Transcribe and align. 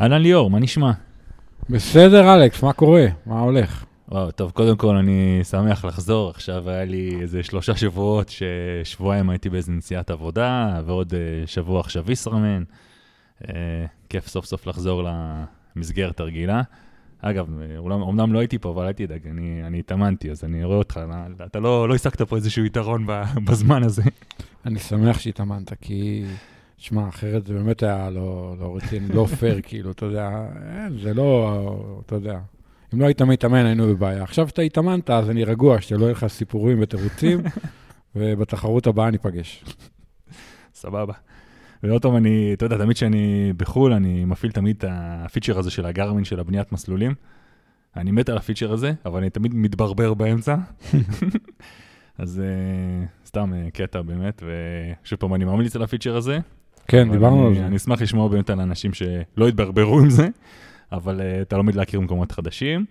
אהלן 0.00 0.22
ליאור, 0.22 0.50
מה 0.50 0.58
נשמע? 0.58 0.92
בסדר, 1.70 2.34
אלכס, 2.34 2.62
מה 2.62 2.72
קורה? 2.72 3.06
מה 3.26 3.40
הולך? 3.40 3.84
וואו, 4.08 4.30
טוב, 4.30 4.50
קודם 4.50 4.76
כל 4.76 4.96
אני 4.96 5.40
שמח 5.44 5.84
לחזור. 5.84 6.30
עכשיו 6.30 6.70
היה 6.70 6.84
לי 6.84 7.18
איזה 7.20 7.42
שלושה 7.42 7.76
שבועות, 7.76 8.28
ששבועיים 8.28 9.30
הייתי 9.30 9.50
באיזה 9.50 9.72
נסיעת 9.72 10.10
עבודה, 10.10 10.80
ועוד 10.86 11.12
uh, 11.12 11.46
שבוע 11.46 11.80
עכשיו 11.80 12.12
ישראמן. 12.12 12.62
Uh, 13.42 13.46
כיף 14.08 14.28
סוף 14.28 14.44
סוף 14.44 14.66
לחזור 14.66 15.02
למסגרת 15.76 16.20
הרגילה. 16.20 16.62
אגב, 17.22 17.48
אולם, 17.78 18.02
אומנם 18.02 18.32
לא 18.32 18.38
הייתי 18.38 18.58
פה, 18.58 18.70
אבל 18.70 18.86
אל 18.86 18.92
תדאג, 18.92 19.26
אני, 19.26 19.62
אני 19.66 19.78
התאמנתי, 19.78 20.30
אז 20.30 20.44
אני 20.44 20.64
רואה 20.64 20.76
אותך, 20.76 21.00
אתה 21.46 21.60
לא, 21.60 21.88
לא 21.88 21.94
השגת 21.94 22.22
פה 22.22 22.36
איזשהו 22.36 22.64
יתרון 22.64 23.06
בזמן 23.44 23.82
הזה. 23.82 24.02
אני 24.66 24.78
שמח 24.78 25.18
שהתאמנת, 25.18 25.72
כי, 25.80 26.24
שמע, 26.80 27.08
אחרת 27.08 27.46
זה 27.46 27.54
באמת 27.54 27.82
היה 27.82 28.10
לא, 28.10 28.54
לא 28.60 28.76
רציני, 28.76 29.08
לא 29.08 29.26
פייר, 29.26 29.60
כאילו, 29.68 29.90
אתה 29.90 30.06
יודע, 30.06 30.30
זה 31.02 31.14
לא, 31.14 32.02
אתה 32.06 32.14
יודע, 32.14 32.38
אם 32.94 33.00
לא 33.00 33.06
היית 33.06 33.22
מתאמן, 33.22 33.66
היינו 33.66 33.86
בבעיה. 33.86 34.22
עכשיו 34.22 34.48
שאתה 34.48 34.62
התאמנת, 34.62 35.10
אז 35.10 35.30
אני 35.30 35.44
רגוע, 35.44 35.80
שלא 35.80 36.04
יהיו 36.04 36.12
לך 36.12 36.26
סיפורים 36.26 36.78
ותירוצים, 36.82 37.40
ובתחרות 38.16 38.86
הבאה 38.86 39.10
ניפגש. 39.10 39.64
סבבה. 40.74 41.14
ועוד 41.82 42.02
פעם, 42.02 42.16
אני, 42.16 42.50
אתה 42.52 42.64
יודע, 42.64 42.78
תמיד 42.78 42.96
כשאני 42.96 43.52
בחו"ל, 43.56 43.92
אני 43.92 44.24
מפעיל 44.24 44.52
תמיד 44.52 44.76
את 44.76 44.84
הפיצ'ר 44.88 45.58
הזה 45.58 45.70
של 45.70 45.86
הגרמין, 45.86 46.24
של 46.24 46.40
הבניית 46.40 46.72
מסלולים. 46.72 47.14
אני 47.96 48.10
מת 48.10 48.28
על 48.28 48.36
הפיצ'ר 48.36 48.72
הזה, 48.72 48.92
אבל 49.04 49.20
אני 49.20 49.30
תמיד 49.30 49.54
מתברבר 49.54 50.14
באמצע. 50.14 50.56
אז 52.18 52.42
uh, 52.42 53.26
סתם 53.26 53.52
uh, 53.52 53.70
קטע 53.70 54.02
באמת, 54.02 54.42
ושוב 55.02 55.18
פעם, 55.18 55.34
אני 55.34 55.44
ממליץ 55.44 55.76
על 55.76 55.82
הפיצ'ר 55.82 56.16
הזה. 56.16 56.38
כן, 56.90 57.12
דיברנו 57.12 57.46
על 57.46 57.54
זה. 57.54 57.66
אני 57.66 57.76
אשמח 57.76 58.02
לשמוע 58.02 58.28
באמת 58.28 58.50
על 58.50 58.60
אנשים 58.60 58.90
שלא 58.92 59.48
התברברו 59.48 60.00
עם 60.00 60.10
זה, 60.10 60.28
אבל 60.92 61.20
uh, 61.20 61.42
אתה 61.42 61.56
לומד 61.56 61.74
להכיר 61.74 62.00
מקומות 62.00 62.32
חדשים. 62.32 62.84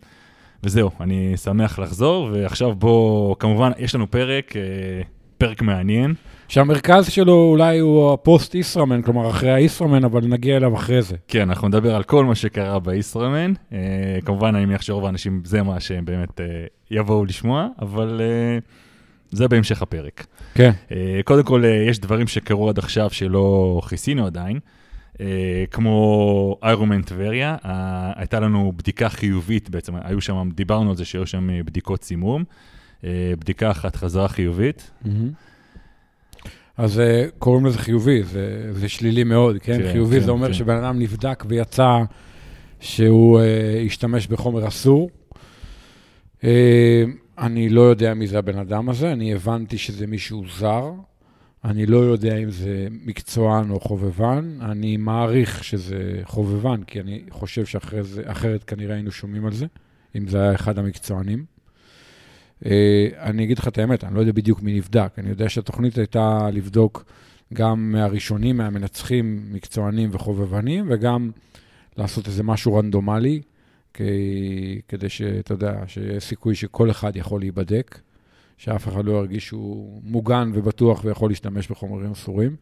וזהו, 0.64 0.90
אני 1.02 1.38
שמח 1.38 1.80
לחזור, 1.80 2.30
ועכשיו 2.34 2.76
בוא, 2.76 3.36
כמובן, 3.40 3.72
יש 3.78 3.96
לנו 3.96 4.12
פרק, 4.12 4.52
uh, 4.52 5.08
פרק 5.38 5.62
מעניין. 5.62 6.14
שהמרכז 6.48 7.10
שלו 7.10 7.34
אולי 7.34 7.80
הוא 7.80 8.14
הפוסט 8.14 8.56
ישראמן, 8.56 9.02
כלומר 9.02 9.30
אחרי 9.30 9.52
הישראמן, 9.52 10.04
אבל 10.04 10.28
נגיע 10.28 10.58
אליו 10.58 10.76
אחרי 10.76 11.02
זה. 11.02 11.16
כן, 11.28 11.50
אנחנו 11.50 11.68
נדבר 11.68 11.96
על 11.96 12.04
כל 12.04 12.26
מה 12.26 12.36
שקרה 12.36 12.80
בישראמן. 12.80 13.54
Uh, 13.72 13.76
כמובן, 14.26 14.56
אני 14.56 14.66
מניח 14.66 14.82
שרוב 14.82 15.06
האנשים, 15.06 15.42
זה 15.46 15.64
מה 15.64 15.80
שהם 15.80 16.06
באמת 16.06 16.40
uh, 16.40 16.44
יבואו 16.92 17.26
לשמוע, 17.26 17.68
אבל 17.82 18.22
uh, 18.22 18.89
זה 19.32 19.48
בהמשך 19.48 19.82
הפרק. 19.82 20.26
כן. 20.54 20.72
Uh, 20.90 20.94
קודם 21.24 21.44
כל, 21.44 21.64
uh, 21.64 21.90
יש 21.90 22.00
דברים 22.00 22.28
שקרו 22.28 22.70
עד 22.70 22.80
עכשיו 22.80 23.10
שלא 23.10 23.82
כיסינו 23.90 24.26
עדיין. 24.26 24.60
Uh, 25.14 25.22
כמו 25.72 26.58
איירומן 26.64 27.02
טבריה, 27.02 27.56
uh, 27.64 27.68
הייתה 28.16 28.40
לנו 28.40 28.74
בדיקה 28.76 29.10
חיובית 29.10 29.70
בעצם, 29.70 29.94
היו 30.02 30.22
שם, 30.22 30.50
דיברנו 30.56 30.90
על 30.90 30.96
זה 30.96 31.06
שהיו 31.06 31.28
שם 31.28 31.50
בדיקות 31.66 32.04
סימום, 32.04 32.44
uh, 33.02 33.06
בדיקה 33.40 33.72
אחת 33.72 33.96
חזרה 33.96 34.28
חיובית. 34.28 34.92
Mm-hmm. 35.04 35.08
אז 36.78 36.98
uh, 37.00 37.32
קוראים 37.40 37.66
לזה 37.66 37.78
חיובי, 37.78 38.24
זה, 38.24 38.70
זה 38.72 38.90
שלילי 38.90 39.24
מאוד, 39.24 39.58
כן? 39.58 39.78
כן 39.78 39.92
חיובי 39.92 40.20
כן, 40.20 40.26
זה 40.26 40.32
אומר 40.32 40.48
כן. 40.48 40.54
שבן 40.54 40.76
אדם 40.76 41.00
נבדק 41.00 41.44
ויצא 41.48 41.98
שהוא 42.80 43.40
uh, 43.40 43.44
השתמש 43.86 44.28
בחומר 44.28 44.68
אסור. 44.68 45.10
Uh, 46.42 46.46
אני 47.40 47.70
לא 47.70 47.82
יודע 47.82 48.14
מי 48.14 48.28
זה 48.28 48.38
הבן 48.40 48.58
אדם 48.58 48.90
הזה, 48.90 49.12
אני 49.12 49.34
הבנתי 49.34 49.78
שזה 49.78 50.08
מישהו 50.08 50.44
זר. 50.58 50.92
אני 51.64 51.86
לא 51.86 51.98
יודע 51.98 52.38
אם 52.38 52.52
זה 52.52 52.88
מקצוען 52.92 53.70
או 53.70 53.80
חובבן, 53.80 54.58
אני 54.62 54.98
מעריך 54.98 55.64
שזה 55.64 56.22
חובבן, 56.24 56.84
כי 56.84 57.00
אני 57.00 57.24
חושב 57.30 57.66
שאחרת 57.66 58.64
כנראה 58.64 58.96
היינו 58.96 59.12
שומעים 59.12 59.46
על 59.46 59.54
זה, 59.54 59.66
אם 60.16 60.28
זה 60.28 60.42
היה 60.42 60.56
אחד 60.56 60.80
המקצוענים. 60.80 61.46
אה, 62.66 63.08
אני 63.18 63.44
אגיד 63.44 63.60
לך 63.60 63.68
את 63.68 63.78
האמת, 63.78 64.04
אני 64.04 64.16
לא 64.16 64.20
יודע 64.20 64.32
בדיוק 64.32 64.62
מי 64.62 64.74
נבדק. 64.74 65.12
אני 65.18 65.30
יודע 65.30 65.50
שהתוכנית 65.50 65.98
הייתה 65.98 66.50
לבדוק 66.54 67.06
גם 67.54 67.92
מהראשונים, 67.92 68.58
מהמנצחים, 68.58 69.46
מקצוענים 69.52 70.10
וחובבנים, 70.14 70.86
וגם 70.90 71.32
לעשות 71.98 72.28
איזה 72.28 72.44
משהו 72.44 72.76
רנדומלי, 72.76 73.42
כדי 74.88 75.10
שאתה 75.10 75.54
יודע, 75.54 75.74
שיהיה 75.88 76.20
סיכוי 76.20 76.56
שכל 76.56 76.92
אחד 76.92 77.16
יכול 77.16 77.40
להיבדק, 77.40 78.00
שאף 78.58 78.88
אחד 78.88 79.06
לא 79.06 79.12
ירגיש 79.12 79.48
שהוא 79.48 80.02
מוגן 80.04 80.52
ובטוח 80.54 81.06
ויכול 81.06 81.32
להשתמש 81.32 81.68
בחומרים 81.72 82.12
אסורים. 82.12 82.56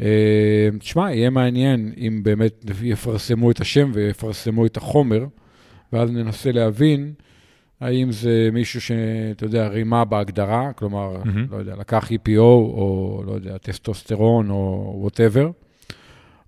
אה, 0.00 0.68
תשמע, 0.78 1.14
יהיה 1.14 1.30
מעניין 1.30 1.92
אם 1.96 2.20
באמת 2.22 2.64
יפרסמו 2.82 3.50
את 3.50 3.60
השם 3.60 3.90
ויפרסמו 3.94 4.66
את 4.66 4.76
החומר, 4.76 5.26
ואז 5.92 6.10
ננסה 6.10 6.52
להבין 6.52 7.12
האם 7.80 8.12
זה 8.12 8.48
מישהו 8.52 8.80
שאתה 8.80 9.44
יודע, 9.44 9.68
רימה 9.68 10.04
בהגדרה, 10.04 10.72
כלומר, 10.72 11.16
mm-hmm. 11.22 11.50
לא 11.50 11.56
יודע, 11.56 11.76
לקח 11.76 12.10
EPO, 12.10 12.38
או 12.38 13.22
לא 13.26 13.32
יודע, 13.32 13.58
טסטוסטרון, 13.58 14.50
או 14.50 14.94
whatever, 15.00 15.50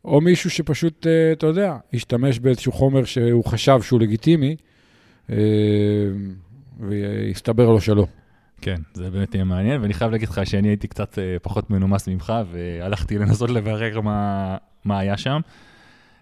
או 0.05 0.21
מישהו 0.21 0.51
שפשוט, 0.51 1.07
אה, 1.07 1.33
אתה 1.33 1.47
יודע, 1.47 1.77
השתמש 1.95 2.39
באיזשהו 2.39 2.73
חומר 2.73 3.05
שהוא 3.05 3.45
חשב 3.45 3.83
שהוא 3.83 4.01
לגיטימי, 4.01 4.57
אה, 5.31 5.37
והסתבר 6.81 7.71
לו 7.71 7.81
שלא. 7.81 8.07
כן, 8.61 8.81
זה 8.95 9.11
באמת 9.11 9.35
יהיה 9.35 9.45
מעניין, 9.45 9.81
ואני 9.81 9.95
חייב 9.95 10.11
להגיד 10.11 10.29
לך 10.29 10.41
שאני 10.45 10.69
הייתי 10.69 10.89
קצת 10.89 11.19
אה, 11.19 11.37
פחות 11.43 11.71
מנומס 11.71 12.09
ממך, 12.09 12.33
והלכתי 12.51 13.19
לנסות 13.19 13.51
לברר 13.51 14.01
מה, 14.01 14.57
מה 14.85 14.99
היה 14.99 15.17
שם. 15.17 15.41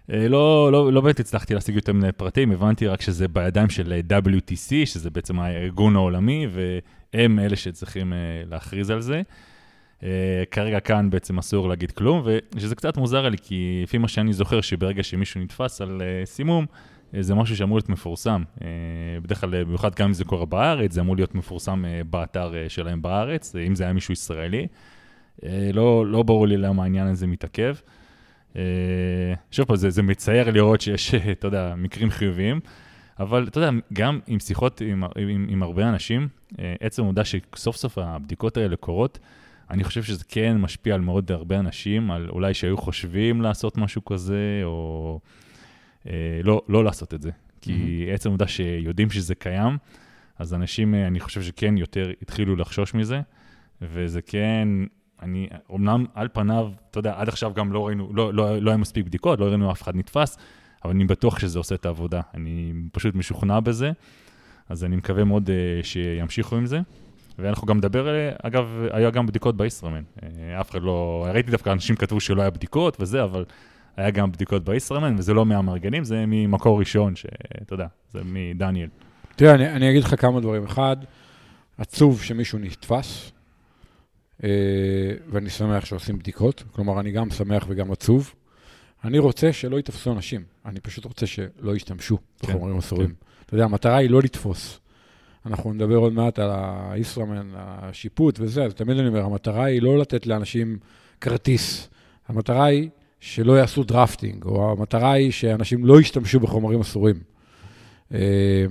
לא, 0.09 0.71
לא, 0.71 0.93
לא 0.93 1.01
באמת 1.01 1.19
הצלחתי 1.19 1.53
להשיג 1.53 1.75
יותר 1.75 1.93
מיני 1.93 2.11
פרטים, 2.11 2.51
הבנתי 2.51 2.87
רק 2.87 3.01
שזה 3.01 3.27
בידיים 3.27 3.69
של 3.69 4.01
WTC, 4.09 4.69
שזה 4.85 5.09
בעצם 5.09 5.39
הארגון 5.39 5.95
העולמי, 5.95 6.47
והם 6.51 7.39
אלה 7.39 7.55
שצריכים 7.55 8.13
להכריז 8.49 8.89
על 8.89 9.01
זה. 9.01 9.21
כרגע 10.51 10.79
כאן 10.79 11.09
בעצם 11.09 11.37
אסור 11.37 11.69
להגיד 11.69 11.91
כלום, 11.91 12.23
ושזה 12.25 12.75
קצת 12.75 12.97
מוזר 12.97 13.29
לי, 13.29 13.37
כי 13.37 13.79
לפי 13.83 13.97
מה 13.97 14.07
שאני 14.07 14.33
זוכר, 14.33 14.61
שברגע 14.61 15.03
שמישהו 15.03 15.41
נתפס 15.41 15.81
על 15.81 16.01
סימום, 16.25 16.65
זה 17.19 17.35
משהו 17.35 17.55
שאמור 17.55 17.77
להיות 17.77 17.89
מפורסם. 17.89 18.43
בדרך 19.21 19.41
כלל, 19.41 19.63
במיוחד 19.63 19.95
גם 19.95 20.07
אם 20.07 20.13
זה 20.13 20.25
קורה 20.25 20.45
בארץ, 20.45 20.91
זה 20.91 21.01
אמור 21.01 21.15
להיות 21.15 21.35
מפורסם 21.35 21.85
באתר 22.09 22.53
שלהם 22.67 23.01
בארץ, 23.01 23.55
אם 23.55 23.75
זה 23.75 23.83
היה 23.83 23.93
מישהו 23.93 24.11
ישראלי. 24.11 24.67
לא, 25.73 26.05
לא 26.07 26.23
ברור 26.23 26.47
לי 26.47 26.57
למה 26.57 26.83
העניין 26.83 27.07
הזה 27.07 27.27
מתעכב. 27.27 27.75
אה, 28.55 28.61
שוב 29.51 29.65
פעם, 29.65 29.75
זה, 29.75 29.89
זה 29.89 30.03
מצער 30.03 30.51
לראות 30.51 30.81
שיש, 30.81 31.15
אתה 31.15 31.47
יודע, 31.47 31.73
מקרים 31.77 32.09
חיוביים, 32.09 32.59
אבל 33.19 33.47
אתה 33.47 33.59
יודע, 33.59 33.69
גם 33.93 34.19
עם 34.27 34.39
שיחות 34.39 34.81
עם, 34.81 35.03
עם, 35.03 35.47
עם 35.49 35.63
הרבה 35.63 35.89
אנשים, 35.89 36.27
אה, 36.59 36.75
עצם 36.79 37.03
העובדה 37.03 37.23
שסוף 37.25 37.75
סוף 37.75 37.97
הבדיקות 37.97 38.57
האלה 38.57 38.75
קורות, 38.75 39.19
אני 39.71 39.83
חושב 39.83 40.03
שזה 40.03 40.23
כן 40.27 40.57
משפיע 40.57 40.95
על 40.95 41.01
מאוד 41.01 41.31
הרבה 41.31 41.59
אנשים, 41.59 42.11
על 42.11 42.29
אולי 42.29 42.53
שהיו 42.53 42.77
חושבים 42.77 43.41
לעשות 43.41 43.77
משהו 43.77 44.05
כזה, 44.05 44.61
או 44.63 45.19
אה, 46.07 46.41
לא, 46.43 46.61
לא 46.69 46.83
לעשות 46.83 47.13
את 47.13 47.21
זה. 47.21 47.31
כי 47.61 47.71
mm-hmm. 47.71 48.13
עצם 48.13 48.29
העובדה 48.29 48.47
שיודעים 48.47 49.09
שזה 49.09 49.35
קיים, 49.35 49.77
אז 50.39 50.53
אנשים, 50.53 50.95
אה, 50.95 51.07
אני 51.07 51.19
חושב 51.19 51.41
שכן 51.41 51.77
יותר 51.77 52.11
התחילו 52.21 52.55
לחשוש 52.55 52.93
מזה, 52.93 53.21
וזה 53.81 54.21
כן 54.21 54.67
אני, 55.21 55.47
אמנם 55.75 56.05
על 56.13 56.27
פניו, 56.33 56.71
אתה 56.91 56.99
יודע, 56.99 57.13
עד 57.17 57.27
עכשיו 57.27 57.53
גם 57.53 57.73
לא 57.73 57.87
ראינו, 57.87 58.13
לא, 58.13 58.33
לא, 58.33 58.57
לא 58.57 58.69
היה 58.71 58.77
מספיק 58.77 59.05
בדיקות, 59.05 59.39
לא 59.39 59.45
ראינו 59.45 59.71
אף 59.71 59.81
אחד 59.81 59.95
נתפס, 59.95 60.37
אבל 60.83 60.91
אני 60.91 61.05
בטוח 61.05 61.39
שזה 61.39 61.59
עושה 61.59 61.75
את 61.75 61.85
העבודה. 61.85 62.21
אני 62.33 62.73
פשוט 62.91 63.15
משוכנע 63.15 63.59
בזה, 63.59 63.91
אז 64.69 64.83
אני 64.83 64.95
מקווה 64.95 65.23
מאוד 65.23 65.49
uh, 65.49 65.85
שימשיכו 65.85 66.55
עם 66.55 66.65
זה. 66.65 66.79
ואנחנו 67.41 67.67
גם 67.67 67.77
נדבר, 67.77 68.29
אגב, 68.43 68.83
היה 68.91 69.09
גם 69.09 69.25
בדיקות 69.25 69.57
בישראמן. 69.57 70.03
Uh, 70.17 70.21
אף 70.61 70.71
אחד 70.71 70.81
לא, 70.81 71.25
ראיתי 71.33 71.51
דווקא 71.51 71.69
אנשים 71.69 71.95
כתבו 71.95 72.19
שלא 72.19 72.41
היה 72.41 72.49
בדיקות 72.49 72.97
וזה, 72.99 73.23
אבל 73.23 73.45
היה 73.97 74.09
גם 74.11 74.31
בדיקות 74.31 74.63
בישראמן, 74.63 75.15
וזה 75.17 75.33
לא 75.33 75.45
מהמארגנים, 75.45 76.03
זה 76.03 76.23
ממקור 76.27 76.79
ראשון, 76.79 77.15
שאתה 77.15 77.73
יודע, 77.73 77.87
זה 78.11 78.19
מדניאל. 78.25 78.89
תראה, 79.35 79.55
אני, 79.55 79.69
אני 79.69 79.89
אגיד 79.89 80.03
לך 80.03 80.21
כמה 80.21 80.39
דברים. 80.39 80.63
אחד, 80.63 80.97
עצוב 81.77 82.21
שמישהו 82.21 82.59
נתפס, 82.59 83.31
אה, 84.43 84.49
ואני 85.29 85.49
שמח 85.49 85.85
שעושים 85.85 86.19
בדיקות, 86.19 86.63
כלומר, 86.71 86.99
אני 86.99 87.11
גם 87.11 87.29
שמח 87.29 87.65
וגם 87.67 87.91
עצוב. 87.91 88.33
אני 89.03 89.19
רוצה 89.19 89.53
שלא 89.53 89.77
ייתפסו 89.77 90.11
אנשים, 90.11 90.43
אני 90.65 90.79
פשוט 90.79 91.05
רוצה 91.05 91.27
שלא 91.27 91.75
ישתמשו 91.75 92.17
כן, 92.17 92.47
בחומרים 92.47 92.77
אסורים. 92.77 93.07
כן. 93.07 93.13
אתה 93.45 93.53
יודע, 93.53 93.65
המטרה 93.65 93.97
היא 93.97 94.09
לא 94.09 94.21
לתפוס. 94.21 94.80
אנחנו 95.45 95.73
נדבר 95.73 95.95
עוד 95.95 96.13
מעט 96.13 96.39
על 96.39 96.49
הישראמן, 96.91 97.51
השיפוט 97.55 98.39
וזה, 98.39 98.63
אז 98.63 98.73
תמיד 98.73 98.97
אני 98.97 99.07
אומר, 99.07 99.25
המטרה 99.25 99.63
היא 99.63 99.81
לא 99.81 99.99
לתת 99.99 100.27
לאנשים 100.27 100.77
כרטיס. 101.21 101.89
המטרה 102.27 102.65
היא 102.65 102.89
שלא 103.19 103.53
יעשו 103.53 103.83
דרפטינג, 103.83 104.45
או 104.45 104.71
המטרה 104.71 105.11
היא 105.11 105.31
שאנשים 105.31 105.85
לא 105.85 106.01
ישתמשו 106.01 106.39
בחומרים 106.39 106.79
אסורים. 106.79 107.15
אה, 108.13 108.65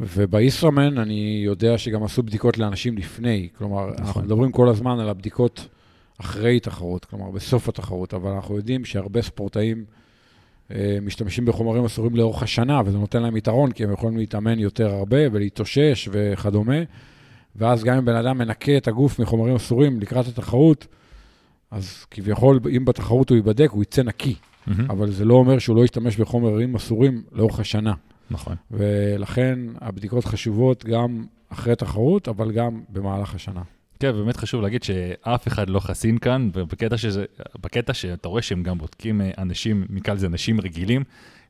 ובישראמן 0.00 0.98
אני 0.98 1.42
יודע 1.44 1.78
שגם 1.78 2.04
עשו 2.04 2.22
בדיקות 2.22 2.58
לאנשים 2.58 2.98
לפני, 2.98 3.48
כלומר, 3.58 3.86
נכון. 3.90 4.04
אנחנו 4.06 4.20
מדברים 4.20 4.52
כל 4.52 4.68
הזמן 4.68 4.98
על 4.98 5.08
הבדיקות 5.08 5.68
אחרי 6.20 6.60
תחרות, 6.60 7.04
כלומר, 7.04 7.30
בסוף 7.30 7.68
התחרות, 7.68 8.14
אבל 8.14 8.30
אנחנו 8.30 8.56
יודעים 8.56 8.84
שהרבה 8.84 9.22
ספורטאים 9.22 9.84
משתמשים 11.02 11.44
בחומרים 11.44 11.84
אסורים 11.84 12.16
לאורך 12.16 12.42
השנה, 12.42 12.80
וזה 12.84 12.98
נותן 12.98 13.22
להם 13.22 13.36
יתרון, 13.36 13.72
כי 13.72 13.84
הם 13.84 13.92
יכולים 13.92 14.16
להתאמן 14.16 14.58
יותר 14.58 14.94
הרבה 14.94 15.18
ולהתאושש 15.32 16.08
וכדומה. 16.12 16.76
ואז 17.56 17.84
גם 17.84 17.96
אם 17.96 18.04
בן 18.04 18.16
אדם 18.16 18.38
מנקה 18.38 18.76
את 18.76 18.88
הגוף 18.88 19.18
מחומרים 19.18 19.54
אסורים 19.54 20.00
לקראת 20.00 20.26
התחרות, 20.26 20.86
אז 21.70 22.04
כביכול, 22.10 22.60
אם 22.76 22.84
בתחרות 22.84 23.30
הוא 23.30 23.36
ייבדק, 23.36 23.70
הוא 23.70 23.82
יצא 23.82 24.02
נקי. 24.02 24.34
Mm-hmm. 24.34 24.70
אבל 24.90 25.10
זה 25.10 25.24
לא 25.24 25.34
אומר 25.34 25.58
שהוא 25.58 25.76
לא 25.76 25.84
ישתמש 25.84 26.16
בחומרים 26.16 26.74
אסורים 26.74 27.22
לאורך 27.32 27.60
השנה. 27.60 27.92
נכון. 28.30 28.56
ולכן 28.70 29.58
הבדיקות 29.80 30.24
חשובות 30.24 30.84
גם 30.84 31.24
אחרי 31.48 31.76
תחרות, 31.76 32.28
אבל 32.28 32.52
גם 32.52 32.80
במהלך 32.88 33.34
השנה. 33.34 33.62
כן, 34.00 34.12
באמת 34.12 34.36
חשוב 34.36 34.62
להגיד 34.62 34.82
שאף 34.82 35.48
אחד 35.48 35.70
לא 35.70 35.80
חסין 35.80 36.18
כאן, 36.18 36.50
ובקטע 36.52 36.96
שזה, 36.96 37.24
בקטע 37.60 37.94
שאתה 37.94 38.28
רואה 38.28 38.42
שהם 38.42 38.62
גם 38.62 38.78
בודקים 38.78 39.20
אה, 39.20 39.30
אנשים, 39.38 39.86
נקרא 39.90 40.14
לזה 40.14 40.26
אנשים 40.26 40.60
רגילים, 40.60 41.04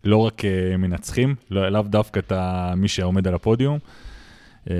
לא 0.04 0.16
רק 0.16 0.44
אה, 0.44 0.76
מנצחים, 0.76 1.34
לא, 1.50 1.68
לאו 1.68 1.82
דווקא 1.82 2.18
את 2.18 2.32
מי 2.76 2.88
שעומד 2.88 3.28
על 3.28 3.34
הפודיום, 3.34 3.78
אה, 4.70 4.74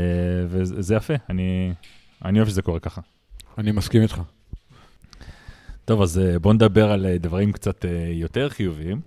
וזה 0.49 0.95
יפה, 0.95 1.15
אני, 1.31 1.73
אני 2.25 2.39
אוהב 2.39 2.49
שזה 2.49 2.63
קורה 2.63 2.81
ככה. 2.81 3.01
אני 3.59 3.73
מסכים 3.73 4.03
איתך. 4.03 4.21
טוב, 5.85 6.03
אז 6.03 6.21
בואו 6.41 6.55
נדבר 6.55 6.91
על 6.91 7.07
דברים 7.21 7.53
קצת 7.53 7.85
יותר 8.13 8.49
חיוביים. 8.49 9.01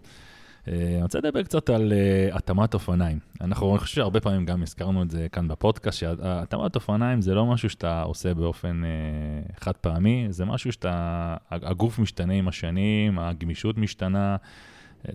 אה, 0.69 0.93
אני 0.93 1.01
רוצה 1.01 1.17
לדבר 1.17 1.43
קצת 1.43 1.69
על 1.69 1.93
uh, 2.31 2.35
התאמת 2.35 2.73
אופניים. 2.73 3.19
אנחנו, 3.41 3.71
אני 3.71 3.79
חושב 3.79 3.95
שהרבה 3.95 4.19
פעמים 4.19 4.45
גם 4.45 4.61
הזכרנו 4.61 5.03
את 5.03 5.09
זה 5.11 5.27
כאן 5.31 5.47
בפודקאסט, 5.47 5.99
שהתאמת 5.99 6.75
אופניים 6.75 7.21
זה 7.21 7.33
לא 7.33 7.45
משהו 7.45 7.69
שאתה 7.69 8.01
עושה 8.01 8.33
באופן 8.33 8.81
uh, 8.83 9.59
חד 9.59 9.71
פעמי, 9.71 10.27
זה 10.29 10.45
משהו 10.45 10.71
שאתה, 10.71 11.35
הגוף 11.51 11.99
משתנה 11.99 12.33
עם 12.33 12.47
השנים, 12.47 13.19
הגמישות 13.19 13.77
משתנה, 13.77 14.35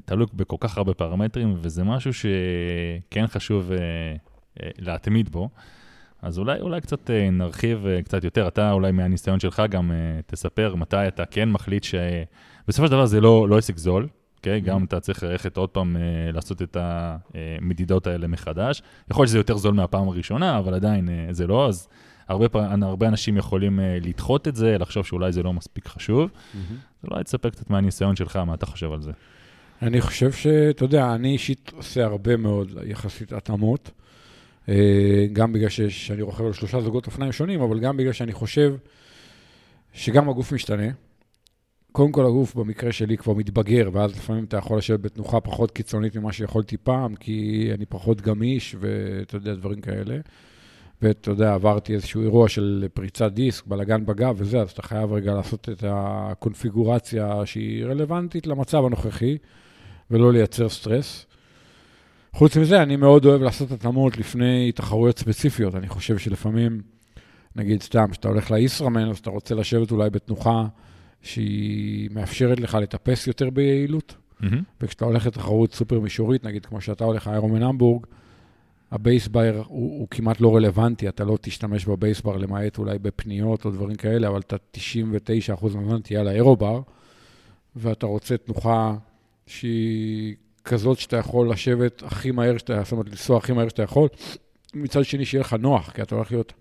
תלוי 0.04 0.26
בכל 0.34 0.56
כך 0.60 0.78
הרבה 0.78 0.94
פרמטרים, 0.94 1.54
וזה 1.60 1.84
משהו 1.84 2.10
שכן 2.14 3.26
חשוב 3.26 3.70
להתמיד 4.78 5.28
בו. 5.28 5.48
אז 6.22 6.38
אולי, 6.38 6.60
אולי 6.60 6.80
קצת 6.80 7.10
נרחיב 7.32 7.86
קצת 8.04 8.24
יותר, 8.24 8.48
אתה 8.48 8.72
אולי 8.72 8.92
מהניסיון 8.92 9.40
שלך 9.40 9.62
גם 9.70 9.90
תספר 10.26 10.74
מתי 10.74 11.08
אתה 11.08 11.26
כן 11.26 11.50
מחליט 11.50 11.84
שבסופו 11.84 12.86
של 12.86 12.92
דבר 12.92 13.06
זה 13.06 13.20
לא, 13.20 13.48
לא 13.48 13.58
עסק 13.58 13.78
זול, 13.78 14.08
אוקיי? 14.44 14.60
Mm-hmm. 14.60 14.66
גם 14.66 14.84
אתה 14.84 15.00
צריך 15.00 15.22
ללכת 15.22 15.56
עוד 15.56 15.68
פעם 15.68 15.96
אה, 15.96 16.32
לעשות 16.32 16.62
את 16.62 16.76
המדידות 16.80 18.06
האלה 18.06 18.26
מחדש. 18.26 18.82
יכול 19.10 19.22
להיות 19.22 19.28
שזה 19.28 19.38
יותר 19.38 19.56
זול 19.56 19.74
מהפעם 19.74 20.08
הראשונה, 20.08 20.58
אבל 20.58 20.74
עדיין 20.74 21.08
אה, 21.08 21.26
זה 21.30 21.46
לא, 21.46 21.68
אז 21.68 21.88
הרבה, 22.28 22.48
פעם, 22.48 22.82
הרבה 22.82 23.08
אנשים 23.08 23.36
יכולים 23.36 23.80
אה, 23.80 23.98
לדחות 24.00 24.48
את 24.48 24.56
זה, 24.56 24.78
לחשוב 24.78 25.06
שאולי 25.06 25.32
זה 25.32 25.42
לא 25.42 25.52
מספיק 25.52 25.88
חשוב. 25.88 26.30
Mm-hmm. 26.30 26.56
אז 27.02 27.10
אולי 27.10 27.24
תספר 27.24 27.50
קצת 27.50 27.70
מהניסיון 27.70 28.16
שלך, 28.16 28.36
מה 28.36 28.54
אתה 28.54 28.66
חושב 28.66 28.92
על 28.92 29.00
זה. 29.00 29.12
אני 29.82 30.00
חושב 30.00 30.32
שאתה 30.32 30.84
יודע, 30.84 31.14
אני 31.14 31.32
אישית 31.32 31.72
עושה 31.76 32.04
הרבה 32.04 32.36
מאוד 32.36 32.72
יחסית 32.86 33.32
התאמות. 33.32 33.90
גם 35.32 35.52
בגלל 35.52 35.68
שאני 35.68 36.22
רוכב 36.22 36.44
על 36.44 36.52
שלושה 36.52 36.80
זוגות 36.80 37.06
אופניים 37.06 37.32
שונים, 37.32 37.60
אבל 37.60 37.80
גם 37.80 37.96
בגלל 37.96 38.12
שאני 38.12 38.32
חושב 38.32 38.74
שגם 39.92 40.28
הגוף 40.28 40.52
משתנה. 40.52 40.86
קודם 41.96 42.12
כל 42.12 42.26
הגוף 42.26 42.54
במקרה 42.54 42.92
שלי 42.92 43.16
כבר 43.16 43.34
מתבגר, 43.34 43.90
ואז 43.92 44.16
לפעמים 44.16 44.44
אתה 44.44 44.56
יכול 44.56 44.78
לשבת 44.78 45.00
בתנוחה 45.00 45.40
פחות 45.40 45.70
קיצונית 45.70 46.16
ממה 46.16 46.32
שיכולתי 46.32 46.76
פעם, 46.76 47.14
כי 47.14 47.68
אני 47.74 47.86
פחות 47.86 48.20
גמיש, 48.20 48.76
ואתה 48.80 49.36
יודע, 49.36 49.54
דברים 49.54 49.80
כאלה. 49.80 50.18
ואתה 51.02 51.30
יודע, 51.30 51.54
עברתי 51.54 51.94
איזשהו 51.94 52.22
אירוע 52.22 52.48
של 52.48 52.88
פריצת 52.94 53.32
דיסק, 53.32 53.66
בלאגן 53.66 54.06
בגב 54.06 54.34
וזה, 54.38 54.60
אז 54.60 54.70
אתה 54.70 54.82
חייב 54.82 55.12
רגע 55.12 55.34
לעשות 55.34 55.68
את 55.68 55.84
הקונפיגורציה 55.88 57.42
שהיא 57.44 57.84
רלוונטית 57.84 58.46
למצב 58.46 58.84
הנוכחי, 58.84 59.38
ולא 60.10 60.32
לייצר 60.32 60.68
סטרס. 60.68 61.26
חוץ 62.32 62.56
מזה, 62.56 62.82
אני 62.82 62.96
מאוד 62.96 63.24
אוהב 63.24 63.42
לעשות 63.42 63.70
התאמות 63.70 64.18
לפני 64.18 64.72
תחרויות 64.72 65.18
ספציפיות. 65.18 65.74
אני 65.74 65.88
חושב 65.88 66.18
שלפעמים, 66.18 66.82
נגיד 67.56 67.82
סתם, 67.82 68.06
כשאתה 68.10 68.28
הולך 68.28 68.50
לישראמן, 68.50 69.08
אז 69.10 69.18
אתה 69.18 69.30
רוצה 69.30 69.54
לשבת 69.54 69.90
אולי 69.90 70.10
בתנוחה 70.10 70.64
שהיא 71.24 72.10
מאפשרת 72.12 72.60
לך 72.60 72.74
לטפס 72.74 73.26
יותר 73.26 73.50
ביעילות. 73.50 74.14
Mm-hmm. 74.40 74.46
וכשאתה 74.80 75.04
הולך 75.04 75.26
לתחרות 75.26 75.72
סופר 75.74 76.00
מישורית, 76.00 76.44
נגיד 76.44 76.66
כמו 76.66 76.80
שאתה 76.80 77.04
הולך 77.04 77.26
לאיירומן 77.26 77.62
המבורג, 77.62 78.06
הבייסבר 78.90 79.62
הוא, 79.66 79.98
הוא 80.00 80.08
כמעט 80.10 80.40
לא 80.40 80.56
רלוונטי, 80.56 81.08
אתה 81.08 81.24
לא 81.24 81.38
תשתמש 81.40 81.84
בבייסבר 81.84 82.36
למעט 82.36 82.78
אולי 82.78 82.98
בפניות 82.98 83.64
או 83.64 83.70
דברים 83.70 83.96
כאלה, 83.96 84.28
אבל 84.28 84.40
אתה 84.40 84.56
99% 84.76 84.80
מהזמן 85.62 86.00
תהיה 86.00 86.20
על 86.20 86.28
האירובר, 86.28 86.80
ואתה 87.76 88.06
רוצה 88.06 88.36
תנוחה 88.36 88.94
שהיא 89.46 90.34
כזאת 90.64 90.98
שאתה 90.98 91.16
יכול 91.16 91.50
לשבת 91.50 92.02
הכי 92.02 92.30
מהר 92.30 92.58
שאתה, 92.58 92.82
זאת 92.82 92.92
אומרת, 92.92 93.08
לנסוע 93.08 93.38
הכי 93.38 93.52
מהר 93.52 93.68
שאתה 93.68 93.82
יכול, 93.82 94.08
מצד 94.74 95.04
שני 95.04 95.24
שיהיה 95.24 95.40
לך 95.40 95.52
נוח, 95.52 95.90
כי 95.90 96.02
אתה 96.02 96.14
הולך 96.14 96.32
להיות 96.32 96.52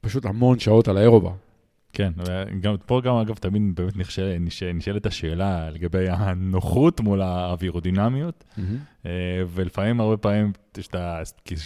פשוט 0.00 0.24
המון 0.24 0.58
שעות 0.58 0.88
על 0.88 0.96
האירובר. 0.96 1.32
כן, 1.94 2.12
וגם 2.16 2.76
פה 2.86 3.00
גם, 3.00 3.16
אגב, 3.16 3.34
תמיד 3.34 3.62
באמת 3.74 3.96
נשאל, 3.96 4.38
נשאל, 4.40 4.72
נשאלת 4.72 5.06
השאלה 5.06 5.70
לגבי 5.70 6.08
הנוחות 6.08 7.00
מול 7.00 7.22
האווירודינמיות, 7.22 8.44
mm-hmm. 8.58 9.08
ולפעמים, 9.48 10.00
הרבה 10.00 10.16
פעמים, 10.16 10.52
שאתה, 10.80 11.20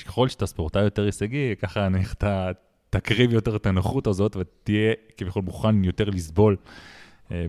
ככל 0.06 0.28
שאתה 0.28 0.46
ספורטאי 0.46 0.82
יותר 0.82 1.04
הישגי, 1.04 1.54
ככה 1.62 1.88
אתה 2.12 2.50
תקריב 2.90 3.32
יותר 3.32 3.56
את 3.56 3.66
הנוחות 3.66 4.06
הזאת 4.06 4.36
ותהיה 4.36 4.94
כביכול 5.16 5.42
מוכן 5.42 5.84
יותר 5.84 6.04
לסבול 6.04 6.56
אה, 7.32 7.46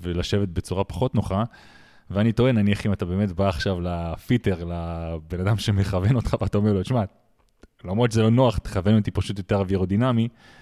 ולשבת 0.00 0.48
בצורה 0.48 0.84
פחות 0.84 1.14
נוחה. 1.14 1.44
ואני 2.10 2.32
טוען, 2.32 2.58
נניח 2.58 2.86
אם 2.86 2.92
אתה 2.92 3.04
באמת 3.04 3.32
בא 3.32 3.48
עכשיו 3.48 3.80
לפיטר, 3.80 4.64
לבן 4.64 5.40
אדם 5.40 5.56
שמכוון 5.56 6.16
אותך, 6.16 6.36
ואתה 6.40 6.58
אומר 6.58 6.72
לו, 6.72 6.82
תשמע, 6.82 7.02
למרות 7.84 8.12
שזה 8.12 8.22
לא 8.22 8.30
נוח, 8.30 8.58
תכוון 8.58 8.98
אותי 8.98 9.10
פשוט 9.10 9.38
יותר 9.38 9.56
אווירודינמי, 9.56 10.22
אה, 10.22 10.57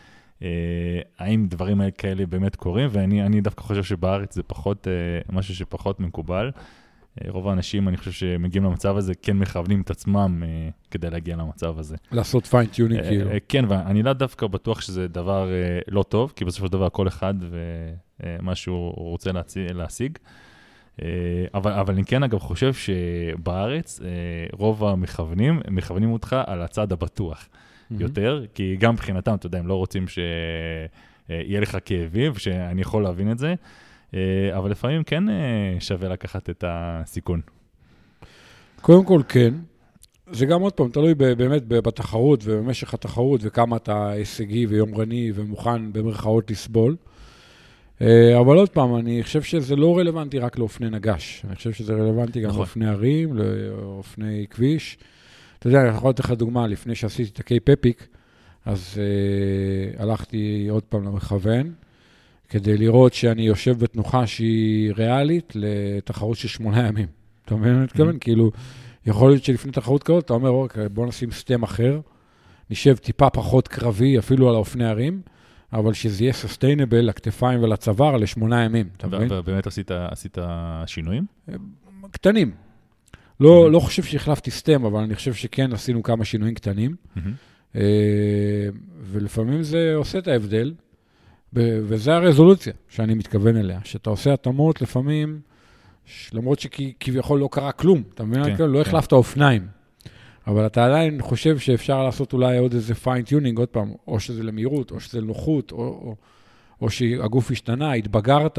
האם 1.18 1.46
דברים 1.48 1.80
כאלה 1.98 2.26
באמת 2.26 2.56
קורים, 2.56 2.88
ואני 2.92 3.40
דווקא 3.40 3.62
חושב 3.62 3.82
שבארץ 3.82 4.34
זה 4.34 4.42
פחות, 4.42 4.88
אה, 4.88 4.92
משהו 5.32 5.54
שפחות 5.54 6.00
מקובל. 6.00 6.50
אה, 7.24 7.30
רוב 7.30 7.48
האנשים, 7.48 7.88
אני 7.88 7.96
חושב 7.96 8.10
שמגיעים 8.10 8.64
למצב 8.64 8.96
הזה, 8.96 9.14
כן 9.14 9.36
מכוונים 9.36 9.80
את 9.80 9.90
עצמם 9.90 10.42
כדי 10.90 11.10
להגיע 11.10 11.36
למצב 11.36 11.78
הזה. 11.78 11.96
לעשות 12.12 12.46
fine 12.46 12.69
tuning 12.69 13.02
כאילו. 13.02 13.30
כן, 13.48 13.64
ואני 13.68 14.02
לא 14.02 14.12
דווקא 14.12 14.46
בטוח 14.46 14.80
שזה 14.80 15.08
דבר 15.08 15.48
לא 15.88 16.02
טוב, 16.02 16.32
כי 16.36 16.44
בסופו 16.44 16.66
של 16.66 16.72
דבר 16.72 16.88
כל 16.88 17.08
אחד 17.08 17.34
ומה 17.40 18.54
שהוא 18.54 18.94
רוצה 18.94 19.30
להשיג. 19.74 20.18
אבל, 21.54 21.72
אבל 21.72 21.94
אני 21.94 22.04
כן, 22.04 22.22
אגב, 22.22 22.38
חושב 22.38 22.72
שבארץ 22.74 24.00
רוב 24.52 24.84
המכוונים, 24.84 25.60
מכוונים 25.70 26.12
אותך 26.12 26.36
על 26.46 26.62
הצד 26.62 26.92
הבטוח. 26.92 27.48
יותר, 27.90 28.44
כי 28.54 28.76
גם 28.80 28.94
מבחינתם, 28.94 29.34
אתה 29.34 29.46
יודע, 29.46 29.58
הם 29.58 29.66
לא 29.66 29.74
רוצים 29.74 30.08
שיהיה 30.08 31.60
לך 31.60 31.78
כאבים, 31.84 32.34
שאני 32.34 32.80
יכול 32.80 33.02
להבין 33.02 33.30
את 33.32 33.38
זה, 33.38 33.54
אה, 34.14 34.20
אבל 34.56 34.70
לפעמים 34.70 35.04
כן 35.04 35.28
אה, 35.28 35.76
שווה 35.80 36.08
לקחת 36.08 36.50
את 36.50 36.64
הסיכון. 36.66 37.40
קודם 38.80 39.04
כל, 39.04 39.20
כן. 39.28 39.54
זה 40.32 40.46
גם 40.46 40.60
עוד 40.60 40.72
פעם, 40.72 40.88
תלוי 40.88 41.14
באמת 41.14 41.68
בתחרות 41.68 42.40
ובמשך 42.44 42.94
התחרות 42.94 43.40
וכמה 43.44 43.76
אתה 43.76 44.08
הישגי 44.08 44.66
ויומרני 44.66 45.32
ומוכן 45.34 45.92
במרכאות 45.92 46.50
לסבול. 46.50 46.96
אה, 48.00 48.40
אבל 48.40 48.56
עוד 48.56 48.68
פעם, 48.68 48.96
אני 48.96 49.22
חושב 49.22 49.42
שזה 49.42 49.76
לא 49.76 49.98
רלוונטי 49.98 50.38
רק 50.38 50.58
לאופני 50.58 50.90
נגש. 50.90 51.42
אני 51.48 51.56
חושב 51.56 51.72
שזה 51.72 51.92
רלוונטי 51.92 52.40
גם 52.40 52.48
נכון. 52.48 52.60
לאופני 52.60 52.88
ערים, 52.88 53.34
לאופני 53.34 54.46
כביש. 54.50 54.98
אתה 55.58 55.68
יודע, 55.68 55.80
אני 55.80 55.88
יכול 55.88 56.10
לתת 56.10 56.20
לך 56.20 56.30
דוגמה, 56.30 56.66
לפני 56.66 56.94
שעשיתי 56.94 57.30
את 57.32 57.38
הקיי 57.38 57.60
פפיק, 57.60 58.08
אז 58.64 58.94
uh, 58.94 60.02
הלכתי 60.02 60.66
עוד 60.70 60.82
פעם 60.82 61.04
למכוון, 61.04 61.72
כדי 62.48 62.76
לראות 62.76 63.14
שאני 63.14 63.42
יושב 63.42 63.78
בתנוחה 63.78 64.26
שהיא 64.26 64.92
ריאלית 64.96 65.52
לתחרות 65.54 66.36
של 66.36 66.48
שמונה 66.48 66.86
ימים. 66.86 67.06
אתה 67.44 67.54
מבין 67.54 67.72
מה 67.72 67.76
אני 67.76 67.84
מתכוון? 67.84 68.14
Mm-hmm. 68.14 68.18
כאילו, 68.18 68.50
יכול 69.06 69.30
להיות 69.30 69.44
שלפני 69.44 69.72
תחרות 69.72 70.02
כזאת, 70.02 70.24
אתה 70.24 70.32
אומר, 70.32 70.50
אוקיי, 70.50 70.88
בוא 70.88 71.06
נשים 71.06 71.30
סטם 71.30 71.62
אחר, 71.62 72.00
נשב 72.70 72.96
טיפה 72.96 73.30
פחות 73.30 73.68
קרבי, 73.68 74.18
אפילו 74.18 74.48
על 74.48 74.54
האופני 74.54 74.84
הרים, 74.84 75.20
אבל 75.72 75.92
שזה 75.92 76.24
יהיה 76.24 76.32
סוסטיינבל 76.32 77.00
לכתפיים 77.00 77.62
ולצוואר 77.62 78.16
לשמונה 78.16 78.64
ימים, 78.64 78.88
אתה 78.96 79.06
מבין? 79.06 79.28
ובאמת 79.32 79.66
עשית, 79.66 79.90
עשית 79.90 80.38
שינויים? 80.86 81.26
קטנים, 82.10 82.50
לא, 83.40 83.70
לא 83.72 83.80
חושב 83.80 84.02
שהחלפתי 84.02 84.50
סטם, 84.50 84.84
אבל 84.84 85.00
אני 85.00 85.14
חושב 85.14 85.34
שכן 85.34 85.72
עשינו 85.72 86.02
כמה 86.02 86.24
שינויים 86.24 86.54
קטנים. 86.54 86.96
Mm-hmm. 87.16 87.76
ולפעמים 89.02 89.62
זה 89.62 89.94
עושה 89.94 90.18
את 90.18 90.28
ההבדל, 90.28 90.74
וזה 91.52 92.14
הרזולוציה 92.14 92.72
שאני 92.88 93.14
מתכוון 93.14 93.56
אליה, 93.56 93.80
שאתה 93.84 94.10
עושה 94.10 94.32
התאמות 94.32 94.82
לפעמים, 94.82 95.40
למרות 96.32 96.60
שכביכול 96.60 97.40
לא 97.40 97.48
קרה 97.52 97.72
כלום, 97.72 98.02
אתה 98.14 98.24
מבין? 98.24 98.56
כן, 98.56 98.64
לא 98.64 98.84
כן. 98.84 98.90
החלפת 98.90 99.12
אופניים. 99.12 99.66
אבל 100.46 100.66
אתה 100.66 100.86
עדיין 100.86 101.22
חושב 101.22 101.58
שאפשר 101.58 102.02
לעשות 102.02 102.32
אולי 102.32 102.58
עוד 102.58 102.74
איזה 102.74 102.94
fine 102.94 103.18
tuning, 103.18 103.58
עוד 103.58 103.68
פעם, 103.68 103.92
או 104.06 104.20
שזה 104.20 104.42
למהירות, 104.42 104.90
או 104.90 105.00
שזה 105.00 105.20
לנוחות, 105.20 105.72
או, 105.72 105.78
או, 105.78 106.16
או 106.80 106.90
שהגוף 106.90 107.50
השתנה, 107.50 107.92
התבגרת, 107.92 108.58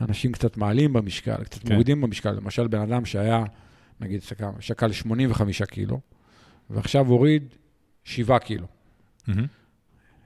אנשים 0.00 0.32
קצת 0.32 0.56
מעלים 0.56 0.92
במשקל, 0.92 1.44
קצת 1.44 1.62
כן. 1.62 1.72
מורידים 1.72 2.00
במשקל. 2.00 2.32
למשל, 2.32 2.66
בן 2.66 2.80
אדם 2.80 3.04
שהיה, 3.04 3.44
נגיד, 4.00 4.22
שקל 4.60 4.92
85 4.92 5.62
קילו, 5.62 6.00
ועכשיו 6.70 7.06
הוריד 7.06 7.54
7 8.04 8.38
קילו. 8.38 8.66
Mm-hmm. 8.66 9.30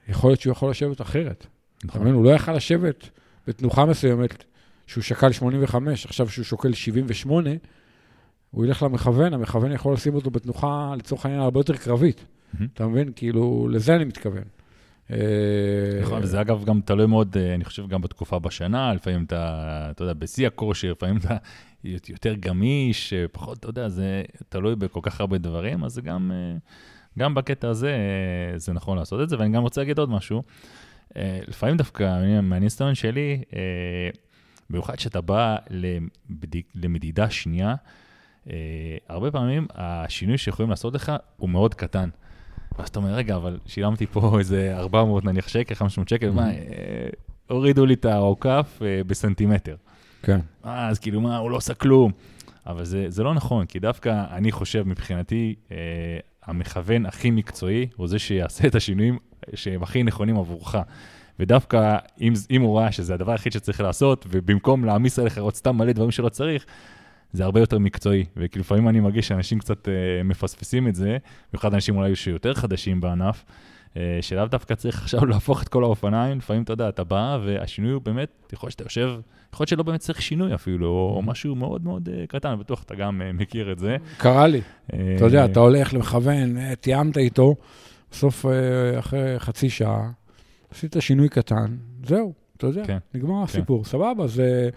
יכול 0.07 0.29
להיות 0.29 0.41
שהוא 0.41 0.51
יכול 0.51 0.69
לשבת 0.69 1.01
אחרת. 1.01 1.45
נכון. 1.83 2.07
הוא 2.07 2.23
לא 2.23 2.29
יכל 2.29 2.53
לשבת 2.53 3.09
בתנוחה 3.47 3.85
מסוימת, 3.85 4.43
שהוא 4.87 5.03
שקל 5.03 5.31
85, 5.31 6.05
עכשיו 6.05 6.29
שהוא 6.29 6.45
שוקל 6.45 6.73
78, 6.73 7.49
הוא 8.51 8.65
ילך 8.65 8.83
למכוון, 8.83 9.33
המכוון 9.33 9.71
יכול 9.71 9.93
לשים 9.93 10.15
אותו 10.15 10.31
בתנוחה, 10.31 10.93
לצורך 10.97 11.25
העניין, 11.25 11.43
הרבה 11.43 11.59
יותר 11.59 11.77
קרבית. 11.77 12.19
Mm-hmm. 12.19 12.63
אתה 12.73 12.87
מבין? 12.87 13.11
כאילו, 13.15 13.67
לזה 13.71 13.95
אני 13.95 14.05
מתכוון. 14.05 14.43
אה, 15.11 15.17
נכון, 16.01 16.23
וזה 16.23 16.41
אגב 16.41 16.63
גם 16.65 16.81
תלוי 16.85 17.05
מאוד, 17.05 17.37
אה, 17.37 17.55
אני 17.55 17.65
חושב, 17.65 17.87
גם 17.87 18.01
בתקופה 18.01 18.39
בשנה, 18.39 18.93
לפעמים 18.93 19.23
אתה, 19.23 19.87
אתה 19.91 20.03
יודע, 20.03 20.13
בשיא 20.13 20.47
הכושר, 20.47 20.91
לפעמים 20.91 21.17
אתה 21.17 21.37
יותר 21.83 22.33
גמיש, 22.39 23.13
פחות, 23.31 23.57
אתה 23.57 23.69
יודע, 23.69 23.89
זה 23.89 24.23
תלוי 24.49 24.75
בכל 24.75 24.99
כך 25.03 25.21
הרבה 25.21 25.37
דברים, 25.37 25.83
אז 25.83 25.99
גם, 25.99 26.31
אה, 26.33 26.57
גם 27.19 27.35
בקטע 27.35 27.69
הזה, 27.69 27.97
זה 28.55 28.73
נכון 28.73 28.97
לעשות 28.97 29.21
את 29.21 29.29
זה, 29.29 29.39
ואני 29.39 29.49
גם 29.49 29.61
רוצה 29.61 29.81
להגיד 29.81 29.99
עוד 29.99 30.09
משהו. 30.09 30.43
לפעמים 31.47 31.77
דווקא, 31.77 32.41
מהניסיון 32.41 32.95
שלי, 32.95 33.41
במיוחד 34.69 34.95
כשאתה 34.95 35.21
בא 35.21 35.57
למדיד, 35.69 36.63
למדידה 36.75 37.29
שנייה, 37.29 37.75
הרבה 39.07 39.31
פעמים 39.31 39.67
השינוי 39.75 40.37
שיכולים 40.37 40.69
לעשות 40.69 40.93
לך 40.93 41.11
הוא 41.37 41.49
מאוד 41.49 41.73
קטן. 41.73 42.09
ואז 42.77 42.89
אתה 42.89 42.99
אומר, 42.99 43.13
רגע, 43.13 43.35
אבל 43.35 43.59
שילמתי 43.65 44.05
פה 44.05 44.39
איזה 44.39 44.77
400 44.77 45.25
נניח 45.25 45.47
שקל, 45.47 45.75
500 45.75 46.09
שקל, 46.09 46.31
מה, 46.31 46.49
אה, 46.49 47.09
הורידו 47.47 47.85
לי 47.85 47.93
את 47.93 48.05
העוקף 48.05 48.79
אה, 48.81 49.01
בסנטימטר. 49.07 49.75
כן. 50.23 50.39
אז 50.63 50.99
כאילו, 50.99 51.21
מה, 51.21 51.37
הוא 51.37 51.51
לא 51.51 51.55
עושה 51.55 51.73
כלום. 51.73 52.11
אבל 52.67 52.85
זה, 52.85 53.05
זה 53.09 53.23
לא 53.23 53.33
נכון, 53.33 53.65
כי 53.65 53.79
דווקא 53.79 54.23
אני 54.31 54.51
חושב, 54.51 54.87
מבחינתי, 54.87 55.55
אה, 55.71 55.77
המכוון 56.45 57.05
הכי 57.05 57.31
מקצועי 57.31 57.87
הוא 57.95 58.07
זה 58.07 58.19
שיעשה 58.19 58.67
את 58.67 58.75
השינויים 58.75 59.17
שהם 59.55 59.83
הכי 59.83 60.03
נכונים 60.03 60.37
עבורך. 60.37 60.75
ודווקא 61.39 61.97
אם, 62.21 62.33
אם 62.51 62.61
הוא 62.61 62.79
ראה 62.79 62.91
שזה 62.91 63.13
הדבר 63.13 63.31
היחיד 63.31 63.51
שצריך 63.51 63.81
לעשות, 63.81 64.25
ובמקום 64.29 64.85
להעמיס 64.85 65.19
עליך 65.19 65.37
עוד 65.37 65.55
סתם 65.55 65.77
מלא 65.77 65.91
דברים 65.91 66.11
שלא 66.11 66.29
צריך, 66.29 66.65
זה 67.33 67.43
הרבה 67.43 67.59
יותר 67.59 67.79
מקצועי, 67.79 68.25
וכאילו 68.37 68.61
לפעמים 68.61 68.89
אני 68.89 68.99
מרגיש 68.99 69.27
שאנשים 69.27 69.59
קצת 69.59 69.87
uh, 69.87 69.89
מפספסים 70.23 70.87
את 70.87 70.95
זה, 70.95 71.17
במיוחד 71.51 71.73
אנשים 71.73 71.97
אולי 71.97 72.15
שיותר 72.15 72.53
חדשים 72.53 73.01
בענף, 73.01 73.45
uh, 73.93 73.97
שלאו 74.21 74.45
דווקא 74.45 74.75
צריך 74.75 75.01
עכשיו 75.01 75.25
להפוך 75.25 75.63
את 75.63 75.67
כל 75.67 75.83
האופניים, 75.83 76.37
לפעמים 76.37 76.63
אתה 76.63 76.73
יודע, 76.73 76.89
אתה 76.89 77.03
בא 77.03 77.39
והשינוי 77.45 77.91
הוא 77.91 78.01
באמת, 78.01 78.29
יכול 78.53 78.67
להיות 78.67 78.71
שאתה 78.71 78.83
יושב, 78.83 79.13
יכול 79.53 79.63
להיות 79.63 79.69
שלא 79.69 79.83
באמת 79.83 79.99
צריך 79.99 80.21
שינוי 80.21 80.55
אפילו, 80.55 80.87
או 80.87 81.19
mm-hmm. 81.19 81.25
משהו 81.29 81.55
מאוד 81.55 81.83
מאוד 81.83 82.09
uh, 82.09 82.27
קטן, 82.27 82.55
בטוח 82.59 82.83
אתה 82.83 82.95
גם 82.95 83.21
uh, 83.21 83.41
מכיר 83.41 83.71
את 83.71 83.79
זה. 83.79 83.97
קרה 84.17 84.47
לי. 84.47 84.61
Uh, 84.91 84.95
אתה 85.15 85.25
יודע, 85.25 85.45
אתה 85.45 85.59
הולך 85.59 85.93
למכוון, 85.93 86.73
תיאמת 86.75 87.17
איתו, 87.17 87.55
בסוף 88.11 88.45
אחרי 88.99 89.39
חצי 89.39 89.69
שעה, 89.69 90.09
עשית 90.71 90.95
שינוי 90.99 91.29
קטן, 91.29 91.75
זהו, 92.05 92.33
אתה 92.57 92.67
יודע, 92.67 92.85
כן, 92.85 92.97
נגמר 93.13 93.37
כן. 93.37 93.43
הסיפור, 93.43 93.85
סבבה, 93.85 94.27
זה, 94.27 94.69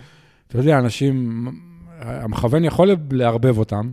אתה 0.49 0.59
יודע, 0.59 0.78
אנשים... 0.78 1.47
המכוון 2.00 2.64
יכול 2.64 2.97
לערבב 3.11 3.59
אותם, 3.59 3.93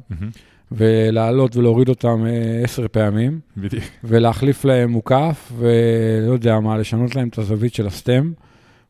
ולעלות 0.71 1.55
ולהוריד 1.55 1.89
אותם 1.89 2.25
אה, 2.25 2.61
עשר 2.63 2.85
פעמים, 2.91 3.39
בדיוק. 3.57 3.83
ולהחליף 4.03 4.65
להם 4.65 4.89
מוקף, 4.89 5.51
ולא 5.57 6.33
יודע 6.33 6.59
מה, 6.59 6.77
לשנות 6.77 7.15
להם 7.15 7.27
את 7.27 7.37
הזווית 7.37 7.73
של 7.73 7.87
הסטם, 7.87 8.31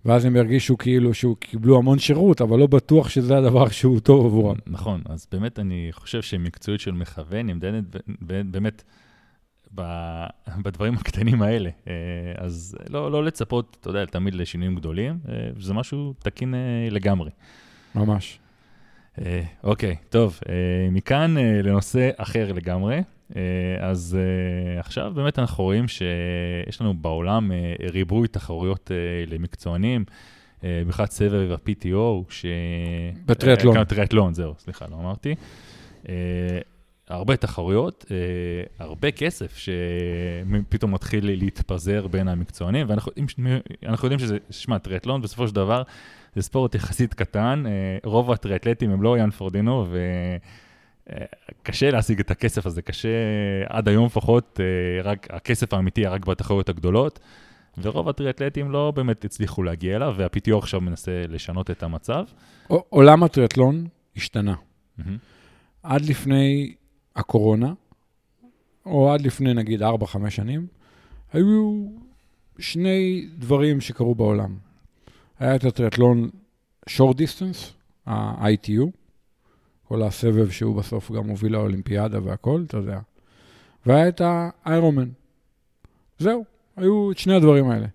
ואז 0.06 0.26
הם 0.26 0.36
ירגישו 0.36 0.78
כאילו 0.78 1.14
שהוא 1.14 1.36
קיבלו 1.40 1.78
המון 1.78 2.00
שירות, 2.00 2.42
אבל 2.42 2.60
לא 2.60 2.68
בטוח 2.68 3.10
שזה 3.10 3.38
הדבר 3.38 3.70
שהוא 3.70 4.00
טוב 4.00 4.26
עבורם. 4.26 4.56
נכון, 4.68 5.02
אז 5.06 5.28
באמת 5.32 5.60
אני 5.60 5.90
חושב 5.92 6.22
שמקצועיות 6.22 6.82
של 6.82 6.92
מכוון 6.92 7.48
נמדדת 7.48 7.84
באמת 8.22 8.84
בדברים 10.64 10.94
הקטנים 10.94 11.42
האלה. 11.42 11.70
אה, 11.88 11.94
אז 12.38 12.78
לא, 12.90 13.12
לא 13.12 13.24
לצפות, 13.24 13.78
אתה 13.82 13.90
יודע, 13.90 14.06
תמיד 14.06 14.36
לשינויים 14.36 14.76
גדולים, 14.76 15.20
אה, 15.30 15.50
זה 15.60 15.74
משהו 15.74 16.14
תקין 16.20 16.54
לגמרי. 16.92 17.30
ממש. 17.96 18.40
אה, 19.20 19.42
אוקיי, 19.64 19.96
טוב, 20.10 20.40
אה, 20.50 20.54
מכאן 20.92 21.38
אה, 21.38 21.62
לנושא 21.64 22.10
אחר 22.18 22.54
לגמרי. 22.54 23.02
אז 23.82 24.18
עכשיו 24.80 25.12
באמת 25.16 25.40
אנחנו 25.40 25.64
רואים 25.64 25.88
שיש 25.88 26.82
לנו 26.82 26.94
בעולם 26.94 27.52
ריבוי 27.92 28.28
תחרויות 28.28 28.92
למקצוענים, 29.28 30.06
בכלל 30.64 31.06
סבב 31.06 31.52
ה-PTO, 31.52 32.24
ש... 32.30 32.46
בטריאטלון. 33.26 33.76
כן, 33.76 33.84
טריאטלון, 33.84 34.34
זהו, 34.34 34.54
סליחה, 34.58 34.86
לא 34.92 34.96
אמרתי. 34.96 35.36
הרבה 37.12 37.38
תחרויות, 37.38 38.06
הרבה 38.80 39.12
כסף 39.12 39.58
שפתאום 39.58 40.94
מתחיל 40.94 41.26
להתפזר 41.26 42.08
בין 42.08 42.28
המקצוענים, 42.28 42.90
ואנחנו 42.90 43.12
יודעים 44.04 44.20
שזה, 44.20 44.38
שמע, 44.50 44.78
טריאטלון 44.78 45.22
בסופו 45.22 45.48
של 45.48 45.56
דבר 45.56 45.84
זה 46.36 46.42
ספורט 46.42 46.76
יחסית 46.76 47.14
קטן, 47.14 47.64
אה, 47.68 47.98
רוב 48.04 48.32
הטריאטלטים 48.32 48.92
הם 48.92 49.04
לא 49.04 49.18
יאן 49.18 49.30
פורדינו, 49.30 49.86
וקשה 49.86 49.98
אה, 51.10 51.92
להשיג 51.92 52.20
את 52.20 52.32
הכסף 52.32 52.66
הזה, 52.66 52.82
קשה 52.82 53.10
עד 53.70 53.88
היום 53.88 54.06
לפחות, 54.06 54.60
אה, 54.60 55.02
רק 55.04 55.28
הכסף 55.30 55.74
האמיתי 55.74 56.02
היה 56.02 56.10
רק 56.10 56.26
בתחרויות 56.26 56.70
הגדולות. 56.70 57.20
ורוב 57.78 58.10
הטריאטלטים 58.10 58.72
לא 58.72 58.92
באמת 58.96 59.26
הצליחו 59.26 59.64
להגיע 59.64 59.96
אליו, 59.96 60.14
וה-PTO 60.18 60.58
עכשיו 60.58 60.82
מנסה 60.82 61.24
לשנות 61.30 61.72
את 61.72 61.84
המצב. 61.84 62.24
עולם 62.68 63.24
הטריאטלון 63.24 63.88
השתנה. 64.16 64.56
Mm-hmm. 64.56 65.04
עד 65.84 66.06
לפני 66.06 66.74
הקורונה, 67.16 67.74
או 68.86 69.14
עד 69.14 69.22
לפני 69.22 69.54
נגיד 69.54 69.84
4-5 69.84 69.86
שנים, 70.30 70.68
היו 71.34 71.86
שני 72.60 73.28
דברים 73.38 73.82
שקרו 73.82 74.16
בעולם. 74.16 74.56
היה 75.40 75.56
את 75.56 75.64
הטריאטלון 75.64 76.30
שורט 76.88 77.18
דיסטנס, 77.18 77.74
ה-ITU, 78.06 79.01
כל 79.92 80.04
הסבב 80.04 80.50
שהוא 80.50 80.76
בסוף 80.76 81.12
גם 81.12 81.28
מוביל 81.28 81.52
לאולימפיאדה 81.52 82.20
והכל, 82.24 82.64
אתה 82.68 82.78
יודע. 82.78 83.00
והיה 83.86 84.08
את 84.08 84.22
האיירומן. 84.24 85.10
זהו, 86.20 86.46
היו 86.78 87.12
את 87.12 87.18
שני 87.18 87.34
הדברים 87.34 87.70
האלה. 87.70 87.88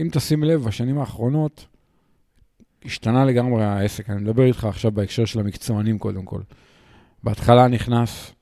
אם 0.00 0.08
תשים 0.12 0.44
לב, 0.44 0.64
בשנים 0.64 0.98
האחרונות 0.98 1.66
השתנה 2.84 3.24
לגמרי 3.24 3.64
העסק. 3.64 4.10
אני 4.10 4.20
מדבר 4.20 4.42
איתך 4.42 4.64
עכשיו 4.64 4.92
בהקשר 4.92 5.24
של 5.24 5.40
המקצוענים 5.40 5.98
קודם 5.98 6.24
כל. 6.24 6.40
בהתחלה 7.22 7.68
נכנס 7.68 8.32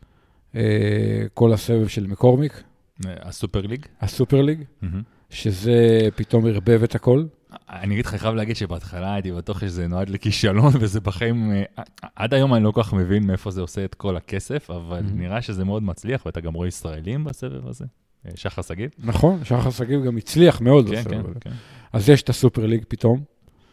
אה, 0.54 1.24
כל 1.34 1.52
הסבב 1.52 1.88
של 1.88 2.06
מקורמיק. 2.06 2.62
הסופר 3.04 3.60
ליג? 3.60 3.86
הסופר 4.00 4.42
ליג, 4.42 4.60
mm-hmm. 4.60 4.86
שזה 5.30 6.08
פתאום 6.16 6.46
ערבב 6.46 6.82
את 6.82 6.94
הכל. 6.94 7.24
אני 7.68 7.94
אגיד 7.94 8.06
לך, 8.06 8.14
חייב 8.14 8.34
להגיד 8.34 8.56
שבהתחלה 8.56 9.14
הייתי 9.14 9.32
בטוח 9.32 9.60
שזה 9.60 9.88
נועד 9.88 10.08
לכישלון, 10.08 10.72
וזה 10.80 11.00
בחיים, 11.00 11.52
אה, 11.52 11.82
עד 12.16 12.34
היום 12.34 12.54
אני 12.54 12.64
לא 12.64 12.70
כל 12.70 12.82
כך 12.82 12.92
מבין 12.92 13.26
מאיפה 13.26 13.50
זה 13.50 13.60
עושה 13.60 13.84
את 13.84 13.94
כל 13.94 14.16
הכסף, 14.16 14.70
אבל 14.70 14.98
mm-hmm. 14.98 15.14
נראה 15.14 15.42
שזה 15.42 15.64
מאוד 15.64 15.82
מצליח, 15.82 16.26
ואתה 16.26 16.40
גם 16.40 16.54
רואה 16.54 16.68
ישראלים 16.68 17.24
בסבב 17.24 17.68
הזה. 17.68 17.84
אה, 18.26 18.30
שחר 18.34 18.62
שגיב? 18.62 18.90
נכון, 18.98 19.44
שחר 19.44 19.70
שגיב 19.70 20.04
גם 20.04 20.16
הצליח 20.16 20.60
מאוד 20.60 20.88
כן, 20.88 20.94
בסבב 20.94 21.10
כן, 21.10 21.20
הזה. 21.20 21.40
כן. 21.40 21.50
אז 21.92 22.08
יש 22.08 22.22
את 22.22 22.28
הסופר 22.28 22.66
ליג 22.66 22.84
פתאום, 22.88 23.20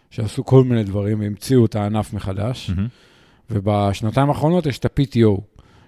שעשו 0.09 0.45
כל 0.45 0.63
מיני 0.63 0.83
דברים, 0.83 1.19
והמציאו 1.19 1.65
את 1.65 1.75
הענף 1.75 2.13
מחדש, 2.13 2.69
mm-hmm. 2.69 2.81
ובשנתיים 3.49 4.29
האחרונות 4.29 4.65
יש 4.65 4.79
את 4.79 4.85
ה-PTO, 4.85 5.41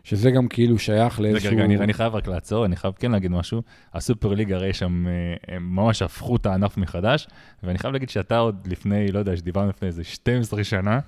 שזה 0.04 0.32
גם 0.32 0.48
כאילו 0.48 0.80
שייך 0.80 1.20
לאיזשהו... 1.20 1.52
רגע, 1.52 1.64
רגע, 1.64 1.84
אני 1.84 1.94
חייב 1.94 2.16
רק 2.16 2.28
לעצור, 2.28 2.66
אני 2.66 2.76
חייב 2.76 2.94
כן 3.00 3.12
להגיד 3.12 3.32
משהו. 3.32 3.62
הסופר 3.94 4.34
ליג 4.34 4.54
הרי 4.54 4.74
שם, 4.74 5.08
אה, 5.08 5.56
הם 5.56 5.76
ממש 5.76 6.02
הפכו 6.02 6.36
את 6.36 6.46
הענף 6.46 6.78
מחדש, 6.78 7.28
ואני 7.64 7.78
חייב 7.78 7.94
להגיד 7.94 8.10
שאתה 8.10 8.38
עוד 8.38 8.68
לפני, 8.68 9.12
לא 9.12 9.20
יודע, 9.20 9.38
שדיברנו 9.38 9.70
לפני 9.70 9.88
איזה 9.88 10.04
12 10.04 10.64
שנה, 10.64 11.00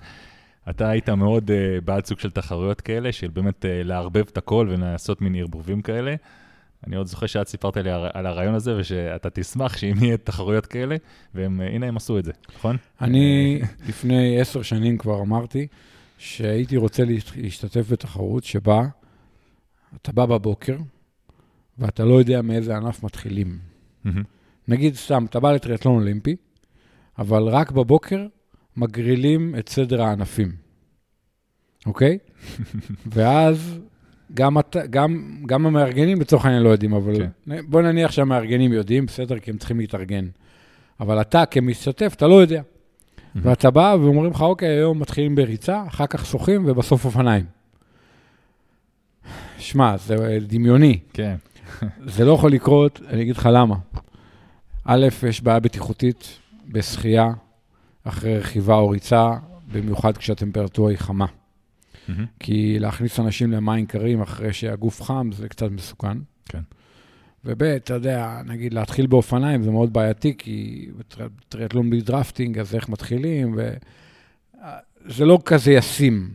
אתה 0.69 0.89
היית 0.89 1.09
מאוד 1.09 1.49
uh, 1.51 1.81
בעד 1.85 2.05
סוג 2.05 2.19
של 2.19 2.31
תחרויות 2.31 2.81
כאלה, 2.81 3.11
של 3.11 3.27
באמת 3.27 3.65
uh, 3.65 3.67
לערבב 3.83 4.25
את 4.31 4.37
הכל 4.37 4.67
ולעשות 4.69 5.21
מין 5.21 5.35
ערבובים 5.35 5.81
כאלה. 5.81 6.15
אני 6.87 6.95
עוד 6.95 7.07
זוכר 7.07 7.25
שאת 7.25 7.47
סיפרת 7.47 7.77
לי 7.77 7.91
על 8.13 8.25
הרעיון 8.25 8.55
הזה, 8.55 8.77
ושאתה 8.77 9.29
תשמח 9.29 9.77
שאם 9.77 9.95
יהיה 10.01 10.17
תחרויות 10.17 10.65
כאלה, 10.65 10.95
והנה 11.33 11.87
הם 11.87 11.97
עשו 11.97 12.19
את 12.19 12.25
זה, 12.25 12.31
נכון? 12.55 12.77
אני 13.01 13.59
לפני 13.87 14.41
עשר 14.41 14.61
שנים 14.61 14.97
כבר 14.97 15.21
אמרתי, 15.21 15.67
שהייתי 16.25 16.77
רוצה 16.77 17.03
להשתתף 17.35 17.91
בתחרות 17.91 18.43
שבה 18.43 18.87
אתה 19.95 20.11
בא 20.11 20.25
בבוקר, 20.25 20.77
ואתה 21.77 22.05
לא 22.05 22.13
יודע 22.13 22.41
מאיזה 22.41 22.77
ענף 22.77 23.03
מתחילים. 23.03 23.59
נגיד 24.67 24.95
סתם, 24.95 25.25
אתה 25.25 25.39
בא 25.39 25.51
לטריאטלון 25.51 25.95
אולימפי, 25.95 26.35
אבל 27.17 27.43
רק 27.43 27.71
בבוקר 27.71 28.27
מגרילים 28.77 29.55
את 29.59 29.69
סדר 29.69 30.01
הענפים, 30.01 30.51
אוקיי? 31.85 32.17
ואז 33.13 33.79
גם, 34.33 34.57
גם, 34.89 35.41
גם 35.45 35.65
המארגנים 35.65 36.21
לצורך 36.21 36.45
העניין 36.45 36.63
לא 36.63 36.69
יודעים, 36.69 36.93
אבל 36.93 37.15
okay. 37.15 37.49
כן. 37.49 37.69
בוא 37.69 37.81
נניח 37.81 38.11
שהמארגנים 38.11 38.73
יודעים, 38.73 39.05
בסדר, 39.05 39.39
כי 39.39 39.51
הם 39.51 39.57
צריכים 39.57 39.79
להתארגן. 39.79 40.27
אבל 40.99 41.21
אתה 41.21 41.45
כמשתתף, 41.45 42.13
אתה 42.13 42.27
לא 42.27 42.35
יודע. 42.41 42.61
ואתה 43.35 43.71
בא 43.71 43.95
ואומרים 44.01 44.31
לך, 44.31 44.41
אוקיי, 44.41 44.69
היום 44.69 44.99
מתחילים 44.99 45.35
בריצה, 45.35 45.83
אחר 45.87 46.07
כך 46.07 46.25
שוחים 46.25 46.63
ובסוף 46.65 47.05
אופניים. 47.05 47.45
שמע, 49.57 49.97
זה 49.97 50.39
דמיוני. 50.47 50.99
כן. 51.13 51.35
זה 52.15 52.25
לא 52.25 52.31
יכול 52.31 52.51
לקרות, 52.51 53.01
אני 53.09 53.21
אגיד 53.21 53.37
לך 53.37 53.49
למה. 53.51 53.75
א', 54.85 55.07
יש 55.29 55.41
בעיה 55.41 55.59
בטיחותית 55.59 56.39
בשחייה 56.67 57.33
אחרי 58.03 58.37
רכיבה 58.37 58.75
או 58.75 58.89
ריצה, 58.89 59.31
במיוחד 59.71 60.17
כשהטמפרטורה 60.17 60.89
היא 60.91 60.97
חמה. 60.97 61.25
Mm-hmm. 61.25 62.11
כי 62.39 62.79
להכניס 62.79 63.19
אנשים 63.19 63.51
למים 63.51 63.85
קרים 63.85 64.21
אחרי 64.21 64.53
שהגוף 64.53 65.01
חם 65.01 65.29
זה 65.33 65.49
קצת 65.49 65.71
מסוכן. 65.71 66.17
כן. 66.45 66.61
וב', 67.45 67.63
אתה 67.63 67.93
יודע, 67.93 68.41
נגיד 68.45 68.73
להתחיל 68.73 69.07
באופניים 69.07 69.63
זה 69.63 69.71
מאוד 69.71 69.93
בעייתי, 69.93 70.33
כי 70.37 70.87
טריאטלון 71.49 71.89
בלי 71.89 72.01
דרפטינג, 72.01 72.59
אז 72.59 72.75
איך 72.75 72.89
מתחילים? 72.89 73.57
וזה 75.05 75.25
לא 75.25 75.39
כזה 75.45 75.71
ישים, 75.71 76.29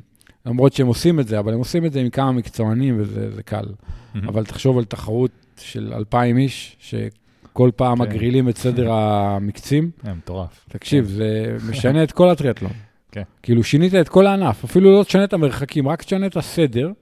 למרות 0.47 0.73
שהם 0.73 0.87
עושים 0.87 1.21
את 1.21 1.29
זה, 1.29 1.39
אבל 1.39 1.53
הם 1.53 1.59
עושים 1.59 1.87
את 1.87 1.93
זה 1.93 2.01
עם 2.01 2.11
כמה 2.11 2.33
מקצוענים 2.33 2.97
וזה 2.99 3.43
קל. 3.43 3.65
Mm-hmm. 3.65 4.19
אבל 4.29 4.45
תחשוב 4.45 4.79
על 4.79 4.85
תחרות 4.85 5.31
של 5.61 5.93
2,000 5.97 6.39
איש, 6.39 6.77
שכל 6.81 7.71
פעם 7.77 7.97
כן. 7.97 8.03
מגרילים 8.03 8.49
את 8.49 8.57
סדר 8.57 8.93
המקצים. 8.93 9.91
זה 10.03 10.15
מטורף. 10.15 10.67
תקשיב, 10.69 11.05
כן. 11.05 11.11
זה 11.11 11.57
משנה 11.71 12.03
את 12.03 12.13
כל 12.13 12.31
הטריאטלון. 12.31 12.73
כן. 13.13 13.23
כאילו, 13.43 13.65
שינית 13.65 13.95
את 13.95 14.09
כל 14.09 14.27
הענף, 14.27 14.65
אפילו 14.65 14.99
לא 14.99 15.05
תשנה 15.05 15.25
את 15.25 15.33
המרחקים, 15.33 15.89
רק 15.89 16.03
תשנה 16.03 16.27
את 16.27 16.37
הסדר, 16.37 16.93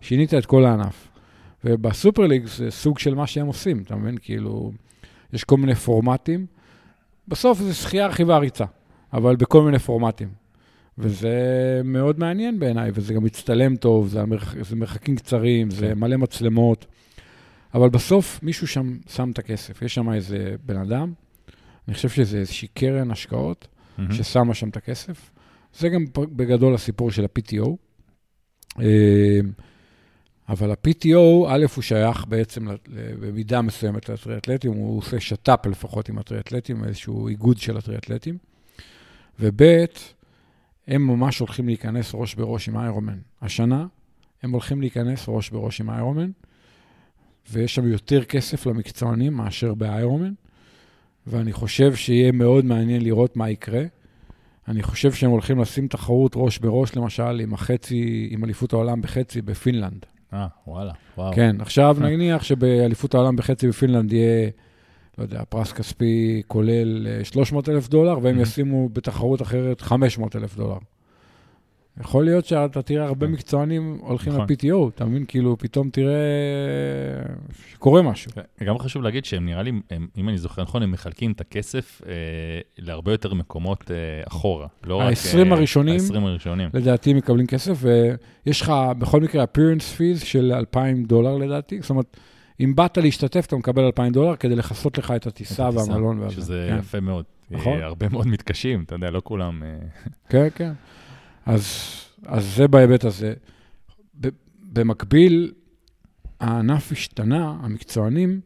שינית 0.00 0.34
את 0.34 0.46
כל 0.46 0.64
הענף. 0.64 1.08
ובסופר 1.64 2.26
ליג 2.26 2.46
זה 2.46 2.70
סוג 2.70 2.98
של 2.98 3.14
מה 3.14 3.26
שהם 3.26 3.46
עושים, 3.46 3.82
אתה 3.82 3.96
מבין? 3.96 4.18
כאילו, 4.18 4.72
יש 5.32 5.44
כל 5.44 5.56
מיני 5.56 5.74
פורמטים. 5.74 6.46
בסוף 7.28 7.58
זה 7.58 7.74
שחייה, 7.74 8.06
רכיבה, 8.06 8.38
ריצה, 8.38 8.64
אבל 9.12 9.36
בכל 9.36 9.62
מיני 9.62 9.78
פורמטים. 9.78 10.28
וזה 10.98 11.80
מאוד 11.84 12.18
מעניין 12.18 12.58
בעיניי, 12.58 12.90
וזה 12.94 13.14
גם 13.14 13.24
מצטלם 13.24 13.76
טוב, 13.76 14.08
זה, 14.08 14.22
המרח... 14.22 14.54
זה 14.60 14.76
מרחקים 14.76 15.16
קצרים, 15.16 15.70
זה 15.70 15.86
כן. 15.86 15.98
מלא 15.98 16.16
מצלמות. 16.16 16.86
אבל 17.74 17.88
בסוף 17.88 18.42
מישהו 18.42 18.66
שם 18.66 18.96
שם 19.08 19.30
את 19.30 19.38
הכסף. 19.38 19.82
יש 19.82 19.94
שם 19.94 20.12
איזה 20.12 20.54
בן 20.66 20.76
אדם, 20.76 21.12
אני 21.88 21.94
חושב 21.94 22.08
שזה 22.08 22.38
איזושהי 22.38 22.68
קרן 22.68 23.10
השקעות, 23.10 23.68
mm-hmm. 23.68 24.02
ששמה 24.12 24.54
שם 24.54 24.68
את 24.68 24.76
הכסף. 24.76 25.30
זה 25.74 25.88
גם 25.88 26.04
בגדול 26.14 26.74
הסיפור 26.74 27.10
של 27.10 27.24
ה-PTO. 27.24 27.76
אבל 30.48 30.70
ה-PTO, 30.70 31.46
א', 31.48 31.66
הוא 31.74 31.82
שייך 31.82 32.26
בעצם 32.28 32.66
במידה 33.20 33.62
מסוימת 33.62 34.08
לטריאטלטים, 34.08 34.72
הוא 34.72 34.98
עושה 34.98 35.20
שת"פ 35.20 35.66
לפחות 35.66 36.08
עם 36.08 36.18
הטריאטלטים, 36.18 36.84
איזשהו 36.84 37.28
איגוד 37.28 37.58
של 37.58 37.76
הטריאטלטים. 37.76 38.38
וב', 39.40 39.62
הם 40.88 41.06
ממש 41.06 41.38
הולכים 41.38 41.66
להיכנס 41.66 42.10
ראש 42.14 42.34
בראש 42.34 42.68
עם 42.68 42.76
איירומן. 42.76 43.18
השנה 43.42 43.86
הם 44.42 44.50
הולכים 44.50 44.80
להיכנס 44.80 45.24
ראש 45.28 45.50
בראש 45.50 45.80
עם 45.80 45.90
איירומן, 45.90 46.30
ויש 47.50 47.74
שם 47.74 47.88
יותר 47.88 48.24
כסף 48.24 48.66
למקצוענים 48.66 49.32
מאשר 49.32 49.74
באיירומן, 49.74 50.32
ואני 51.26 51.52
חושב 51.52 51.94
שיהיה 51.94 52.32
מאוד 52.32 52.64
מעניין 52.64 53.02
לראות 53.02 53.36
מה 53.36 53.50
יקרה. 53.50 53.84
אני 54.68 54.82
חושב 54.82 55.12
שהם 55.12 55.30
הולכים 55.30 55.60
לשים 55.60 55.88
תחרות 55.88 56.32
ראש 56.36 56.58
בראש, 56.58 56.96
למשל, 56.96 57.40
עם 57.40 57.54
החצי, 57.54 58.28
עם 58.30 58.44
אליפות 58.44 58.72
העולם 58.72 59.02
בחצי 59.02 59.42
בפינלנד. 59.42 60.06
אה, 60.32 60.46
וואלה, 60.66 60.92
וואו. 61.18 61.32
כן, 61.34 61.56
עכשיו 61.60 61.96
נניח 62.00 62.42
שבאליפות 62.42 63.14
העולם 63.14 63.36
בחצי 63.36 63.68
בפינלנד 63.68 64.12
יהיה, 64.12 64.50
לא 65.18 65.22
יודע, 65.22 65.42
פרס 65.48 65.72
כספי 65.72 66.42
כולל 66.46 67.06
300 67.22 67.68
אה, 67.68 67.74
אלף 67.74 67.88
דולר, 67.88 68.18
והם 68.22 68.40
ישימו 68.40 68.88
בתחרות 68.88 69.42
אחרת 69.42 69.80
500 69.80 70.36
אלף 70.36 70.56
דולר. 70.56 70.78
יכול 72.00 72.24
להיות 72.24 72.44
שאתה 72.44 72.82
תראה 72.82 73.06
הרבה 73.06 73.26
כן. 73.26 73.32
מקצוענים 73.32 73.98
הולכים 74.00 74.32
נכון. 74.32 74.46
ל-PTO, 74.50 74.88
אתה 74.94 75.04
מבין? 75.04 75.24
כאילו, 75.28 75.58
פתאום 75.58 75.90
תראה 75.90 76.14
שקורה 77.72 78.02
משהו. 78.02 78.30
כן, 78.32 78.66
גם 78.66 78.78
חשוב 78.78 79.02
להגיד 79.02 79.24
שהם 79.24 79.46
נראה 79.46 79.62
לי, 79.62 79.72
הם, 79.90 80.06
אם 80.16 80.28
אני 80.28 80.38
זוכר 80.38 80.62
נכון, 80.62 80.82
הם 80.82 80.90
מחלקים 80.90 81.32
את 81.32 81.40
הכסף 81.40 82.02
אה, 82.06 82.12
להרבה 82.78 83.12
יותר 83.12 83.34
מקומות 83.34 83.90
אה, 83.90 83.96
אחורה. 84.28 84.66
לא 84.84 85.02
ה-20 85.02 85.38
רק... 85.38 85.46
הראשונים, 85.52 86.00
ה-20 86.14 86.18
הראשונים. 86.18 86.68
לדעתי 86.74 87.14
מקבלים 87.14 87.46
כסף, 87.46 87.78
ויש 87.80 88.60
לך 88.60 88.72
בכל 88.98 89.20
מקרה 89.20 89.44
appearance 89.44 89.98
fees 89.98 90.24
של 90.24 90.52
2,000 90.52 91.04
דולר 91.04 91.36
לדעתי, 91.36 91.80
זאת 91.80 91.90
אומרת, 91.90 92.16
אם 92.60 92.74
באת 92.74 92.98
להשתתף, 92.98 93.46
אתה 93.46 93.56
מקבל 93.56 93.84
2,000 93.84 94.12
דולר 94.12 94.36
כדי 94.36 94.56
לכסות 94.56 94.98
לך 94.98 95.10
את 95.16 95.26
הטיסה 95.26 95.68
והמלון. 95.74 96.30
שזה 96.30 96.66
כן. 96.70 96.78
יפה 96.78 97.00
מאוד. 97.00 97.24
נכון. 97.50 97.80
הרבה 97.82 98.08
מאוד 98.08 98.26
מתקשים, 98.26 98.82
אתה 98.82 98.94
יודע, 98.94 99.10
לא 99.10 99.20
כולם... 99.24 99.62
כן, 100.28 100.48
כן. 100.54 100.72
אז, 101.46 101.64
אז 102.26 102.54
זה 102.56 102.68
בהיבט 102.68 103.04
הזה. 103.04 103.34
במקביל, 104.72 105.52
הענף 106.40 106.92
השתנה, 106.92 107.56
המקצוענים, 107.60 108.40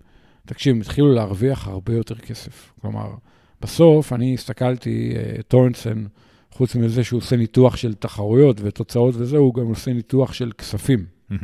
תקשיב, 0.46 0.74
הם 0.74 0.80
התחילו 0.80 1.12
להרוויח 1.14 1.68
הרבה 1.68 1.94
יותר 1.94 2.14
כסף. 2.14 2.72
כלומר, 2.80 3.14
בסוף 3.60 4.12
אני 4.12 4.34
הסתכלתי, 4.34 5.12
uh, 5.14 5.42
טורנסן, 5.42 6.04
חוץ 6.50 6.76
מזה 6.76 7.04
שהוא 7.04 7.18
עושה 7.18 7.36
ניתוח 7.36 7.76
של 7.76 7.94
תחרויות 7.94 8.60
ותוצאות 8.60 9.14
וזה, 9.18 9.36
הוא 9.36 9.54
גם 9.54 9.66
עושה 9.66 9.92
ניתוח 9.92 10.32
של 10.32 10.52
כספים. 10.58 11.06
Mm-hmm. 11.30 11.34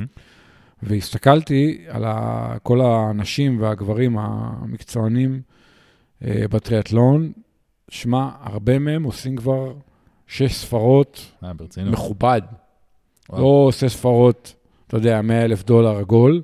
והסתכלתי 0.83 1.85
על 1.89 2.05
ה, 2.05 2.57
כל 2.63 2.81
האנשים 2.81 3.61
והגברים 3.61 4.19
המקצוענים 4.19 5.41
uh, 6.23 6.27
בטריאטלון, 6.51 7.33
שמע, 7.89 8.29
הרבה 8.41 8.79
מהם 8.79 9.03
עושים 9.03 9.37
כבר 9.37 9.75
שש 10.27 10.55
ספרות, 10.55 11.33
אה, 11.45 11.53
מכובד. 11.85 12.41
וואו. 13.31 13.43
לא 13.43 13.47
עושה 13.47 13.89
ספרות, 13.89 14.55
אתה 14.87 14.97
יודע, 14.97 15.23
100 15.23 15.45
אלף 15.45 15.65
דולר 15.65 15.97
עגול, 15.97 16.43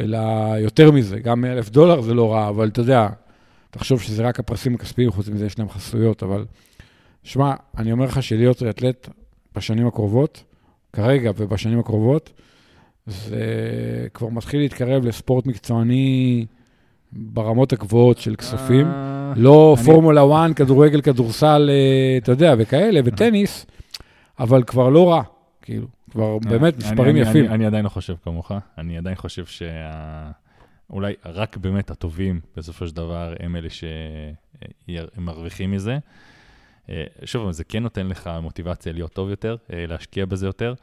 אלא 0.00 0.18
יותר 0.58 0.90
מזה, 0.90 1.18
גם 1.18 1.40
100 1.40 1.52
אלף 1.52 1.70
דולר 1.70 2.00
זה 2.00 2.14
לא 2.14 2.32
רע, 2.32 2.48
אבל 2.48 2.68
אתה 2.68 2.80
יודע, 2.80 3.08
תחשוב 3.70 4.02
שזה 4.02 4.22
רק 4.22 4.40
הפרסים 4.40 4.74
הכספיים, 4.74 5.10
חוץ 5.10 5.28
מזה 5.28 5.46
יש 5.46 5.58
להם 5.58 5.68
חסויות, 5.68 6.22
אבל... 6.22 6.44
שמע, 7.22 7.54
אני 7.78 7.92
אומר 7.92 8.04
לך 8.04 8.22
שלהיות 8.22 8.62
ריאטלט 8.62 9.08
בשנים 9.56 9.86
הקרובות, 9.86 10.44
כרגע 10.92 11.30
ובשנים 11.36 11.78
הקרובות, 11.78 12.32
זה 13.06 13.46
כבר 14.14 14.28
מתחיל 14.28 14.60
להתקרב 14.60 15.04
לספורט 15.04 15.46
מקצועני 15.46 16.46
ברמות 17.16 17.72
הגבוהות 17.72 18.18
של 18.18 18.36
כספים. 18.36 18.86
אה... 18.86 19.14
לא. 19.36 19.76
פורמולה 19.84 20.22
1, 20.46 20.56
כדורגל, 20.56 21.00
כדורסל, 21.00 21.70
אה, 21.72 22.18
אתה 22.18 22.32
יודע, 22.32 22.54
וכאלה, 22.58 23.00
וטניס, 23.04 23.66
אבל 24.38 24.62
כבר 24.62 24.88
לא 24.88 25.10
רע, 25.10 25.22
כאילו, 25.62 25.86
כבר 26.10 26.32
אה, 26.32 26.38
באמת 26.50 26.76
מספרים 26.76 27.16
יפים. 27.16 27.46
אני, 27.46 27.66
עדיין 27.66 27.84
לא 27.84 27.88
חושב 27.88 28.14
כמוך, 28.24 28.52
אני 28.78 28.98
עדיין 28.98 29.16
חושב 29.16 29.44
שאולי. 29.46 31.14
רק 31.26 31.56
באמת 31.56 31.90
הטובים, 31.90 32.40
בסופו 32.56 32.86
של 32.86 32.96
דבר, 32.96 33.34
הם 33.40 33.56
אלה 33.56 33.68
שמרוויחים 34.90 35.70
מזה. 35.70 35.98
אה, 36.90 37.04
שוב, 37.24 37.50
זה 37.50 37.64
כן 37.64 37.82
נותן 37.82 38.06
לך 38.06 38.30
מוטיבציה 38.42 38.92
להיות 38.92 39.12
טוב 39.12 39.30
יותר, 39.30 39.56
להשקיע 39.70 40.26
בזה 40.26 40.46
יותר, 40.46 40.74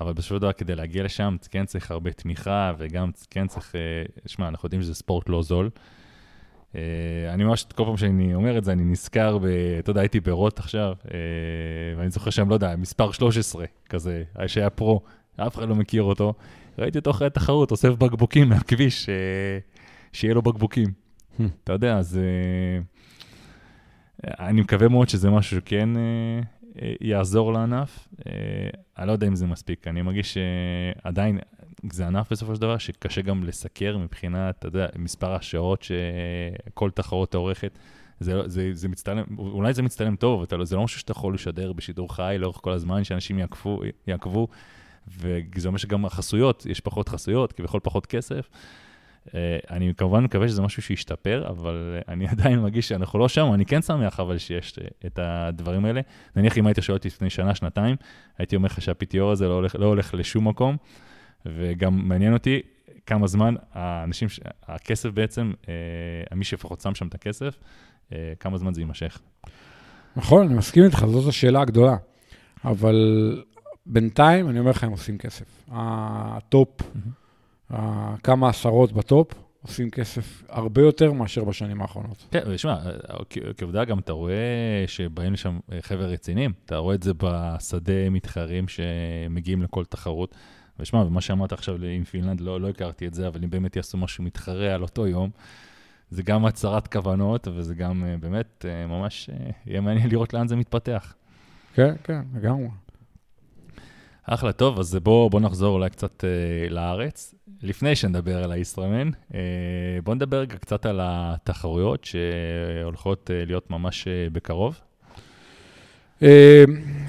אבל 0.00 0.12
בסופו 0.12 0.34
של 0.34 0.40
דבר, 0.40 0.52
כדי 0.52 0.74
להגיע 0.74 1.04
לשם, 1.04 1.36
כן 1.50 1.64
צריך 1.64 1.90
הרבה 1.90 2.12
תמיכה, 2.12 2.72
וגם 2.78 3.10
כן 3.30 3.46
צריך, 3.46 3.74
שמע, 4.26 4.48
אנחנו 4.48 4.66
יודעים 4.66 4.82
שזה 4.82 4.94
ספורט 4.94 5.28
לא 5.28 5.42
זול. 5.42 5.70
Uh, 6.72 6.78
אני 7.34 7.44
ממש, 7.44 7.64
כל 7.74 7.84
פעם 7.84 7.96
שאני 7.96 8.34
אומר 8.34 8.58
את 8.58 8.64
זה, 8.64 8.72
אני 8.72 8.84
נזכר, 8.84 9.38
ב, 9.38 9.44
אתה 9.78 9.90
יודע, 9.90 10.00
הייתי 10.00 10.20
ברוט 10.20 10.58
עכשיו, 10.58 10.94
uh, 11.04 11.08
ואני 11.96 12.10
זוכר 12.10 12.30
שם, 12.30 12.48
לא 12.48 12.54
יודע, 12.54 12.76
מספר 12.76 13.12
13 13.12 13.64
כזה, 13.88 14.22
שהיה 14.46 14.70
פרו, 14.70 15.00
אף 15.36 15.56
אחד 15.56 15.68
לא 15.68 15.74
מכיר 15.74 16.02
אותו. 16.02 16.34
ראיתי 16.78 16.98
אותו 16.98 17.10
אחרי 17.10 17.26
התחרות, 17.26 17.70
אוסף 17.70 17.88
בקבוקים 17.88 18.48
מהכביש, 18.48 19.08
שיהיה 20.12 20.34
לו 20.34 20.42
בקבוקים. 20.42 20.86
Hmm. 21.38 21.42
אתה 21.64 21.72
יודע, 21.72 21.98
אז 21.98 22.20
אני 24.24 24.60
מקווה 24.60 24.88
מאוד 24.88 25.08
שזה 25.08 25.30
משהו 25.30 25.56
שכן 25.56 25.88
יעזור 27.00 27.52
לענף. 27.52 28.08
Uh, 28.12 28.22
אני 28.98 29.06
לא 29.06 29.12
יודע 29.12 29.26
אם 29.26 29.36
זה 29.36 29.46
מספיק, 29.46 29.88
אני 29.88 30.02
מרגיש 30.02 30.34
שעדיין, 30.34 31.38
זה 31.92 32.06
ענף 32.06 32.32
בסופו 32.32 32.54
של 32.54 32.60
דבר 32.60 32.78
שקשה 32.78 33.22
גם 33.22 33.44
לסקר 33.44 33.96
מבחינת, 33.98 34.58
אתה 34.58 34.66
יודע, 34.68 34.86
מספר 34.98 35.34
השעות 35.34 35.82
שכל 35.82 36.90
תחרות 36.90 37.34
עורכת. 37.34 37.78
זה, 38.20 38.48
זה, 38.48 38.70
זה 38.72 38.88
מצטלם, 38.88 39.24
אולי 39.38 39.74
זה 39.74 39.82
מצטלם 39.82 40.16
טוב, 40.16 40.42
אתה, 40.42 40.56
לא, 40.56 40.64
זה 40.64 40.76
לא 40.76 40.84
משהו 40.84 41.00
שאתה 41.00 41.12
יכול 41.12 41.34
לשדר 41.34 41.72
בשידור 41.72 42.14
חי 42.14 42.36
לאורך 42.38 42.56
כל 42.56 42.72
הזמן, 42.72 43.04
שאנשים 43.04 43.38
יעקבו, 43.38 43.80
יעקבו 44.06 44.48
וזה 45.08 45.68
אומר 45.68 45.78
שגם 45.78 46.04
החסויות, 46.04 46.66
יש 46.66 46.80
פחות 46.80 47.08
חסויות, 47.08 47.52
כביכול 47.52 47.80
פחות 47.82 48.06
כסף. 48.06 48.48
Uh, 49.26 49.30
אני 49.70 49.92
כמובן 49.96 50.24
מקווה 50.24 50.48
שזה 50.48 50.62
משהו 50.62 50.82
שישתפר, 50.82 51.44
אבל 51.48 52.00
uh, 52.00 52.08
אני 52.08 52.28
עדיין 52.32 52.58
מרגיש 52.58 52.88
שאנחנו 52.88 53.18
לא 53.18 53.28
שם, 53.28 53.52
אני 53.54 53.66
כן 53.66 53.82
שמח 53.82 54.20
אבל 54.20 54.38
שיש 54.38 54.78
uh, 54.78 55.06
את 55.06 55.18
הדברים 55.22 55.84
האלה. 55.84 56.00
נניח 56.36 56.58
אם 56.58 56.66
היית 56.66 56.78
שואל 56.80 56.96
אותי 56.96 57.08
לפני 57.08 57.30
שנה, 57.30 57.54
שנתיים, 57.54 57.96
הייתי 58.38 58.56
אומר 58.56 58.66
לך 58.66 58.82
שה-PTO 58.82 59.24
הזה 59.32 59.48
לא 59.48 59.54
הולך, 59.54 59.76
לא 59.78 59.86
הולך 59.86 60.14
לשום 60.14 60.48
מקום. 60.48 60.76
וגם 61.46 62.08
מעניין 62.08 62.32
אותי 62.32 62.60
כמה 63.06 63.26
זמן 63.26 63.54
האנשים, 63.72 64.28
הכסף 64.62 65.08
בעצם, 65.08 65.52
אה, 65.68 66.36
מי 66.36 66.44
שלפחות 66.44 66.80
שם 66.80 66.94
שם 66.94 67.06
את 67.06 67.14
הכסף, 67.14 67.58
אה, 68.12 68.32
כמה 68.40 68.58
זמן 68.58 68.74
זה 68.74 68.80
יימשך. 68.80 69.18
נכון, 70.16 70.46
אני 70.46 70.54
מסכים 70.54 70.84
איתך, 70.84 71.04
זאת 71.06 71.28
השאלה 71.28 71.60
הגדולה. 71.60 71.96
אבל 72.64 72.96
בינתיים, 73.86 74.48
אני 74.48 74.58
אומר 74.58 74.70
לך, 74.70 74.84
הם 74.84 74.90
עושים 74.90 75.18
כסף. 75.18 75.64
ה 75.68 75.88
top, 75.88 76.68
כמה 78.22 78.48
עשרות 78.48 78.92
ב 78.92 79.00
top, 79.00 79.32
עושים 79.62 79.90
כסף 79.90 80.42
הרבה 80.48 80.82
יותר 80.82 81.12
מאשר 81.12 81.44
בשנים 81.44 81.82
האחרונות. 81.82 82.26
כן, 82.30 82.42
ושמע, 82.46 82.76
כעובדה 83.56 83.84
גם 83.84 83.98
אתה 83.98 84.12
רואה 84.12 84.84
שבאים 84.86 85.32
לשם 85.32 85.58
חבר'ה 85.80 86.06
רציניים, 86.06 86.52
אתה 86.66 86.76
רואה 86.76 86.94
את 86.94 87.02
זה 87.02 87.12
בשדה 87.18 88.10
מתחרים 88.10 88.64
שמגיעים 88.68 89.62
לכל 89.62 89.84
תחרות. 89.84 90.34
ושמע, 90.80 91.00
ומה 91.00 91.20
שאמרת 91.20 91.52
עכשיו 91.52 91.84
עם 91.84 92.04
פינלנד, 92.04 92.40
לא, 92.40 92.60
לא 92.60 92.68
הכרתי 92.68 93.06
את 93.06 93.14
זה, 93.14 93.28
אבל 93.28 93.44
אם 93.44 93.50
באמת 93.50 93.76
יעשו 93.76 93.98
משהו 93.98 94.24
מתחרה 94.24 94.74
על 94.74 94.82
אותו 94.82 95.06
יום, 95.06 95.30
זה 96.10 96.22
גם 96.22 96.46
הצהרת 96.46 96.92
כוונות, 96.92 97.48
וזה 97.54 97.74
גם 97.74 98.04
אה, 98.04 98.16
באמת 98.16 98.64
אה, 98.68 98.86
ממש 98.86 99.30
אה, 99.30 99.50
יהיה 99.66 99.80
מעניין 99.80 100.10
לראות 100.10 100.34
לאן 100.34 100.48
זה 100.48 100.56
מתפתח. 100.56 101.14
כן, 101.74 101.94
כן, 102.04 102.20
לגמרי. 102.34 102.68
אחלה, 104.26 104.52
טוב, 104.52 104.78
אז 104.78 104.98
בואו 105.02 105.30
בוא 105.30 105.40
נחזור 105.40 105.74
אולי 105.74 105.90
קצת 105.90 106.24
אה, 106.24 106.68
לארץ. 106.68 107.34
לפני 107.62 107.96
שנדבר 107.96 108.44
על 108.44 108.52
הישראמן, 108.52 109.10
אה, 109.34 109.40
בואו 110.04 110.14
נדבר 110.14 110.36
רגע 110.36 110.56
קצת 110.56 110.86
על 110.86 111.00
התחרויות 111.02 112.04
שהולכות 112.04 113.30
אה, 113.30 113.44
להיות 113.44 113.70
ממש 113.70 114.08
אה, 114.08 114.26
בקרוב. 114.32 114.80
אה, 116.22 116.64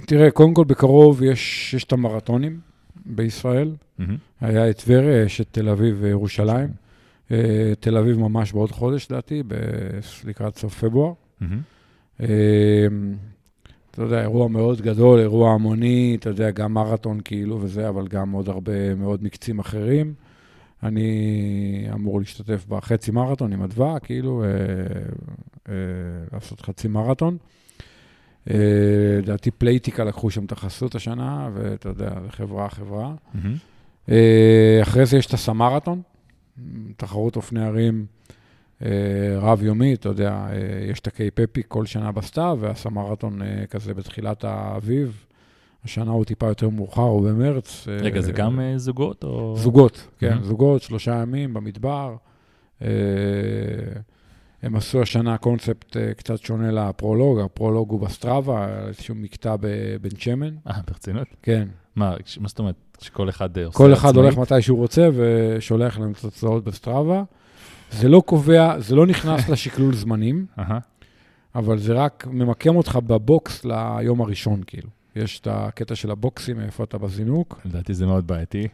תראה, 0.06 0.32
קודם 0.32 0.53
כל 0.53 0.63
בקרוב 0.63 1.23
יש, 1.23 1.73
יש 1.73 1.84
את 1.84 1.91
המרתונים 1.91 2.60
בישראל. 3.06 3.71
Mm-hmm. 3.99 4.03
היה 4.41 4.69
את 4.69 4.77
טבריה, 4.77 5.23
יש 5.23 5.41
את 5.41 5.47
תל 5.51 5.69
אביב 5.69 5.97
וירושלים. 5.99 6.69
אה, 7.32 7.73
תל 7.80 7.97
אביב 7.97 8.19
ממש 8.19 8.51
בעוד 8.51 8.71
חודש, 8.71 9.08
לדעתי, 9.12 9.43
לקראת 10.25 10.58
סוף 10.58 10.84
פברואר. 10.84 11.13
Mm-hmm. 11.41 12.23
אתה 13.97 14.05
יודע, 14.05 14.21
אירוע 14.21 14.47
מאוד 14.47 14.81
גדול, 14.81 15.19
אירוע 15.19 15.53
המוני, 15.53 16.17
אתה 16.19 16.29
יודע, 16.29 16.51
גם 16.51 16.73
מרתון 16.73 17.19
כאילו 17.23 17.62
וזה, 17.62 17.89
אבל 17.89 18.07
גם 18.07 18.31
עוד 18.31 18.49
הרבה 18.49 18.95
מאוד 18.95 19.23
מקצים 19.23 19.60
אחרים. 19.60 20.13
אני 20.83 21.88
אמור 21.93 22.19
להשתתף 22.19 22.65
בחצי 22.67 23.12
מרתון 23.12 23.53
עם 23.53 23.63
אדווה, 23.63 23.99
כאילו, 23.99 24.43
אה, 24.43 24.47
אה, 25.69 25.73
לעשות 26.33 26.62
חצי 26.62 26.88
מרתון. 26.88 27.38
אה, 28.49 28.55
לדעתי 29.17 29.51
פלייטיקה 29.51 30.03
לקחו 30.03 30.31
שם 30.31 30.45
את 30.45 30.51
החסות 30.51 30.95
השנה, 30.95 31.49
ואתה 31.53 31.89
יודע, 31.89 32.10
זה 32.23 32.31
חברה, 32.31 32.69
חברה. 32.69 33.13
Mm-hmm. 33.36 34.10
אה, 34.10 34.79
אחרי 34.81 35.05
זה 35.05 35.17
יש 35.17 35.25
את 35.25 35.33
הסמרתון, 35.33 36.01
תחרות 36.97 37.36
אופני 37.36 37.65
ערים 37.65 38.05
אה, 38.85 38.89
רב-יומי, 39.39 39.93
אתה 39.93 40.09
יודע, 40.09 40.31
אה, 40.31 40.89
יש 40.91 40.99
את 40.99 41.07
הקיי-פפי 41.07 41.61
כל 41.67 41.85
שנה 41.85 42.11
בסתיו, 42.11 42.57
והסמרתון 42.61 43.41
אה, 43.41 43.65
כזה 43.69 43.93
בתחילת 43.93 44.43
האביב. 44.43 45.25
השנה 45.83 46.11
הוא 46.11 46.25
טיפה 46.25 46.47
יותר 46.47 46.69
מאוחר, 46.69 47.01
הוא 47.01 47.29
במרץ. 47.29 47.87
רגע, 47.87 48.21
זה 48.21 48.31
גם 48.31 48.59
זוגות 48.77 49.23
או... 49.23 49.55
זוגות, 49.57 50.07
כן, 50.19 50.43
זוגות, 50.43 50.81
שלושה 50.81 51.15
ימים 51.15 51.53
במדבר. 51.53 52.15
הם 54.63 54.75
עשו 54.75 55.01
השנה 55.01 55.37
קונספט 55.37 55.97
קצת 56.17 56.37
שונה 56.37 56.71
לפרולוג, 56.71 57.39
הפרולוג 57.39 57.91
הוא 57.91 57.99
בסטראבה, 57.99 58.87
איזשהו 58.87 59.15
מקטע 59.15 59.55
בבן 59.59 60.17
שמן. 60.17 60.55
אה, 60.67 60.79
ברצינות? 60.87 61.27
כן. 61.41 61.67
מה, 61.95 62.15
מה 62.39 62.47
זאת 62.47 62.59
אומרת, 62.59 62.75
שכל 63.01 63.29
אחד 63.29 63.57
עושה 63.57 63.77
כל 63.77 63.93
אחד 63.93 64.15
הולך 64.15 64.37
מתי 64.37 64.61
שהוא 64.61 64.77
רוצה 64.77 65.09
ושולח 65.13 65.99
להם 65.99 66.13
תוצאות 66.13 66.63
בסטראבה. 66.63 67.23
זה 67.91 68.10
לא 68.10 68.23
קובע, 68.26 68.80
זה 68.80 68.95
לא 68.95 69.06
נכנס 69.08 69.50
לשקלול 69.52 69.93
זמנים, 69.93 70.45
אבל 71.56 71.80
זה 71.80 71.93
רק 71.93 72.28
ממקם 72.32 72.76
אותך 72.76 73.00
בבוקס 73.08 73.65
ליום 73.65 74.21
הראשון, 74.21 74.62
כאילו. 74.67 74.89
יש 75.15 75.39
את 75.39 75.47
הקטע 75.52 75.95
של 75.95 76.12
הבוקסים, 76.12 76.60
איפה 76.60 76.84
אתה 76.84 76.97
בזינוק. 76.97 77.62
לדעתי 77.65 77.93
זה 77.93 78.06
מאוד 78.06 78.28
בעייתי. 78.28 78.67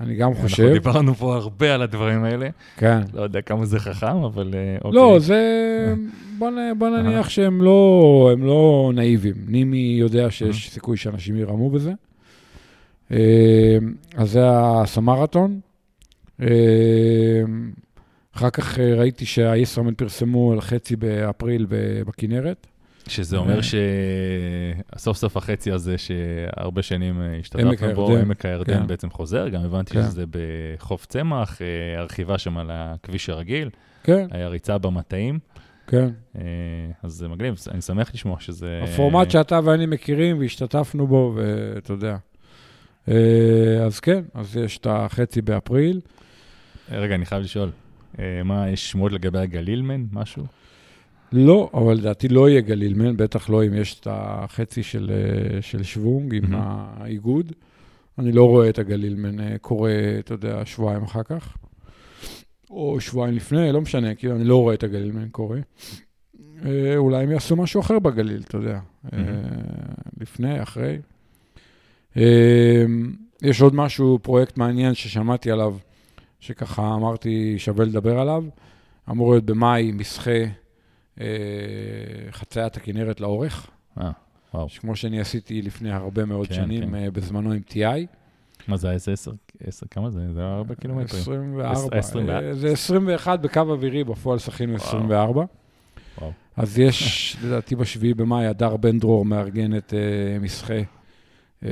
אני 0.00 0.14
גם 0.14 0.34
חושב. 0.34 0.62
אנחנו 0.62 0.74
דיברנו 0.74 1.14
פה 1.14 1.36
הרבה 1.36 1.74
על 1.74 1.82
הדברים 1.82 2.24
האלה. 2.24 2.48
כן. 2.76 3.00
לא 3.14 3.22
יודע 3.22 3.40
כמה 3.40 3.64
זה 3.64 3.80
חכם, 3.80 4.16
אבל 4.16 4.54
אה, 4.54 4.76
אוקיי. 4.84 5.00
לא, 5.00 5.18
זה... 5.18 5.94
בוא, 6.38 6.50
בוא 6.78 6.88
נניח 6.88 7.28
שהם 7.28 7.62
לא, 7.62 8.30
הם 8.32 8.44
לא 8.44 8.92
נאיבים. 8.94 9.34
נימי 9.46 9.96
יודע 10.00 10.30
שיש 10.30 10.70
סיכוי 10.70 10.96
שאנשים 10.96 11.36
ירמו 11.36 11.70
בזה. 11.70 11.92
אה, 13.12 13.78
אז 14.16 14.30
זה 14.30 14.40
הסמרתון. 14.50 15.60
אה, 18.34 18.38
אחר 18.38 18.50
כך 18.50 18.78
אה, 18.78 18.94
ראיתי 18.94 19.26
שהישראמן 19.26 19.94
פרסמו 19.94 20.52
על 20.52 20.60
חצי 20.60 20.96
באפריל 20.96 21.66
בכנרת. 22.06 22.66
שזה 23.08 23.36
אומר 23.36 23.60
שסוף 24.96 25.16
סוף 25.16 25.36
החצי 25.36 25.72
הזה 25.72 25.96
שהרבה 25.98 26.82
שנים 26.82 27.22
השתתפנו 27.40 27.94
בו, 27.94 28.16
עמק 28.16 28.46
הירדן 28.46 28.80
כן. 28.80 28.86
בעצם 28.86 29.10
חוזר, 29.10 29.48
גם 29.48 29.60
הבנתי 29.64 29.94
כן. 29.94 30.02
שזה 30.02 30.24
בחוף 30.30 31.06
צמח, 31.06 31.58
הרכיבה 31.98 32.38
שם 32.38 32.58
על 32.58 32.70
הכביש 32.72 33.28
הרגיל, 33.28 33.70
כן. 34.02 34.26
היה 34.30 34.48
ריצה 34.48 34.78
במטעים. 34.78 35.38
כן. 35.86 36.08
אז 37.02 37.12
זה 37.12 37.28
מגניב, 37.28 37.54
אני 37.70 37.80
שמח 37.80 38.10
לשמוע 38.14 38.36
שזה... 38.40 38.80
הפורמט 38.84 39.30
שאתה 39.30 39.60
ואני 39.64 39.86
מכירים 39.86 40.38
והשתתפנו 40.38 41.06
בו, 41.06 41.34
ואתה 41.36 41.92
יודע. 41.92 42.16
אה, 43.08 43.84
אז 43.86 44.00
כן, 44.00 44.22
אז 44.34 44.56
יש 44.56 44.78
את 44.78 44.86
החצי 44.90 45.42
באפריל. 45.42 46.00
רגע, 46.90 47.14
אני 47.14 47.26
חייב 47.26 47.42
לשאול, 47.42 47.68
אה, 47.68 47.81
מה, 48.44 48.70
יש 48.70 48.90
שמועות 48.90 49.12
לגבי 49.12 49.38
הגלילמן, 49.38 50.04
משהו? 50.12 50.44
לא, 51.32 51.70
אבל 51.74 51.94
לדעתי 51.94 52.28
לא 52.28 52.48
יהיה 52.48 52.60
גלילמן, 52.60 53.16
בטח 53.16 53.50
לא 53.50 53.66
אם 53.66 53.74
יש 53.74 54.00
את 54.00 54.06
החצי 54.10 54.82
של, 54.82 55.12
אה, 55.14 55.62
של 55.62 55.82
שוונג 55.82 56.34
עם 56.34 56.44
האיגוד. 56.54 57.52
אני 58.18 58.32
לא 58.32 58.48
רואה 58.48 58.68
את 58.68 58.78
הגלילמן 58.78 59.56
קורה, 59.58 59.92
אתה 60.18 60.34
יודע, 60.34 60.66
שבועיים 60.66 61.02
אחר 61.02 61.22
כך, 61.22 61.56
או 62.70 63.00
שבועיים 63.00 63.34
לפני, 63.34 63.72
לא 63.72 63.80
משנה, 63.80 64.14
כאילו, 64.14 64.36
אני 64.36 64.44
לא 64.44 64.56
רואה 64.56 64.74
את 64.74 64.82
הגלילמן 64.82 65.28
קורה. 65.28 65.58
אולי 66.96 67.22
הם 67.22 67.30
יעשו 67.30 67.56
משהו 67.56 67.80
אחר 67.80 67.98
בגליל, 67.98 68.42
אתה 68.48 68.56
יודע, 68.56 68.78
לפני, 70.20 70.62
אחרי. 70.62 70.98
יש 73.42 73.60
עוד 73.60 73.74
משהו, 73.74 74.18
פרויקט 74.22 74.56
מעניין 74.56 74.94
ששמעתי 74.94 75.50
עליו, 75.50 75.76
שככה 76.42 76.94
אמרתי 76.94 77.54
שווה 77.58 77.84
לדבר 77.84 78.18
עליו. 78.18 78.44
אמור 79.10 79.30
להיות 79.30 79.44
במאי 79.44 79.92
מסחה 79.92 80.30
אה, 81.20 81.26
חציית 82.30 82.76
הכנרת 82.76 83.20
לאורך. 83.20 83.70
אה, 84.00 84.10
וואו. 84.54 84.68
כמו 84.68 84.96
שאני 84.96 85.20
עשיתי 85.20 85.62
לפני 85.62 85.92
הרבה 85.92 86.24
מאוד 86.24 86.46
כן, 86.46 86.54
שנים, 86.54 86.88
כן. 86.88 86.94
אה, 86.94 87.10
בזמנו 87.10 87.52
עם 87.52 87.60
TI. 87.70 88.06
מה 88.68 88.76
זה, 88.76 88.90
איזה 88.90 89.12
עשר, 89.12 89.32
עשר, 89.66 89.86
כמה 89.90 90.10
זה? 90.10 90.32
זה 90.32 90.40
היה 90.40 90.54
הרבה 90.54 90.74
קילומטרים. 90.74 91.22
24. 91.22 91.98
24. 91.98 92.54
זה 92.54 92.68
21 92.68 93.40
בקו 93.40 93.60
אווירי, 93.60 94.04
בפועל 94.04 94.38
שחינו 94.38 94.74
24. 94.74 95.44
וואו. 96.18 96.32
אז 96.56 96.78
יש, 96.78 97.26
לדעתי, 97.44 97.76
בשביעי 97.76 98.14
במאי, 98.14 98.46
הדר 98.46 98.76
בן 98.76 98.98
דרור 98.98 99.24
מארגן 99.24 99.76
את 99.76 99.90
uh, 99.90 100.42
מסחה 100.42 100.78
אה, 101.64 101.70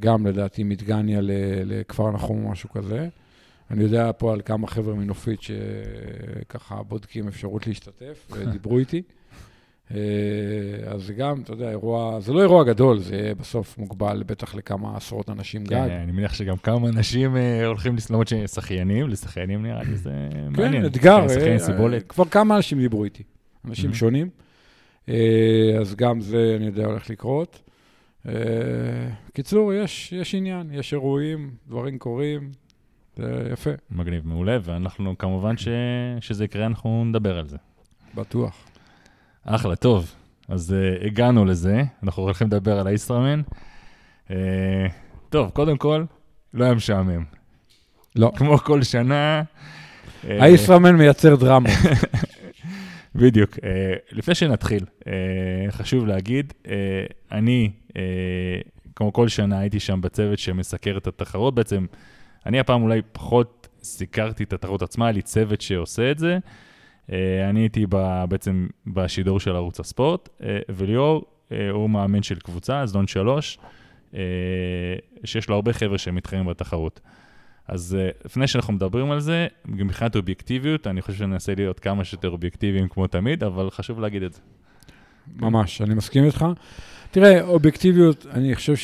גם 0.00 0.26
לדעתי 0.26 0.64
מדגניה 0.64 1.20
לכפר 1.64 2.10
נחום 2.10 2.44
או 2.44 2.50
משהו 2.50 2.70
כזה. 2.70 3.08
אני 3.70 3.82
יודע 3.82 4.10
פה 4.18 4.32
על 4.32 4.40
כמה 4.44 4.66
חבר'ה 4.66 4.94
מנופית 4.94 5.40
שככה 5.42 6.82
בודקים 6.82 7.28
אפשרות 7.28 7.66
להשתתף, 7.66 8.26
ודיברו 8.30 8.78
איתי. 8.78 9.02
אה, 9.94 9.98
אז 10.86 11.02
זה 11.02 11.12
גם, 11.12 11.40
אתה 11.40 11.52
יודע, 11.52 11.70
אירוע, 11.70 12.20
זה 12.20 12.32
לא 12.32 12.40
אירוע 12.40 12.64
גדול, 12.64 12.98
זה 12.98 13.32
בסוף 13.40 13.78
מוגבל 13.78 14.22
בטח 14.26 14.54
לכמה 14.54 14.96
עשרות 14.96 15.30
אנשים 15.30 15.66
כן, 15.66 15.74
גג. 15.74 15.88
כן, 15.88 16.00
אני 16.02 16.12
מניח 16.12 16.34
שגם 16.34 16.56
כמה 16.56 16.88
אנשים 16.88 17.36
אה, 17.36 17.66
הולכים 17.66 17.96
למרות 18.10 18.28
ששחיינים, 18.28 19.08
לשחיינים 19.08 19.62
נראה 19.62 19.82
לי 19.82 19.96
זה 19.96 20.10
כן, 20.32 20.62
מעניין. 20.62 20.82
כן, 20.82 20.86
אתגר, 20.86 21.26
כבר 22.08 22.24
כמה 22.24 22.56
אנשים 22.56 22.78
דיברו 22.78 23.04
איתי, 23.04 23.22
אנשים 23.64 23.94
שונים. 23.94 24.30
אז 25.80 25.94
גם 25.96 26.20
זה, 26.20 26.54
אני 26.56 26.66
יודע, 26.66 26.86
הולך 26.86 27.10
לקרות. 27.10 27.62
אה, 28.28 28.32
קיצור, 29.32 29.72
יש, 29.72 30.12
יש 30.12 30.34
עניין, 30.34 30.70
יש 30.72 30.92
אירועים, 30.92 31.50
דברים 31.68 31.98
קורים, 31.98 32.50
זה 33.16 33.48
יפה. 33.52 33.70
מגניב, 33.90 34.26
מעולה, 34.26 34.58
ואנחנו 34.62 35.18
כמובן 35.18 35.56
ש... 35.56 35.68
שזה 36.20 36.44
יקרה, 36.44 36.66
אנחנו 36.66 37.04
נדבר 37.04 37.38
על 37.38 37.46
זה. 37.46 37.56
בטוח. 38.14 38.64
אחלה, 39.44 39.76
טוב. 39.76 40.14
אז 40.48 40.74
uh, 40.74 41.06
הגענו 41.06 41.44
לזה, 41.44 41.82
אנחנו 42.02 42.22
הולכים 42.22 42.46
לדבר 42.46 42.78
על 42.78 42.86
הישראמן. 42.86 43.42
Uh, 44.28 44.32
טוב, 45.30 45.50
קודם 45.50 45.76
כל, 45.76 46.04
לא 46.54 46.64
היה 46.64 46.74
משעמם. 46.74 47.24
לא. 48.16 48.32
כמו 48.36 48.58
כל 48.58 48.82
שנה. 48.82 49.42
הישראמן 50.22 50.96
מייצר 50.96 51.36
דרמה. 51.36 51.68
בדיוק. 53.14 53.50
Uh, 53.54 53.58
לפני 54.12 54.34
שנתחיל, 54.34 54.84
uh, 55.00 55.06
חשוב 55.70 56.06
להגיד, 56.06 56.52
uh, 56.62 56.68
אני 57.32 57.70
אה, 57.96 58.60
כמו 58.96 59.12
כל 59.12 59.28
שנה 59.28 59.58
הייתי 59.58 59.80
שם 59.80 60.00
בצוות 60.00 60.38
שמסקר 60.38 60.96
את 60.96 61.06
התחרות. 61.06 61.54
בעצם, 61.54 61.86
אני 62.46 62.60
הפעם 62.60 62.82
אולי 62.82 63.00
פחות 63.12 63.68
סיקרתי 63.82 64.44
את 64.44 64.52
התחרות 64.52 64.82
עצמה, 64.82 65.06
היה 65.06 65.12
לי 65.12 65.22
צוות 65.22 65.60
שעושה 65.60 66.10
את 66.10 66.18
זה. 66.18 66.38
אני 67.50 67.60
הייתי 67.60 67.86
בעצם 68.28 68.66
בשידור 68.86 69.40
של 69.40 69.56
ערוץ 69.56 69.80
הספורט, 69.80 70.28
וליאור 70.68 71.24
הוא 71.70 71.90
מאמן 71.90 72.22
של 72.22 72.34
קבוצה, 72.34 72.86
זדון 72.86 73.06
שלוש, 73.06 73.58
שיש 75.24 75.48
לו 75.48 75.54
הרבה 75.54 75.72
חבר'ה 75.72 75.98
שמתחרים 75.98 76.46
בתחרות. 76.46 77.00
אז 77.68 77.98
לפני 78.24 78.46
שאנחנו 78.46 78.72
מדברים 78.72 79.10
על 79.10 79.20
זה, 79.20 79.46
מבחינת 79.64 80.16
אובייקטיביות, 80.16 80.86
אני 80.86 81.02
חושב 81.02 81.18
שננסה 81.18 81.54
להיות 81.56 81.80
כמה 81.80 82.04
שיותר 82.04 82.30
אובייקטיביים 82.30 82.88
כמו 82.88 83.06
תמיד, 83.06 83.44
אבל 83.44 83.70
חשוב 83.70 84.00
להגיד 84.00 84.22
את 84.22 84.32
זה. 84.32 84.40
ממש, 85.36 85.82
אני 85.82 85.94
מסכים 85.94 86.24
איתך. 86.24 86.46
תראה, 87.10 87.42
אובייקטיביות, 87.42 88.26
אני 88.30 88.54
חושב 88.54 88.76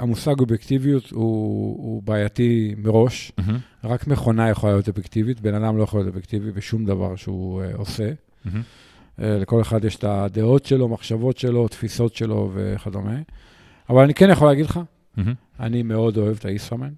שהמושג 0.00 0.40
אובייקטיביות 0.40 1.10
הוא, 1.10 1.76
הוא 1.76 2.02
בעייתי 2.02 2.74
מראש. 2.78 3.32
Mm-hmm. 3.40 3.52
רק 3.84 4.06
מכונה 4.06 4.50
יכולה 4.50 4.72
להיות 4.72 4.88
אובייקטיבית, 4.88 5.40
בן 5.40 5.54
אדם 5.54 5.76
לא 5.78 5.82
יכול 5.82 6.00
להיות 6.00 6.08
אובייקטיבי 6.08 6.50
בשום 6.50 6.84
דבר 6.84 7.16
שהוא 7.16 7.62
uh, 7.62 7.76
עושה. 7.76 8.10
Mm-hmm. 8.12 8.48
Uh, 8.48 9.22
לכל 9.22 9.60
אחד 9.60 9.84
יש 9.84 9.96
את 9.96 10.04
הדעות 10.04 10.66
שלו, 10.66 10.88
מחשבות 10.88 11.38
שלו, 11.38 11.68
תפיסות 11.68 12.14
שלו 12.14 12.50
וכדומה. 12.54 13.16
אבל 13.90 14.02
אני 14.02 14.14
כן 14.14 14.30
יכול 14.30 14.48
להגיד 14.48 14.64
לך, 14.64 14.80
mm-hmm. 15.18 15.20
אני 15.60 15.82
מאוד 15.82 16.16
אוהב 16.16 16.36
את 16.36 16.44
הישראמן. 16.44 16.92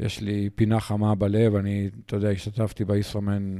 יש 0.00 0.20
לי 0.20 0.50
פינה 0.54 0.80
חמה 0.80 1.14
בלב, 1.14 1.54
אני, 1.54 1.90
אתה 2.06 2.16
יודע, 2.16 2.30
השתתפתי 2.30 2.84
בישראמן 2.84 3.56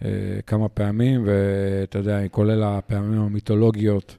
uh, 0.00 0.04
כמה 0.46 0.68
פעמים, 0.68 1.22
ואתה 1.26 1.98
יודע, 1.98 2.28
כולל 2.28 2.62
הפעמים 2.62 3.20
המיתולוגיות 3.20 4.16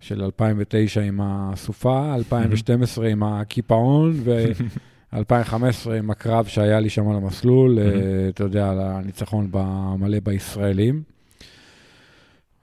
של 0.00 0.22
2009 0.22 1.00
עם 1.00 1.20
הסופה, 1.22 2.14
2012 2.14 3.08
עם 3.08 3.22
הקיפאון, 3.22 4.12
ו-2015 4.24 5.90
עם 5.98 6.10
הקרב 6.10 6.46
שהיה 6.46 6.80
לי 6.80 6.90
שם 6.90 7.08
על 7.08 7.16
המסלול, 7.16 7.78
אה, 7.78 7.84
אתה 8.28 8.44
יודע, 8.44 8.70
על 8.70 8.78
הניצחון 8.80 9.50
מלא 9.98 10.20
בישראלים. 10.20 11.02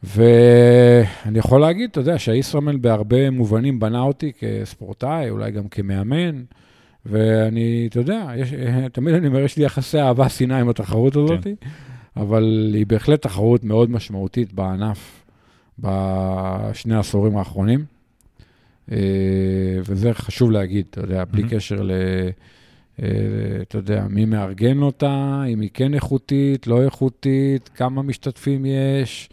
ואני 0.04 1.40
יכול 1.40 1.62
להגיד, 1.62 1.90
אתה 1.90 2.00
יודע, 2.00 2.20
שהישראמן 2.20 2.82
בהרבה 2.82 3.30
מובנים 3.30 3.80
בנה 3.80 4.02
אותי 4.02 4.32
כספורטאי, 4.40 5.30
אולי 5.30 5.52
גם 5.52 5.68
כמאמן, 5.68 6.44
ואני, 7.06 7.88
אתה 7.90 8.00
יודע, 8.00 8.28
יש, 8.36 8.54
תמיד 8.92 9.16
אני 9.16 9.28
אומר, 9.28 9.40
יש 9.40 9.58
לי 9.58 9.64
יחסי 9.64 10.00
אהבה-שנאה 10.00 10.60
עם 10.60 10.70
התחרות 10.70 11.16
הזאת, 11.16 11.44
כן. 11.44 11.54
אבל 12.18 12.72
היא 12.74 12.86
בהחלט 12.86 13.22
תחרות 13.22 13.64
מאוד 13.64 13.92
משמעותית 13.92 14.54
בענף. 14.54 15.25
בשני 15.80 16.96
העשורים 16.96 17.38
האחרונים, 17.38 17.86
אה, 18.92 18.98
וזה 19.80 20.14
חשוב 20.14 20.52
להגיד, 20.52 20.86
אתה 20.90 21.02
יודע, 21.02 21.24
בלי 21.26 21.44
mm-hmm. 21.44 21.50
קשר 21.50 21.82
ל... 21.82 21.92
אה, 23.04 23.08
אתה 23.62 23.78
יודע, 23.78 24.06
מי 24.10 24.26
מארגן 24.26 24.82
אותה, 24.82 25.44
אם 25.54 25.60
היא 25.62 25.70
כן 25.74 25.94
איכותית, 25.94 26.68
לא 26.68 26.82
איכותית, 26.82 27.70
כמה 27.70 28.02
משתתפים 28.02 28.66
יש, 28.66 29.30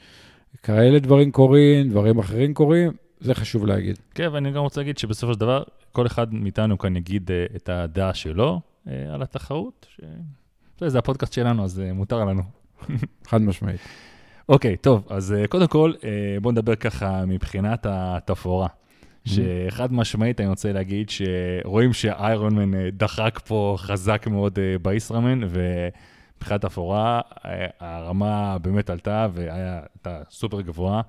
כאלה 0.63 0.99
דברים 0.99 1.31
קורים, 1.31 1.89
דברים 1.89 2.19
אחרים 2.19 2.55
קורים, 2.55 2.93
זה 3.21 3.35
חשוב 3.35 3.67
להגיד. 3.67 3.99
כן, 4.15 4.29
ואני 4.33 4.51
גם 4.51 4.63
רוצה 4.63 4.81
להגיד 4.81 4.99
שבסופו 4.99 5.35
של 5.35 5.41
דבר, 5.41 5.63
כל 5.93 6.07
אחד 6.07 6.35
מאיתנו 6.35 6.79
כאן 6.79 6.97
יגיד 6.97 7.31
uh, 7.31 7.57
את 7.57 7.69
הדעה 7.69 8.15
שלו 8.15 8.61
על 8.87 9.23
התחרות. 9.23 9.87
ש... 9.97 10.01
זה 10.87 10.99
הפודקאסט 10.99 11.33
שלנו, 11.33 11.65
אז 11.65 11.83
מותר 11.95 12.25
לנו. 12.25 12.43
חד 13.29 13.43
משמעית. 13.43 13.81
אוקיי, 14.49 14.77
טוב, 14.77 15.07
אז 15.11 15.35
uh, 15.45 15.49
קודם 15.49 15.67
כל, 15.67 15.93
uh, 16.01 16.05
בואו 16.43 16.53
נדבר 16.53 16.75
ככה 16.75 17.27
מבחינת 17.27 17.87
התפאורה. 17.91 18.67
Mm-hmm. 18.67 19.31
שחד 19.69 19.93
משמעית 19.93 20.41
אני 20.41 20.49
רוצה 20.49 20.73
להגיד 20.73 21.11
שרואים 21.11 21.93
שאיירון 21.93 22.55
מן 22.55 22.75
uh, 22.75 22.77
דחק 22.93 23.41
פה 23.47 23.77
חזק 23.79 24.27
מאוד 24.27 24.59
בישראמן, 24.83 25.41
ומבחינת 25.43 26.65
התפאורה 26.65 27.21
uh, 27.21 27.49
הרמה 27.81 28.59
באמת 28.59 28.91
עלתה 28.91 29.29
והייתה 29.33 30.23
סופר 30.31 30.61
גבוהה. 30.61 31.01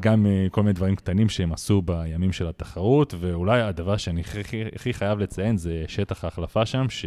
גם 0.00 0.26
כל 0.50 0.62
מיני 0.62 0.72
דברים 0.72 0.96
קטנים 0.96 1.28
שהם 1.28 1.52
עשו 1.52 1.82
בימים 1.82 2.32
של 2.32 2.48
התחרות, 2.48 3.14
ואולי 3.18 3.60
הדבר 3.60 3.96
שאני 3.96 4.20
הכי, 4.20 4.64
הכי 4.74 4.92
חייב 4.92 5.18
לציין 5.18 5.56
זה 5.56 5.84
שטח 5.88 6.24
ההחלפה 6.24 6.66
שם, 6.66 6.86
ש... 6.88 7.06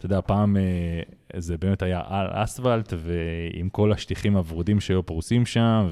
אתה 0.00 0.06
יודע, 0.06 0.20
פעם 0.20 0.56
אה, 0.56 1.40
זה 1.40 1.58
באמת 1.58 1.82
היה 1.82 2.02
על 2.06 2.26
אספלט, 2.30 2.92
ועם 2.96 3.68
כל 3.68 3.92
השטיחים 3.92 4.36
הוורודים 4.36 4.80
שהיו 4.80 5.06
פרוסים 5.06 5.46
שם, 5.46 5.86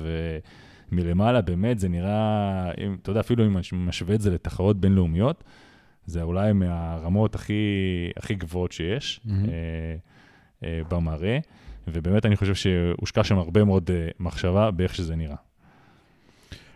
ומלמעלה 0.92 1.40
באמת 1.40 1.78
זה 1.78 1.88
נראה, 1.88 2.70
אם, 2.84 2.96
אתה 3.02 3.10
יודע, 3.10 3.20
אפילו 3.20 3.46
אם 3.46 3.56
משווה 3.72 4.14
את 4.14 4.20
זה 4.20 4.30
לתחרות 4.30 4.80
בינלאומיות, 4.80 5.44
זה 6.06 6.22
אולי 6.22 6.52
מהרמות 6.52 7.34
הכי, 7.34 7.62
הכי 8.16 8.34
גבוהות 8.34 8.72
שיש 8.72 9.20
mm-hmm. 9.26 9.30
אה, 9.30 9.96
אה, 10.64 10.80
במראה, 10.90 11.38
ובאמת 11.88 12.26
אני 12.26 12.36
חושב 12.36 12.54
שהושקע 12.54 13.24
שם 13.24 13.38
הרבה 13.38 13.64
מאוד 13.64 13.90
אה, 13.90 14.08
מחשבה 14.20 14.70
באיך 14.70 14.94
שזה 14.94 15.16
נראה. 15.16 15.36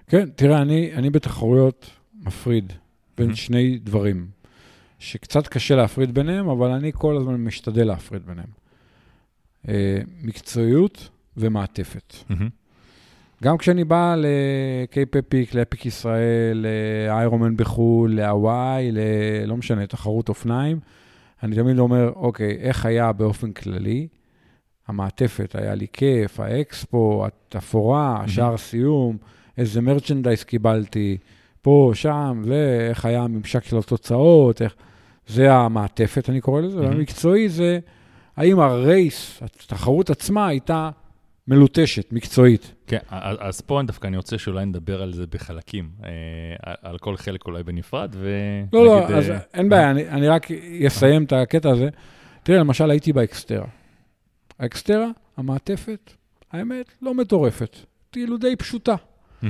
כן, 0.06 0.28
תראה, 0.30 0.62
אני, 0.62 0.94
אני 0.94 1.10
בתחרויות 1.10 1.90
מפריד 2.26 2.72
בין 3.16 3.30
mm-hmm. 3.30 3.36
שני 3.36 3.78
דברים. 3.78 4.41
שקצת 5.02 5.48
קשה 5.48 5.76
להפריד 5.76 6.14
ביניהם, 6.14 6.48
אבל 6.48 6.70
אני 6.70 6.92
כל 6.94 7.16
הזמן 7.16 7.34
משתדל 7.34 7.86
להפריד 7.86 8.26
ביניהם. 8.26 8.48
אה, 9.68 9.98
מקצועיות 10.22 11.08
ומעטפת. 11.36 12.14
Mm-hmm. 12.30 12.34
גם 13.42 13.58
כשאני 13.58 13.84
בא 13.84 14.14
אפיק, 15.18 15.54
לאפיק 15.54 15.86
ישראל, 15.86 16.66
לאיירומן 17.06 17.56
בחו"ל, 17.56 18.14
להוואי, 18.14 18.92
ל... 18.92 18.98
לא 19.46 19.56
משנה, 19.56 19.86
תחרות 19.86 20.28
אופניים, 20.28 20.80
אני 21.42 21.56
תמיד 21.56 21.78
אומר, 21.78 22.12
אוקיי, 22.16 22.56
איך 22.60 22.86
היה 22.86 23.12
באופן 23.12 23.52
כללי? 23.52 24.08
המעטפת, 24.88 25.54
היה 25.58 25.74
לי 25.74 25.86
כיף, 25.92 26.40
האקספו, 26.40 27.26
התפאורה. 27.26 28.20
השער 28.24 28.56
סיום, 28.56 29.16
איזה 29.58 29.80
merchandise 29.80 30.44
קיבלתי, 30.44 31.16
פה, 31.62 31.90
שם, 31.94 32.42
ואיך 32.46 33.04
היה 33.04 33.22
הממשק 33.22 33.64
של 33.64 33.78
התוצאות, 33.78 34.62
איך... 34.62 34.74
זה 35.32 35.52
המעטפת, 35.52 36.28
אני 36.30 36.40
קורא 36.40 36.60
לזה. 36.60 36.80
והמקצועי 36.80 37.48
זה 37.48 37.78
האם 38.36 38.60
ה 38.61 38.74
race, 38.74 39.42
התחרות 39.42 40.10
עצמה 40.10 40.46
הייתה 40.46 40.90
מלוטשת, 41.48 42.12
מקצועית. 42.12 42.74
כן, 42.86 42.98
אז 43.08 43.60
פה 43.60 43.80
דווקא 43.86 44.06
אני 44.06 44.16
רוצה 44.16 44.38
שאולי 44.38 44.64
נדבר 44.64 45.02
על 45.02 45.12
זה 45.12 45.26
בחלקים, 45.26 45.90
אה, 46.04 46.10
על 46.82 46.98
כל 46.98 47.16
חלק 47.16 47.46
אולי 47.46 47.62
בנפרד, 47.62 48.16
ונגיד... 48.18 48.68
לא, 48.72 48.84
לא, 48.84 49.06
אז 49.08 49.30
אה, 49.30 49.38
אין 49.54 49.68
בעיה, 49.68 49.90
אני, 49.90 50.08
אני 50.08 50.28
רק 50.28 50.48
אסיים 50.86 51.24
את 51.24 51.32
הקטע 51.32 51.70
הזה. 51.70 51.88
תראה, 52.42 52.58
למשל 52.58 52.90
הייתי 52.90 53.12
באקסטרה. 53.12 53.66
האקסטרה, 54.58 55.08
המעטפת, 55.36 56.12
האמת, 56.52 56.86
לא 57.02 57.14
מטורפת. 57.14 57.76
כאילו 58.12 58.36
די 58.36 58.56
פשוטה. 58.56 58.94
Mm-hmm. 58.94 59.46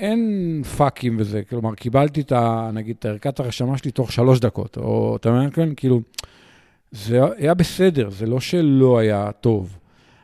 אין 0.00 0.62
פאקים 0.76 1.16
וזה, 1.18 1.42
כלומר, 1.50 1.74
קיבלתי 1.74 2.20
את 2.20 2.32
ה... 2.32 2.70
נגיד, 2.74 2.96
את 2.98 3.04
ערכת 3.06 3.40
הרשמה 3.40 3.78
שלי 3.78 3.90
תוך 3.90 4.12
שלוש 4.12 4.40
דקות, 4.40 4.76
או 4.76 5.16
אתה 5.16 5.30
מבין 5.30 5.50
כן? 5.50 5.74
כאילו, 5.76 6.00
זה 6.90 7.20
היה 7.36 7.54
בסדר, 7.54 8.10
זה 8.10 8.26
לא 8.26 8.40
שלא 8.40 8.98
היה 8.98 9.32
טוב, 9.32 9.78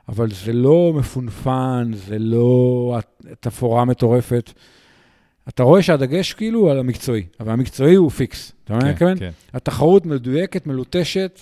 אבל 0.08 0.30
זה 0.30 0.52
לא 0.52 0.92
מפונפן, 0.96 1.90
זה 1.94 2.18
לא 2.18 2.98
תפאורה 3.40 3.84
מטורפת. 3.84 4.52
אתה 5.48 5.62
רואה 5.62 5.82
שהדגש 5.82 6.32
כאילו 6.32 6.70
על 6.70 6.78
המקצועי, 6.78 7.26
אבל 7.40 7.52
המקצועי 7.52 7.94
הוא 7.94 8.10
פיקס, 8.10 8.52
אתה 8.64 8.76
מבין? 8.76 8.96
כן, 8.96 9.18
כן. 9.18 9.30
התחרות 9.52 10.06
מדויקת, 10.06 10.66
מלוטשת, 10.66 11.40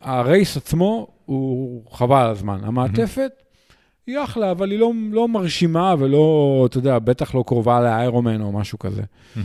הרייס 0.00 0.56
עצמו 0.56 1.06
הוא 1.24 1.82
חבל 1.90 2.20
על 2.20 2.30
הזמן. 2.30 2.60
המעטפת, 2.62 3.32
היא 4.08 4.18
אחלה, 4.24 4.50
אבל 4.50 4.70
היא 4.70 4.78
לא, 4.78 4.92
לא 5.10 5.28
מרשימה 5.28 5.94
ולא, 5.98 6.64
אתה 6.70 6.78
יודע, 6.78 6.98
בטח 6.98 7.34
לא 7.34 7.44
קרובה 7.46 7.80
לאיירומן 7.80 8.40
או 8.40 8.52
משהו 8.52 8.78
כזה. 8.78 9.02
Mm-hmm. 9.02 9.40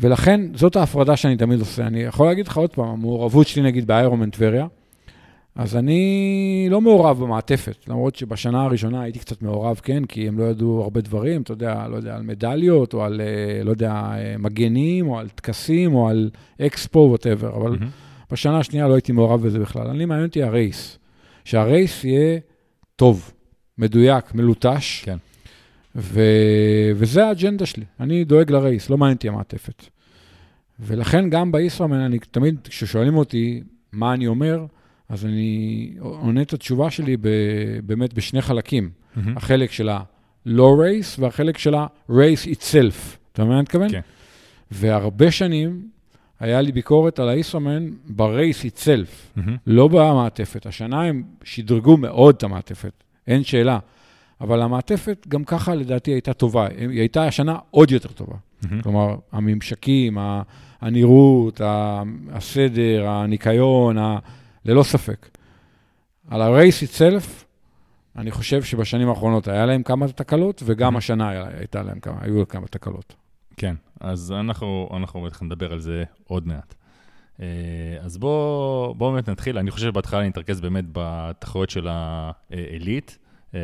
ולכן, 0.00 0.40
זאת 0.54 0.76
ההפרדה 0.76 1.16
שאני 1.16 1.36
תמיד 1.36 1.60
עושה. 1.60 1.86
אני 1.86 2.00
יכול 2.00 2.26
להגיד 2.26 2.48
לך 2.48 2.56
עוד 2.56 2.70
פעם, 2.70 2.84
המעורבות 2.84 3.46
שלי 3.46 3.62
נגיד 3.62 3.86
באיירומן 3.86 4.30
טבריה, 4.30 4.66
אז 5.54 5.76
אני 5.76 6.66
לא 6.70 6.80
מעורב 6.80 7.18
במעטפת, 7.22 7.76
למרות 7.88 8.16
שבשנה 8.16 8.64
הראשונה 8.64 9.02
הייתי 9.02 9.18
קצת 9.18 9.42
מעורב, 9.42 9.80
כן, 9.82 10.04
כי 10.04 10.28
הם 10.28 10.38
לא 10.38 10.44
ידעו 10.44 10.82
הרבה 10.82 11.00
דברים, 11.00 11.42
אתה 11.42 11.52
יודע, 11.52 11.86
לא 11.90 11.96
יודע, 11.96 12.16
על 12.16 12.22
מדליות, 12.22 12.94
או 12.94 13.04
על, 13.04 13.20
אה, 13.20 13.64
לא 13.64 13.70
יודע, 13.70 13.92
אה, 13.92 14.34
מגנים, 14.38 15.08
או 15.08 15.18
על 15.18 15.28
טקסים, 15.28 15.94
או 15.94 16.08
על 16.08 16.30
אקספו, 16.60 16.98
ווטאבר, 16.98 17.56
אבל 17.56 17.74
mm-hmm. 17.74 18.32
בשנה 18.32 18.58
השנייה 18.58 18.88
לא 18.88 18.94
הייתי 18.94 19.12
מעורב 19.12 19.42
בזה 19.42 19.58
בכלל. 19.58 19.86
אני 19.86 20.04
מעניין 20.04 20.26
אותי 20.26 20.42
הרייס, 20.42 20.98
שהרייס 21.44 22.04
יהיה 22.04 22.38
טוב. 22.96 23.32
מדויק, 23.78 24.34
מלוטש. 24.34 25.02
כן. 25.04 25.16
ו... 25.96 26.20
וזה 26.94 27.26
האג'נדה 27.26 27.66
שלי. 27.66 27.84
אני 28.00 28.24
דואג 28.24 28.50
לרייס, 28.50 28.90
לא 28.90 28.98
מעניין 28.98 29.16
אותי 29.16 29.28
המעטפת. 29.28 29.82
ולכן 30.80 31.30
גם 31.30 31.52
בישראמן, 31.52 32.00
אני 32.00 32.18
תמיד, 32.18 32.58
כששואלים 32.64 33.16
אותי 33.16 33.62
מה 33.92 34.14
אני 34.14 34.26
אומר, 34.26 34.66
אז 35.08 35.26
אני 35.26 35.92
עונה 35.98 36.42
את 36.42 36.52
התשובה 36.52 36.90
שלי 36.90 37.16
ב... 37.16 37.28
באמת 37.84 38.14
בשני 38.14 38.42
חלקים. 38.42 38.90
Mm-hmm. 38.90 39.20
החלק 39.36 39.72
של 39.72 39.88
ה-low 39.88 40.48
race 40.80 41.20
והחלק 41.20 41.58
של 41.58 41.74
ה-race 41.74 42.46
itself. 42.46 43.16
אתה 43.32 43.42
מבין 43.42 43.48
מה 43.48 43.54
אני 43.54 43.62
מתכוון? 43.62 43.90
כן. 43.90 44.00
והרבה 44.70 45.30
שנים 45.30 45.88
היה 46.40 46.60
לי 46.60 46.72
ביקורת 46.72 47.18
על 47.18 47.28
הישראמן 47.28 47.90
ברייס 48.06 48.64
איצלף, 48.64 49.32
mm-hmm. 49.38 49.50
לא 49.66 49.88
במעטפת. 49.88 50.66
השנה 50.66 51.02
הם 51.02 51.22
שדרגו 51.44 51.96
מאוד 51.96 52.34
את 52.34 52.42
המעטפת, 52.42 52.92
אין 53.26 53.44
שאלה. 53.44 53.78
אבל 54.40 54.62
המעטפת 54.62 55.26
גם 55.28 55.44
ככה 55.44 55.74
לדעתי 55.74 56.10
הייתה 56.10 56.32
טובה, 56.32 56.66
היא 56.66 57.00
הייתה 57.00 57.26
השנה 57.26 57.58
עוד 57.70 57.90
יותר 57.90 58.08
טובה. 58.08 58.34
Mm-hmm. 58.34 58.82
כלומר, 58.82 59.16
הממשקים, 59.32 60.18
הנראות, 60.80 61.60
הסדר, 62.32 63.08
הניקיון, 63.08 63.98
ה... 63.98 64.18
ללא 64.64 64.82
ספק. 64.82 65.28
על 66.30 66.42
הרייס 66.42 66.82
איצלף, 66.82 67.44
אני 68.16 68.30
חושב 68.30 68.62
שבשנים 68.62 69.08
האחרונות 69.08 69.48
היה 69.48 69.66
להם 69.66 69.82
כמה 69.82 70.08
תקלות, 70.08 70.62
וגם 70.66 70.94
mm-hmm. 70.94 70.98
השנה 70.98 71.48
הייתה 71.58 71.82
להם 71.82 72.00
כמה, 72.00 72.16
היו 72.20 72.48
כמה 72.48 72.66
תקלות. 72.66 73.14
כן, 73.56 73.74
אז 74.00 74.32
אנחנו, 74.32 74.88
אנחנו 74.96 75.22
בטח 75.22 75.42
נדבר 75.42 75.72
על 75.72 75.80
זה 75.80 76.04
עוד 76.24 76.46
מעט. 76.46 76.74
אה, 77.40 77.46
אז 78.00 78.18
בואו 78.18 78.94
בוא 78.94 79.12
באמת 79.12 79.28
נתחיל, 79.28 79.58
אני 79.58 79.70
חושב 79.70 79.86
שבהתחלה 79.86 80.28
נתרכז 80.28 80.60
באמת 80.60 80.84
בתחרויות 80.92 81.70
של 81.70 81.88
העילית. 81.90 83.18
אה, 83.54 83.60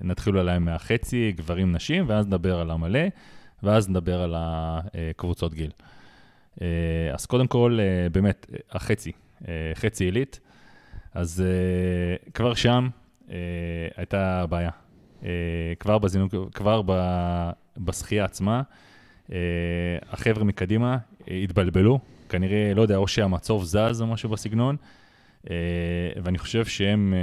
נתחיל 0.00 0.38
אולי 0.38 0.58
מהחצי, 0.58 1.32
גברים, 1.36 1.72
נשים, 1.72 2.04
ואז 2.08 2.26
נדבר 2.26 2.60
על 2.60 2.70
המלא, 2.70 3.00
ואז 3.62 3.88
נדבר 3.90 4.22
על 4.22 4.34
הקבוצות 4.36 5.54
גיל. 5.54 5.70
אה, 6.62 6.66
אז 7.14 7.26
קודם 7.26 7.46
כל, 7.46 7.78
באמת, 8.12 8.46
החצי, 8.70 9.12
חצי 9.74 10.04
עילית. 10.04 10.40
אז 11.14 11.44
כבר 12.34 12.54
שם 12.54 12.88
הייתה 13.96 14.44
בעיה. 14.46 14.70
כבר 15.78 15.98
בזינוק, 15.98 16.34
כבר 16.54 16.82
בשחייה 17.76 18.24
עצמה, 18.24 18.62
החבר'ה 20.10 20.44
מקדימה 20.44 20.98
התבלבלו, 21.28 21.98
כנראה, 22.28 22.72
לא 22.74 22.82
יודע, 22.82 22.96
או 22.96 23.08
שהמצוף 23.08 23.64
זז 23.64 24.00
או 24.00 24.06
משהו 24.06 24.28
בסגנון, 24.30 24.76
אה, 25.50 25.56
ואני 26.22 26.38
חושב 26.38 26.64
שהם 26.64 27.14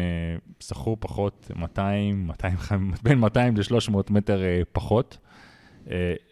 שחו 0.60 0.98
פחות 1.00 1.52
200, 1.56 2.28
200, 2.28 2.92
בין 3.04 3.20
200 3.20 3.58
ל-300 3.58 3.98
מטר 4.10 4.42
פחות. 4.72 5.18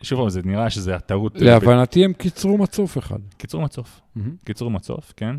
שוב 0.01 0.19
פעם, 0.19 0.29
זה 0.29 0.41
נראה 0.45 0.69
שזה 0.69 0.95
הטעות. 0.95 1.41
להבנתי 1.41 2.05
הם 2.05 2.13
קיצרו 2.13 2.57
מצוף 2.57 2.97
אחד. 2.97 3.19
קיצרו 3.37 3.61
מצוף, 3.61 4.01
קיצרו 4.45 4.69
מצוף, 4.69 5.13
כן. 5.17 5.35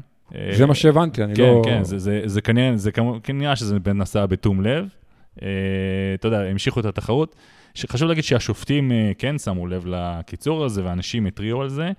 זה 0.52 0.66
מה 0.66 0.74
שהבנתי, 0.74 1.24
אני 1.24 1.34
כן, 1.34 1.42
לא... 1.42 1.62
כן, 1.64 1.82
כן, 1.84 1.84
זה 2.26 2.40
כנראה, 2.40 2.76
זה 2.76 2.90
כנראה 3.22 3.56
שזה 3.56 3.76
נעשה 3.94 4.26
בתום 4.26 4.60
לב. 4.60 4.88
אתה 5.34 6.26
יודע, 6.26 6.40
המשיכו 6.40 6.80
את 6.80 6.84
התחרות. 6.84 7.36
שחשוב 7.74 8.08
להגיד 8.08 8.24
שהשופטים 8.24 8.92
אה, 8.92 9.12
כן 9.18 9.38
שמו 9.38 9.66
לב 9.66 9.86
לקיצור 9.86 10.64
הזה, 10.64 10.84
ואנשים 10.84 11.26
התריעו 11.26 11.62
על 11.62 11.68
זה. 11.68 11.92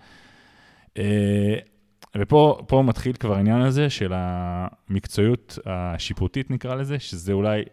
אה, 0.98 1.56
ופה 2.18 2.84
מתחיל 2.86 3.14
כבר 3.14 3.36
העניין 3.36 3.62
הזה 3.62 3.90
של 3.90 4.14
המקצועיות 4.16 5.60
השיפוטית, 5.66 6.52
נקרא 6.52 6.76
לזה, 6.76 7.00
שזה 7.00 7.34
אולי, 7.34 7.64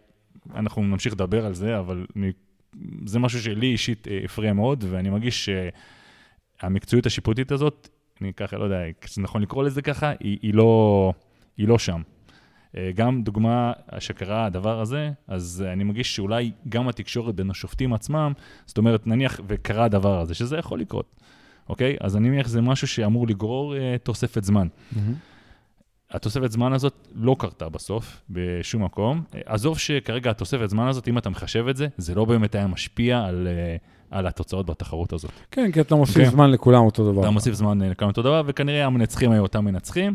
אנחנו 0.55 0.83
נמשיך 0.83 1.13
לדבר 1.13 1.47
על 1.47 1.55
זה, 1.55 1.79
אבל 1.79 2.07
זה 3.07 3.19
משהו 3.19 3.41
שלי 3.41 3.67
אישית 3.67 4.09
אה, 4.09 4.21
הפריע 4.25 4.53
מאוד, 4.53 4.85
ואני 4.91 5.11
מרגיש 5.11 5.51
שהמקצועיות 6.61 7.07
השיפוטית 7.07 7.53
הזאת, 7.53 7.89
אני 8.21 8.33
ככה, 8.35 8.57
לא 8.57 8.65
יודע, 8.65 8.83
זה 9.09 9.23
נכון 9.23 9.43
לקרוא 9.43 9.65
לזה 9.65 9.83
ככה, 9.83 10.13
היא, 10.21 10.39
היא, 10.43 10.55
לא, 10.55 11.13
היא 11.57 11.69
לא 11.69 11.79
שם. 11.79 12.03
אה, 12.77 12.91
גם 12.95 13.23
דוגמה 13.23 13.73
שקרה 13.99 14.47
הדבר 14.47 14.81
הזה, 14.81 15.11
אז 15.29 15.65
אני 15.73 15.85
מרגיש 15.85 16.17
שאולי 16.17 16.53
גם 16.69 16.89
התקשורת 16.89 17.35
בין 17.35 17.51
השופטים 17.51 17.93
עצמם, 17.93 18.33
זאת 18.67 18.79
אומרת, 18.79 19.07
נניח 19.07 19.41
וקרה 19.47 19.85
הדבר 19.85 20.21
הזה, 20.21 20.35
שזה 20.35 20.57
יכול 20.57 20.81
לקרות, 20.81 21.21
אוקיי? 21.69 21.97
אז 22.01 22.17
אני 22.17 22.31
מניח 22.31 22.47
שזה 22.47 22.61
משהו 22.61 22.89
שאמור 22.89 23.27
לגרור 23.27 23.75
uh, 23.75 23.79
תוספת 24.03 24.45
זמן. 24.45 24.69
Mm-hmm. 24.69 24.99
התוספת 26.11 26.51
זמן 26.51 26.73
הזאת 26.73 27.09
לא 27.15 27.37
קרתה 27.39 27.69
בסוף, 27.69 28.23
בשום 28.31 28.85
מקום. 28.85 29.23
עזוב 29.47 29.79
שכרגע 29.79 30.31
התוספת 30.31 30.71
זמן 30.71 30.89
הזאת, 30.89 31.09
אם 31.09 31.19
אתה 31.19 31.31
מחשב 31.31 31.69
את 31.69 31.77
זה, 31.77 31.87
זה 31.97 32.15
לא 32.15 32.25
באמת 32.25 32.55
היה 32.55 32.67
משפיע 32.67 33.25
על, 33.25 33.49
uh, 33.49 34.17
על 34.17 34.27
התוצאות 34.27 34.67
בתחרות 34.67 35.13
הזאת. 35.13 35.31
כן, 35.51 35.73
כי 35.73 35.81
אתה 35.81 35.95
מוסיף 35.95 36.17
okay. 36.17 36.19
אוקיי? 36.19 36.31
זמן 36.31 36.51
לכולם 36.51 36.83
אותו 36.83 37.13
דבר. 37.13 37.21
אתה 37.21 37.31
מוסיף 37.31 37.55
זמן 37.55 37.83
לכולם 37.83 38.11
אותו 38.11 38.23
דבר, 38.23 38.43
וכנראה 38.47 38.87
המנצחים 38.87 39.31
היו 39.31 39.43
אותם 39.43 39.65
מנצחים. 39.65 40.15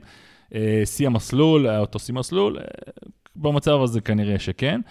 אה, 0.56 0.82
שיא 0.86 1.08
המסלול, 1.08 1.68
היה 1.68 1.80
אותו 1.80 2.00
שיא 2.00 2.14
מסלול, 2.14 2.58
אה, 2.58 2.64
במצב 3.36 3.82
הזה 3.82 4.02
כנראה 4.02 4.40
שכן. 4.40 4.82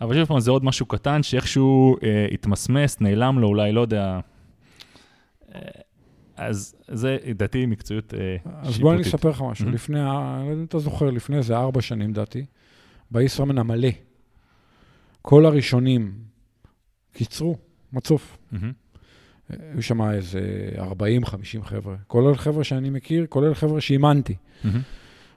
אבל 0.00 0.14
שוב 0.14 0.24
פעם, 0.24 0.40
זה 0.40 0.50
עוד 0.50 0.64
משהו 0.64 0.86
קטן 0.86 1.22
שאיכשהו 1.22 1.96
אה, 2.02 2.26
התמסמס, 2.32 3.00
נעלם 3.00 3.38
לו, 3.38 3.48
אולי, 3.48 3.72
לא 3.72 3.80
יודע. 3.80 4.20
אה, 6.38 6.46
אז 6.46 6.74
זה, 6.88 7.16
לדעתי, 7.26 7.66
מקצועיות 7.66 8.14
אה, 8.14 8.36
שיפוטית. 8.42 8.68
אז 8.68 8.78
בוא 8.78 8.92
אני 8.92 9.02
אספר 9.02 9.28
לך 9.28 9.42
משהו. 9.42 9.66
Mm-hmm. 9.66 9.72
לפני, 9.72 10.00
אני 10.00 10.46
לא 10.46 10.50
יודע 10.50 10.60
אם 10.60 10.64
אתה 10.64 10.78
זוכר, 10.78 11.10
לפני 11.10 11.36
איזה 11.36 11.56
ארבע 11.56 11.82
שנים, 11.82 12.12
דעתי, 12.12 12.44
בישראמן 13.10 13.58
המלא, 13.58 13.88
כל 15.22 15.46
הראשונים 15.46 16.12
קיצרו, 17.12 17.56
מצוף. 17.92 18.38
Mm-hmm. 18.52 18.56
היו 19.48 19.82
שם 19.82 20.10
איזה 20.10 20.70
40-50 20.76 21.64
חבר'ה, 21.64 21.96
כולל 22.06 22.36
חבר'ה 22.36 22.64
שאני 22.64 22.90
מכיר, 22.90 23.26
כולל 23.28 23.54
חבר'ה 23.54 23.80
שאימנתי. 23.80 24.34
Mm-hmm. 24.34 24.68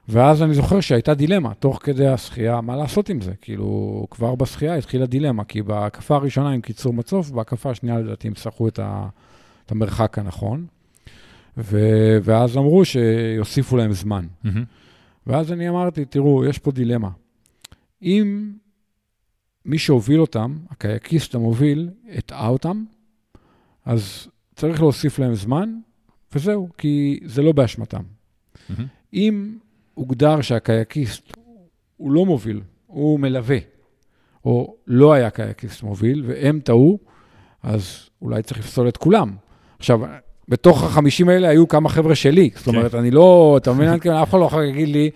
ואז 0.09 0.41
אני 0.43 0.53
זוכר 0.53 0.79
שהייתה 0.79 1.13
דילמה, 1.13 1.53
תוך 1.53 1.79
כדי 1.83 2.07
השחייה, 2.07 2.61
מה 2.61 2.75
לעשות 2.75 3.09
עם 3.09 3.21
זה? 3.21 3.33
כאילו, 3.41 4.07
כבר 4.11 4.35
בשחייה 4.35 4.75
התחילה 4.75 5.05
דילמה, 5.05 5.43
כי 5.43 5.61
בהקפה 5.61 6.15
הראשונה 6.15 6.51
הם 6.51 6.61
קיצור 6.61 6.93
מצוף, 6.93 7.29
בהקפה 7.29 7.69
השנייה 7.69 7.99
לדעתי 7.99 8.27
הם 8.27 8.35
שחו 8.35 8.67
את, 8.67 8.79
ה, 8.79 9.07
את 9.65 9.71
המרחק 9.71 10.19
הנכון, 10.19 10.65
ו, 11.57 11.79
ואז 12.23 12.57
אמרו 12.57 12.85
שיוסיפו 12.85 13.77
להם 13.77 13.93
זמן. 13.93 14.27
Mm-hmm. 14.45 14.49
ואז 15.27 15.51
אני 15.51 15.69
אמרתי, 15.69 16.05
תראו, 16.05 16.45
יש 16.45 16.57
פה 16.57 16.71
דילמה. 16.71 17.09
אם 18.01 18.51
מי 19.65 19.77
שהוביל 19.77 20.21
אותם, 20.21 20.57
הקייקיסט 20.69 21.35
המוביל, 21.35 21.89
הטעה 22.09 22.47
אותם, 22.47 22.83
אז 23.85 24.27
צריך 24.55 24.81
להוסיף 24.81 25.19
להם 25.19 25.35
זמן, 25.35 25.79
וזהו, 26.35 26.69
כי 26.77 27.19
זה 27.25 27.41
לא 27.41 27.51
באשמתם. 27.51 28.01
Mm-hmm. 28.01 28.81
אם 29.13 29.57
הוגדר 29.93 30.41
שהקייקיסט 30.41 31.33
הוא 31.97 32.11
לא 32.11 32.25
מוביל, 32.25 32.61
הוא 32.87 33.19
מלווה, 33.19 33.57
או 34.45 34.75
לא 34.87 35.13
היה 35.13 35.29
קייקיסט 35.29 35.83
מוביל, 35.83 36.23
והם 36.27 36.59
טעו, 36.59 36.99
אז 37.63 38.09
אולי 38.21 38.43
צריך 38.43 38.59
לפסול 38.59 38.87
את 38.87 38.97
כולם. 38.97 39.35
עכשיו, 39.79 39.99
בתוך 40.49 40.83
החמישים 40.83 41.29
האלה 41.29 41.49
היו 41.49 41.67
כמה 41.67 41.89
חבר'ה 41.89 42.15
שלי, 42.15 42.49
זאת 42.55 42.65
כן. 42.65 42.75
אומרת, 42.75 42.95
אני 42.95 43.11
לא, 43.11 43.55
אתה 43.61 43.73
מבין? 43.73 43.89
אף 44.23 44.29
אחד 44.29 44.39
לא 44.39 44.45
יכול 44.45 44.63
להגיד 44.63 44.89
לי 44.89 45.09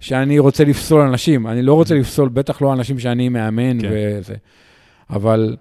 שאני 0.00 0.38
רוצה 0.38 0.64
לפסול 0.64 1.00
אנשים. 1.00 1.46
אני 1.46 1.62
לא 1.62 1.74
רוצה 1.74 1.94
לפסול, 1.94 2.28
בטח 2.28 2.62
לא 2.62 2.72
אנשים 2.72 2.98
שאני 2.98 3.28
מאמן 3.28 3.80
כן. 3.80 3.88
וזה. 3.92 4.34
אבל 5.10 5.56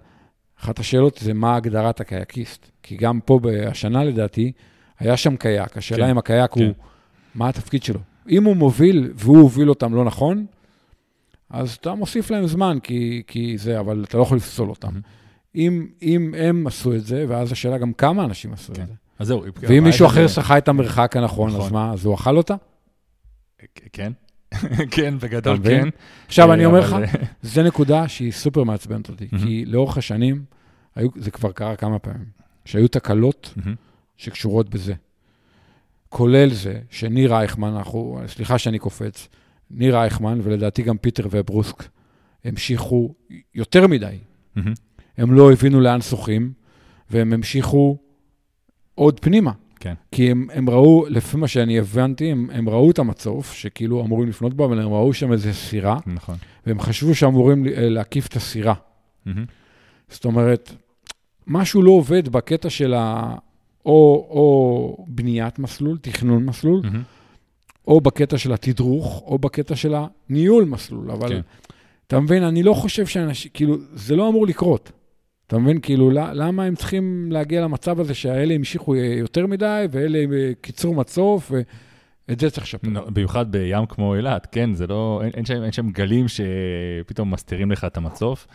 אחת 0.61 0.79
השאלות 0.79 1.17
זה 1.21 1.33
מה 1.33 1.55
הגדרת 1.55 1.99
הקייקיסט. 1.99 2.71
כי 2.83 2.97
גם 2.97 3.19
פה, 3.25 3.39
השנה 3.67 4.03
לדעתי, 4.03 4.51
היה 4.99 5.17
שם 5.17 5.35
קייק. 5.35 5.77
השאלה 5.77 6.05
כן. 6.05 6.09
אם 6.09 6.17
הקייק 6.17 6.51
כן. 6.51 6.63
הוא, 6.63 6.73
מה 7.35 7.49
התפקיד 7.49 7.83
שלו? 7.83 7.99
אם 8.29 8.43
הוא 8.43 8.55
מוביל 8.55 9.11
והוא 9.15 9.37
הוביל 9.37 9.69
אותם 9.69 9.95
לא 9.95 10.05
נכון, 10.05 10.45
אז 11.49 11.77
אתה 11.81 11.93
מוסיף 11.93 12.31
להם 12.31 12.47
זמן, 12.47 12.77
כי, 12.83 13.23
כי 13.27 13.57
זה, 13.57 13.79
אבל 13.79 14.03
אתה 14.07 14.17
לא 14.17 14.23
יכול 14.23 14.37
לפסול 14.37 14.69
אותם. 14.69 14.87
Mm-hmm. 14.87 15.55
אם, 15.55 15.87
אם 16.01 16.33
הם 16.37 16.67
עשו 16.67 16.95
את 16.95 17.05
זה, 17.05 17.25
ואז 17.27 17.51
השאלה 17.51 17.77
גם 17.77 17.93
כמה 17.93 18.23
אנשים 18.25 18.53
עשו 18.53 18.73
כן. 18.73 18.81
את 18.81 18.87
זה. 18.87 18.93
אז 19.19 19.27
זהו. 19.27 19.43
ואם 19.55 19.83
מישהו 19.83 20.07
אחר 20.07 20.27
שחה 20.27 20.57
את 20.57 20.67
המרחק 20.67 21.17
הנכון, 21.17 21.49
נכון. 21.49 21.61
אז 21.61 21.71
מה, 21.71 21.91
אז 21.93 22.05
הוא 22.05 22.15
אכל 22.15 22.37
אותה? 22.37 22.55
כן. 23.93 24.11
כן, 24.91 25.13
בגדול 25.19 25.57
כן. 25.63 25.87
עכשיו, 26.27 26.53
אני 26.53 26.61
אה, 26.61 26.67
אומר 26.67 26.79
לך, 26.79 26.95
זו 27.43 27.63
נקודה 27.63 28.07
שהיא 28.07 28.31
סופר 28.31 28.63
מעצבנת 28.63 29.09
אותי, 29.09 29.27
כי 29.29 29.65
לאורך 29.65 29.97
השנים, 29.97 30.43
זה 31.15 31.31
כבר 31.31 31.51
קרה 31.51 31.75
כמה 31.75 31.99
פעמים, 31.99 32.25
שהיו 32.65 32.87
תקלות 32.87 33.53
שקשורות 34.17 34.69
בזה. 34.69 34.93
כולל 36.09 36.49
זה 36.49 36.79
שניר 36.89 37.33
אייכמן, 37.33 37.73
אנחנו, 37.73 38.19
סליחה 38.27 38.57
שאני 38.57 38.79
קופץ, 38.79 39.27
ניר 39.71 39.97
אייכמן, 39.97 40.39
ולדעתי 40.43 40.81
גם 40.81 40.97
פיטר 40.97 41.27
וברוסק, 41.31 41.83
המשיכו 42.45 43.13
יותר 43.55 43.87
מדי. 43.87 44.17
הם 45.17 45.33
לא 45.33 45.51
הבינו 45.51 45.79
לאן 45.79 46.01
שוחים, 46.01 46.53
והם 47.09 47.33
המשיכו 47.33 47.97
עוד 48.99 49.19
פנימה. 49.19 49.51
כן. 49.79 49.93
כי 50.11 50.31
הם, 50.31 50.47
הם 50.53 50.69
ראו, 50.69 51.05
לפי 51.09 51.37
מה 51.37 51.47
שאני 51.47 51.79
הבנתי, 51.79 52.31
הם, 52.31 52.49
הם 52.53 52.69
ראו 52.69 52.91
את 52.91 52.99
המצוף, 52.99 53.53
שכאילו 53.53 54.01
אמורים 54.01 54.29
לפנות 54.29 54.53
בו, 54.53 54.65
אבל 54.65 54.79
הם 54.79 54.93
ראו 54.93 55.13
שם 55.13 55.31
איזה 55.31 55.53
סירה, 55.53 55.99
נכון. 56.07 56.35
והם 56.65 56.79
חשבו 56.79 57.15
שאמורים 57.15 57.65
להקיף 57.65 58.27
את 58.27 58.35
הסירה. 58.35 58.73
Mm-hmm. 58.73 59.29
זאת 60.09 60.25
אומרת, 60.25 60.75
משהו 61.47 61.81
לא 61.81 61.91
עובד 61.91 62.29
בקטע 62.29 62.69
של 62.69 62.93
ה... 62.93 63.35
או, 63.85 64.27
או 64.29 65.05
בניית 65.07 65.59
מסלול, 65.59 65.97
תכנון 66.01 66.45
מסלול, 66.45 66.81
mm-hmm. 66.83 67.87
או 67.87 68.01
בקטע 68.01 68.37
של 68.37 68.53
התדרוך, 68.53 69.23
או 69.25 69.37
בקטע 69.37 69.75
של 69.75 69.95
הניהול 70.29 70.65
מסלול. 70.65 71.11
אבל, 71.11 71.29
כן. 71.29 71.41
אתה 72.07 72.19
מבין, 72.19 72.43
אני 72.43 72.63
לא 72.63 72.73
חושב 72.73 73.05
שאנשים, 73.05 73.51
כאילו, 73.53 73.77
זה 73.93 74.15
לא 74.15 74.29
אמור 74.29 74.47
לקרות. 74.47 74.91
אתה 75.49 75.57
מבין? 75.57 75.79
כאילו, 75.79 76.11
למה 76.11 76.63
הם 76.63 76.75
צריכים 76.75 77.31
להגיע 77.31 77.61
למצב 77.61 77.99
הזה 77.99 78.13
שהאלה 78.13 78.53
המשיכו 78.53 78.95
יותר 78.95 79.47
מדי, 79.47 79.85
ואלה 79.91 80.19
קיצור 80.61 80.95
מצוף, 80.95 81.51
ואת 81.51 82.39
זה 82.39 82.49
צריך 82.49 82.63
לשפר. 82.63 82.89
לא, 82.89 83.09
במיוחד 83.09 83.51
בים 83.51 83.85
כמו 83.85 84.15
אילת, 84.15 84.47
כן, 84.51 84.73
זה 84.73 84.87
לא, 84.87 85.21
אין, 85.23 85.31
אין, 85.33 85.45
שם, 85.45 85.63
אין 85.63 85.71
שם 85.71 85.89
גלים 85.89 86.25
שפתאום 86.27 87.33
מסתירים 87.33 87.71
לך 87.71 87.85
את 87.85 87.97
המצוף. 87.97 88.47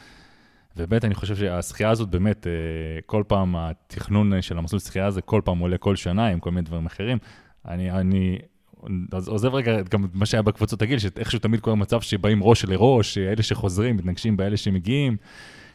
ובאמת, 0.76 1.04
אני 1.04 1.14
חושב 1.14 1.36
שהשחייה 1.36 1.90
הזאת 1.90 2.08
באמת, 2.08 2.46
אה, 2.46 2.52
כל 3.06 3.22
פעם 3.26 3.56
התכנון 3.56 4.42
של 4.42 4.58
המסלול 4.58 4.80
שחייה 4.80 5.06
הזה, 5.06 5.22
כל 5.22 5.40
פעם 5.44 5.58
עולה 5.58 5.78
כל 5.78 5.96
שנה 5.96 6.26
עם 6.26 6.40
כל 6.40 6.50
מיני 6.50 6.62
דברים 6.62 6.86
אחרים. 6.86 7.18
אני, 7.68 7.90
אני 7.90 8.38
עוזב 9.26 9.54
רגע 9.54 9.82
גם 9.90 10.06
מה 10.12 10.26
שהיה 10.26 10.42
בקבוצות 10.42 10.82
הגיל, 10.82 10.98
שאיכשהו 10.98 11.38
תמיד 11.38 11.60
קורה 11.60 11.76
מצב 11.76 12.00
שבאים 12.00 12.42
ראש 12.42 12.64
לראש, 12.64 13.18
אלה 13.18 13.42
שחוזרים, 13.42 13.96
מתנגשים 13.96 14.36
באלה 14.36 14.56
שמגיעים, 14.56 15.16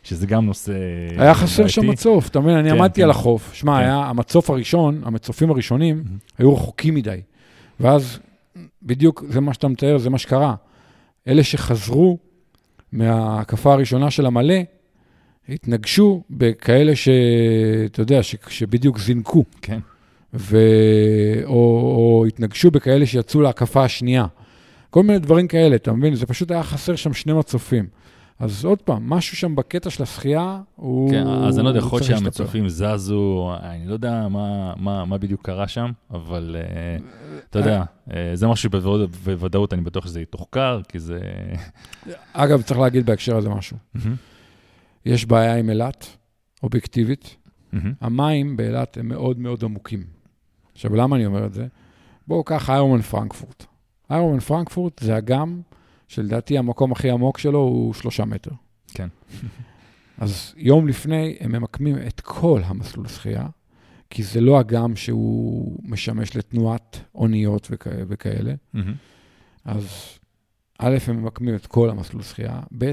שזה 0.04 0.28
גם 0.28 0.45
נושא... 0.45 0.74
היה 1.18 1.34
חסר 1.34 1.68
שם 1.68 1.88
מצוף, 1.89 2.30
אתה 2.30 2.39
מבין? 2.39 2.54
אני 2.54 2.70
כן, 2.70 2.76
עמדתי 2.76 3.02
כן. 3.02 3.04
על 3.04 3.10
החוף. 3.10 3.54
שמע, 3.54 3.80
כן. 3.82 3.89
המצוף 3.89 4.50
הראשון, 4.50 5.02
המצופים 5.06 5.52
הראשונים, 5.52 6.04
היו 6.38 6.54
רחוקים 6.54 6.95
מדי. 6.95 7.22
ואז 7.80 8.20
בדיוק 8.84 9.24
זה 9.30 9.41
מה 9.41 9.54
שאתה 9.54 9.68
מתאר, 9.68 9.97
זה 9.97 10.10
מה 10.10 10.18
שקרה. 10.18 10.56
אלה 11.28 11.43
שחזרו 11.43 12.18
מההקפה 12.91 13.74
הראשונה 13.74 14.12
של 14.12 14.26
המלא, 14.26 14.56
התנגשו 15.50 16.24
בכאלה 16.30 16.95
שאתה 16.95 18.02
יודע, 18.02 18.24
ש, 18.24 18.36
שבדיוק 18.47 19.00
זינקו. 19.00 19.43
כן. 19.62 19.80
ו... 20.34 20.58
או, 21.45 21.54
או 21.95 22.26
התנגשו 22.28 22.72
בכאלה 22.72 23.06
שיצאו 23.06 23.41
להקפה 23.41 23.84
השנייה. 23.84 24.26
כל 24.89 25.04
מיני 25.04 25.20
דברים 25.20 25.47
כאלה, 25.47 25.76
אתה 25.76 25.93
מבין? 25.93 26.16
זה 26.16 26.26
פשוט 26.26 26.52
היה 26.52 26.64
חסר 26.64 26.95
שם 26.95 27.14
שני 27.14 27.34
מצופים. 27.34 27.86
אז 28.40 28.66
עוד 28.66 28.82
פעם, 28.82 29.10
משהו 29.10 29.38
שם 29.38 29.56
בקטע 29.56 29.90
של 29.90 30.04
השחייה, 30.04 30.62
הוא... 30.76 31.12
כן, 31.12 31.28
אז 31.28 31.58
אני 31.58 31.64
לא 31.64 31.70
יודע, 31.70 31.80
יכול 31.80 32.00
להיות 32.00 32.20
שהמצופים 32.20 32.70
זזו, 32.70 33.54
אני 33.62 33.88
לא 33.88 33.94
יודע 33.94 34.28
מה, 34.28 34.74
מה, 34.78 35.06
מה 35.06 35.18
בדיוק 35.18 35.46
קרה 35.46 35.68
שם, 35.68 35.92
אבל 36.12 36.56
uh, 36.60 37.04
אתה 37.50 37.60
יודע, 37.60 37.84
uh, 38.08 38.12
זה 38.34 38.48
משהו 38.48 38.70
שבוודאות 38.72 39.74
אני 39.74 39.82
בטוח 39.82 40.06
שזה 40.06 40.22
יתוחקר, 40.22 40.82
כי 40.90 41.00
זה... 41.00 41.20
אגב, 42.34 42.62
צריך 42.62 42.80
להגיד 42.80 43.06
בהקשר 43.06 43.38
הזה 43.38 43.50
משהו. 43.50 43.78
יש 45.06 45.26
בעיה 45.26 45.56
עם 45.56 45.70
אילת, 45.70 46.18
אובייקטיבית. 46.64 47.36
המים 48.02 48.58
באילת 48.58 48.98
הם 48.98 49.08
מאוד 49.08 49.40
מאוד 49.40 49.64
עמוקים. 49.64 50.04
עכשיו, 50.74 50.96
למה 50.96 51.16
אני 51.16 51.26
אומר 51.26 51.46
את 51.46 51.54
זה? 51.54 51.68
בואו 52.28 52.44
קח 52.44 52.70
איירומן 52.70 53.02
פרנקפורט. 53.02 53.66
איירומן 54.12 54.40
פרנקפורט 54.40 55.00
זה 55.00 55.18
אגם 55.18 55.62
שלדעתי 56.10 56.57
המקום 56.57 56.91
הכי 56.91 57.10
עמוק 57.10 57.38
שלו 57.38 57.60
הוא 57.60 57.93
שלושה 57.93 58.26
מטר. 58.26 58.51
כן. 58.88 59.07
אז 60.18 60.53
יום 60.57 60.88
לפני 60.88 61.38
הם 61.39 61.51
ממקמים 61.51 61.95
את 62.07 62.22
כל 62.22 62.62
המסלול 62.66 63.07
שחייה, 63.07 63.47
כי 64.10 64.24
זה 64.24 64.41
לא 64.41 64.60
אגם 64.60 64.95
שהוא 64.95 65.80
משמש 65.84 66.36
לתנועת 66.36 66.99
אוניות 67.16 67.68
וכא, 67.72 67.89
וכאלה. 68.07 68.53
Mm-hmm. 68.76 68.80
אז 69.66 69.88
א', 70.80 70.97
הם 71.07 71.22
ממקמים 71.24 71.55
את 71.55 71.68
כל 71.68 71.89
המסלול 71.89 72.24
שחייה, 72.24 72.60
ב', 72.78 72.91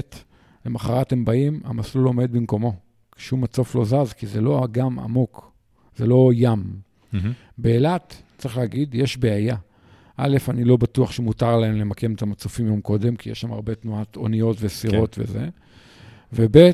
למחרת 0.65 1.11
הם 1.11 1.25
באים, 1.25 1.61
המסלול 1.63 2.05
עומד 2.05 2.31
במקומו. 2.31 2.73
שום 3.17 3.41
מצוף 3.41 3.75
לא 3.75 3.85
זז, 3.85 4.13
כי 4.13 4.27
זה 4.27 4.41
לא 4.41 4.65
אגם 4.65 4.99
עמוק, 4.99 5.51
זה 5.95 6.07
לא 6.07 6.31
ים. 6.33 6.63
Mm-hmm. 7.13 7.17
באילת, 7.57 8.21
צריך 8.37 8.57
להגיד, 8.57 8.95
יש 8.95 9.17
בעיה. 9.17 9.55
א', 10.17 10.37
אני 10.49 10.63
לא 10.63 10.77
בטוח 10.77 11.11
שמותר 11.11 11.57
להם 11.57 11.75
למקם 11.75 12.13
את 12.13 12.21
המצופים 12.21 12.67
יום 12.67 12.81
קודם, 12.81 13.15
כי 13.15 13.29
יש 13.29 13.41
שם 13.41 13.51
הרבה 13.53 13.75
תנועת 13.75 14.15
אוניות 14.15 14.57
וסירות 14.59 15.15
כן. 15.15 15.21
וזה. 15.21 15.49
וב', 16.33 16.71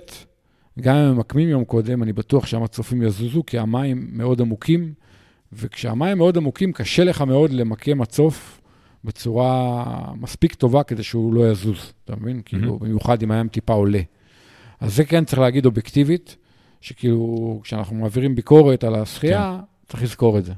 גם 0.81 0.95
אם 0.95 1.01
הם 1.01 1.15
ממקמים 1.15 1.49
יום 1.49 1.65
קודם, 1.65 2.03
אני 2.03 2.13
בטוח 2.13 2.45
שהמצופים 2.45 3.01
יזוזו, 3.01 3.43
כי 3.45 3.59
המים 3.59 4.07
מאוד 4.11 4.41
עמוקים, 4.41 4.93
וכשהמים 5.53 6.17
מאוד 6.17 6.37
עמוקים, 6.37 6.71
קשה 6.71 7.03
לך 7.03 7.21
מאוד 7.21 7.51
למקם 7.51 7.97
מצוף 7.97 8.61
בצורה 9.03 9.85
מספיק 10.15 10.53
טובה 10.53 10.83
כדי 10.83 11.03
שהוא 11.03 11.33
לא 11.33 11.51
יזוז, 11.51 11.93
אתה 12.05 12.15
מבין? 12.15 12.39
Mm-hmm. 12.39 12.43
כאילו, 12.45 12.79
במיוחד 12.79 13.23
אם 13.23 13.31
הים 13.31 13.47
טיפה 13.47 13.73
עולה. 13.73 14.01
אז 14.79 14.95
זה 14.95 15.05
כן 15.05 15.25
צריך 15.25 15.39
להגיד 15.39 15.65
אובייקטיבית, 15.65 16.37
שכאילו, 16.81 17.59
כשאנחנו 17.63 17.95
מעבירים 17.95 18.35
ביקורת 18.35 18.83
על 18.83 18.95
השחייה, 18.95 19.57
כן. 19.59 19.63
צריך 19.87 20.03
לזכור 20.03 20.37
את 20.37 20.45
זה. 20.45 20.53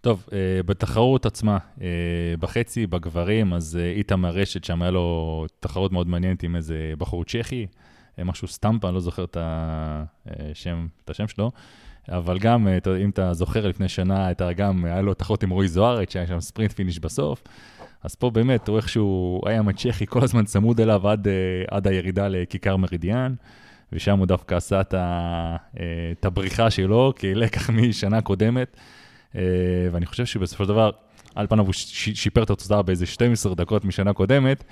טוב, 0.00 0.26
uh, 0.26 0.32
בתחרות 0.66 1.26
עצמה, 1.26 1.58
uh, 1.78 1.80
בחצי, 2.40 2.86
בגברים, 2.86 3.52
אז 3.52 3.78
uh, 3.80 3.98
איתמר 3.98 4.30
רשת, 4.30 4.64
שם 4.64 4.82
היה 4.82 4.90
לו 4.90 5.46
תחרות 5.60 5.92
מאוד 5.92 6.08
מעניינת 6.08 6.42
עם 6.42 6.56
איזה 6.56 6.92
בחור 6.98 7.24
צ'כי, 7.24 7.66
משהו 8.18 8.48
סטמפה, 8.48 8.88
אני 8.88 8.94
לא 8.94 9.00
זוכר 9.00 9.24
את 9.24 9.36
השם, 9.40 10.86
את 11.04 11.10
השם 11.10 11.28
שלו. 11.28 11.50
אבל 12.08 12.38
גם, 12.38 12.68
אם 13.02 13.10
אתה 13.10 13.34
זוכר, 13.34 13.68
לפני 13.68 13.88
שנה 13.88 14.26
הייתה 14.26 14.52
גם, 14.52 14.84
היה 14.84 15.00
לו 15.00 15.14
תחרות 15.14 15.42
עם 15.42 15.50
רועי 15.50 15.68
זוארץ, 15.68 16.12
שהיה 16.12 16.26
שם 16.26 16.40
sprint 16.40 16.72
finish 16.72 16.98
בסוף. 16.98 17.42
אז 18.02 18.14
פה 18.14 18.30
באמת, 18.30 18.68
הוא 18.68 18.76
איכשהו 18.76 19.40
היה 19.46 19.58
עם 19.58 19.68
הצ'כי 19.68 20.06
כל 20.06 20.24
הזמן 20.24 20.44
צמוד 20.44 20.80
אליו 20.80 21.08
עד, 21.08 21.28
עד 21.70 21.86
הירידה 21.86 22.28
לכיכר 22.28 22.76
מרידיאן. 22.76 23.34
ושם 23.92 24.18
הוא 24.18 24.26
דווקא 24.26 24.54
עשה 24.54 24.82
אה, 24.94 25.56
את 26.12 26.24
הבריחה 26.24 26.70
שלו 26.70 27.12
כלקח 27.20 27.70
משנה 27.70 28.20
קודמת. 28.20 28.76
אה, 29.36 29.40
ואני 29.92 30.06
חושב 30.06 30.24
שבסופו 30.24 30.64
של 30.64 30.68
דבר, 30.68 30.90
על 31.34 31.46
פניו 31.46 31.64
הוא 31.64 31.72
שיפר 32.14 32.42
את 32.42 32.50
התוצאה 32.50 32.82
באיזה 32.82 33.06
12 33.06 33.54
דקות 33.54 33.84
משנה 33.84 34.12
קודמת. 34.12 34.64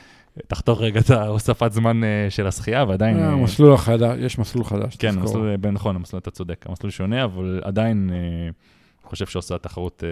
תחתוך 0.47 0.81
רגע 0.81 1.01
את 1.01 1.11
ההוספת 1.11 1.73
זמן 1.73 2.05
אה, 2.05 2.27
של 2.31 2.47
השחייה, 2.47 2.85
ועדיין... 2.85 3.19
המסלול 3.19 3.73
החדש, 3.73 4.19
יש 4.21 4.39
מסלול 4.39 4.65
חדש. 4.65 4.97
כן, 4.97 5.19
מסלול, 5.19 5.57
נכון, 5.73 5.97
המסלול, 5.97 6.21
אתה 6.21 6.31
צודק, 6.31 6.67
המסלול 6.69 6.91
שונה, 6.91 7.25
אבל 7.25 7.61
עדיין 7.65 8.11
אני 8.11 9.11
חושב 9.11 9.27
שעושה 9.27 9.59
תחרות 9.59 10.05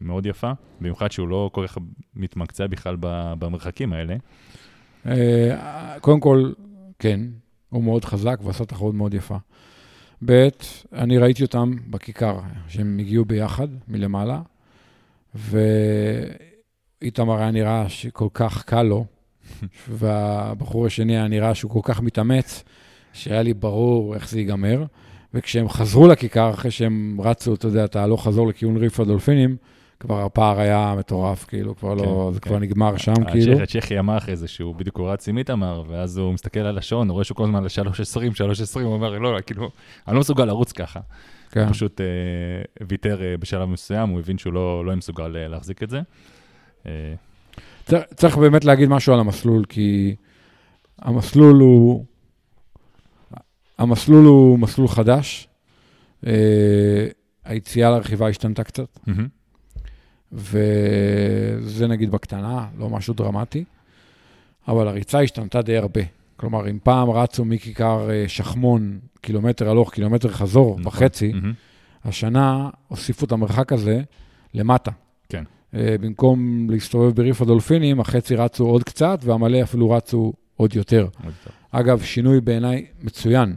מאוד 0.00 0.26
יפה, 0.26 0.52
במיוחד 0.80 1.12
שהוא 1.12 1.28
לא 1.28 1.50
כל 1.52 1.66
כך 1.66 1.78
מתמקצע 2.16 2.66
בכלל 2.66 2.96
במרחקים 3.38 3.92
האלה. 3.92 4.16
קודם 6.00 6.20
כל, 6.20 6.52
כן, 6.98 7.20
הוא 7.68 7.84
מאוד 7.84 8.04
חזק 8.04 8.40
ועשה 8.44 8.64
תחרות 8.64 8.94
מאוד 8.94 9.14
יפה. 9.14 9.36
ב', 10.24 10.48
אני 10.92 11.18
ראיתי 11.18 11.42
אותם 11.42 11.74
בכיכר, 11.90 12.40
שהם 12.68 12.96
הגיעו 13.00 13.24
ביחד 13.24 13.68
מלמעלה, 13.88 14.40
ואיתמר 15.34 17.38
היה 17.38 17.50
נראה 17.50 17.88
שכל 17.88 18.28
כך 18.34 18.64
קל 18.64 18.82
לו, 18.82 19.04
והבחור 19.98 20.86
השני 20.86 21.16
היה 21.16 21.28
נראה 21.28 21.54
שהוא 21.54 21.70
כל 21.70 21.80
כך 21.82 22.00
מתאמץ, 22.00 22.64
שהיה 23.12 23.42
לי 23.42 23.54
ברור 23.54 24.14
איך 24.14 24.28
זה 24.28 24.38
ייגמר. 24.38 24.84
וכשהם 25.34 25.68
חזרו 25.68 26.08
לכיכר, 26.08 26.50
אחרי 26.50 26.70
שהם 26.70 27.18
רצו, 27.20 27.54
אתה 27.54 27.66
יודע, 27.66 27.84
אתה 27.84 28.02
הלוך 28.02 28.24
חזור 28.24 28.48
לכיוון 28.48 28.76
ריף 28.76 29.00
הדולפינים, 29.00 29.56
כבר 30.02 30.24
הפער 30.24 30.60
היה 30.60 30.94
מטורף, 30.98 31.44
כאילו, 31.44 31.76
כבר 31.76 31.94
לא, 31.94 32.02
כן, 32.02 32.08
לא, 32.08 32.30
זה 32.34 32.40
כן. 32.40 32.50
כבר 32.50 32.58
נגמר 32.58 32.96
שם, 32.96 33.14
כאילו. 33.32 33.60
הצ'כי 33.62 33.98
אמר 33.98 34.18
אחרי 34.18 34.36
זה 34.36 34.48
שהוא 34.48 34.74
בדיוק 34.74 34.98
הוא 34.98 35.10
רץ 35.10 35.28
עם 35.28 35.38
איתמר, 35.38 35.82
ואז 35.88 36.18
הוא 36.18 36.32
מסתכל 36.32 36.60
על 36.60 36.78
השעון, 36.78 37.08
הוא 37.08 37.14
רואה 37.14 37.24
שהוא 37.24 37.36
כל 37.36 37.44
הזמן 37.44 37.64
ל-3.20, 37.64 38.34
3.20, 38.74 38.80
הוא 38.80 38.92
אומר, 38.92 39.18
לא, 39.18 39.34
לא, 39.34 39.40
כאילו, 39.40 39.70
אני 40.08 40.14
לא 40.14 40.20
מסוגל 40.20 40.44
לרוץ 40.44 40.72
ככה. 40.72 41.00
כן. 41.50 41.60
הוא 41.60 41.72
פשוט 41.72 42.00
אה, 42.00 42.06
ויתר 42.88 43.22
אה, 43.22 43.36
בשלב 43.36 43.68
מסוים, 43.68 44.08
הוא 44.08 44.18
הבין 44.18 44.38
שהוא 44.38 44.52
לא, 44.52 44.84
לא 44.86 44.96
מסוגל 44.96 45.36
אה, 45.36 45.48
להחזיק 45.48 45.82
את 45.82 45.90
זה. 45.90 46.00
אה... 46.86 47.14
צריך, 47.84 48.02
צריך 48.14 48.36
באמת 48.36 48.64
להגיד 48.64 48.88
משהו 48.88 49.14
על 49.14 49.20
המסלול, 49.20 49.64
כי 49.64 50.16
המסלול 50.98 51.60
הוא, 51.60 52.04
המסלול 53.78 54.24
הוא 54.24 54.58
מסלול 54.58 54.88
חדש. 54.88 55.48
אה, 56.26 57.06
היציאה 57.44 57.90
לרכיבה 57.90 58.28
השתנתה 58.28 58.64
קצת. 58.64 58.98
Mm-hmm. 59.08 59.41
וזה 60.32 61.86
נגיד 61.86 62.10
בקטנה, 62.10 62.66
לא 62.78 62.90
משהו 62.90 63.14
דרמטי, 63.14 63.64
אבל 64.68 64.88
הריצה 64.88 65.20
השתנתה 65.20 65.62
די 65.62 65.76
הרבה. 65.76 66.00
כלומר, 66.36 66.70
אם 66.70 66.78
פעם 66.82 67.10
רצו 67.10 67.44
מכיכר 67.44 68.10
אה, 68.10 68.24
שחמון, 68.28 68.98
קילומטר 69.20 69.70
הלוך, 69.70 69.92
קילומטר 69.92 70.28
חזור, 70.28 70.80
נכון. 70.80 70.86
וחצי, 70.86 71.32
mm-hmm. 71.32 72.08
השנה 72.08 72.70
הוסיפו 72.88 73.26
את 73.26 73.32
המרחק 73.32 73.72
הזה 73.72 74.00
למטה. 74.54 74.90
כן. 75.28 75.44
אה, 75.74 75.96
במקום 76.00 76.66
להסתובב 76.70 77.16
בריף 77.16 77.42
הדולפינים, 77.42 78.00
החצי 78.00 78.36
רצו 78.36 78.66
עוד 78.66 78.84
קצת, 78.84 79.18
והמלא 79.22 79.62
אפילו 79.62 79.90
רצו 79.90 80.32
עוד 80.56 80.76
יותר. 80.76 81.08
עוד 81.24 81.32
אגב, 81.70 82.02
שינוי 82.02 82.40
בעיניי 82.40 82.86
מצוין. 83.02 83.54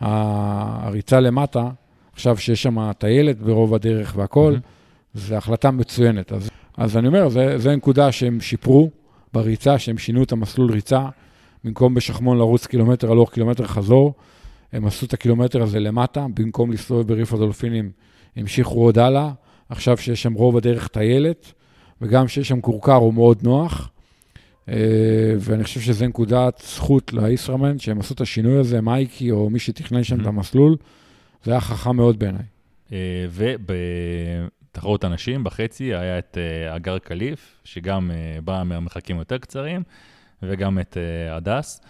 הריצה 0.00 1.20
למטה, 1.20 1.70
עכשיו 2.12 2.36
שיש 2.36 2.62
שם 2.62 2.92
טיילת 2.92 3.38
ברוב 3.38 3.74
הדרך 3.74 4.14
והכול, 4.16 4.54
mm-hmm. 4.56 4.77
זו 5.14 5.34
החלטה 5.34 5.70
מצוינת. 5.70 6.32
אז, 6.32 6.50
אז 6.76 6.96
אני 6.96 7.08
אומר, 7.08 7.28
זו 7.56 7.76
נקודה 7.76 8.12
שהם 8.12 8.40
שיפרו 8.40 8.90
בריצה, 9.32 9.78
שהם 9.78 9.98
שינו 9.98 10.22
את 10.22 10.32
המסלול 10.32 10.72
ריצה, 10.72 11.08
במקום 11.64 11.94
בשחמון 11.94 12.38
לרוץ 12.38 12.66
קילומטר 12.66 13.10
הלוך, 13.10 13.32
קילומטר 13.32 13.66
חזור, 13.66 14.14
הם 14.72 14.86
עשו 14.86 15.06
את 15.06 15.12
הקילומטר 15.12 15.62
הזה 15.62 15.80
למטה, 15.80 16.26
במקום 16.34 16.70
להסתובב 16.70 17.08
בריף 17.08 17.32
הדולפינים, 17.32 17.90
המשיכו 18.36 18.84
עוד 18.84 18.98
הלאה. 18.98 19.30
עכשיו 19.68 19.96
שיש 19.96 20.22
שם 20.22 20.32
רוב 20.32 20.56
הדרך 20.56 20.88
טיילת, 20.88 21.52
וגם 22.02 22.28
שיש 22.28 22.48
שם 22.48 22.60
כורכר 22.60 22.94
הוא 22.94 23.14
מאוד 23.14 23.38
נוח. 23.42 23.90
ואני 25.38 25.64
חושב 25.64 25.80
שזו 25.80 26.06
נקודת 26.06 26.62
זכות 26.66 27.12
לישראמן, 27.12 27.78
שהם 27.78 28.00
עשו 28.00 28.14
את 28.14 28.20
השינוי 28.20 28.58
הזה, 28.58 28.80
מייקי 28.80 29.30
או 29.30 29.50
מי 29.50 29.58
שתכנן 29.58 30.04
שם 30.04 30.20
את 30.20 30.26
המסלול, 30.26 30.76
זה 31.44 31.50
היה 31.50 31.60
חכם 31.60 31.96
מאוד 31.96 32.18
בעיניי. 32.18 32.44
ובתחרות 34.68 35.04
הנשים, 35.04 35.44
בחצי, 35.44 35.94
היה 35.94 36.18
את 36.18 36.38
אגר 36.76 36.98
קליף, 36.98 37.60
שגם 37.64 38.10
בא 38.44 38.62
מהמרחקים 38.64 39.18
יותר 39.18 39.38
קצרים, 39.38 39.82
וגם 40.42 40.78
את 40.78 40.96
הדס. 41.30 41.80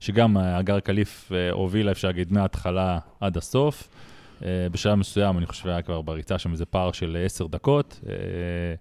שגם 0.00 0.36
אגר 0.38 0.80
קליף 0.80 1.32
הובילה, 1.52 1.92
אפשר 1.92 2.08
להגיד, 2.08 2.32
מההתחלה 2.32 2.98
עד 3.20 3.36
הסוף. 3.36 3.88
אה, 4.44 4.68
בשלב 4.72 4.94
מסוים, 4.94 5.38
אני 5.38 5.46
חושב, 5.46 5.68
היה 5.68 5.82
כבר 5.82 6.02
בריצה 6.02 6.38
שם 6.38 6.52
איזה 6.52 6.66
פער 6.66 6.92
של 6.92 7.16
עשר 7.24 7.46
דקות, 7.46 8.00
אה, 8.08 8.74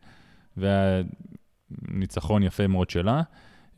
וניצחון 1.91 2.43
יפה 2.43 2.67
מאוד 2.67 2.89
שלה. 2.89 3.21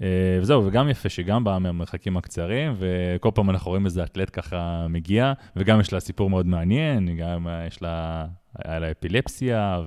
אה, 0.01 0.07
וזהו, 0.41 0.65
וגם 0.65 0.89
יפה 0.89 1.09
שגם 1.09 1.43
באה 1.43 1.59
מהמרחקים 1.59 2.17
הקצרים, 2.17 2.73
וכל 2.77 3.29
פעם 3.33 3.49
אנחנו 3.49 3.69
רואים 3.71 3.85
איזה 3.85 4.03
אתלט 4.03 4.29
ככה 4.33 4.87
מגיע, 4.89 5.33
וגם 5.55 5.79
יש 5.79 5.93
לה 5.93 5.99
סיפור 5.99 6.29
מאוד 6.29 6.45
מעניין, 6.45 7.17
גם 7.17 7.47
יש 7.67 7.81
לה, 7.81 8.25
היה 8.65 8.79
לה 8.79 8.91
אפילפסיה, 8.91 9.81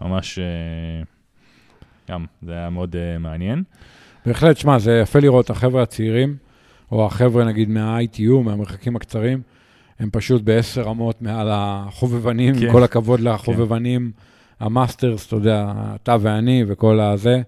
וממש, 0.00 0.38
גם, 2.10 2.24
זה 2.42 2.52
היה 2.52 2.70
מאוד 2.70 2.96
מעניין. 3.20 3.62
בהחלט, 4.26 4.56
שמע, 4.56 4.78
זה 4.78 5.00
יפה 5.02 5.18
לראות 5.18 5.44
את 5.44 5.50
החבר'ה 5.50 5.82
הצעירים, 5.82 6.36
או 6.92 7.06
החבר'ה, 7.06 7.44
נגיד, 7.44 7.68
מה-ITU, 7.68 8.42
מהמרחקים 8.44 8.96
הקצרים, 8.96 9.42
הם 9.98 10.08
פשוט 10.12 10.42
בעשר 10.42 10.82
רמות 10.82 11.22
מעל 11.22 11.48
החובבנים, 11.50 12.54
כן. 12.60 12.72
כל 12.72 12.82
הכבוד 12.82 13.20
לחובבנים, 13.20 14.12
כן. 14.14 14.64
המאסטרס, 14.64 15.26
אתה 15.26 15.36
יודע, 15.36 15.72
אתה 15.94 16.16
ואני 16.20 16.64
וכל 16.66 17.00
הזה, 17.00 17.42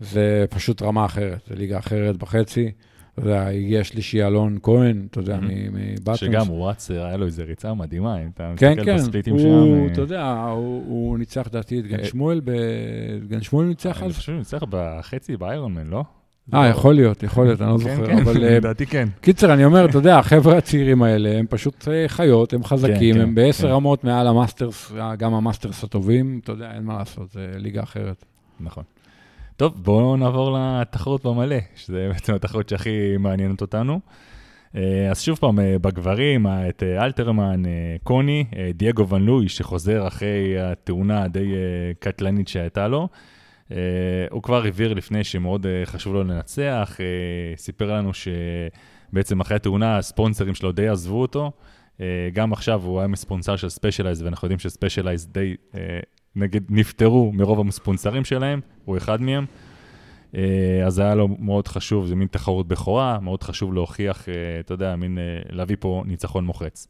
זה 0.00 0.44
פשוט 0.50 0.82
רמה 0.82 1.04
אחרת, 1.04 1.38
זה 1.48 1.54
ליגה 1.54 1.78
אחרת 1.78 2.16
בחצי. 2.16 2.70
אתה 3.14 3.22
יודע, 3.22 3.48
הגיע 3.48 3.84
שלישי 3.84 4.24
אלון 4.24 4.58
כהן, 4.62 5.06
אתה 5.10 5.20
יודע, 5.20 5.38
מבטון. 5.42 6.16
שגם 6.16 6.46
הוא 6.46 6.68
רץ, 6.68 6.90
היה 6.90 7.16
לו 7.16 7.26
איזו 7.26 7.42
ריצה 7.46 7.74
מדהימה, 7.74 8.22
אם 8.22 8.28
אתה 8.34 8.52
כן, 8.56 8.70
מסתכל 8.72 8.84
כן, 8.84 8.96
בספליטים 8.96 9.38
שם. 9.38 9.44
כן, 9.44 9.86
כן, 9.86 9.92
אתה 9.92 10.00
יודע, 10.00 10.32
הוא 10.86 11.18
ניצח, 11.18 11.46
לדעתי, 11.46 11.80
את 11.80 11.86
גן 11.86 11.96
כן. 11.96 12.04
שמואל, 12.04 12.40
גן 13.28 13.42
שמואל 13.42 13.66
ניצח 13.66 13.96
אז? 13.96 14.02
אני 14.02 14.12
חושב 14.12 14.22
שהוא 14.22 14.38
ניצח 14.38 14.62
בחצי 14.70 15.36
באיירונמן, 15.36 15.86
לא? 15.86 16.04
אה, 16.54 16.68
יכול 16.68 16.94
להיות, 16.94 17.22
יכול 17.22 17.46
להיות, 17.46 17.62
אני 17.62 17.70
לא 17.70 17.78
זוכר, 17.78 18.06
כן, 18.06 18.18
אבל... 18.18 18.34
כן, 18.34 18.40
לדעתי 18.56 18.86
כן. 18.86 19.08
קיצר, 19.20 19.54
אני 19.54 19.64
אומר, 19.64 19.84
אתה 19.84 19.98
יודע, 19.98 20.18
החבר'ה 20.18 20.58
הצעירים 20.58 21.02
האלה, 21.02 21.38
הם 21.38 21.46
פשוט 21.50 21.88
אה, 21.88 22.04
חיות, 22.08 22.52
הם 22.52 22.64
חזקים, 22.64 23.20
הם 23.20 23.34
בעשר 23.34 23.68
רמות 23.68 24.04
מעל 24.04 24.26
המאסטרס, 24.26 24.92
גם 25.18 25.34
המאסטרס 25.34 25.84
הטובים, 25.84 26.40
אתה 26.44 26.52
יודע, 26.52 26.72
אין 26.74 26.82
מה 26.82 26.98
לעשות, 26.98 27.30
זה 27.30 27.52
ליגה 27.56 27.82
אחרת. 27.82 28.24
נכון. 28.60 28.84
טוב, 29.56 29.74
בואו 29.84 30.16
נעבור 30.16 30.58
לתחרות 30.58 31.26
במלא, 31.26 31.56
שזה 31.76 32.08
בעצם 32.12 32.34
התחרות 32.34 32.68
שהכי 32.68 33.16
מעניינת 33.18 33.60
אותנו. 33.60 34.00
אה, 34.76 35.10
אז 35.10 35.22
שוב 35.22 35.38
פעם, 35.38 35.60
אה, 35.60 35.78
בגברים, 35.78 36.46
את 36.46 36.82
אלתרמן, 36.82 37.62
קוני, 38.02 38.44
דייגו 38.74 39.08
ון 39.08 39.22
לואי, 39.22 39.48
שחוזר 39.48 40.06
אחרי 40.06 40.60
התאונה 40.60 41.22
הדי 41.22 41.52
קטלנית 41.98 42.48
שהייתה 42.48 42.88
לו. 42.88 43.08
הוא 44.30 44.42
כבר 44.42 44.64
הבהיר 44.66 44.94
לפני 44.94 45.24
שמאוד 45.24 45.66
חשוב 45.84 46.14
לו 46.14 46.24
לנצח, 46.24 46.98
סיפר 47.56 47.92
לנו 47.92 48.10
שבעצם 48.14 49.40
אחרי 49.40 49.56
התאונה 49.56 49.98
הספונסרים 49.98 50.54
שלו 50.54 50.72
די 50.72 50.88
עזבו 50.88 51.22
אותו. 51.22 51.52
גם 52.32 52.52
עכשיו 52.52 52.82
הוא 52.82 52.98
היה 52.98 53.08
מספונסר 53.08 53.56
של 53.56 53.68
ספשלייזד, 53.68 54.22
ואנחנו 54.22 54.46
יודעים 54.46 54.58
שספשלייזד 54.58 55.26
די, 55.32 55.54
נגיד, 56.36 56.64
נפטרו 56.70 57.32
מרוב 57.32 57.68
הספונסרים 57.68 58.24
שלהם, 58.24 58.60
הוא 58.84 58.96
אחד 58.96 59.22
מהם. 59.22 59.44
Uh, 60.32 60.36
אז 60.86 60.98
היה 60.98 61.14
לו 61.14 61.28
מאוד 61.28 61.68
חשוב, 61.68 62.06
זה 62.06 62.16
מין 62.16 62.28
תחרות 62.28 62.68
בכורה, 62.68 63.18
מאוד 63.22 63.42
חשוב 63.42 63.74
להוכיח, 63.74 64.24
uh, 64.24 64.28
אתה 64.60 64.74
יודע, 64.74 64.96
מין 64.96 65.18
uh, 65.18 65.54
להביא 65.54 65.76
פה 65.80 66.02
ניצחון 66.06 66.44
מוחץ. 66.44 66.88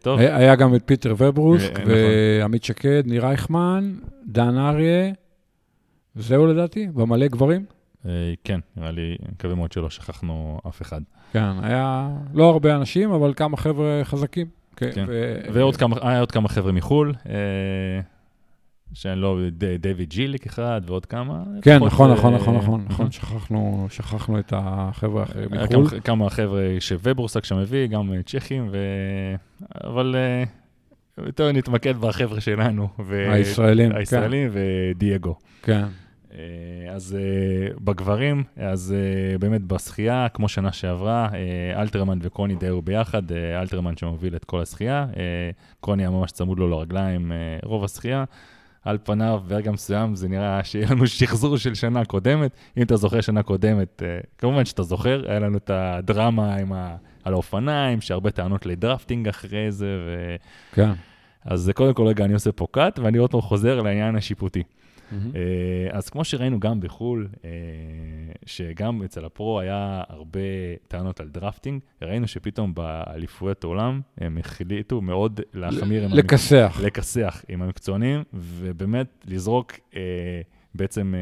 טוב. 0.00 0.18
היה 0.18 0.56
גם 0.56 0.74
את 0.74 0.82
פיטר 0.84 1.14
וברוסק, 1.18 1.72
נכון. 1.72 1.92
ועמית 2.40 2.64
שקד, 2.64 3.02
ניר 3.06 3.26
רייכמן, 3.26 3.94
דן 4.26 4.58
אריה. 4.58 5.12
זהו 6.14 6.46
לדעתי, 6.46 6.86
במלא 6.94 7.26
גברים? 7.26 7.64
אה, 8.06 8.10
כן, 8.44 8.60
נראה 8.76 8.90
לי, 8.90 9.16
מקווה 9.32 9.54
מאוד 9.54 9.72
שלא 9.72 9.90
שכחנו 9.90 10.60
אף 10.68 10.82
אחד. 10.82 11.00
כן, 11.32 11.52
היה 11.62 12.10
לא 12.34 12.50
הרבה 12.50 12.76
אנשים, 12.76 13.10
אבל 13.10 13.32
כמה 13.36 13.56
חבר'ה 13.56 14.00
חזקים. 14.04 14.46
כן, 14.94 15.06
ועוד 15.52 15.76
כמה, 15.76 15.96
היה 16.02 16.20
עוד 16.20 16.32
כמה 16.32 16.48
חבר'ה 16.48 16.72
מחו"ל, 16.72 17.14
אה, 17.28 17.34
שאני 18.92 19.20
לא, 19.20 19.38
דיוויד 19.80 20.10
ג'יליק 20.10 20.46
אחד 20.46 20.80
ועוד 20.86 21.06
כמה. 21.06 21.42
כן, 21.62 21.84
נכון, 21.84 22.12
נכון, 22.12 22.34
נכון, 22.34 22.56
נכון, 22.56 22.84
נכון, 22.88 23.10
שכחנו, 23.10 23.86
שכחנו 23.90 24.38
את 24.38 24.52
החבר'ה 24.56 25.20
האחרים 25.20 25.48
מחו"ל. 25.50 26.00
כמה 26.04 26.30
חבר'ה 26.30 26.76
שוובורסק 26.80 27.44
שם 27.44 27.56
הביא, 27.56 27.86
גם 27.86 28.12
צ'כים, 28.26 28.70
אבל 29.84 30.16
יותר 31.18 31.52
נתמקד 31.52 31.96
בחבר'ה 31.96 32.40
שלנו. 32.40 32.88
הישראלים, 33.08 33.90
כן. 33.90 33.96
הישראלים 33.96 34.50
ודייגו. 34.52 35.34
כן. 35.62 35.84
אה, 36.34 36.94
אז 36.94 37.16
אה, 37.18 37.74
בגברים, 37.80 38.44
אז 38.56 38.94
אה, 38.96 39.38
באמת 39.38 39.62
בשחייה, 39.62 40.28
כמו 40.34 40.48
שנה 40.48 40.72
שעברה, 40.72 41.28
אלתרמן 41.76 42.18
וקוני 42.22 42.54
די 42.54 42.66
היו 42.66 42.82
ביחד, 42.82 43.32
אלתרמן 43.32 43.96
שמוביל 43.96 44.36
את 44.36 44.44
כל 44.44 44.60
השחייה, 44.62 45.06
קוני 45.80 46.02
היה 46.02 46.10
ממש 46.10 46.32
צמוד 46.32 46.58
לו 46.58 46.68
לרגליים 46.68 47.32
רוב 47.64 47.84
השחייה. 47.84 48.24
על 48.84 48.98
פניו, 49.04 49.42
ברגע 49.48 49.70
מסוים 49.70 50.14
זה 50.14 50.28
נראה 50.28 50.64
שיהיה 50.64 50.86
לנו 50.90 51.06
שחזור 51.06 51.56
של 51.56 51.74
שנה 51.74 52.04
קודמת. 52.04 52.50
אם 52.76 52.82
אתה 52.82 52.96
זוכר 52.96 53.20
שנה 53.20 53.42
קודמת, 53.42 54.02
כמובן 54.38 54.64
שאתה 54.64 54.82
זוכר, 54.82 55.30
היה 55.30 55.38
לנו 55.38 55.56
את 55.56 55.70
הדרמה 55.70 56.54
עם 56.54 56.72
ה... 56.72 56.96
על 57.24 57.32
האופניים, 57.32 58.00
שהרבה 58.00 58.30
טענות 58.30 58.66
לדרפטינג 58.66 59.28
אחרי 59.28 59.72
זה, 59.72 59.86
ו... 60.06 60.36
כן. 60.72 60.90
אז 61.44 61.70
קודם 61.74 61.94
כל, 61.94 62.06
רגע, 62.06 62.24
אני 62.24 62.34
עושה 62.34 62.52
פה 62.52 62.66
קאט, 62.70 62.98
ואני 62.98 63.18
עוד 63.18 63.30
פעם 63.30 63.40
חוזר 63.40 63.80
לעניין 63.80 64.16
השיפוטי. 64.16 64.62
Mm-hmm. 65.10 65.36
אז 65.92 66.08
כמו 66.08 66.24
שראינו 66.24 66.60
גם 66.60 66.80
בחו"ל, 66.80 67.28
אה, 67.44 67.50
שגם 68.46 69.02
אצל 69.02 69.24
ה 69.24 69.33
pro 69.33 69.60
היה 69.60 70.02
הרבה 70.08 70.40
טענות 70.88 71.20
על 71.20 71.28
drafting, 71.28 71.80
ראינו 72.02 72.28
שפתאום 72.28 72.74
באליפויות 72.74 73.64
העולם 73.64 74.00
הם 74.18 74.38
החליטו 74.38 75.00
מאוד 75.00 75.40
להחמיר 75.54 76.04
עם... 76.04 76.10
לכסח. 76.12 76.80
לכסח 76.82 77.44
עם 77.48 77.62
המקצוענים, 77.62 78.22
ובאמת 78.34 79.24
לזרוק 79.28 79.72
אה, 79.96 80.00
בעצם 80.74 81.14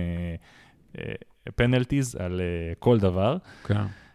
penalties 1.55 2.17
על 2.21 2.41
כל 2.79 2.99
דבר. 2.99 3.37
כן. 3.65 3.75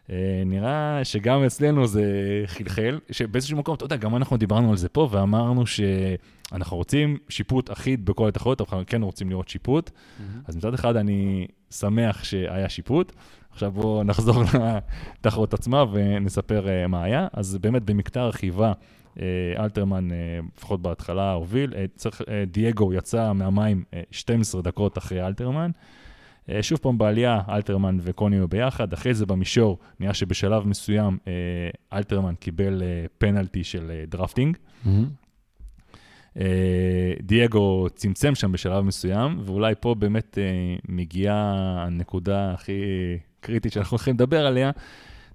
אה, 0.09 0.43
נראה 0.45 0.99
שגם 1.03 1.43
אצלנו 1.43 1.87
זה 1.87 2.03
חלחל, 2.45 2.99
שבאיזשהו 3.11 3.57
מקום, 3.57 3.75
אתה 3.75 3.85
יודע, 3.85 3.95
גם 3.95 4.15
אנחנו 4.15 4.37
דיברנו 4.37 4.69
על 4.69 4.77
זה 4.77 4.89
פה 4.89 5.07
ואמרנו 5.11 5.63
שאנחנו 5.67 6.77
רוצים 6.77 7.17
שיפוט 7.29 7.71
אחיד 7.71 8.05
בכל 8.05 8.27
התחרויות, 8.27 8.61
אבל 8.61 8.69
אנחנו 8.71 8.85
כן 8.87 9.01
רוצים 9.01 9.29
לראות 9.29 9.49
שיפוט. 9.49 9.89
Mm-hmm. 9.89 10.21
אז 10.47 10.55
מצד 10.55 10.73
אחד 10.73 10.95
אני 10.95 11.47
שמח 11.71 12.23
שהיה 12.23 12.69
שיפוט. 12.69 13.13
עכשיו 13.51 13.71
בואו 13.71 14.03
נחזור 14.03 14.43
לתחרות 15.19 15.53
עצמה 15.53 15.85
ונספר 15.91 16.65
uh, 16.65 16.87
מה 16.87 17.03
היה. 17.03 17.27
אז 17.33 17.57
באמת 17.57 17.83
במקטע 17.83 18.25
רכיבה, 18.25 18.73
uh, 19.15 19.19
אלתרמן, 19.59 20.09
uh, 20.11 20.13
לפחות 20.57 20.81
בהתחלה, 20.81 21.33
הוביל. 21.33 21.73
צריך, 21.95 22.21
דייגו 22.47 22.93
יצא 22.93 23.33
מהמים 23.33 23.83
uh, 23.91 23.95
12 24.11 24.61
דקות 24.61 24.97
אחרי 24.97 25.27
אלתרמן. 25.27 25.71
אה, 26.49 26.63
שוב 26.63 26.79
פעם 26.79 26.97
בעלייה, 26.97 27.41
אלתרמן 27.49 27.97
וקוני 28.01 28.35
היו 28.35 28.47
ביחד, 28.47 28.93
אחרי 28.93 29.13
זה 29.13 29.25
במישור 29.25 29.77
נראה 29.99 30.13
שבשלב 30.13 30.67
מסוים 30.67 31.17
אה, 31.27 31.33
אלתרמן 31.97 32.35
קיבל 32.35 32.83
אה, 32.83 33.05
פנלטי 33.17 33.63
של 33.63 33.91
drafting. 34.07 34.57
Mm-hmm. 34.85 34.89
דייגו 37.21 37.87
צמצם 37.95 38.35
שם 38.35 38.51
בשלב 38.51 38.83
מסוים, 38.83 39.39
ואולי 39.45 39.73
פה 39.79 39.95
באמת 39.95 40.37
מגיעה 40.89 41.53
הנקודה 41.87 42.53
הכי 42.53 42.81
קריטית 43.39 43.73
שאנחנו 43.73 43.95
הולכים 43.95 44.13
לדבר 44.13 44.45
עליה, 44.45 44.71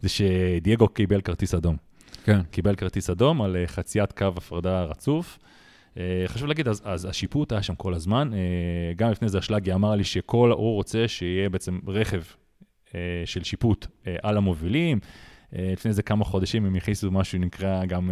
זה 0.00 0.08
שדייגו 0.08 0.88
קיבל 0.88 1.20
כרטיס 1.20 1.54
אדום. 1.54 1.76
כן. 2.24 2.40
קיבל 2.50 2.74
כרטיס 2.74 3.10
אדום 3.10 3.42
על 3.42 3.56
חציית 3.66 4.12
קו 4.12 4.24
הפרדה 4.36 4.82
רצוף. 4.82 5.38
אה, 5.98 6.24
חשוב 6.26 6.48
להגיד, 6.48 6.68
אז, 6.68 6.82
אז 6.84 7.04
השיפוט 7.04 7.52
היה 7.52 7.62
שם 7.62 7.74
כל 7.74 7.94
הזמן. 7.94 8.30
אה, 8.32 8.38
גם 8.96 9.10
לפני 9.10 9.28
זה 9.28 9.38
השלגי 9.38 9.72
אמר 9.72 9.94
לי 9.94 10.04
שכל, 10.04 10.50
הוא 10.50 10.74
רוצה 10.74 11.08
שיהיה 11.08 11.48
בעצם 11.48 11.78
רכב 11.86 12.22
אה, 12.94 13.00
של 13.24 13.44
שיפוט 13.44 13.86
על 14.22 14.36
המובילים. 14.36 15.00
לפני 15.52 15.92
זה 15.92 16.02
כמה 16.02 16.24
חודשים 16.24 16.66
הם 16.66 16.74
הכניסו 16.74 17.10
משהו 17.10 17.32
שנקרא 17.32 17.84
גם 17.84 18.10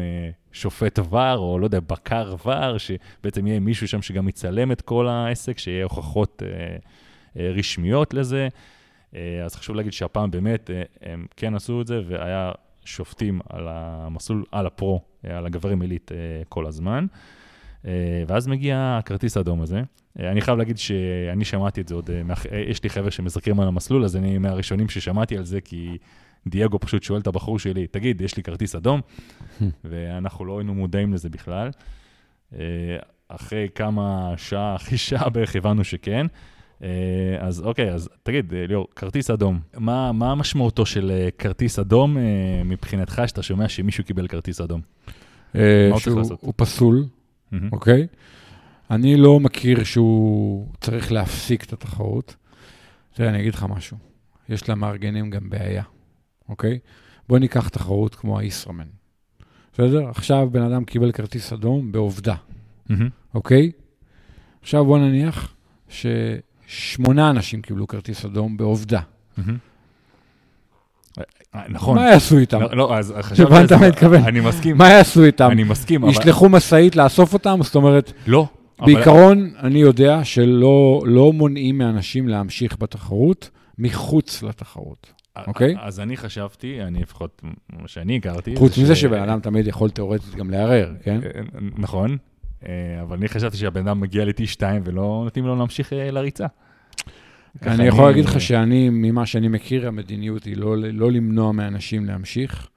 שופט 0.52 0.98
ור, 0.98 1.36
או 1.36 1.58
לא 1.58 1.66
יודע, 1.66 1.80
בקר 1.80 2.34
ור, 2.44 2.78
שבעצם 2.78 3.46
יהיה 3.46 3.60
מישהו 3.60 3.88
שם 3.88 4.02
שגם 4.02 4.28
יצלם 4.28 4.72
את 4.72 4.80
כל 4.80 5.08
העסק, 5.08 5.58
שיהיה 5.58 5.84
הוכחות 5.84 6.42
רשמיות 7.36 8.14
לזה. 8.14 8.48
אז 9.44 9.54
חשוב 9.54 9.76
להגיד 9.76 9.92
שהפעם 9.92 10.30
באמת 10.30 10.70
הם 11.02 11.26
כן 11.36 11.54
עשו 11.54 11.80
את 11.80 11.86
זה, 11.86 12.00
והיה 12.06 12.52
שופטים 12.84 13.40
על 13.48 13.68
המסלול, 13.70 14.44
על 14.52 14.66
הפרו, 14.66 15.00
על 15.22 15.46
הגברים 15.46 15.82
עילית 15.82 16.10
כל 16.48 16.66
הזמן. 16.66 17.06
ואז 18.26 18.46
מגיע 18.46 18.98
הכרטיס 18.98 19.36
האדום 19.36 19.62
הזה. 19.62 19.82
אני 20.18 20.40
חייב 20.40 20.58
להגיד 20.58 20.78
שאני 20.78 21.44
שמעתי 21.44 21.80
את 21.80 21.88
זה 21.88 21.94
עוד, 21.94 22.10
יש 22.68 22.82
לי 22.82 22.90
חבר'ה 22.90 23.10
שמזרקים 23.10 23.60
על 23.60 23.68
המסלול, 23.68 24.04
אז 24.04 24.16
אני 24.16 24.38
מהראשונים 24.38 24.88
ששמעתי 24.88 25.36
על 25.36 25.44
זה, 25.44 25.60
כי 25.60 25.98
דייגו 26.46 26.80
פשוט 26.80 27.02
שואל 27.02 27.20
את 27.20 27.26
הבחור 27.26 27.58
שלי, 27.58 27.86
תגיד, 27.86 28.20
יש 28.20 28.36
לי 28.36 28.42
כרטיס 28.42 28.74
אדום? 28.74 29.00
ואנחנו 29.84 30.44
לא 30.44 30.58
היינו 30.58 30.74
מודעים 30.74 31.14
לזה 31.14 31.28
בכלל. 31.28 31.70
אחרי 33.28 33.68
כמה 33.74 34.34
שעה, 34.36 34.74
אחרי 34.76 34.98
שעה 34.98 35.28
בערך 35.28 35.56
הבנו 35.56 35.84
שכן. 35.84 36.26
אה, 36.82 36.88
אז 37.40 37.62
אוקיי, 37.62 37.92
אז 37.92 38.08
תגיד, 38.22 38.54
אה, 38.54 38.66
ליאור, 38.66 38.86
כרטיס 38.96 39.30
אדום, 39.30 39.60
מה, 39.76 40.12
מה 40.12 40.34
משמעותו 40.34 40.86
של 40.86 41.10
אה, 41.10 41.28
כרטיס 41.38 41.78
אדום 41.78 42.16
מבחינתך, 42.64 43.22
שאתה 43.26 43.42
שומע 43.42 43.68
שמישהו 43.68 44.04
קיבל 44.04 44.26
כרטיס 44.26 44.60
אדום? 44.60 44.80
מה 45.54 45.60
הוא 45.90 46.00
צריך 46.00 46.16
לעשות? 46.16 46.38
הוא 46.42 46.52
פסול, 46.56 47.04
אוקיי? 47.72 48.06
אני 48.90 49.16
לא 49.16 49.40
מכיר 49.40 49.84
שהוא 49.84 50.66
צריך 50.80 51.12
להפסיק 51.12 51.64
את 51.64 51.72
התחרות. 51.72 52.36
תראה, 53.14 53.28
אני 53.28 53.40
אגיד 53.40 53.54
לך 53.54 53.66
משהו. 53.68 53.96
יש 54.48 54.68
למארגנים 54.68 55.30
גם 55.30 55.50
בעיה, 55.50 55.82
אוקיי? 56.48 56.78
בוא 57.28 57.38
ניקח 57.38 57.68
תחרות 57.68 58.14
כמו 58.14 58.38
הישראמן. 58.38 58.86
בסדר? 59.74 60.08
עכשיו 60.08 60.48
בן 60.52 60.62
אדם 60.62 60.84
קיבל 60.84 61.12
כרטיס 61.12 61.52
אדום 61.52 61.92
בעובדה, 61.92 62.34
אוקיי? 63.34 63.72
עכשיו 64.62 64.84
בוא 64.84 64.98
נניח 64.98 65.54
ש... 65.88 66.06
שמונה 66.66 67.30
אנשים 67.30 67.62
קיבלו 67.62 67.86
כרטיס 67.86 68.24
אדום 68.24 68.56
בעובדה. 68.56 69.00
נכון. 71.68 71.98
מה 71.98 72.10
יעשו 72.10 72.38
איתם? 72.38 72.60
לא, 72.60 72.76
לא 72.76 72.98
אז 72.98 73.14
חשבתי... 73.20 73.42
הבנת 73.54 73.72
מה 73.72 73.86
התכוון? 73.86 74.24
אני 74.24 74.40
מסכים. 74.40 74.76
מה 74.76 74.88
יעשו 74.88 75.24
איתם? 75.24 75.50
אני 75.50 75.64
מסכים, 75.64 76.02
אבל... 76.02 76.12
ישלחו 76.12 76.48
משאית 76.48 76.96
לאסוף 76.96 77.32
אותם? 77.32 77.58
זאת 77.62 77.74
אומרת... 77.74 78.12
לא. 78.26 78.46
בעיקרון, 78.80 79.50
אני 79.58 79.78
יודע 79.78 80.24
שלא 80.24 81.02
לא 81.04 81.32
מונעים 81.32 81.78
מאנשים 81.78 82.28
להמשיך 82.28 82.76
בתחרות 82.78 83.50
מחוץ 83.78 84.42
לתחרות, 84.42 85.12
אוקיי? 85.46 85.74
אז 85.80 86.00
אני 86.00 86.16
חשבתי, 86.16 86.82
אני 86.82 87.02
לפחות, 87.02 87.42
מה 87.72 87.88
שאני 87.88 88.16
הכרתי... 88.16 88.56
חוץ 88.56 88.78
מזה 88.78 88.96
שבן 88.96 89.22
אדם 89.22 89.40
תמיד 89.40 89.66
יכול 89.66 89.90
תיאורטית 89.90 90.34
גם 90.34 90.50
לערער, 90.50 90.92
כן? 91.02 91.20
אה, 91.24 91.40
נכון, 91.76 92.16
אה, 92.66 93.02
אבל 93.02 93.16
אני 93.16 93.28
חשבתי 93.28 93.56
שהבן 93.56 93.88
אדם 93.88 94.00
מגיע 94.00 94.24
ל-T2 94.24 94.62
ולא 94.84 95.20
נותנים 95.24 95.46
לו 95.46 95.56
להמשיך 95.56 95.92
אה, 95.92 96.10
לריצה. 96.10 96.46
אני 97.62 97.84
יכול 97.86 98.04
להגיד 98.04 98.24
לך 98.24 98.40
שאני, 98.40 98.90
ממה 98.90 99.26
שאני 99.26 99.48
מכיר, 99.48 99.88
המדיניות 99.88 100.44
היא 100.44 100.56
לא, 100.56 100.76
לא 100.76 101.12
למנוע 101.12 101.52
מאנשים 101.52 102.04
להמשיך, 102.04 102.68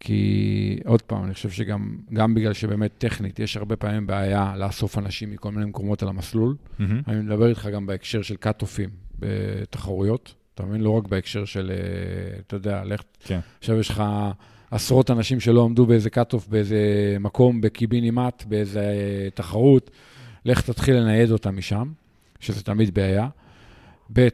כי 0.00 0.78
עוד 0.84 1.02
פעם, 1.02 1.24
אני 1.24 1.34
חושב 1.34 1.50
שגם 1.50 1.96
גם 2.12 2.34
בגלל 2.34 2.52
שבאמת 2.52 2.90
טכנית, 2.98 3.38
יש 3.38 3.56
הרבה 3.56 3.76
פעמים 3.76 4.06
בעיה 4.06 4.54
לאסוף 4.56 4.98
אנשים 4.98 5.30
מכל 5.30 5.50
מיני 5.52 5.66
מקומות 5.66 6.02
על 6.02 6.08
המסלול. 6.08 6.56
Mm-hmm. 6.56 6.82
אני 7.08 7.20
מדבר 7.20 7.48
איתך 7.48 7.68
גם 7.72 7.86
בהקשר 7.86 8.22
של 8.22 8.36
קאט-אופים 8.36 8.90
בתחרויות, 9.18 10.34
אתה 10.54 10.62
מבין? 10.62 10.80
לא 10.80 10.90
רק 10.90 11.08
בהקשר 11.08 11.44
של, 11.44 11.72
אה, 11.74 12.40
אתה 12.46 12.56
יודע, 12.56 12.84
לך, 12.84 13.02
כן. 13.24 13.40
עכשיו 13.58 13.78
יש 13.78 13.90
לך... 13.90 14.02
עשרות 14.72 15.10
אנשים 15.10 15.40
שלא 15.40 15.64
עמדו 15.64 15.86
באיזה 15.86 16.08
cut-off, 16.14 16.50
באיזה 16.50 16.76
מקום, 17.20 17.60
בקיבינימט, 17.60 18.44
באיזה 18.48 18.84
תחרות, 19.34 19.90
לך 20.44 20.60
תתחיל 20.60 20.96
לנייד 20.96 21.30
אותם 21.30 21.56
משם, 21.56 21.88
שזה 22.40 22.62
תמיד 22.62 22.94
בעיה. 22.94 23.28
ב', 24.12 24.28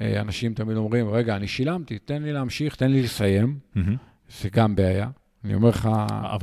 אה, 0.00 0.20
אנשים 0.20 0.54
תמיד 0.54 0.76
אומרים, 0.76 1.08
רגע, 1.08 1.36
אני 1.36 1.48
שילמתי, 1.48 1.98
תן 1.98 2.22
לי 2.22 2.32
להמשיך, 2.32 2.74
תן 2.74 2.90
לי 2.90 3.02
לסיים. 3.02 3.58
Mm-hmm. 3.76 3.80
זה 4.40 4.48
גם 4.52 4.74
בעיה. 4.74 5.08
אני 5.44 5.54
אומר 5.54 5.68
לך, 5.68 5.88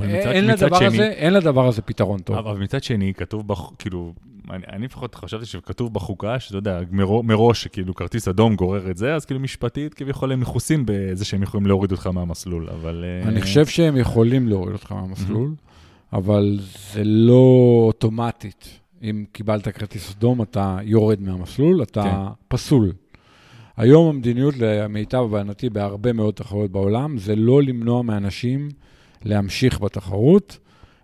אין, 0.00 0.46
לדבר 0.46 0.78
שני, 0.78 0.86
הזה, 0.86 1.08
אין 1.08 1.32
לדבר 1.32 1.68
הזה 1.68 1.82
פתרון 1.82 2.20
טוב. 2.20 2.36
אבל 2.36 2.58
מצד 2.58 2.82
שני, 2.82 3.14
כתוב, 3.14 3.48
בח, 3.48 3.70
כאילו, 3.78 4.12
אני, 4.50 4.62
אני 4.72 4.84
לפחות 4.84 5.14
חשבתי 5.14 5.46
שכתוב 5.46 5.94
בחוקה, 5.94 6.40
שאתה 6.40 6.58
יודע, 6.58 6.80
מראש, 6.90 7.24
מראש, 7.24 7.66
כאילו, 7.66 7.94
כרטיס 7.94 8.28
אדום 8.28 8.56
גורר 8.56 8.90
את 8.90 8.96
זה, 8.96 9.14
אז 9.14 9.24
כאילו 9.24 9.40
משפטית, 9.40 9.94
כביכול 9.94 10.32
הם 10.32 10.40
מכוסים 10.40 10.82
בזה 10.86 11.24
שהם 11.24 11.42
יכולים 11.42 11.66
להוריד 11.66 11.92
אותך 11.92 12.06
מהמסלול, 12.06 12.68
אבל... 12.70 13.04
אה, 13.06 13.28
אני. 13.28 13.42
חושב 13.42 13.66
שהם 13.66 13.96
יכולים 13.96 14.48
להוריד 14.48 14.72
אותך 14.72 14.92
מהמסלול, 14.92 15.54
אבל 16.12 16.58
זה 16.92 17.04
לא 17.04 17.82
אוטומטית. 17.86 18.80
אם 19.02 19.24
קיבלת 19.32 19.68
כרטיס 19.68 20.14
אדום, 20.16 20.42
אתה 20.42 20.78
יורד 20.82 21.20
מהמסלול, 21.20 21.82
אתה 21.82 22.02
כן. 22.02 22.32
פסול. 22.48 22.92
היום 23.76 24.08
המדיניות, 24.08 24.54
למיטב 24.58 25.18
הבנתי, 25.18 25.70
בהרבה 25.70 26.12
מאוד 26.12 26.34
תחרויות 26.34 26.70
בעולם, 26.70 27.18
זה 27.18 27.36
לא 27.36 27.62
למנוע 27.62 28.02
מאנשים 28.02 28.68
להמשיך 29.22 29.80
בתחרות 29.80 30.58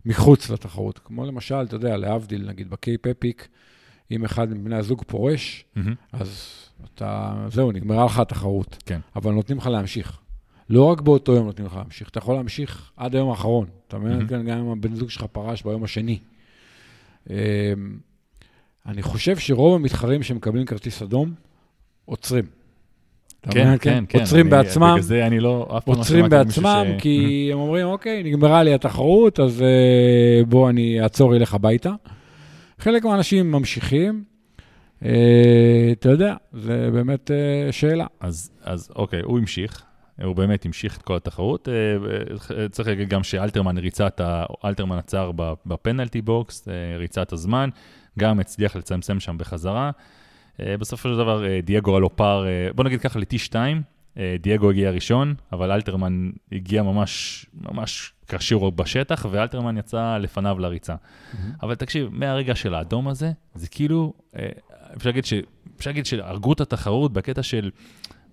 מחוץ 0.07 0.51
לתחרות. 0.51 0.99
כמו 0.99 1.27
למשל, 1.27 1.55
אתה 1.55 1.77
יודע, 1.77 1.97
להבדיל, 1.97 2.49
נגיד 2.49 2.71
בקייפ 2.71 3.07
אפיק, 3.07 3.49
אם 4.11 4.25
אחד 4.25 4.51
מבני 4.51 4.77
הזוג 4.77 5.03
פורש, 5.07 5.65
mm-hmm. 5.77 5.81
אז 6.13 6.53
אתה, 6.95 7.35
זהו, 7.49 7.73
נגמרה 7.73 8.05
לך 8.05 8.19
התחרות. 8.19 8.83
כן. 8.87 9.01
אבל 9.17 9.33
נותנים 9.33 9.59
לך 9.59 9.67
להמשיך. 9.67 10.19
לא 10.71 10.85
רק 10.85 11.01
באותו 11.01 11.33
יום 11.33 11.47
נותנים 11.47 11.67
לך 11.67 11.77
להמשיך, 11.77 12.09
אתה 12.09 12.19
יכול 12.19 12.35
להמשיך 12.35 12.91
עד 12.97 13.15
היום 13.15 13.31
האחרון. 13.31 13.67
אתה 13.89 13.99
מבין? 13.99 14.21
Mm-hmm. 14.21 14.49
גם 14.49 14.59
אם 14.59 14.69
הבן 14.69 14.95
זוג 14.95 15.11
שלך 15.11 15.25
פרש 15.33 15.63
ביום 15.63 15.85
השני. 15.85 16.19
אמ, 17.31 17.37
אני 18.87 19.03
חושב 19.03 19.37
שרוב 19.37 19.75
המתחרים 19.75 20.23
שמקבלים 20.23 20.67
כרטיס 20.67 21.03
אדום, 21.03 21.35
עוצרים. 22.05 22.45
כן, 23.51 23.79
כן, 23.81 24.05
כן. 24.09 24.21
עוצרים 24.21 24.51
בעצמם. 24.51 24.93
בגלל 24.93 25.03
זה 25.03 25.27
אני 25.27 25.41
לא, 25.41 25.75
אף 25.79 25.85
פעם 25.85 25.95
לא 25.95 26.01
עוצרים 26.01 26.29
בעצמם, 26.29 26.87
כי 26.99 27.49
הם 27.53 27.59
אומרים, 27.59 27.87
אוקיי, 27.87 28.23
נגמרה 28.23 28.63
לי 28.63 28.75
התחרות, 28.75 29.41
אז 29.41 29.63
אה, 29.63 30.45
בוא 30.45 30.71
אני 30.71 31.01
אעצור, 31.03 31.37
אלך 31.37 31.55
הביתה. 31.55 31.93
חלק 32.79 33.05
מהאנשים 33.05 33.51
ממשיכים. 33.53 34.25
אה, 35.05 35.89
אתה 35.93 36.09
יודע, 36.09 36.35
זה 36.53 36.89
באמת 36.93 37.31
אה, 37.31 37.73
שאלה. 37.73 38.07
אז, 38.21 38.51
אז 38.63 38.91
אוקיי, 38.97 39.21
הוא 39.23 39.39
המשיך, 39.39 39.85
הוא 40.23 40.37
באמת 40.37 40.67
המשיך 40.67 40.97
את 40.97 41.03
כל 41.03 41.17
התחרות. 41.17 41.69
צריך 42.71 42.89
להגיד 42.89 43.09
גם 43.09 43.23
שאלתרמן 43.23 43.79
ריצה 43.79 44.07
את 44.07 44.21
ה... 44.21 44.45
אלתרמן 44.65 44.99
עצר 44.99 45.31
ב 45.67 45.74
penalty 45.74 46.23
box, 46.23 46.69
ריצה 46.99 47.23
את 47.23 47.33
הזמן, 47.33 47.69
גם 48.19 48.41
הצליח 48.41 48.77
לצמצם 48.77 49.21
שם 49.21 49.39
בחזרה. 49.39 49.91
אה, 50.61 50.77
בסופו 50.77 51.09
של 51.09 51.17
דבר, 51.17 51.47
אה, 51.47 51.61
דייגו 51.65 51.91
היה 51.91 52.01
לו 52.01 52.17
פער, 52.17 52.47
אה, 52.47 52.69
בוא 52.75 52.85
נגיד 52.85 53.01
ככה, 53.01 53.19
ל-T2, 53.19 53.57
דייגו 54.41 54.71
הגיע 54.71 54.91
ראשון, 54.91 55.35
אבל 55.53 55.71
אלתרמן 55.71 56.31
הגיע 56.53 56.83
ממש, 56.83 57.47
ממש 57.55 58.13
קשור 58.27 58.73
בשטח, 58.73 59.27
ואלתרמן 59.31 59.79
יצא 59.79 60.17
לפניו 60.17 60.59
לריצה. 60.59 60.95
Mm-hmm. 60.95 61.37
אבל 61.63 61.75
תקשיב, 61.75 62.09
מהרגע 62.13 62.55
של 62.55 62.75
האדום 62.75 63.09
הזה, 63.09 63.33
זה 63.55 63.69
כאילו, 63.69 64.13
אפשר 64.97 65.09
להגיד, 65.09 65.25
ש, 65.25 65.33
אפשר 65.77 65.91
להגיד 65.91 66.07
שהרגו 66.07 66.53
את 66.53 66.61
התחרות 66.61 67.13
בקטע 67.13 67.43
של 67.43 67.71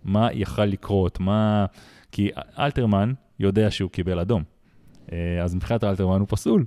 מה 0.03 0.29
יכל 0.33 0.65
לקרות, 0.65 1.19
מה... 1.19 1.65
כי 2.11 2.29
אלתרמן 2.59 3.13
יודע 3.39 3.71
שהוא 3.71 3.89
קיבל 3.89 4.19
אדום. 4.19 4.43
אז 5.43 5.55
מבחינת 5.55 5.83
אלתרמן 5.83 6.19
הוא 6.19 6.27
פסול. 6.29 6.65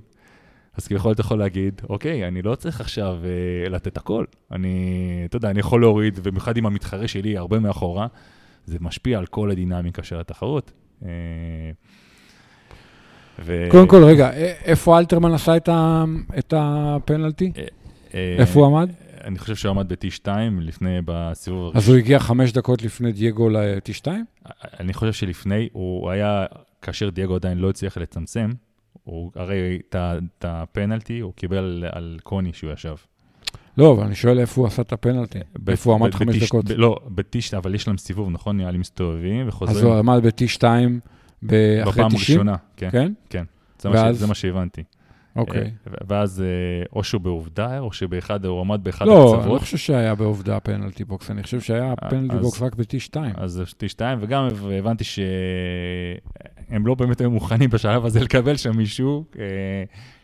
אז 0.77 0.87
כביכול 0.87 1.11
אתה 1.11 1.21
יכול 1.21 1.39
להגיד, 1.39 1.81
אוקיי, 1.89 2.27
אני 2.27 2.41
לא 2.41 2.55
צריך 2.55 2.81
עכשיו 2.81 3.17
אה, 3.23 3.69
לתת 3.69 3.97
הכל. 3.97 4.25
אני, 4.51 5.21
אתה 5.25 5.37
יודע, 5.37 5.49
אני 5.49 5.59
יכול 5.59 5.81
להוריד, 5.81 6.13
ובמיוחד 6.17 6.57
עם 6.57 6.65
המתחרה 6.65 7.07
שלי 7.07 7.37
הרבה 7.37 7.59
מאחורה, 7.59 8.07
זה 8.65 8.77
משפיע 8.81 9.19
על 9.19 9.25
כל 9.25 9.51
הדינמיקה 9.51 10.03
של 10.03 10.19
התחרות. 10.19 10.71
אה, 11.05 11.09
ו... 13.39 13.67
קודם 13.71 13.87
כל, 13.87 14.03
רגע, 14.03 14.31
איפה 14.65 14.99
אלתרמן 14.99 15.33
עשה 15.33 15.57
את, 15.57 15.69
ה... 15.69 16.03
את 16.37 16.53
הפנלטי? 16.57 17.51
אה, 17.57 17.63
אה, 18.13 18.35
איפה 18.39 18.59
הוא 18.59 18.67
עמד? 18.67 18.89
אני 19.27 19.39
חושב 19.39 19.55
שהוא 19.55 19.69
עמד 19.69 19.93
ב-T2 19.93 20.29
לפני, 20.61 20.99
בסיבוב 21.05 21.63
הראשון. 21.63 21.77
אז 21.77 21.89
הוא 21.89 21.97
הגיע 21.97 22.19
חמש 22.19 22.51
דקות 22.51 22.83
לפני 22.83 23.11
דייגו 23.11 23.49
ל-T2? 23.49 24.07
אני 24.79 24.93
חושב 24.93 25.13
שלפני, 25.13 25.69
הוא 25.71 26.09
היה, 26.09 26.45
כאשר 26.81 27.09
דייגו 27.09 27.35
עדיין 27.35 27.57
לא 27.57 27.69
הצליח 27.69 27.97
לצמצם, 27.97 28.51
הוא, 29.03 29.31
הרי 29.35 29.79
את 29.89 30.45
הפנלטי 30.45 31.19
הוא 31.19 31.33
קיבל 31.33 31.85
על, 31.91 32.19
קוני 32.23 32.53
שהוא 32.53 32.71
ישב. 32.71 32.95
לא, 33.77 33.93
אבל 33.93 34.03
אני 34.03 34.15
שואל 34.15 34.39
איפה 34.39 34.61
הוא 34.61 34.67
עשה 34.67 34.81
את 34.81 34.93
הפנלטי. 34.93 35.39
איפה 35.67 35.91
הוא 35.91 35.99
עמד 35.99 36.13
חמש 36.13 36.43
דקות. 36.43 36.65
לא, 36.69 36.99
ב-T2, 37.15 37.57
אבל 37.57 37.75
יש 37.75 37.87
להם 37.87 37.97
סיבוב, 37.97 38.29
נכון? 38.29 38.57
נראה 38.57 38.71
לי 38.71 38.77
מסתובבים 38.77 39.47
וחוזרים. 39.47 39.77
אז 39.77 39.83
הוא 39.83 39.95
עמד 39.95 40.19
ב-T2 40.23 40.27
אחרי 40.27 40.49
90? 40.59 40.99
בפעם 41.43 42.11
הראשונה, 42.11 42.55
כן. 42.77 42.89
כן? 42.91 43.13
כן. 43.29 43.43
זה 44.13 44.27
מה 44.27 44.35
שהבנתי. 44.35 44.83
אוקיי. 45.37 45.61
אה, 45.61 45.93
ואז 46.07 46.41
אה, 46.41 46.45
או 46.95 47.03
שהוא 47.03 47.21
בעובדה, 47.21 47.79
או 47.79 47.91
שבאחד, 47.91 48.45
הוא 48.45 48.61
עמד 48.61 48.83
באחד 48.83 49.05
לא, 49.05 49.11
הקצוות. 49.11 49.39
לא, 49.39 49.43
אני 49.43 49.53
לא 49.53 49.59
חושב 49.59 49.77
שהיה 49.77 50.15
בעובדה 50.15 50.59
penalty 50.59 51.03
box, 51.03 51.31
אני 51.31 51.43
חושב 51.43 51.61
שהיה 51.61 51.89
אה, 51.89 52.09
penalty 52.09 52.37
box 52.37 52.61
רק 52.61 52.75
ב-T2. 52.75 53.17
אז 53.35 53.63
T2, 53.83 54.01
וגם 54.19 54.47
הבנתי 54.79 55.03
שהם 55.03 56.87
לא 56.87 56.95
באמת 56.95 57.21
היו 57.21 57.31
מוכנים 57.31 57.69
בשלב 57.69 58.05
הזה 58.05 58.19
לקבל 58.19 58.57
שם 58.57 58.77
מישהו, 58.77 59.25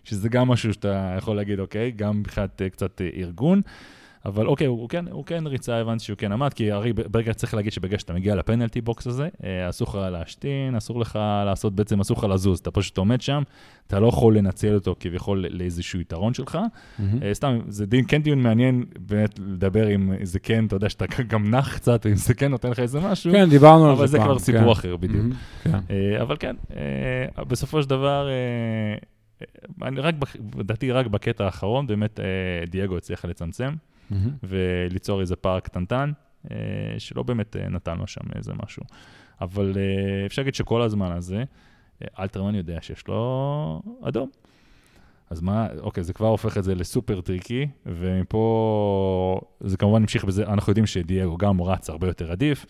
שזה 0.03 0.29
גם 0.29 0.47
משהו 0.47 0.73
שאתה 0.73 1.15
יכול 1.17 1.35
להגיד, 1.35 1.59
אוקיי, 1.59 1.91
גם 1.91 2.19
מבחינת 2.19 2.61
קצת 2.71 3.01
ארגון. 3.17 3.61
אבל 4.25 4.47
אוקיי, 4.47 4.67
הוא 4.67 4.89
כן, 4.89 5.07
הוא 5.07 5.25
כן 5.25 5.47
ריצה, 5.47 5.77
הבנתי 5.77 6.03
שהוא 6.03 6.17
כן 6.17 6.31
עמד, 6.31 6.53
כי 6.53 6.71
הרי 6.71 6.93
ברגע 6.93 7.33
צריך 7.33 7.53
להגיד 7.53 7.71
שברגע 7.71 7.99
שאתה 7.99 8.13
מגיע 8.13 8.35
ל 8.35 8.41
penalty 8.41 8.81
box 8.81 9.07
הזה, 9.07 9.29
אה, 9.43 9.69
אסור 9.69 9.87
לך 9.87 9.95
להשתין, 10.11 10.75
אסור 10.75 10.99
לך 10.99 11.19
לעשות, 11.45 11.75
בעצם 11.75 11.99
אסור 11.99 12.17
לך 12.17 12.23
לזוז, 12.23 12.59
אתה 12.59 12.71
פשוט 12.71 12.97
עומד 12.97 13.21
שם, 13.21 13.43
אתה 13.87 13.99
לא 13.99 14.07
יכול 14.07 14.37
לנצל 14.37 14.75
אותו 14.75 14.95
כביכול 14.99 15.45
לאיזשהו 15.49 15.99
יתרון 15.99 16.33
שלך. 16.33 16.57
Mm-hmm. 16.57 17.03
סתם, 17.33 17.59
זה 17.67 17.85
דין, 17.85 18.05
כן 18.07 18.21
דיון 18.21 18.41
מעניין 18.41 18.85
באמת 18.99 19.39
לדבר 19.39 19.95
אם 19.95 20.13
זה 20.23 20.39
כן, 20.39 20.65
אתה 20.65 20.75
יודע, 20.75 20.89
שאתה 20.89 21.05
גם 21.31 21.55
נח 21.55 21.75
קצת, 21.75 22.05
אם 22.05 22.15
זה 22.15 22.33
כן 22.33 22.51
נותן 22.51 22.69
לך 22.69 22.79
איזה 22.79 22.99
משהו. 22.99 23.31
כן, 23.31 23.49
דיברנו 23.49 23.89
על 23.89 23.95
זה 23.95 23.95
פעם. 23.95 23.97
אבל 23.97 24.07
זה 24.07 24.17
כבר 24.17 24.39
סיפור 24.39 24.61
כן. 24.61 24.69
אחר 24.69 24.95
בדיוק. 24.95 25.25
Mm-hmm, 25.25 25.69
כן. 25.69 25.79
אבל 26.21 26.35
כן, 26.39 26.55
בסופו 27.47 27.83
של 27.83 27.89
דבר... 27.89 28.27
אני 29.81 30.01
רק, 30.01 30.15
לדעתי, 30.57 30.91
רק 30.91 31.07
בקטע 31.07 31.45
האחרון, 31.45 31.87
באמת 31.87 32.19
דייגו 32.69 32.97
הצליח 32.97 33.25
לצמצם. 33.25 33.73
Mm-hmm. 34.13 34.47
וליצור 34.47 35.21
איזה 35.21 35.35
פער 35.35 35.59
קטנטן, 35.59 36.11
אה, 36.51 36.55
שלא 36.97 37.23
באמת 37.23 37.55
אה, 37.55 37.69
נתן 37.69 37.97
לו 37.97 38.07
שם 38.07 38.21
איזה 38.35 38.51
משהו. 38.63 38.83
אבל 39.41 39.73
אה, 39.77 40.25
אפשר 40.25 40.41
להגיד 40.41 40.55
שכל 40.55 40.81
הזמן 40.81 41.11
הזה, 41.11 41.43
אלתרמן 42.19 42.55
יודע 42.55 42.77
שיש 42.81 43.07
לו 43.07 43.81
אדום. 44.01 44.29
אז 45.29 45.41
מה, 45.41 45.67
אוקיי, 45.79 46.03
זה 46.03 46.13
כבר 46.13 46.27
הופך 46.27 46.57
את 46.57 46.63
זה 46.63 46.75
לסופר 46.75 47.21
tricky, 47.21 47.67
ומפה 47.85 49.41
זה 49.59 49.77
כמובן 49.77 50.01
המשיך 50.01 50.25
בזה, 50.25 50.43
אנחנו 50.43 50.71
יודעים 50.71 50.85
שדייגו 50.85 51.37
גם 51.37 51.61
רץ 51.61 51.89
הרבה 51.89 52.07
יותר 52.07 52.31
עדיף. 52.31 52.65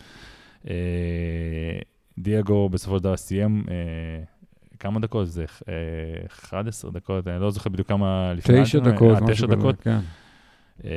דייגו 2.18 2.68
בסופו 2.68 2.96
של 2.96 3.02
דבר 3.02 3.16
סיים 3.16 3.64
כמה 4.78 5.00
דקות? 5.00 5.28
זה 5.28 5.44
11 6.26 6.90
דקות, 6.90 7.28
אני 7.28 7.40
לא 7.40 7.50
זוכר 7.50 7.70
בדיוק 7.70 7.88
כמה 7.88 8.32
לפני. 8.32 8.62
תשע 8.62 8.78
דקות. 8.78 9.18
תשע 9.26 9.46
דקות, 9.46 9.80
כן. 9.80 9.98
אה, 10.84 10.90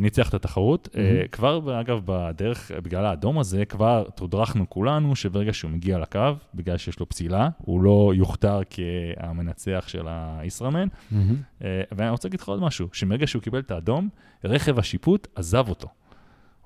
ניצח 0.00 0.28
את 0.28 0.34
התחרות. 0.34 0.88
Mm-hmm. 0.92 1.28
כבר, 1.28 1.80
אגב, 1.80 2.00
בדרך, 2.04 2.70
בגלל 2.82 3.06
האדום 3.06 3.38
הזה, 3.38 3.64
כבר 3.64 4.04
תודרכנו 4.14 4.70
כולנו 4.70 5.16
שברגע 5.16 5.52
שהוא 5.52 5.70
מגיע 5.70 5.98
לקו, 5.98 6.20
בגלל 6.54 6.76
שיש 6.76 7.00
לו 7.00 7.08
פסילה, 7.08 7.48
הוא 7.58 7.82
לא 7.82 8.12
יוכתר 8.16 8.60
כהמנצח 8.70 9.84
של 9.88 10.06
הישראמן. 10.08 10.88
Mm-hmm. 10.88 11.64
ואני 11.92 12.10
רוצה 12.10 12.28
להגיד 12.28 12.40
לך 12.40 12.48
עוד 12.48 12.60
משהו, 12.60 12.88
שמרגע 12.92 13.26
שהוא 13.26 13.42
קיבל 13.42 13.58
את 13.58 13.70
האדום, 13.70 14.08
רכב 14.44 14.78
השיפוט 14.78 15.28
עזב 15.34 15.68
אותו. 15.68 15.88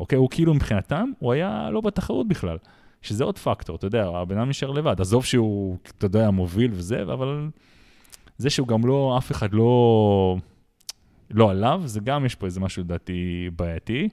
אוקיי? 0.01 0.19
הוא 0.19 0.31
כאילו 0.31 0.55
מבחינתם, 0.55 1.11
הוא 1.19 1.33
היה 1.33 1.71
לא 1.71 1.81
בתחרות 1.81 2.29
בכלל. 2.29 2.57
שזה 3.03 3.25
עוד 3.25 3.39
פקטור, 3.39 3.77
אתה 3.77 3.87
יודע, 3.87 4.07
הבן 4.07 4.39
אדם 4.39 4.49
נשאר 4.49 4.71
לבד. 4.71 5.01
עזוב 5.01 5.25
שהוא, 5.25 5.77
אתה 5.99 6.07
יודע, 6.07 6.31
מוביל 6.31 6.71
וזה, 6.75 7.03
אבל 7.03 7.49
זה 8.39 8.51
שהוא 8.51 8.69
גם 8.69 8.87
לא, 8.87 9.15
אף 9.19 9.31
אחד 9.31 9.53
לא... 9.53 10.37
לא 11.31 11.51
עליו, 11.51 11.83
זה 11.85 12.01
גם 12.01 12.27
יש 12.27 12.35
פה 12.35 12.47
איזה 12.47 12.61
משהו 12.61 12.83
לדעתי 12.83 13.51
בעייתי. 13.57 14.09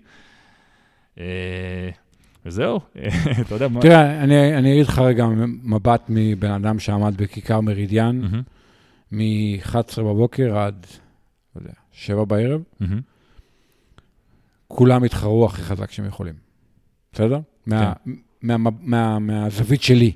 אה, 1.20 1.90
וזהו, 2.46 2.80
אתה 3.42 3.56
יודע 3.56 3.68
מה... 3.68 3.82
תראה, 3.82 4.24
אני, 4.24 4.58
אני 4.58 4.74
אגיד 4.74 4.86
לך 4.86 5.00
רגע 5.00 5.26
מבט 5.64 6.06
מבן 6.10 6.52
אדם 6.52 6.80
שעמד 6.80 7.18
בכיכר 7.18 7.62
מרידיאן, 7.62 8.22
מ-11 9.12 10.02
בבוקר 10.02 10.58
עד, 10.58 10.86
לא 11.56 11.62
יודע, 11.62 11.74
7 11.92 12.26
בערב. 12.26 12.62
כולם 14.68 15.04
התחרו 15.04 15.46
הכי 15.46 15.62
חזק 15.62 15.92
שהם 15.92 16.06
יכולים, 16.06 16.34
בסדר? 17.14 17.40
כן. 17.70 17.76
מה, 17.76 17.94
מה, 18.58 18.70
מה, 18.82 19.20
מהזווית 19.20 19.82
שלי. 19.82 20.12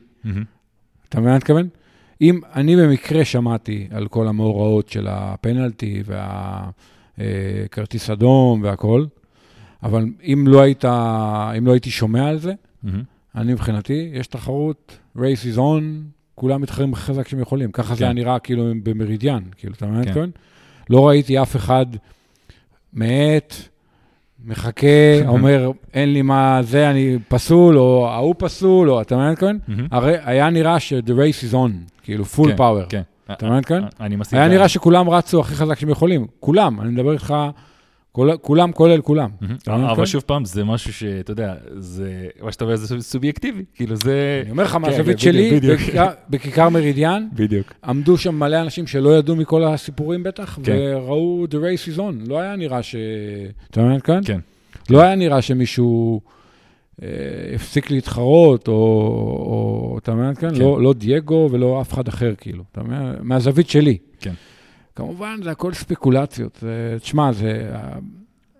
אתה 1.09 1.19
מבין 1.19 1.23
מה 1.23 1.29
אני 1.29 1.37
מתכוון? 1.37 1.69
אם 2.21 2.39
אני 2.55 2.75
במקרה 2.75 3.25
שמעתי 3.25 3.87
על 3.91 4.07
כל 4.07 4.27
המאורעות 4.27 4.89
של 4.89 5.07
הפנלטי 5.09 6.03
והכרטיס 7.17 8.09
אדום 8.09 8.63
והכול, 8.63 9.07
אבל 9.83 10.05
אם 10.23 10.45
לא, 10.47 10.61
היית, 10.61 10.85
אם 11.57 11.67
לא 11.67 11.71
הייתי 11.71 11.91
שומע 11.91 12.27
על 12.27 12.39
זה, 12.39 12.53
mm-hmm. 12.53 12.89
אני 13.35 13.53
מבחינתי, 13.53 14.09
יש 14.13 14.27
תחרות, 14.27 14.97
race 15.17 15.55
is 15.55 15.57
on, 15.57 15.83
כולם 16.35 16.61
מתחרים 16.61 16.93
הכי 16.93 17.01
חזק 17.01 17.27
שהם 17.27 17.39
יכולים. 17.39 17.71
ככה 17.71 17.89
כן. 17.89 17.95
זה 17.95 18.03
היה 18.03 18.13
נראה 18.13 18.39
כאילו 18.39 18.73
במרידיאן, 18.83 19.43
כאילו, 19.57 19.73
אתה 19.73 19.87
מבין? 19.87 20.13
כן. 20.13 20.29
לא 20.89 21.07
ראיתי 21.07 21.41
אף 21.41 21.55
אחד 21.55 21.85
מאט, 22.93 23.55
מחכה, 24.45 24.87
אומר, 25.27 25.71
אין 25.93 26.13
לי 26.13 26.21
מה 26.21 26.59
זה, 26.63 26.89
אני 26.89 27.17
פסול, 27.27 27.77
או 27.77 28.09
ההוא 28.09 28.35
פסול, 28.37 28.91
או 28.91 29.01
אתה 29.01 29.17
מבין 29.17 29.35
כאן? 29.35 29.57
הרי 29.91 30.15
היה 30.23 30.49
נראה 30.49 30.79
ש-the 30.79 31.09
race 31.11 31.51
is 31.51 31.53
on, 31.53 31.71
כאילו 32.03 32.23
full 32.35 32.47
כן, 32.47 32.55
power. 32.57 32.89
כן. 32.89 33.01
אתה 33.31 33.49
מבין 33.49 33.61
כאן? 33.63 33.83
אני 33.99 34.15
מסכים. 34.15 34.39
היה 34.39 34.47
נראה 34.47 34.67
שכולם 34.67 35.09
רצו 35.09 35.39
הכי 35.39 35.55
חזק 35.55 35.79
שהם 35.79 35.89
יכולים. 35.89 36.27
כולם, 36.39 36.81
אני 36.81 36.89
מדבר 36.89 37.13
איתך 37.13 37.33
כולם 38.11 38.71
כולל 38.71 39.01
כולם. 39.01 39.29
אבל 39.67 40.05
שוב 40.05 40.23
פעם, 40.25 40.45
זה 40.45 40.63
משהו 40.63 40.93
שאתה 40.93 41.31
יודע, 41.31 41.53
זה, 41.77 42.27
מה 42.41 42.51
שאתה 42.51 42.63
אומר 42.63 42.75
זה 42.75 43.01
סובייקטיבי, 43.01 43.63
כאילו 43.75 43.95
זה... 43.95 44.41
אני 44.43 44.51
אומר 44.51 44.63
לך, 44.63 44.75
מהזווית 44.75 45.19
שלי, 45.19 45.59
בכיכר 46.29 46.69
מרידיאן, 46.69 47.27
בדיוק. 47.33 47.73
עמדו 47.83 48.17
שם 48.17 48.35
מלא 48.35 48.61
אנשים 48.61 48.87
שלא 48.87 49.17
ידעו 49.17 49.35
מכל 49.35 49.63
הסיפורים 49.63 50.23
בטח, 50.23 50.59
כן. 50.63 50.77
וראו 50.79 51.45
The 51.49 51.53
Race 51.53 51.95
is 51.95 51.99
on. 51.99 52.29
לא 52.29 52.39
היה 52.39 52.55
נראה 52.55 52.83
ש... 52.83 52.95
אתה 53.71 53.81
מבין 53.81 53.99
כאן? 53.99 54.21
כן. 54.25 54.39
לא 54.89 55.01
היה 55.01 55.15
נראה 55.15 55.41
שמישהו 55.41 56.21
אה, 57.03 57.07
הפסיק 57.55 57.91
להתחרות, 57.91 58.67
או 58.67 59.97
אתה 60.03 60.15
מבין 60.15 60.35
כאן? 60.35 60.49
כן. 60.49 60.61
לא, 60.61 60.81
לא 60.81 60.93
דייגו 60.93 61.49
ולא 61.51 61.81
אף 61.81 61.93
אחד 61.93 62.07
אחר, 62.07 62.33
כאילו. 62.37 62.63
אתה 62.71 62.83
מבין? 62.83 62.99
מהזווית 63.21 63.69
שלי. 63.69 63.97
כן. 64.19 64.33
כמובן, 64.95 65.39
זה 65.43 65.51
הכל 65.51 65.73
ספקולציות. 65.73 66.63
תשמע, 67.01 67.31
זה... 67.31 67.71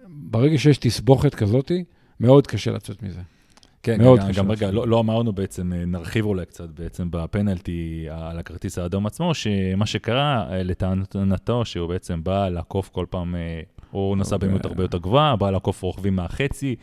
ברגע 0.08 0.58
שיש 0.58 0.78
תסבוכת 0.78 1.36
כזאתי, 1.36 1.84
מאוד 2.20 2.48
קשה 2.48 2.72
לצאת 2.72 3.04
מזה. 3.04 3.22
כן, 3.84 4.02
מאוד 4.02 4.20
גם, 4.20 4.32
גם 4.32 4.52
רגע, 4.52 4.72
לא, 4.72 4.88
לא 4.88 5.00
אמרנו 5.00 5.34
בעצם, 5.34 5.74
אה, 5.74 5.86
נרחיב 5.86 6.26
אולי 6.26 6.46
קצת 6.46 6.70
בעצם 6.70 7.08
בפנלטי 7.12 8.08
על 8.12 8.40
הכרטיס 8.40 8.78
האדום 8.78 9.06
עצמו, 9.06 9.34
שמה 9.34 9.86
שקרה 9.86 10.48
אה, 10.52 10.64
לטענתו, 10.64 11.66
שהוא 11.66 11.88
בעצם 11.88 12.24
בא 12.24 12.50
לעקוף 12.50 12.90
כל 12.90 13.06
פעם, 13.10 13.36
אה, 13.36 13.62
הוא 13.92 14.18
נסע. 14.18 14.38
במהירות 14.38 14.66
הרבה 14.66 14.84
יותר 14.84 14.98
גבוהה, 14.98 15.36
בא 15.36 15.52
לעקוף 15.52 15.82
רוכבים 15.82 16.16
מהחצי, 16.16 16.76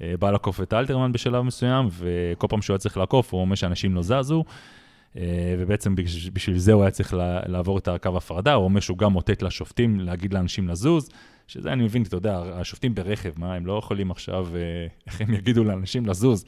בא 0.00 0.30
לעקוף 0.30 0.60
את 0.60 0.72
אלתרמן 0.72 1.12
בשלב 1.12 1.42
מסוים, 1.42 1.88
וכל 1.90 2.46
פעם 2.50 2.62
שהוא 2.62 2.74
היה 2.74 2.78
צריך 2.78 2.96
לעקוף, 2.96 3.32
הוא 3.32 3.40
אומר 3.40 3.54
שאנשים 3.54 3.94
לא 3.94 4.02
זזו. 4.02 4.44
אה, 5.16 5.54
ובעצם 5.58 5.94
בשביל 6.32 6.58
זה 6.58 6.72
הוא 6.72 6.82
היה 6.82 6.90
צריך 6.90 7.14
לעבור 7.46 7.78
את 7.78 7.88
הקו 7.88 8.16
הפרדה, 8.16 8.54
הוא 8.54 8.64
אומר 8.64 8.80
שהוא 8.80 8.98
גם 8.98 9.12
מוטט 9.12 9.42
לשופטים, 9.42 10.00
להגיד 10.00 10.34
לאנשים 10.34 10.68
לזוז, 10.68 11.10
שזה 11.46 11.72
אני 11.72 11.84
מבין, 11.84 12.02
אתה 12.02 12.16
יודע, 12.16 12.42
השופטים 12.54 12.94
ברכב, 12.94 13.30
מה, 13.36 13.54
הם 13.54 13.66
לא 13.66 13.78
יכולים 13.78 14.10
עכשיו, 14.10 14.48
אה, 14.56 14.60
איך 15.06 15.20
הם 15.20 15.34
יגידו 15.34 15.64
לאנשים 15.64 16.06
לזוז. 16.06 16.44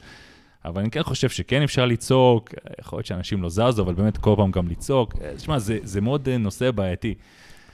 אבל 0.65 0.81
אני 0.81 0.91
כן 0.91 1.03
חושב 1.03 1.29
שכן 1.29 1.61
אפשר 1.61 1.85
לצעוק, 1.85 2.49
יכול 2.79 2.97
להיות 2.97 3.05
שאנשים 3.05 3.41
לא 3.41 3.49
זזו, 3.49 3.83
אבל 3.83 3.93
באמת 3.93 4.17
כל 4.17 4.33
פעם 4.37 4.51
גם 4.51 4.67
לצעוק. 4.67 5.13
אה, 5.21 5.35
תשמע, 5.35 5.59
זה, 5.59 5.77
זה 5.83 6.01
מאוד 6.01 6.29
נושא 6.29 6.71
בעייתי. 6.71 7.13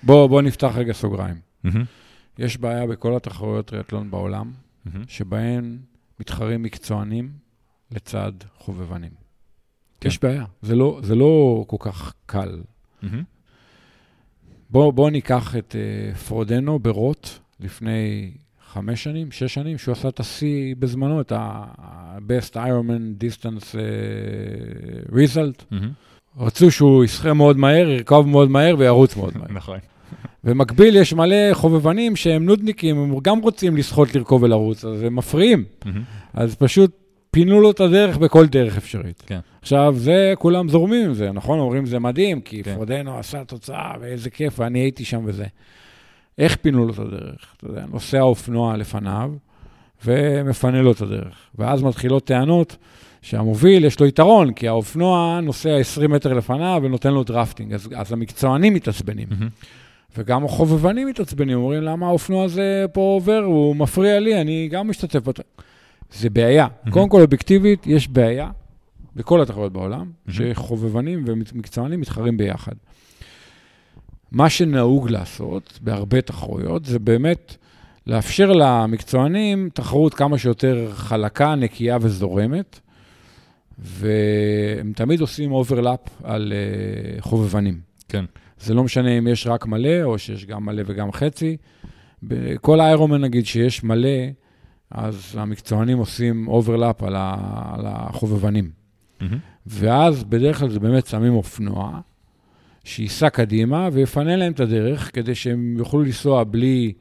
בוא, 0.03 0.27
בוא 0.27 0.41
נפתח 0.41 0.71
רגע 0.75 0.93
סוגריים. 0.93 1.35
Mm-hmm. 1.65 1.69
יש 2.39 2.57
בעיה 2.57 2.87
בכל 2.87 3.15
התחרויות 3.15 3.65
טריאטלון 3.65 4.11
בעולם, 4.11 4.51
mm-hmm. 4.51 4.89
שבהן 5.07 5.77
מתחרים 6.19 6.63
מקצוענים 6.63 7.31
לצד 7.91 8.31
חובבנים. 8.57 9.18
כן. 10.01 10.09
יש 10.09 10.23
בעיה, 10.23 10.45
זה 10.61 10.75
לא, 10.75 10.99
זה 11.03 11.15
לא 11.15 11.63
כל 11.67 11.77
כך 11.79 12.13
קל. 12.25 12.61
Mm-hmm. 13.03 13.07
בואו 14.69 14.91
בוא 14.91 15.09
ניקח 15.09 15.55
את 15.55 15.75
uh, 15.75 16.17
פרודנו 16.17 16.79
ברוט 16.79 17.29
לפני 17.59 18.31
חמש 18.73 19.03
שנים, 19.03 19.31
שש 19.31 19.53
שנים, 19.53 19.77
שהוא 19.77 19.91
עשה 19.91 20.07
את 20.07 20.19
השיא 20.19 20.75
בזמנו, 20.79 21.21
את 21.21 21.31
ה-Best 21.31 22.53
Ironman 22.53 23.23
Distance 23.23 23.71
uh, 23.71 25.11
Result. 25.11 25.73
Mm-hmm. 25.73 26.39
רצו 26.39 26.71
שהוא 26.71 27.03
ישחה 27.03 27.33
מאוד 27.33 27.57
מהר, 27.57 27.89
ירכב 27.89 28.23
מאוד 28.27 28.49
מהר 28.49 28.75
וירוץ 28.77 29.15
מאוד 29.15 29.37
מהר. 29.37 29.51
נכון. 29.59 29.79
במקביל, 30.43 30.95
יש 30.95 31.13
מלא 31.13 31.53
חובבנים 31.53 32.15
שהם 32.15 32.45
נודניקים, 32.45 32.97
הם 32.97 33.19
גם 33.19 33.39
רוצים 33.39 33.77
לשחות, 33.77 34.15
לרכוב 34.15 34.43
ולרוץ, 34.43 34.85
אז 34.85 35.03
הם 35.03 35.15
מפריעים. 35.15 35.65
Mm-hmm. 35.83 35.87
אז 36.33 36.55
פשוט 36.55 36.91
פינו 37.31 37.61
לו 37.61 37.71
את 37.71 37.79
הדרך 37.79 38.17
בכל 38.17 38.47
דרך 38.47 38.77
אפשרית. 38.77 39.23
כן. 39.25 39.39
עכשיו, 39.61 39.93
זה, 39.97 40.33
כולם 40.39 40.69
זורמים 40.69 41.05
עם 41.05 41.13
זה, 41.13 41.31
נכון? 41.31 41.59
אומרים, 41.59 41.85
זה 41.85 41.99
מדהים, 41.99 42.41
כי 42.41 42.63
כן. 42.63 42.75
פרודנו 42.75 43.17
עשה 43.17 43.43
תוצאה, 43.43 43.93
ואיזה 43.99 44.29
כיף, 44.29 44.59
ואני 44.59 44.79
הייתי 44.79 45.05
שם 45.05 45.21
וזה. 45.25 45.45
איך 46.37 46.55
פינו 46.55 46.85
לו 46.85 46.93
את 46.93 46.99
הדרך? 46.99 47.53
אתה 47.57 47.67
יודע, 47.67 47.85
נוסע 47.91 48.21
אופנוע 48.21 48.77
לפניו, 48.77 49.31
ומפנה 50.05 50.81
לו 50.81 50.91
את 50.91 51.01
הדרך. 51.01 51.35
ואז 51.55 51.83
מתחילות 51.83 52.23
טענות 52.23 52.77
שהמוביל, 53.21 53.85
יש 53.85 53.99
לו 53.99 54.05
יתרון, 54.05 54.53
כי 54.53 54.67
האופנוע 54.67 55.39
נוסע 55.43 55.75
20 55.75 56.11
מטר 56.11 56.33
לפניו 56.33 56.81
ונותן 56.83 57.13
לו 57.13 57.23
drafting. 57.23 57.73
אז, 57.73 57.89
אז 57.95 58.11
המקצוענים 58.11 58.73
מתעצבנים. 58.73 59.27
Mm-hmm. 59.31 59.65
וגם 60.17 60.45
החובבנים 60.45 61.07
מתעצבנים, 61.07 61.57
אומרים, 61.57 61.83
למה 61.83 62.07
האופנוע 62.07 62.43
הזה 62.43 62.85
פה 62.93 63.01
עובר, 63.01 63.43
הוא 63.45 63.75
מפריע 63.75 64.19
לי, 64.19 64.41
אני 64.41 64.67
גם 64.71 64.89
משתתף. 64.89 65.19
בת... 65.19 65.39
זה 66.13 66.29
בעיה. 66.29 66.67
Mm-hmm. 66.67 66.91
קודם 66.91 67.09
כל, 67.09 67.21
אובייקטיבית, 67.21 67.87
יש 67.87 68.07
בעיה 68.07 68.51
בכל 69.15 69.41
התחרויות 69.41 69.73
בעולם, 69.73 70.05
mm-hmm. 70.05 70.31
שחובבנים 70.31 71.23
ומקצוענים 71.27 72.01
מתחרים 72.01 72.37
ביחד. 72.37 72.75
מה 74.31 74.49
שנהוג 74.49 75.09
לעשות 75.09 75.79
בהרבה 75.81 76.21
תחרויות, 76.21 76.85
זה 76.85 76.99
באמת 76.99 77.55
לאפשר 78.07 78.51
למקצוענים 78.51 79.69
תחרות 79.73 80.13
כמה 80.13 80.37
שיותר 80.37 80.91
חלקה, 80.93 81.55
נקייה 81.55 81.97
וזורמת, 82.01 82.79
והם 83.79 84.93
תמיד 84.95 85.21
עושים 85.21 85.51
overlap 85.51 85.99
על 86.23 86.53
uh, 86.53 87.21
חובבנים. 87.21 87.79
כן. 88.09 88.25
זה 88.59 88.73
לא 88.73 88.83
משנה 88.83 89.17
אם 89.17 89.27
יש 89.27 89.47
רק 89.47 89.65
מלא, 89.65 90.03
או 90.03 90.19
שיש 90.19 90.45
גם 90.45 90.65
מלא 90.65 90.83
וגם 90.85 91.11
חצי. 91.11 91.57
בכל 92.23 92.79
האיירומן, 92.79 93.21
נגיד, 93.21 93.45
שיש 93.45 93.83
מלא, 93.83 94.09
אז 94.91 95.35
המקצוענים 95.37 95.97
עושים 95.97 96.47
overlap 96.47 97.03
על, 97.03 97.15
על 97.15 97.85
החובבנים. 97.85 98.69
Mm-hmm. 99.19 99.23
ואז 99.67 100.23
בדרך 100.23 100.59
כלל 100.59 100.69
זה 100.69 100.79
באמת 100.79 101.07
שמים 101.07 101.33
אופנוע, 101.33 101.99
שייסע 102.83 103.29
קדימה 103.29 103.89
ויפנה 103.93 104.35
להם 104.35 104.51
את 104.51 104.59
הדרך, 104.59 105.15
כדי 105.15 105.35
שהם 105.35 105.75
יוכלו 105.77 106.03
לנסוע 106.03 106.43
בלי 106.43 106.93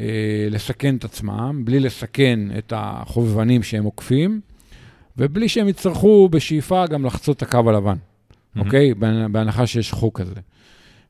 אה, 0.00 0.46
לסכן 0.50 0.96
את 0.96 1.04
עצמם, 1.04 1.62
בלי 1.64 1.80
לסכן 1.80 2.40
את 2.58 2.72
החובבנים 2.76 3.62
שהם 3.62 3.84
עוקפים, 3.84 4.40
ובלי 5.18 5.48
שהם 5.48 5.68
יצטרכו 5.68 6.28
בשאיפה 6.28 6.86
גם 6.86 7.06
לחצות 7.06 7.36
את 7.36 7.42
הקו 7.42 7.70
הלבן, 7.70 7.96
mm-hmm. 7.96 8.60
אוקיי? 8.60 8.94
בהנחה 9.30 9.66
שיש 9.66 9.92
חוק 9.92 10.20
כזה. 10.20 10.40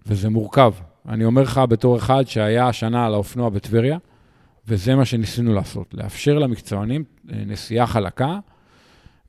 וזה 0.06 0.30
מורכב. 0.30 0.72
אני 1.08 1.24
אומר 1.24 1.42
לך 1.42 1.60
בתור 1.68 1.96
אחד 1.96 2.24
שהיה 2.26 2.68
השנה 2.68 3.06
על 3.06 3.14
האופנוע 3.14 3.48
בטבריה, 3.48 3.98
וזה 4.68 4.94
מה 4.94 5.04
שניסינו 5.04 5.54
לעשות, 5.54 5.94
לאפשר 5.94 6.38
למקצוענים 6.38 7.04
אה, 7.32 7.42
נסיעה 7.46 7.86
חלקה, 7.86 8.38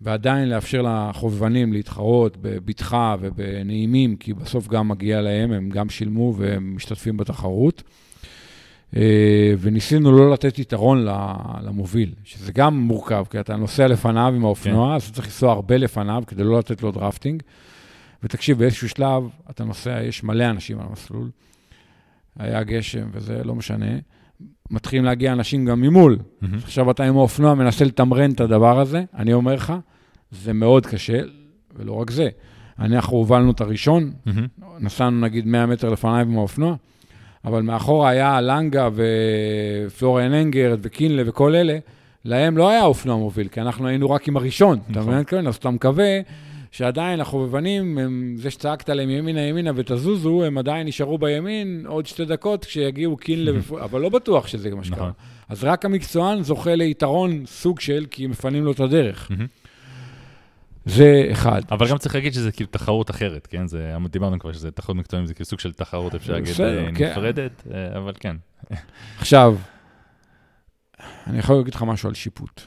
ועדיין 0.02 0.50
לאפשר 0.50 0.82
לחובבנים 0.82 1.74
להתחרות 1.74 2.38
בבטחה 2.42 3.16
ובנעימים, 3.20 4.16
כי 4.16 4.34
בסוף 4.34 4.68
גם 4.68 4.88
מגיע 4.88 5.22
להם, 5.22 5.52
הם 5.52 5.70
גם 5.70 5.90
שילמו 5.90 6.34
והם 6.38 6.76
משתתפים 6.76 7.18
בתחרות. 7.18 7.84
אה, 8.96 9.54
וניסינו 9.60 10.12
לא 10.12 10.32
לתת 10.32 10.60
יתרון 10.60 11.06
למוביל, 11.62 12.14
שזה 12.24 12.52
גם 12.52 12.80
מורכב, 12.80 13.26
כי 13.30 13.40
אתה 13.40 13.56
נוסע 13.56 13.88
לפניו 13.88 14.34
עם 14.36 14.46
האופנוע, 14.46 14.90
כן. 14.90 14.96
אז 14.96 15.04
אתה 15.04 15.14
צריך 15.14 15.28
לנסוע 15.28 15.52
הרבה 15.52 15.78
לפניו 15.78 16.24
כדי 16.28 16.44
לא 16.44 16.60
לתת 16.60 16.84
לו 16.84 16.92
דרפטינג. 16.92 17.44
ותקשיב, 18.24 18.58
באיזשהו 18.58 18.90
שלב 18.90 19.24
אתה 19.50 19.64
נוסע, 19.64 20.04
יש 20.04 20.24
מלא 20.24 20.50
אנשים 20.50 20.80
על 20.80 20.86
המסלול, 20.90 21.30
היה 22.40 22.64
גשם 22.64 23.08
וזה, 23.12 23.44
לא 23.44 23.56
משנה. 23.56 23.96
מתחילים 24.72 25.06
להגיע 25.06 25.34
אנשים 25.34 25.66
גם 25.66 25.82
ממול. 25.82 26.18
Mm-hmm. 26.18 26.46
עכשיו 26.64 26.92
אתה 26.92 27.04
עם 27.04 27.18
האופנוע 27.18 27.54
מנסה 27.54 27.86
לתמרן 27.86 28.32
את 28.32 28.42
הדבר 28.42 28.80
הזה, 28.80 29.04
אני 29.16 29.34
אומר 29.34 29.54
לך, 29.54 29.74
זה 30.32 30.54
מאוד 30.54 30.86
קשה, 30.86 31.20
ולא 31.76 31.92
רק 31.94 32.12
זה. 32.12 32.30
אנחנו 32.80 33.18
הובלנו 33.18 33.52
את 33.52 33.62
הראשון, 33.62 34.12
mm-hmm. 34.28 34.64
נסענו 34.80 35.22
נגיד 35.22 35.48
100 35.48 35.66
מטר 35.66 35.90
לפניי 35.90 36.22
עם 36.22 36.38
האופנוע, 36.38 36.76
אבל 37.46 37.62
מאחורה 37.62 38.10
היה 38.10 38.42
לנגה 38.42 38.90
ופלוריאן 39.88 40.34
אנגרד 40.34 40.80
וקינלה 40.82 41.24
וכל 41.26 41.56
אלה, 41.56 41.78
להם 42.26 42.58
לא 42.58 42.70
היה 42.70 42.84
אופנוע 42.84 43.18
מוביל, 43.18 43.48
כי 43.48 43.62
אנחנו 43.62 43.88
היינו 43.88 44.10
רק 44.10 44.28
עם 44.28 44.38
הראשון, 44.38 44.80
אתה 44.92 45.00
נכון. 45.00 45.14
מבין? 45.14 45.48
אז 45.48 45.56
אתה 45.56 45.70
מקווה 45.70 46.20
שעדיין 46.76 47.22
החובבנים, 47.22 47.98
הם, 47.98 48.36
זה 48.38 48.52
שצעקת 48.52 48.90
להם 48.90 49.10
ימינה 49.10 49.42
ימינה 49.42 49.72
ותזוזו, 49.76 50.44
הם 50.44 50.58
עדיין 50.58 50.88
נשארו 50.88 51.18
בימין 51.18 51.86
עוד 51.88 52.06
שתי 52.06 52.26
דקות 52.26 52.66
כשיגיעו 52.66 53.18
קינלה, 53.18 53.52
אבל 53.86 54.02
לא 54.02 54.10
בטוח 54.10 54.48
שזה 54.48 54.76
מה 54.76 54.84
שקרה. 54.84 54.98
נכון. 54.98 55.12
אז 55.50 55.64
רק 55.64 55.86
המקצוען 55.86 56.44
זוכה 56.44 56.76
ליתרון 56.76 57.46
סוג 57.46 57.80
של, 57.80 58.06
כי 58.12 58.28
מפנים 58.28 58.64
לו 58.64 58.72
את 58.72 58.80
הדרך. 58.80 59.32
זה 60.86 61.28
אחד. 61.32 61.62
אבל 61.72 61.90
גם 61.90 61.98
צריך 61.98 62.16
להגיד 62.16 62.34
שזה 62.34 62.52
כאילו 62.52 62.70
תחרות 62.70 63.10
אחרת, 63.10 63.48
כן? 63.48 63.68
זה, 63.68 63.96
דיברנו 64.10 64.40
כבר 64.40 64.52
שזה 64.52 64.72
תחרות 64.72 64.98
מקצוענים, 64.98 65.28
זה 65.28 65.34
כאילו 65.34 65.46
סוג 65.46 65.60
של 65.60 65.74
תחרות, 65.74 66.16
אפשר 66.16 66.34
להגיד, 66.34 66.62
אה, 66.62 66.86
כן. 66.96 67.12
נפרדת, 67.12 67.64
אה, 67.74 67.98
אבל 67.98 68.14
כן. 68.20 68.36
עכשיו, 69.18 69.56
אני 71.28 71.40
יכול 71.40 71.56
להגיד 71.56 71.76
לך 71.76 71.84
משהו 71.84 72.10
על 72.10 72.16
שיפוט. 72.16 72.62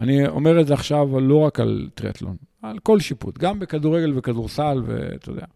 אני 0.00 0.28
אומר 0.28 0.60
את 0.60 0.66
זה 0.66 0.74
עכשיו 0.74 1.20
לא 1.20 1.36
רק 1.40 1.60
על 1.60 1.88
טריאטלון, 1.94 2.36
על 2.62 2.78
כל 2.78 3.00
שיפוט, 3.00 3.38
גם 3.38 3.58
בכדורגל 3.58 4.12
וכדורסל, 4.16 4.82
ואתה 4.86 5.30
יודע. 5.30 5.46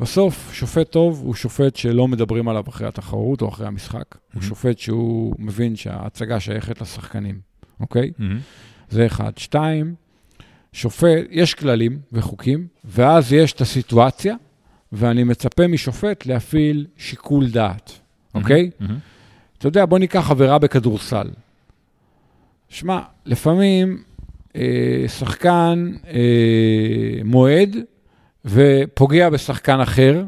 בסוף, 0.00 0.50
שופט 0.52 0.90
טוב 0.90 1.20
הוא 1.24 1.34
שופט 1.34 1.76
שלא 1.76 2.08
מדברים 2.08 2.48
עליו 2.48 2.64
אחרי 2.68 2.88
התחרות 2.88 3.42
או 3.42 3.48
אחרי 3.48 3.66
המשחק. 3.66 4.14
Mm-hmm. 4.14 4.34
הוא 4.34 4.42
שופט 4.42 4.78
שהוא 4.78 5.34
מבין 5.38 5.76
שההצגה 5.76 6.40
שייכת 6.40 6.80
לשחקנים, 6.80 7.40
אוקיי? 7.80 8.12
Mm-hmm. 8.18 8.22
זה 8.90 9.06
אחד. 9.06 9.32
שתיים, 9.38 9.94
שופט, 10.72 11.26
יש 11.30 11.54
כללים 11.54 11.98
וחוקים, 12.12 12.66
ואז 12.84 13.32
יש 13.32 13.52
את 13.52 13.60
הסיטואציה, 13.60 14.34
ואני 14.92 15.24
מצפה 15.24 15.66
משופט 15.66 16.26
להפעיל 16.26 16.86
שיקול 16.96 17.50
דעת, 17.50 17.92
אוקיי? 18.34 18.70
Mm-hmm. 18.80 18.84
אתה 19.58 19.68
יודע, 19.68 19.86
בוא 19.86 19.98
ניקח 19.98 20.30
עבירה 20.30 20.58
בכדורסל. 20.58 21.30
שמע, 22.68 23.00
לפעמים 23.26 24.02
שחקן 25.06 25.92
אה, 26.06 27.22
מועד 27.24 27.76
ופוגע 28.44 29.28
בשחקן 29.28 29.80
אחר, 29.80 30.24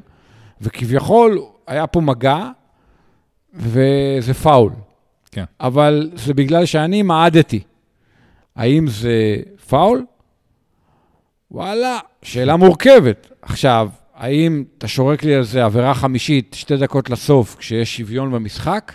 וכביכול 0.60 1.42
היה 1.66 1.86
פה 1.86 2.00
מגע, 2.00 2.50
וזה 3.54 4.34
פאול. 4.42 4.72
כן. 5.30 5.44
אבל 5.60 6.10
זה 6.14 6.34
בגלל 6.34 6.64
שאני 6.64 7.02
מעדתי. 7.02 7.60
האם 8.56 8.86
זה 8.88 9.36
פאול? 9.68 10.04
וואלה, 11.50 11.98
שאלה 12.22 12.56
מורכבת. 12.56 13.30
עכשיו, 13.42 13.88
האם 14.14 14.64
אתה 14.78 14.88
שורק 14.88 15.24
לי 15.24 15.34
על 15.34 15.42
זה 15.42 15.64
עבירה 15.64 15.94
חמישית, 15.94 16.54
שתי 16.54 16.76
דקות 16.76 17.10
לסוף, 17.10 17.56
כשיש 17.56 17.96
שוויון 17.96 18.32
במשחק? 18.32 18.92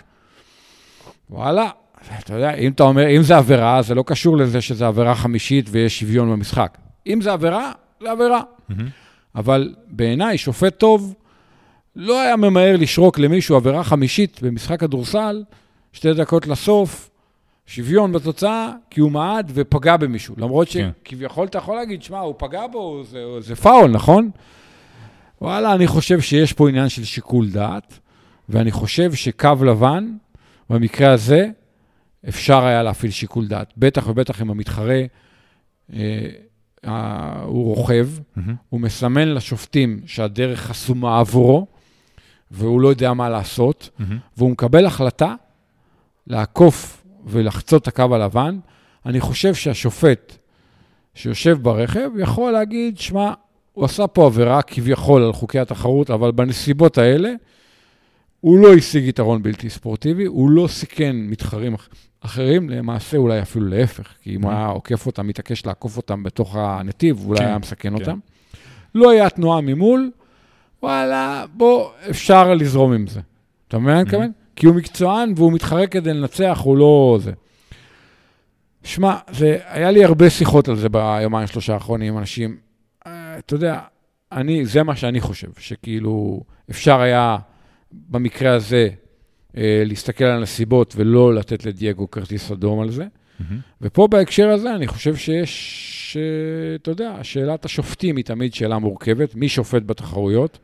וואלה, 1.30 1.70
אתה 2.18 2.34
יודע, 2.34 2.54
אם 2.54 2.72
אתה 2.72 2.82
אומר, 2.82 3.16
אם 3.16 3.22
זה 3.22 3.36
עבירה, 3.36 3.82
זה 3.82 3.94
לא 3.94 4.04
קשור 4.06 4.36
לזה 4.36 4.60
שזה 4.60 4.86
עבירה 4.86 5.14
חמישית 5.14 5.66
ויש 5.70 6.00
שוויון 6.00 6.30
במשחק. 6.30 6.78
אם 7.06 7.20
זה 7.20 7.32
עבירה, 7.32 7.72
זה 8.02 8.10
עבירה. 8.10 8.40
Mm-hmm. 8.40 8.74
אבל 9.34 9.74
בעיניי, 9.86 10.38
שופט 10.38 10.78
טוב 10.78 11.14
לא 11.96 12.20
היה 12.20 12.36
ממהר 12.36 12.76
לשרוק 12.76 13.18
למישהו 13.18 13.56
עבירה 13.56 13.84
חמישית 13.84 14.42
במשחק 14.42 14.80
כדורסל, 14.80 15.44
שתי 15.92 16.14
דקות 16.14 16.46
לסוף, 16.46 17.10
שוויון 17.66 18.12
בתוצאה, 18.12 18.70
כי 18.90 19.00
הוא 19.00 19.10
מעד 19.10 19.50
ופגע 19.54 19.96
במישהו. 19.96 20.34
למרות 20.38 20.68
כן. 20.70 20.90
שכביכול 21.04 21.46
אתה 21.46 21.58
יכול 21.58 21.76
להגיד, 21.76 22.02
שמע, 22.02 22.18
הוא 22.18 22.34
פגע 22.38 22.66
בו, 22.66 23.02
זה, 23.04 23.24
זה 23.40 23.56
פאול, 23.56 23.90
נכון? 23.90 24.30
וואלה, 25.40 25.74
אני 25.74 25.86
חושב 25.86 26.20
שיש 26.20 26.52
פה 26.52 26.68
עניין 26.68 26.88
של 26.88 27.04
שיקול 27.04 27.48
דעת, 27.48 27.98
ואני 28.48 28.70
חושב 28.70 29.14
שקו 29.14 29.64
לבן, 29.64 30.08
במקרה 30.70 31.12
הזה, 31.12 31.48
אפשר 32.28 32.64
היה 32.64 32.82
להפעיל 32.82 33.10
שיקול 33.10 33.46
דעת. 33.46 33.72
בטח 33.76 34.08
ובטח 34.08 34.42
אם 34.42 34.50
המתחרה, 34.50 35.02
אה, 35.92 37.42
הוא 37.44 37.74
רוכב, 37.74 38.08
mm-hmm. 38.18 38.40
הוא 38.68 38.80
מסמן 38.80 39.28
לשופטים 39.28 40.00
שהדרך 40.06 40.60
חסומה 40.60 41.20
עבורו, 41.20 41.66
והוא 42.50 42.80
לא 42.80 42.88
יודע 42.88 43.12
מה 43.12 43.28
לעשות, 43.28 43.90
mm-hmm. 43.90 44.02
והוא 44.36 44.50
מקבל 44.50 44.86
החלטה 44.86 45.34
לעקוף 46.26 47.04
ולחצות 47.26 47.82
את 47.82 47.88
הקו 47.88 48.14
הלבן. 48.14 48.58
אני 49.06 49.20
חושב 49.20 49.54
שהשופט 49.54 50.36
שיושב 51.14 51.58
ברכב 51.62 52.10
יכול 52.18 52.52
להגיד, 52.52 52.98
שמע, 52.98 53.32
הוא 53.72 53.84
עשה 53.84 54.06
פה 54.06 54.26
עבירה 54.26 54.62
כביכול 54.62 55.22
על 55.22 55.32
חוקי 55.32 55.58
התחרות, 55.58 56.10
אבל 56.10 56.32
בנסיבות 56.32 56.98
האלה, 56.98 57.32
הוא 58.40 58.58
לא 58.58 58.74
השיג 58.74 59.04
יתרון 59.04 59.42
בלתי 59.42 59.70
ספורטיבי, 59.70 60.24
הוא 60.24 60.50
לא 60.50 60.68
סיכן 60.68 61.16
מתחרים 61.16 61.74
אחרים, 62.20 62.70
למעשה 62.70 63.16
אולי 63.16 63.42
אפילו 63.42 63.66
להפך, 63.66 64.08
כי 64.22 64.34
אם 64.34 64.42
הוא 64.42 64.50
היה 64.50 64.66
עוקף 64.66 65.06
אותם, 65.06 65.26
מתעקש 65.26 65.66
לעקוף 65.66 65.96
אותם 65.96 66.22
בתוך 66.22 66.56
הנתיב, 66.56 67.24
אולי 67.26 67.38
כן, 67.38 67.46
היה 67.46 67.58
מסכן 67.58 67.88
כן. 67.88 67.94
אותם. 67.94 68.18
לא 68.94 69.10
היה 69.10 69.30
תנועה 69.30 69.60
ממול, 69.60 70.10
וואלה, 70.82 71.44
בוא, 71.54 71.90
אפשר 72.10 72.54
לזרום 72.54 72.92
עם 72.92 73.06
זה. 73.06 73.20
אתה 73.68 73.78
מבין 73.78 73.94
מה 73.94 74.00
אני 74.00 74.04
מתכוון? 74.04 74.32
כי 74.56 74.66
הוא 74.66 74.74
מקצוען 74.74 75.32
והוא 75.36 75.52
מתחרה 75.52 75.86
כדי 75.86 76.14
לנצח, 76.14 76.60
הוא 76.62 76.76
לא 76.76 77.18
זה. 77.20 77.32
שמע, 78.82 79.16
היה 79.68 79.90
לי 79.90 80.04
הרבה 80.04 80.30
שיחות 80.30 80.68
על 80.68 80.76
זה 80.76 80.88
ביומיים 80.88 81.46
שלושה 81.46 81.74
האחרונים 81.74 82.12
עם 82.12 82.18
אנשים. 82.18 82.56
אה, 83.06 83.38
אתה 83.38 83.54
יודע, 83.54 83.80
אני, 84.32 84.66
זה 84.66 84.82
מה 84.82 84.96
שאני 84.96 85.20
חושב, 85.20 85.48
שכאילו 85.58 86.40
אפשר 86.70 87.00
היה 87.00 87.36
במקרה 87.92 88.54
הזה 88.54 88.88
להסתכל 89.86 90.24
על 90.24 90.38
הנסיבות 90.38 90.94
ולא 90.96 91.34
לתת 91.34 91.66
לדייגו 91.66 92.10
כרטיס 92.10 92.50
אדום 92.50 92.80
על 92.80 92.90
זה. 92.90 93.04
Mm-hmm. 93.04 93.54
ופה 93.82 94.06
בהקשר 94.06 94.48
הזה 94.48 94.74
אני 94.74 94.86
חושב 94.86 95.16
שיש, 95.16 96.16
אה, 96.20 96.74
אתה 96.74 96.90
יודע, 96.90 97.14
שאלת 97.22 97.64
השופטים 97.64 98.16
היא 98.16 98.24
תמיד 98.24 98.54
שאלה 98.54 98.78
מורכבת, 98.78 99.34
מי 99.34 99.48
שופט 99.48 99.82
בתחרויות? 99.86 100.58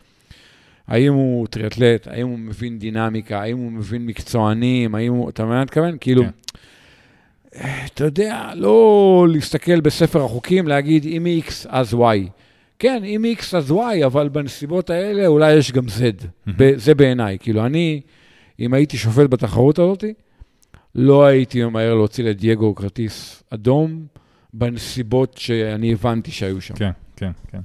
האם 0.88 1.12
הוא 1.12 1.46
טריאטלט, 1.46 2.08
האם 2.08 2.28
הוא 2.28 2.38
מבין 2.38 2.78
דינמיקה, 2.78 3.40
האם 3.40 3.58
הוא 3.58 3.72
מבין 3.72 4.06
מקצוענים, 4.06 4.94
האם 4.94 5.12
הוא, 5.12 5.30
אתה 5.30 5.42
מבין 5.42 5.52
מה 5.52 5.58
אני 5.58 5.64
מתכוון? 5.64 5.96
כאילו, 6.00 6.22
כן. 6.24 6.30
אתה 7.94 8.04
יודע, 8.04 8.50
לא 8.54 9.26
להסתכל 9.30 9.80
בספר 9.80 10.24
החוקים, 10.24 10.68
להגיד 10.68 11.06
אם 11.06 11.26
X 11.46 11.66
אז 11.68 11.94
Y. 11.94 12.28
כן, 12.78 13.04
אם 13.04 13.24
X 13.38 13.56
אז 13.56 13.70
Y, 13.70 14.06
אבל 14.06 14.28
בנסיבות 14.28 14.90
האלה 14.90 15.26
אולי 15.26 15.52
יש 15.52 15.72
גם 15.72 15.84
Z. 15.86 15.90
Mm-hmm. 16.48 16.50
זה 16.76 16.94
בעיניי. 16.94 17.38
כאילו, 17.40 17.66
אני... 17.66 18.00
אם 18.60 18.74
הייתי 18.74 18.96
שופט 18.96 19.30
בתחרות 19.30 19.78
הזאת, 19.78 20.04
לא 20.94 21.24
הייתי 21.24 21.64
ממהר 21.64 21.94
להוציא 21.94 22.24
לדייגו 22.24 22.74
כרטיס 22.74 23.42
אדום 23.50 24.06
בנסיבות 24.52 25.38
שאני 25.38 25.92
הבנתי 25.92 26.30
שהיו 26.30 26.60
שם. 26.60 26.74
כן, 26.74 26.90
כן, 27.16 27.30
כן. 27.48 27.60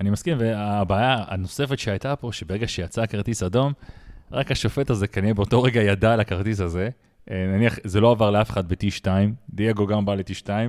אני 0.00 0.10
מסכים, 0.10 0.36
והבעיה 0.40 1.24
הנוספת 1.28 1.78
שהייתה 1.78 2.16
פה, 2.16 2.32
שברגע 2.32 2.68
שיצא 2.68 3.06
כרטיס 3.06 3.42
אדום, 3.42 3.72
רק 4.32 4.50
השופט 4.50 4.90
הזה 4.90 5.06
כנראה 5.06 5.34
באותו 5.34 5.62
רגע 5.62 5.82
ידע 5.82 6.12
על 6.12 6.20
הכרטיס 6.20 6.60
הזה. 6.60 6.88
אה, 7.30 7.46
נניח, 7.54 7.78
זה 7.84 8.00
לא 8.00 8.10
עבר 8.10 8.30
לאף 8.30 8.50
אחד 8.50 8.68
ב-T2, 8.68 9.06
דייגו 9.50 9.86
גם 9.86 10.04
בא 10.04 10.14
ל-T2, 10.14 10.48
אה, 10.48 10.60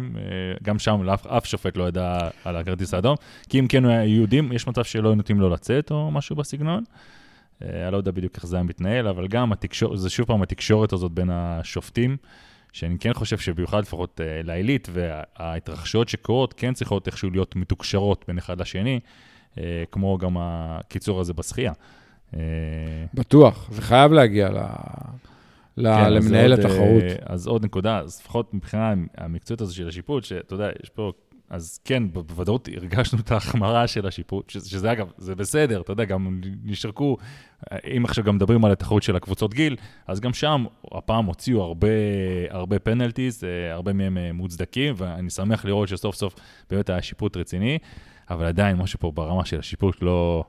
גם 0.64 0.80
שם 0.80 1.04
לאף, 1.04 1.28
אף 1.28 1.46
שופט 1.46 1.78
לא 1.78 1.88
ידע 1.88 2.18
על 2.46 2.56
הכרטיס 2.56 2.94
האדום, 2.94 3.16
כי 3.50 3.60
אם 3.60 3.68
כן 3.68 3.86
היו 3.86 4.22
יודעים, 4.22 4.52
יש 4.52 4.68
מצב 4.68 4.84
שלא 4.84 5.16
נותנים 5.16 5.40
לו 5.40 5.50
לצאת 5.50 5.92
או 5.92 6.12
משהו 6.12 6.36
בסגנון. 6.36 6.84
אה, 7.64 7.84
אני 7.84 7.92
לא 7.92 7.98
יודע 7.98 8.12
בדיוק 8.12 8.36
איך 8.36 8.46
זה 8.46 8.56
היה 8.56 8.64
מתנהל, 8.64 9.08
אבל 9.08 9.28
גם 9.28 9.52
התקשורת, 9.52 10.00
זה 10.00 10.10
שוב 10.10 10.26
פעם 10.26 10.42
התקשורת 10.42 10.94
הזאת 10.94 11.12
בין 11.12 11.30
השופטים, 11.32 12.18
שאני 12.74 13.00
כן 13.00 13.14
חושב 13.14 13.38
שבמיוחד 13.38 13.80
לפחות 13.80 14.22
לעילית, 14.44 14.88
וההתרחשויות 14.92 16.10
שקורות 16.10 16.54
כן 16.54 16.74
צריכות 16.74 17.08
איכשהו 17.08 17.30
להיות 17.30 17.56
מתוקשרות 17.56 18.26
בין 18.28 18.38
אחד 18.38 18.62
לשני, 18.62 19.00
כמו 19.92 20.18
גם 20.18 20.38
הקיצור 20.40 21.20
הזה 21.20 21.34
בשחייה. 21.34 21.74
בטוח, 23.14 23.70
זה 23.72 23.82
חייב 23.82 24.12
להגיע 24.12 24.50
ל... 24.50 24.58
כן, 25.76 26.14
למנהל 26.14 26.54
התחרות. 26.54 27.04
אה, 27.04 27.16
אז 27.26 27.48
עוד 27.48 27.66
נקודה, 27.66 28.00
אז 28.00 28.20
לפחות 28.20 28.54
מבחינה 28.54 28.94
המקצועית 29.18 29.62
הזו 29.62 29.76
של 29.76 29.88
השיפוט, 29.88 30.24
שאתה 30.24 30.54
יודע, 30.54 30.70
יש 30.84 30.90
פה, 30.90 31.12
אז 31.54 31.80
כן, 31.86 32.04
בוודאות 32.14 32.70
הרגשנו 32.76 33.20
את 33.20 33.32
ההחמרה 33.32 33.88
של 33.88 34.08
השיפוט, 34.08 34.50
שזה, 34.50 34.70
שזה 34.70 34.92
אגב, 34.92 35.12
זה 35.18 35.36
בסדר, 35.36 35.82
אתה 35.82 35.92
יודע, 35.92 36.06
גם 36.06 36.42
נשרקו, 36.64 37.18
אם 37.98 38.06
עכשיו 38.06 38.24
גם 38.24 38.36
מדברים 38.36 38.66
על 38.66 38.72
התחרות 38.72 39.04
של 39.04 39.16
הקבוצות 39.16 39.54
גיל, 39.54 39.76
אז 40.08 40.20
גם 40.20 40.34
שם, 40.34 40.66
הפעם 40.92 41.26
הוציאו 41.26 41.62
הרבה, 41.62 41.88
הרבה 42.50 42.80
פנלטיז, 42.80 43.44
אה, 43.44 43.74
הרבה 43.74 43.94
מהם 43.94 44.18
אה, 44.18 44.34
מוצדקים, 44.34 44.94
ואני 44.98 45.30
שמח 45.30 45.66
לראות 45.66 45.88
שסוף 45.88 46.16
סוף 46.16 46.36
באמת 46.70 46.90
היה 46.90 47.02
שיפוט 47.02 47.38
רציני, 47.38 47.78
אבל 48.30 48.46
עדיין 48.46 48.78
משהו 48.78 49.00
פה 49.00 49.12
ברמה 49.12 49.46
של 49.46 49.60
השיפוט 49.60 50.02
לא... 50.02 50.44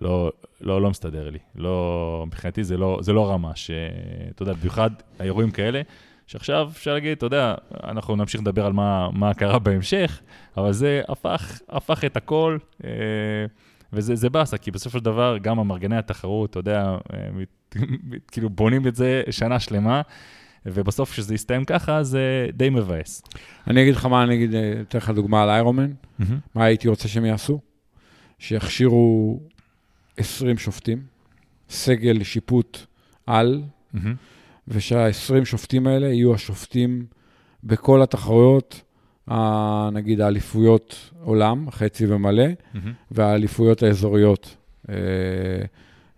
לא, 0.00 0.32
לא, 0.60 0.82
לא 0.82 0.90
מסתדר 0.90 1.30
לי. 1.30 1.38
לא, 1.54 2.24
מבחינתי 2.26 2.64
זה 2.64 2.76
לא, 2.76 2.98
זה 3.02 3.12
לא 3.12 3.30
רמה, 3.30 3.56
שאתה 3.56 4.42
יודע, 4.42 4.52
במיוחד 4.52 4.90
האירועים 5.18 5.50
כאלה, 5.50 5.82
שעכשיו 6.28 6.68
אפשר 6.72 6.94
להגיד, 6.94 7.16
אתה 7.16 7.26
יודע, 7.26 7.54
אנחנו 7.84 8.16
נמשיך 8.16 8.40
לדבר 8.40 8.66
על 8.66 8.72
מה, 8.72 9.08
מה 9.12 9.34
קרה 9.34 9.58
בהמשך, 9.58 10.20
אבל 10.56 10.72
זה 10.72 11.02
הפך, 11.08 11.60
הפך 11.68 12.04
את 12.04 12.16
הכל, 12.16 12.58
אה, 12.84 12.90
וזה 13.92 14.30
באסה, 14.30 14.58
כי 14.58 14.70
בסופו 14.70 14.98
של 14.98 15.04
דבר 15.04 15.36
גם 15.42 15.58
המארגני 15.58 15.96
התחרות, 15.96 16.50
אתה 16.50 16.58
יודע, 16.58 16.96
אה, 17.12 17.28
כאילו 18.32 18.50
בונים 18.50 18.86
את 18.86 18.94
זה 18.94 19.22
שנה 19.30 19.60
שלמה. 19.60 20.02
ובסוף 20.66 21.12
כשזה 21.12 21.34
יסתיים 21.34 21.64
ככה, 21.64 22.02
זה 22.02 22.48
די 22.52 22.70
מבאס. 22.70 23.22
אני 23.66 23.82
אגיד 23.82 23.94
לך 23.94 24.06
מה, 24.06 24.22
אני 24.22 24.34
אגיד, 24.34 24.54
אה, 24.54 24.72
אתן 24.80 24.98
לך 24.98 25.10
דוגמה 25.10 25.42
על 25.42 25.50
איירומן, 25.50 25.92
mm-hmm. 25.92 26.24
מה 26.54 26.64
הייתי 26.64 26.88
רוצה 26.88 27.08
שהם 27.08 27.24
יעשו? 27.24 27.60
שיכשירו 28.38 29.40
20 30.16 30.58
שופטים, 30.58 31.02
סגל 31.70 32.24
שיפוט 32.24 32.78
על, 33.26 33.62
mm-hmm. 33.94 33.98
ושהעשרים 34.68 35.44
שופטים 35.44 35.86
האלה 35.86 36.06
יהיו 36.06 36.34
השופטים 36.34 37.06
בכל 37.64 38.02
התחרויות, 38.02 38.82
נגיד 39.92 40.20
האליפויות 40.20 41.10
עולם, 41.22 41.70
חצי 41.70 42.06
ומלא, 42.08 42.44
mm-hmm. 42.44 42.78
והאליפויות 43.10 43.82
האזוריות. 43.82 44.56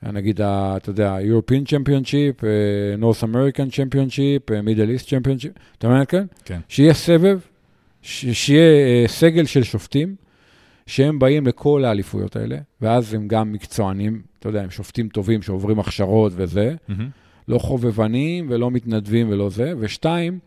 אה, 0.06 0.12
נגיד, 0.12 0.40
אתה 0.40 0.90
יודע, 0.90 1.16
European 1.18 1.66
Championship, 1.66 2.44
אה, 2.44 2.94
North 3.00 3.22
American 3.22 3.70
Championship, 3.70 4.54
אה, 4.54 4.60
Middle 4.60 5.00
East 5.00 5.06
Championship, 5.06 5.60
אתה 5.78 5.88
מבין 5.88 6.04
כן? 6.08 6.24
כן. 6.44 6.60
שיהיה 6.68 6.94
סבב, 6.94 7.38
שיהיה 8.02 9.08
סגל 9.08 9.46
של 9.46 9.62
שופטים, 9.62 10.14
שהם 10.86 11.18
באים 11.18 11.46
לכל 11.46 11.84
האליפויות 11.84 12.36
האלה, 12.36 12.58
ואז 12.80 13.14
הם 13.14 13.28
גם 13.28 13.52
מקצוענים, 13.52 14.22
אתה 14.38 14.48
יודע, 14.48 14.62
הם 14.62 14.70
שופטים 14.70 15.08
טובים 15.08 15.42
שעוברים 15.42 15.78
הכשרות 15.78 16.32
וזה, 16.36 16.74
mm-hmm. 16.90 16.92
לא 17.50 17.58
חובבנים 17.58 18.46
ולא 18.48 18.70
מתנדבים 18.70 19.30
ולא 19.30 19.50
זה, 19.50 19.72
ושתיים, 19.78 20.38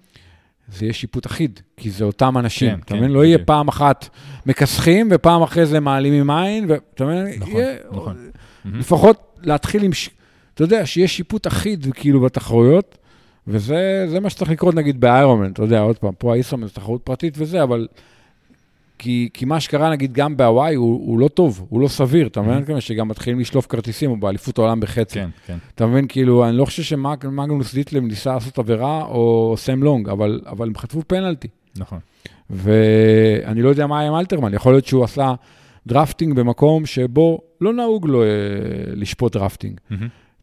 זה 0.67 0.85
יהיה 0.85 0.93
שיפוט 0.93 1.25
אחיד, 1.25 1.59
כי 1.77 1.89
זה 1.89 2.05
אותם 2.05 2.37
אנשים, 2.37 2.69
כן, 2.69 2.79
אתה 2.79 2.85
כן, 2.85 2.95
מבין? 2.95 3.09
כן, 3.09 3.13
לא 3.13 3.25
יהיה 3.25 3.37
פעם 3.37 3.67
אחת 3.67 4.09
מכסחים 4.45 5.07
ופעם 5.11 5.41
אחרי 5.41 5.65
זה 5.65 5.79
מעלימים 5.79 6.29
עין, 6.29 6.65
ואתה 6.67 7.05
מבין? 7.05 7.27
נכון, 7.39 7.55
יהיה, 7.55 7.75
נכון. 7.91 8.29
לפחות 8.65 9.37
להתחיל 9.43 9.83
עם, 9.83 9.91
אתה 10.53 10.63
יודע, 10.63 10.85
שיהיה 10.85 11.07
שיפוט 11.07 11.47
אחיד 11.47 11.87
כאילו 11.93 12.21
בתחרויות, 12.21 12.97
וזה 13.47 14.19
מה 14.21 14.29
שצריך 14.29 14.51
לקרות 14.51 14.75
נגיד 14.75 15.01
באיירונמן, 15.01 15.51
אתה 15.51 15.63
יודע, 15.63 15.79
עוד 15.79 15.97
פעם, 15.97 16.13
פה 16.17 16.33
הישראמן 16.33 16.67
זה 16.67 16.73
תחרות 16.73 17.01
פרטית 17.03 17.33
וזה, 17.37 17.63
אבל 17.63 17.87
כי, 18.97 19.29
כי 19.33 19.45
מה 19.45 19.59
שקרה, 19.59 19.89
נגיד, 19.89 20.13
גם 20.13 20.37
בהוואי, 20.37 20.75
הוא, 20.75 21.07
הוא 21.07 21.19
לא 21.19 21.27
טוב, 21.27 21.65
הוא 21.69 21.81
לא 21.81 21.87
סביר, 21.87 22.27
אתה 22.27 22.41
מבין? 22.41 22.77
אם-המ. 22.77 22.81
שגם 22.81 23.07
מתחילים 23.07 23.39
לשלוף 23.39 23.65
כרטיסים, 23.67 24.09
או 24.09 24.17
באליפות 24.17 24.57
העולם 24.57 24.79
בחצי. 24.79 25.13
כן, 25.19 25.29
כן. 25.45 25.57
אתה 25.75 25.85
מבין? 25.85 26.07
כאילו, 26.07 26.45
אני 26.49 26.57
לא 26.57 26.65
חושב 26.65 26.83
שמאגנוס 26.83 27.73
דיטלב 27.73 28.07
ניסה 28.07 28.33
לעשות 28.33 28.59
עבירה, 28.59 29.03
או 29.03 29.55
סם 29.57 29.83
לונג, 29.83 30.09
אבל, 30.09 30.41
אבל 30.45 30.67
הם 30.67 30.77
חטפו 30.77 31.01
פנלטי. 31.07 31.47
נכון. 31.77 31.99
ואני 32.49 33.61
לא 33.61 33.69
יודע 33.69 33.87
מה 33.87 33.99
היה 33.99 34.09
עם 34.09 34.15
אלתרמן, 34.15 34.53
יכול 34.53 34.73
להיות 34.73 34.85
שהוא 34.85 35.03
עשה 35.03 35.33
drafting 35.87 36.35
במקום 36.35 36.85
שבו 36.85 37.39
לא 37.61 37.73
נהוג 37.73 38.07
לו 38.07 38.23
אה, 38.23 38.27
לשפוט 38.87 39.33
drafting. 39.33 39.79
אם-המ. 39.91 39.95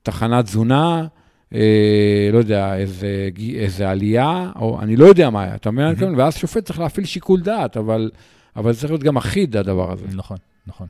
תחנת 0.03 0.45
תזונה, 0.45 1.07
אה, 1.55 2.29
לא 2.33 2.39
יודע, 2.39 2.77
איזה, 2.77 3.29
איזה 3.55 3.91
עלייה, 3.91 4.51
או 4.57 4.81
אני 4.81 4.97
לא 4.97 5.05
יודע 5.05 5.31
מה 5.31 5.43
היה, 5.43 5.55
אתה 5.55 5.71
מבין? 5.71 5.87
אם-המ. 5.87 6.19
ואז 6.19 6.37
שופט 6.37 6.65
צריך 6.65 6.81
להפעיל 6.81 7.07
שיקול 7.07 7.41
דעת, 7.41 7.77
אבל... 7.77 8.11
אבל 8.57 8.73
זה 8.73 8.81
צריך 8.81 8.93
להיות 8.93 9.03
גם 9.03 9.17
אחיד, 9.17 9.57
הדבר 9.57 9.93
הזה. 9.93 10.07
נכון, 10.15 10.37
נכון. 10.67 10.87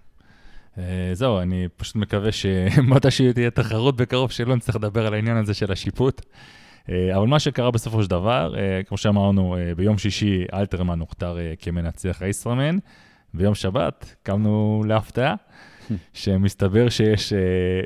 אה, 0.75 0.79
זהו, 1.13 1.39
אני 1.39 1.69
פשוט 1.77 1.97
מקווה 1.97 2.33
שמתי 2.33 3.33
תהיה 3.35 3.51
תחרות 3.51 3.97
בקרוב, 3.97 4.31
שלא 4.31 4.57
נצטרך 4.57 4.77
לדבר 4.77 5.07
על 5.07 5.15
העניין 5.15 5.37
הזה 5.37 5.55
של 5.55 5.73
השיפוט. 5.73 6.21
אה, 6.21 6.91
אבל 7.17 7.27
מה 7.27 7.39
שקרה 7.39 7.71
בסופו 7.71 8.03
של 8.03 8.11
דבר, 8.11 8.55
אה, 8.55 8.87
כמו 8.87 8.97
שאמרנו, 8.97 9.57
ביום 9.77 9.99
שישי 9.99 10.45
אלתרמן 10.55 11.01
הוכתר 11.01 11.37
כמנצח 11.59 12.23
הישראמן, 12.23 12.79
ביום 13.35 13.55
שבת 13.55 14.15
קמנו 14.23 14.85
להפתעה, 14.87 15.35
שמסתבר 16.13 16.89
שיש, 16.89 17.33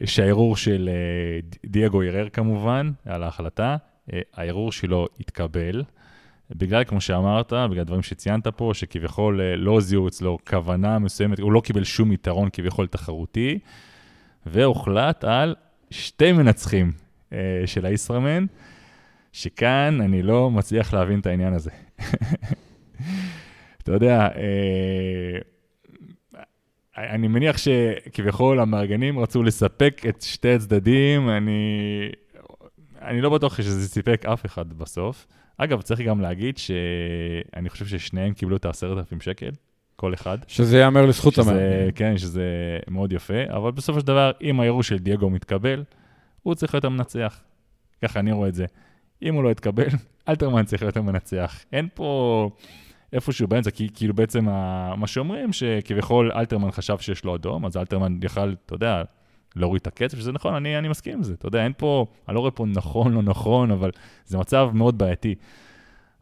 שהערעור 0.05 0.57
של 0.57 0.91
דייגו 1.67 2.03
ערער 2.03 2.29
כמובן 2.29 2.91
על 3.07 3.23
ההחלטה, 3.23 3.77
הערעור 4.35 4.73
שלו 4.73 5.07
התקבל. 5.21 5.83
בגלל, 6.51 6.85
כמו 6.85 7.01
שאמרת, 7.01 7.53
בגלל 7.53 7.85
דברים 7.85 8.03
שציינת 8.03 8.47
פה, 8.47 8.71
שכביכול 8.75 9.41
אה, 9.41 9.57
לא 9.57 9.81
זיהו 9.81 10.09
אצלו 10.09 10.39
כוונה 10.49 10.99
מסוימת, 10.99 11.39
הוא 11.39 11.53
לא 11.53 11.61
קיבל 11.61 11.85
שום 11.85 12.13
יתרון 12.13 12.49
כביכול 12.53 12.87
תחרותי, 12.87 13.59
והוחלט 14.47 15.25
על 15.25 15.55
שתי 15.91 16.33
מנצחים 16.33 16.93
אה, 17.33 17.63
של 17.67 17.87
הישראמן, 17.87 18.47
שכאן 19.33 20.01
אני 20.01 20.23
לא 20.23 20.51
מצליח 20.51 20.95
להבין 20.95 21.21
את 21.21 21.27
העניין 21.27 21.53
הזה. 21.53 21.71
אתה 23.83 23.93
יודע, 23.93 24.29
אה, 24.37 25.39
אני 26.97 27.29
מניח 27.29 27.57
שכביכול 27.59 28.61
המארגנים 28.61 29.19
רצו 29.19 29.43
לספק 29.43 30.03
את 30.09 30.23
שתי 30.23 30.55
הצדדים, 30.55 31.29
אני, 31.29 31.61
אני 33.03 33.21
לא 33.21 33.31
בטוח 33.31 33.57
שזה 33.57 33.89
סיפק 33.89 34.25
אף 34.27 34.47
אחד 34.47 34.73
בסוף. 34.73 35.27
אגב, 35.59 35.83
צריך 35.83 36.01
גם 36.01 36.21
להגיד 36.21 36.59
שאני 36.59 37.71
חושב 37.71 37.87
ששניהם 37.87 38.33
קיבלו 38.33 38.57
את 38.57 38.65
ה-10,000 38.65 39.23
שקל, 39.25 39.51
כל 39.97 40.15
אחד. 40.15 40.39
שזה 40.47 40.79
ייאמר 40.79 41.07
לזכות 41.07 41.39
המאמן. 41.39 41.61
כן, 41.95 42.19
שזה 42.19 42.79
מאוד 42.91 43.13
יפה, 43.13 43.43
אבל 43.49 43.71
בסופו 43.71 44.01
של 44.01 44.07
דבר, 44.07 44.31
אם 44.43 44.61
הערעור 44.61 44.83
של 44.83 44.99
דייגו 44.99 45.31
מתקבל, 45.31 45.85
הוא 46.43 46.55
צריך 46.55 46.75
להיות 46.75 46.85
המנצח. 46.85 47.41
ככה 48.03 48.21
אני 48.21 48.33
רואה 48.33 48.49
את 48.49 48.55
זה. 48.55 48.67
אם 49.23 49.35
הוא 49.35 49.45
לא 49.45 49.51
יתקבל, 49.51 49.89
אלתרמן 50.29 50.65
צריך 50.65 50.83
להיות 50.83 50.97
המנצח. 50.97 51.65
אין 51.73 51.89
פה 51.95 52.51
איפשהו 53.13 53.49
באמצע, 53.49 53.71
כי 53.71 53.89
כאילו 53.95 54.15
בעצם 54.15 54.45
מה 54.97 55.07
שאומרים, 55.07 55.53
שכביכול 55.53 56.33
אלתרמן 56.33 56.71
חשב 56.71 56.99
שיש 56.99 57.25
לו 57.25 57.35
אדום, 57.35 57.67
אז 57.67 57.77
אלתרמן 57.77 58.19
יכל, 58.23 58.55
אתה 58.67 58.75
יודע, 58.75 59.03
להוריד 59.57 59.81
את 59.81 59.87
הקצב, 59.87 60.17
שזה 60.17 60.33
נכון, 60.33 60.55
אני, 60.55 60.79
אני 60.79 60.89
מסכים 60.89 61.13
עם 61.13 61.23
זה. 61.23 61.35
אתה 61.35 61.49
יודע, 61.49 61.65
אין 61.65 61.73
פה, 61.77 62.07
אני 62.29 62.35
לא 62.35 62.41
רואה 62.41 62.51
פה 62.51 62.67
נכון, 62.67 63.13
לא 63.13 63.23
נכון, 63.23 63.71
אבל 63.71 63.91
זה 64.27 64.39
מצב 64.39 64.71
מאוד 64.73 64.99
בעייתי. 64.99 65.35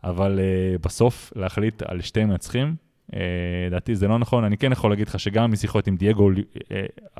אבל 0.05 0.39
uh, 0.39 0.83
בסוף 0.83 1.33
להחליט 1.37 1.83
על 1.83 2.01
שתי 2.01 2.24
מנצחים, 2.24 2.74
uh, 3.11 3.14
לדעתי 3.66 3.95
זה 3.95 4.09
לא 4.09 4.18
נכון. 4.18 4.45
אני 4.45 4.57
כן 4.57 4.72
יכול 4.72 4.91
להגיד 4.91 5.09
לך 5.09 5.20
שגם 5.20 5.53
משיחות 5.53 5.87
עם 5.87 5.97
דייגו, 5.97 6.30
uh, 6.30 7.16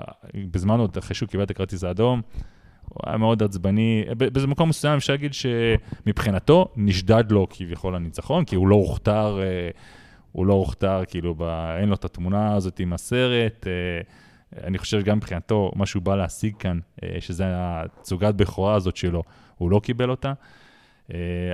בזמן 0.51 0.79
עוד 0.79 0.97
אחרי 0.97 1.15
שהוא 1.15 1.29
קיבל 1.29 1.43
את 1.43 1.51
הכרטיס 1.51 1.85
האדום, 1.85 2.23
הוא 2.89 3.01
היה 3.07 3.17
מאוד 3.17 3.43
עצבני. 3.43 4.05
באיזה 4.17 4.47
מקום 4.47 4.69
מסוים 4.69 4.97
אפשר 4.97 5.13
להגיד 5.13 5.33
שמבחינתו 5.35 6.69
נשדד 6.77 7.25
לו 7.31 7.47
כביכול 7.51 7.95
הניצחון, 7.95 8.45
כי 8.45 8.57
הוא 8.57 8.69
לא 8.69 8.75
הוכתר, 8.75 9.39
uh, 9.41 9.77
הוא 10.33 10.47
לא 10.47 10.55
הוכתר, 10.55 11.03
כאילו, 11.09 11.35
ב... 11.39 11.43
אין 11.81 11.89
לו 11.89 11.95
את 11.95 12.05
התמונה 12.05 12.55
הזאת 12.55 12.81
עם 12.81 12.93
הסרט. 12.93 13.67
Uh, 13.67 14.07
אני 14.65 14.79
חושב 14.79 15.01
שגם 15.01 15.17
מבחינתו, 15.17 15.71
מה 15.75 15.87
שהוא 15.87 16.03
בא 16.03 16.17
להשיג 16.17 16.57
כאן, 16.57 16.79
שזה 17.21 17.45
התצוגת 17.49 18.35
בכורה 18.35 18.75
הזאת 18.75 18.97
שלו, 18.97 19.23
הוא 19.59 19.71
לא 19.71 19.81
קיבל 19.81 20.11
אותה. 20.11 20.33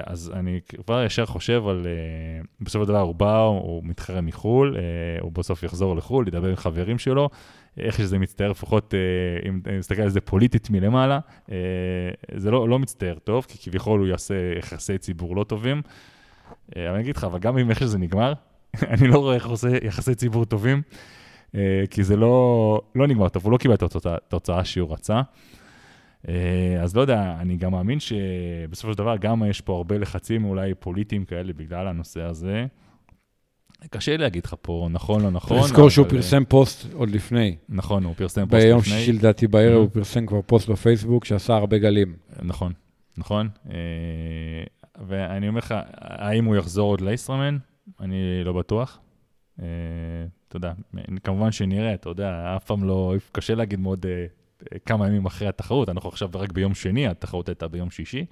אז 0.07 0.33
אני 0.35 0.61
כבר 0.85 1.05
ישר 1.05 1.27
חושב 1.27 1.67
על, 1.69 1.87
בסופו 2.61 2.85
של 2.85 2.89
דבר 2.89 3.01
הוא 3.01 3.15
בא, 3.15 3.41
הוא 3.41 3.83
מתחרה 3.85 4.21
מחו"ל, 4.21 4.77
הוא 5.21 5.33
בסוף 5.33 5.63
יחזור 5.63 5.97
לחו"ל, 5.97 6.29
ידבר 6.29 6.49
עם 6.49 6.57
חברים 6.57 6.99
שלו, 6.99 7.29
איך 7.77 7.97
שזה 7.97 8.19
מצטער, 8.19 8.51
לפחות 8.51 8.95
אם 9.49 9.61
אני 9.67 9.79
מסתכל 9.79 10.03
על 10.03 10.09
זה 10.09 10.21
פוליטית 10.21 10.71
מלמעלה, 10.71 11.19
זה 12.37 12.51
לא, 12.51 12.69
לא 12.69 12.79
מצטער 12.79 13.19
טוב, 13.25 13.47
כי 13.49 13.59
כביכול 13.59 14.01
הוא 14.01 14.09
יעשה 14.09 14.35
יחסי 14.59 14.99
ציבור 14.99 15.37
לא 15.37 15.45
טובים. 15.45 15.83
אבל 16.77 16.87
אני 16.87 17.01
אגיד 17.01 17.17
לך, 17.17 17.25
אבל 17.25 17.39
גם 17.39 17.59
אם 17.59 17.71
איך 17.71 17.81
שזה 17.81 17.99
נגמר, 17.99 18.33
אני 18.93 19.09
לא 19.09 19.19
רואה 19.19 19.35
איך 19.35 19.47
הוא 19.47 19.53
עושה 19.53 19.69
יחסי 19.83 20.15
ציבור 20.15 20.45
טובים, 20.45 20.83
כי 21.91 22.05
זה 22.05 22.17
לא, 22.17 22.81
לא 22.95 23.07
נגמר 23.07 23.29
טוב, 23.29 23.45
הוא 23.45 23.53
לא 23.53 23.59
קיבל 23.59 23.75
את 23.75 23.83
התוצאה 24.07 24.65
שהוא 24.65 24.93
רצה. 24.93 25.21
אז 26.81 26.97
לא 26.97 27.01
יודע, 27.01 27.37
אני 27.41 27.57
גם 27.57 27.73
מאמין 27.73 27.99
שבסופו 28.01 28.93
של 28.93 28.99
דבר 28.99 29.17
גם 29.17 29.43
יש 29.51 29.61
פה 29.61 29.77
הרבה 29.77 29.99
לחצים 29.99 30.45
אולי 30.45 30.75
פוליטיים 30.75 31.25
כאלה 31.25 31.53
בגלל 31.53 31.89
הנושא 31.89 32.23
הזה. 32.23 32.67
קשה 33.91 34.13
לי 34.13 34.19
להגיד 34.19 34.45
לך 34.45 34.55
פה 34.63 34.89
נכון 34.91 35.23
לא 35.23 35.31
נכון. 35.31 35.61
תזכור 35.61 35.91
שהוא 35.91 36.07
פרסם 36.09 36.45
פוסט 36.45 36.93
עוד 36.93 37.11
לפני. 37.11 37.57
נכון, 37.69 38.05
הוא 38.05 38.15
פרסם 38.15 38.41
פוסט 38.41 38.55
לפני. 38.55 38.67
ביום 38.67 38.83
שישי 38.83 39.13
לדעתי 39.13 39.47
בערב 39.47 39.81
הוא 39.81 39.89
פרסם 39.93 40.27
כבר 40.27 40.41
פוסט 40.47 40.69
בפייסבוק 40.69 41.25
שעשה 41.25 41.55
הרבה 41.55 41.79
גלים. 41.79 42.17
נכון, 42.43 42.73
נכון. 43.17 43.49
ואני 45.07 45.49
אומר 45.49 45.59
לך, 45.59 45.75
האם 45.97 46.45
הוא 46.45 46.57
יחזור 46.57 46.91
עוד 46.91 47.01
לישראמן? 47.01 47.59
אני 48.01 48.45
לא 48.45 48.53
בטוח. 48.53 49.01
אתה 50.49 50.57
יודע, 50.57 50.73
כמובן 51.25 51.53
שנראה, 51.53 51.95
אתה 51.95 52.09
יודע, 52.09 52.55
אף 52.57 52.65
פעם 52.65 52.85
לא, 52.85 53.15
קשה 53.33 53.55
להגיד 53.55 53.81
מאוד 53.81 54.07
כמה 54.87 55.09
ימים 55.09 55.27
אחרי 55.27 55.49
התחרות, 55.49 55.89
אנחנו 55.89 56.09
עכשיו 56.09 56.29
רק 56.35 56.53
ביום 56.53 56.75
שני, 56.75 57.09
התחרות 57.09 57.49
הייתה 57.49 57.69
ביום 57.69 57.91
שישי. 57.91 58.25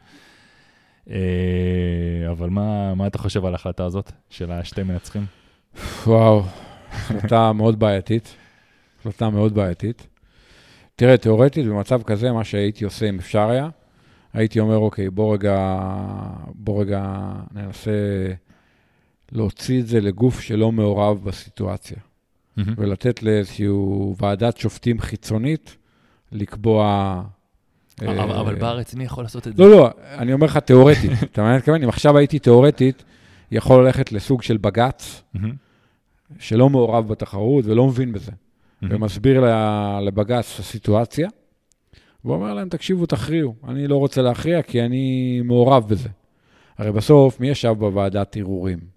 אבל 2.31 2.51
מה, 2.51 2.95
מה 2.95 3.07
אתה 3.07 3.19
חושב 3.19 3.45
על 3.45 3.53
ההחלטה 3.53 3.85
הזאת 3.85 4.13
של 4.31 4.53
השתי 4.53 4.83
מנצחים? 4.83 5.27
וואו, 6.07 6.43
החלטה 6.93 7.53
מאוד 7.53 7.79
בעייתית. 7.79 8.37
החלטה 9.01 9.31
מאוד 9.31 9.55
בעייתית. 9.55 10.07
תראה, 10.97 11.17
תיאורטית, 11.17 11.67
במצב 11.67 12.03
כזה, 12.03 12.33
מה 12.33 12.45
שהייתי 12.45 12.85
עושה, 12.85 13.09
אם 13.09 13.19
אפשר 13.19 13.51
היה, 13.51 13.69
הייתי 14.33 14.61
אומר, 14.61 14.77
אוקיי, 14.77 15.11
בוא 15.11 15.35
רגע, 15.35 15.79
בוא 16.55 16.83
רגע 16.83 17.33
ננסה 17.53 17.91
להוציא 19.33 19.81
את 19.81 19.87
זה 19.87 20.01
לגוף 20.01 20.41
שלא 20.41 20.73
מעורב 20.73 21.25
בסיטואציה, 21.25 21.97
mm-hmm. 22.59 22.71
ולתת 22.77 23.23
לאיזושהי 23.23 23.67
ועדת 24.19 24.57
שופטים 24.57 25.01
חיצונית 25.01 25.77
לקבוע... 26.33 27.23
אבל, 28.03 28.19
אה, 28.19 28.41
אבל 28.41 28.55
בארץ 28.55 28.95
מי 28.95 29.05
יכול 29.05 29.25
לעשות 29.25 29.49
את 29.49 29.57
זה? 29.57 29.63
לא, 29.63 29.71
לא, 29.71 29.91
אני 30.19 30.33
אומר 30.33 30.47
לך 30.47 30.57
תיאורטית. 30.57 31.11
אתה 31.33 31.43
מבין? 31.43 31.57
מתכוון? 31.57 31.83
אם 31.83 31.89
עכשיו 31.89 32.19
הייתי 32.19 32.39
תיאורטית, 32.39 33.05
יכול 33.51 33.85
ללכת 33.85 34.13
לסוג 34.13 34.43
של 34.43 34.57
בג"ץ, 34.57 35.23
mm-hmm. 35.37 35.41
שלא 36.39 36.69
מעורב 36.71 37.09
בתחרות 37.09 37.65
ולא 37.65 37.87
מבין 37.87 38.13
בזה, 38.13 38.33
mm-hmm. 38.33 38.87
ומסביר 38.91 39.45
לבג"ץ 40.01 40.53
את 40.55 40.61
הסיטואציה, 40.61 41.29
ואומר 42.25 42.55
להם, 42.55 42.69
תקשיבו, 42.69 43.07
תכריעו. 43.07 43.55
אני 43.69 43.87
לא 43.87 43.97
רוצה 43.97 44.23
להכריע 44.23 44.63
כי 44.63 44.83
אני 44.83 45.41
מעורב 45.45 45.89
בזה. 45.89 46.09
הרי 46.79 46.93
בסוף, 46.93 47.41
מי 47.41 47.49
ישב 47.49 47.75
בוועדת 47.79 48.37
ערעורים? 48.37 48.96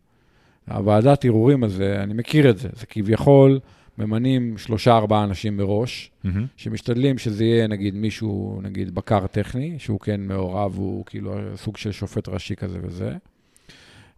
הוועדת 0.70 1.26
ערעורים 1.26 1.63
הזה, 1.63 2.03
אני 2.03 2.13
מכיר 2.13 2.49
את 2.49 2.57
זה, 2.57 2.70
זה 2.74 2.86
כביכול 2.86 3.59
ממנים 3.97 4.57
שלושה, 4.57 4.97
ארבעה 4.97 5.24
אנשים 5.24 5.57
מראש, 5.57 6.11
mm-hmm. 6.26 6.30
שמשתדלים 6.57 7.17
שזה 7.17 7.45
יהיה, 7.45 7.67
נגיד, 7.67 7.95
מישהו, 7.95 8.59
נגיד, 8.63 8.95
בקר 8.95 9.28
טכני, 9.28 9.76
שהוא 9.78 9.99
כן 9.99 10.22
מעורב, 10.22 10.76
הוא 10.78 11.05
כאילו 11.05 11.36
סוג 11.55 11.78
של 11.78 11.91
שופט 11.91 12.30
ראשי 12.30 12.55
כזה 12.55 12.78
וזה. 12.82 13.11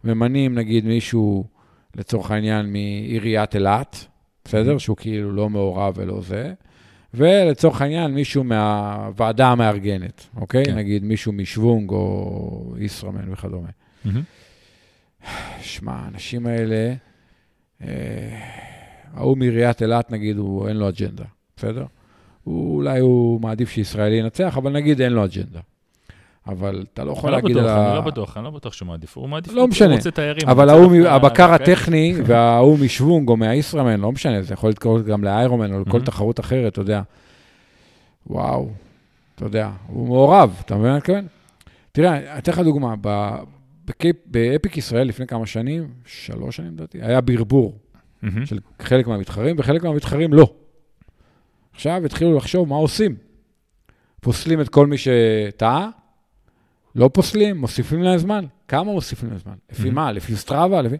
ממנים, 0.04 0.54
נגיד, 0.54 0.84
מישהו, 0.84 1.44
לצורך 1.96 2.30
העניין, 2.30 2.72
מעיריית 2.72 3.54
אילת, 3.54 4.06
בסדר? 4.44 4.76
Mm-hmm. 4.76 4.78
שהוא 4.78 4.96
כאילו 4.96 5.32
לא 5.32 5.50
מעורב 5.50 5.94
ולא 5.96 6.20
זה. 6.20 6.52
ולצורך 7.14 7.82
העניין, 7.82 8.10
מישהו 8.14 8.44
מהוועדה 8.44 9.48
המארגנת, 9.48 10.26
אוקיי? 10.36 10.64
כן. 10.64 10.74
נגיד 10.74 11.04
מישהו 11.04 11.32
משוונג 11.32 11.90
או 11.90 12.74
ישראמן 12.78 13.32
וכדומה. 13.32 13.68
שמע, 15.60 15.92
האנשים 15.92 16.46
האלה, 16.46 16.94
אה, 17.82 17.88
ההוא 19.14 19.36
מעיריית 19.36 19.82
אילת, 19.82 20.10
נגיד, 20.10 20.36
הוא, 20.36 20.68
אין 20.68 20.76
לו 20.76 20.88
אג'נדה, 20.88 21.24
בסדר? 21.56 21.84
הוא, 22.44 22.76
אולי 22.76 23.00
הוא 23.00 23.40
מעדיף 23.40 23.70
שישראלי 23.70 24.16
ינצח, 24.16 24.56
אבל 24.56 24.72
נגיד 24.72 25.00
אין 25.00 25.12
לו 25.12 25.24
אג'נדה. 25.24 25.60
אבל 26.46 26.84
אתה 26.92 27.04
לא 27.04 27.12
יכול 27.12 27.30
לא 27.30 27.36
להגיד 27.36 27.56
על 27.56 27.68
ה... 27.68 27.88
אני 27.88 27.96
לא 27.96 28.00
בטוח, 28.00 28.36
אני 28.36 28.44
לא 28.44 28.50
בטוח 28.50 28.72
שהוא 28.72 28.88
מעדיף. 28.88 29.16
הוא 29.16 29.28
מעדיף, 29.28 29.52
לא 29.52 29.68
משנה. 29.68 29.88
הוא 29.88 29.96
רוצה 29.96 30.10
תיירים. 30.10 30.48
אבל 30.48 30.68
ההוא, 30.68 31.06
הבקר 31.06 31.52
הטכני 31.52 32.14
וההוא 32.26 32.78
משוונג 32.78 33.28
או 33.28 33.36
מהישראמן, 33.36 34.00
לא 34.00 34.12
משנה, 34.12 34.42
זה 34.42 34.54
יכול 34.54 34.70
לקרות 34.70 35.04
גם 35.04 35.24
לאיירומן 35.24 35.74
או 35.74 35.80
לכל 35.80 36.00
תחרות 36.00 36.40
אחרת, 36.40 36.72
אתה 36.72 36.80
יודע. 36.80 37.02
וואו, 38.26 38.68
אתה 39.34 39.44
יודע, 39.44 39.70
הוא 39.86 40.06
מעורב, 40.06 40.62
אתה 40.64 40.74
מבין 40.74 40.86
מה 40.86 40.92
אני 40.92 40.98
מתכוון? 40.98 41.26
תראה, 41.92 42.16
אני 42.16 42.38
אתן 42.38 42.52
לך 42.52 42.58
דוגמה, 42.58 42.94
באפיק 44.26 44.76
ישראל 44.76 45.08
לפני 45.08 45.26
כמה 45.26 45.46
שנים, 45.46 45.88
שלוש 46.04 46.56
שנים 46.56 46.72
לדעתי, 46.72 46.98
היה 47.02 47.20
ברבור 47.20 47.78
של 48.44 48.58
חלק 48.82 49.06
מהמתחרים, 49.06 49.56
וחלק 49.58 49.84
מהמתחרים 49.84 50.32
לא. 50.32 50.54
עכשיו 51.72 52.04
התחילו 52.04 52.36
לחשוב 52.36 52.68
מה 52.68 52.76
עושים. 52.76 53.16
פוסלים 54.20 54.60
את 54.60 54.68
כל 54.68 54.86
מי 54.86 54.96
שטעה, 54.98 55.88
לא 56.94 57.10
פוסלים, 57.12 57.56
מוסיפים 57.56 58.02
להם 58.02 58.18
זמן. 58.18 58.44
כמה 58.68 58.92
מוסיפים 58.92 59.28
להם 59.28 59.38
זמן? 59.38 59.54
לפי 59.72 59.90
מה? 59.90 60.12
לפי 60.12 60.36
סטראבה? 60.36 60.82
לפי... 60.82 60.96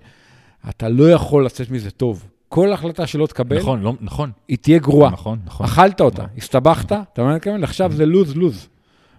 אתה 0.68 0.88
לא 0.88 1.10
יכול 1.10 1.46
לצאת 1.46 1.70
מזה 1.70 1.90
טוב. 1.90 2.28
כל 2.48 2.72
החלטה 2.72 3.06
שלא 3.06 3.26
תקבל, 3.26 3.58
נכון, 3.58 3.82
לא, 3.82 3.94
נכון. 4.00 4.30
היא 4.48 4.58
תהיה 4.58 4.78
גרועה. 4.78 5.10
נכון, 5.10 5.38
נכון. 5.44 5.66
אכלת 5.66 6.00
אותה, 6.00 6.22
נכון. 6.22 6.36
הסתבכת, 6.36 6.92
אתה 6.92 7.22
מבין 7.24 7.38
מה 7.46 7.54
אני 7.54 7.64
עכשיו 7.64 7.92
זה 7.92 8.06
לוז-לוז. 8.06 8.68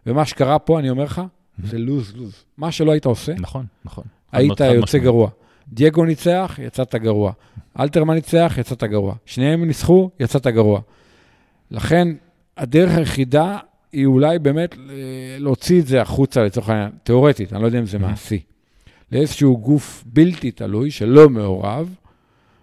ומה 0.05 0.25
שקרה 0.25 0.59
פה, 0.59 0.79
אני 0.79 0.89
אומר 0.89 1.03
לך, 1.03 1.21
זה 1.63 1.77
לוז-לוז. 1.77 2.43
מה 2.57 2.71
שלא 2.71 2.91
היית 2.91 3.05
עושה, 3.05 3.33
נכון, 3.33 3.65
נכון. 3.85 4.03
היית 4.31 4.59
יוצא 4.59 4.97
גרוע. 4.97 5.29
דייגו 5.67 6.05
ניצח, 6.05 6.59
יצאת 6.61 6.95
גרוע. 6.95 7.31
אלתרמן 7.79 8.13
ניצח, 8.13 8.55
יצאת 8.57 8.83
גרוע. 8.83 9.15
שניהם 9.25 9.65
ניצחו, 9.65 10.09
יצאת 10.19 10.47
גרוע. 10.47 10.81
לכן, 11.71 12.07
הדרך 12.57 12.97
היחידה 12.97 13.57
היא 13.91 14.05
אולי 14.05 14.39
באמת 14.39 14.75
להוציא 15.39 15.81
את 15.81 15.87
זה 15.87 16.01
החוצה, 16.01 16.43
לצורך 16.43 16.69
העניין, 16.69 16.89
תיאורטית, 17.03 17.53
אני 17.53 17.61
לא 17.61 17.65
יודע 17.65 17.79
אם 17.79 17.85
זה 17.85 17.99
מעשי, 17.99 18.41
לאיזשהו 19.11 19.57
גוף 19.57 20.03
בלתי 20.05 20.51
תלוי, 20.51 20.91
שלא 20.91 21.29
מעורב, 21.29 21.95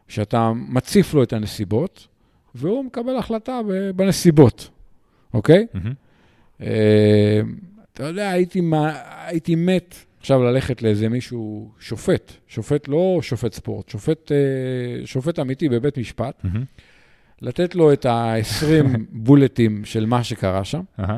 שאתה 0.08 0.52
מציף 0.54 1.14
לו 1.14 1.22
את 1.22 1.32
הנסיבות, 1.32 2.06
והוא 2.54 2.84
מקבל 2.84 3.16
החלטה 3.16 3.60
בנסיבות, 3.96 4.68
אוקיי? 5.34 5.66
Mm-hmm. 5.74 6.62
אתה 8.00 8.08
יודע, 8.08 8.30
הייתי, 8.30 8.60
הייתי 9.26 9.54
מת 9.54 9.94
עכשיו 10.20 10.42
ללכת 10.42 10.82
לאיזה 10.82 11.08
מישהו, 11.08 11.70
שופט, 11.78 12.32
שופט 12.48 12.88
לא 12.88 13.18
שופט 13.22 13.52
ספורט, 13.52 13.88
שופט, 13.88 14.32
אה, 14.32 15.06
שופט 15.06 15.38
אמיתי 15.38 15.68
בבית 15.68 15.98
משפט, 15.98 16.44
mm-hmm. 16.44 16.58
לתת 17.42 17.74
לו 17.74 17.92
את 17.92 18.06
ה-20 18.06 18.98
בולטים 19.26 19.84
של 19.84 20.06
מה 20.06 20.24
שקרה 20.24 20.64
שם, 20.64 20.80
uh-huh. 21.00 21.10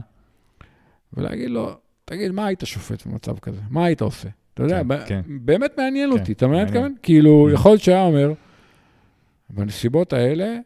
ולהגיד 1.13 1.51
לו, 1.51 1.71
תגיד, 2.05 2.33
מה 2.33 2.47
היית 2.47 2.63
שופט 2.65 3.07
במצב 3.07 3.39
כזה? 3.39 3.61
מה 3.71 3.85
היית 3.85 4.01
עושה? 4.01 4.29
אתה 4.55 4.63
יודע, 4.63 4.83
כן, 4.89 5.05
כן. 5.07 5.21
באמת 5.27 5.79
מעניין 5.79 6.11
כן, 6.11 6.19
אותי, 6.19 6.33
אתה 6.33 6.47
מבין? 6.47 6.65
מתכוון? 6.65 6.95
כאילו, 7.03 7.49
mm-hmm. 7.49 7.55
יכול 7.55 7.71
להיות 7.71 7.83
שהיה 7.83 8.03
אומר, 8.03 8.33
בנסיבות 9.51 10.13
האלה, 10.13 10.57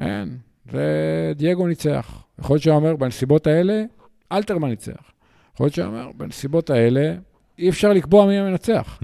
אין, 0.00 0.38
זה 0.72 1.32
דייגו 1.36 1.66
ניצח. 1.66 2.24
יכול 2.38 2.54
להיות 2.54 2.62
שהוא 2.62 2.74
אומר, 2.76 2.96
בנסיבות 2.96 3.46
האלה, 3.46 3.84
אלתרמן 4.32 4.68
ניצח. 4.68 5.15
יכול 5.56 5.64
להיות 5.64 5.74
שהוא 5.74 5.86
אומר, 5.86 6.10
בנסיבות 6.16 6.70
האלה, 6.70 7.14
אי 7.58 7.68
אפשר 7.68 7.92
לקבוע 7.92 8.26
מי 8.26 8.38
המנצח. 8.38 9.00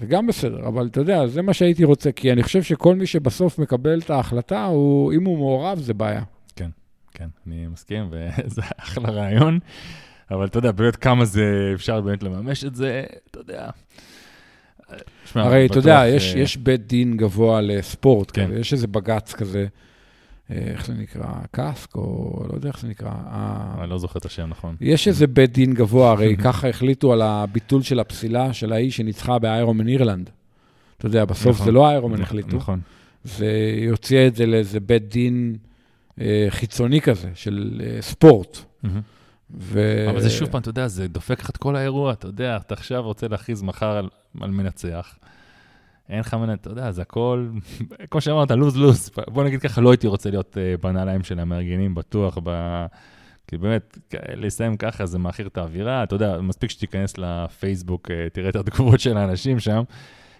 זה 0.00 0.06
גם 0.06 0.26
בסדר, 0.26 0.68
אבל 0.68 0.86
אתה 0.86 1.00
יודע, 1.00 1.26
זה 1.26 1.42
מה 1.42 1.52
שהייתי 1.52 1.84
רוצה, 1.84 2.12
כי 2.12 2.32
אני 2.32 2.42
חושב 2.42 2.62
שכל 2.62 2.94
מי 2.94 3.06
שבסוף 3.06 3.58
מקבל 3.58 3.98
את 3.98 4.10
ההחלטה, 4.10 4.64
הוא, 4.64 5.12
אם 5.12 5.24
הוא 5.24 5.38
מעורב, 5.38 5.78
זה 5.78 5.94
בעיה. 5.94 6.22
כן, 6.56 6.70
כן, 7.14 7.28
אני 7.46 7.66
מסכים, 7.66 8.10
וזה 8.10 8.62
אחלה 8.76 9.10
רעיון. 9.10 9.58
אבל 10.30 10.46
אתה 10.46 10.58
יודע, 10.58 10.72
באמת 10.72 10.96
כמה 10.96 11.24
זה, 11.24 11.70
אפשר 11.74 12.00
באמת 12.00 12.22
לממש 12.22 12.64
את 12.64 12.74
זה, 12.74 13.04
אתה 13.30 13.40
יודע. 13.40 13.70
שמה, 15.24 15.42
הרי 15.42 15.66
אתה 15.66 15.78
יודע, 15.78 16.02
יש, 16.08 16.34
uh... 16.34 16.38
יש 16.38 16.56
בית 16.56 16.86
דין 16.86 17.16
גבוה 17.16 17.60
לספורט, 17.60 18.30
כן. 18.34 18.46
כזה, 18.46 18.60
יש 18.60 18.72
איזה 18.72 18.86
בג"ץ 18.86 19.34
כזה, 19.34 19.60
אה, 19.60 19.66
איך 20.50 20.86
זה 20.86 20.94
נקרא, 20.94 21.26
קאסק, 21.50 21.96
או 21.96 22.42
לא 22.48 22.54
יודע 22.54 22.68
איך 22.68 22.80
זה 22.80 22.88
נקרא. 22.88 23.12
אני 23.80 23.90
לא 23.90 23.98
זוכר 23.98 24.18
את 24.18 24.24
השם, 24.24 24.48
נכון. 24.48 24.76
יש 24.80 25.08
איזה 25.08 25.26
בית 25.26 25.52
דין 25.52 25.74
גבוה, 25.74 26.10
הרי 26.10 26.36
ככה 26.44 26.68
החליטו 26.68 27.12
על 27.12 27.22
הביטול 27.22 27.82
של 27.82 28.00
הפסילה 28.00 28.52
של 28.52 28.72
האי 28.72 28.90
שניצחה 28.90 29.38
באיירומן 29.38 29.88
אירלנד. 29.88 30.30
אתה 30.98 31.06
יודע, 31.06 31.24
בסוף 31.24 31.54
נכון, 31.54 31.66
זה 31.66 31.72
לא 31.72 31.88
איירומן 31.88 32.22
החליטו. 32.22 32.56
נכון. 32.56 32.80
זה 33.24 33.74
יוציא 33.78 34.26
את 34.26 34.36
זה 34.36 34.46
לאיזה 34.46 34.80
בית 34.80 35.08
דין 35.08 35.56
אה, 36.20 36.46
חיצוני 36.48 37.00
כזה, 37.00 37.30
של 37.34 37.82
אה, 37.84 38.02
ספורט. 38.02 38.58
ו... 39.50 40.06
אבל 40.10 40.20
זה 40.20 40.30
שוב 40.30 40.48
פעם, 40.48 40.60
אתה 40.60 40.68
יודע, 40.68 40.88
זה 40.88 41.08
דופק 41.08 41.40
לך 41.40 41.50
את 41.50 41.56
כל 41.56 41.76
האירוע, 41.76 42.12
אתה 42.12 42.26
יודע, 42.26 42.56
אתה 42.56 42.74
עכשיו 42.74 43.02
רוצה 43.02 43.28
להכריז 43.28 43.62
מחר 43.62 43.86
על, 43.96 44.08
על 44.40 44.50
מנצח. 44.50 45.18
אין 46.08 46.20
לך 46.20 46.34
מנצח, 46.34 46.60
אתה 46.60 46.70
יודע, 46.70 46.92
זה 46.92 47.02
הכל, 47.02 47.48
כמו 48.10 48.20
שאמרת, 48.20 48.50
לוז-לוז. 48.50 49.10
בוא 49.28 49.44
נגיד 49.44 49.60
ככה, 49.60 49.80
לא 49.80 49.90
הייתי 49.90 50.06
רוצה 50.06 50.30
להיות 50.30 50.56
uh, 50.56 50.82
בנעליים 50.82 51.22
של 51.22 51.40
המארגנים, 51.40 51.94
בטוח, 51.94 52.38
ב... 52.42 52.50
כי 53.48 53.56
באמת, 53.56 53.98
לסיים 54.34 54.76
ככה 54.76 55.06
זה 55.06 55.18
מאכיר 55.18 55.46
את 55.46 55.58
האווירה. 55.58 56.02
אתה 56.02 56.14
יודע, 56.14 56.40
מספיק 56.40 56.70
שתיכנס 56.70 57.18
לפייסבוק, 57.18 58.10
uh, 58.10 58.30
תראה 58.32 58.48
את 58.48 58.56
התגובות 58.56 59.00
של 59.00 59.16
האנשים 59.16 59.60
שם, 59.60 59.82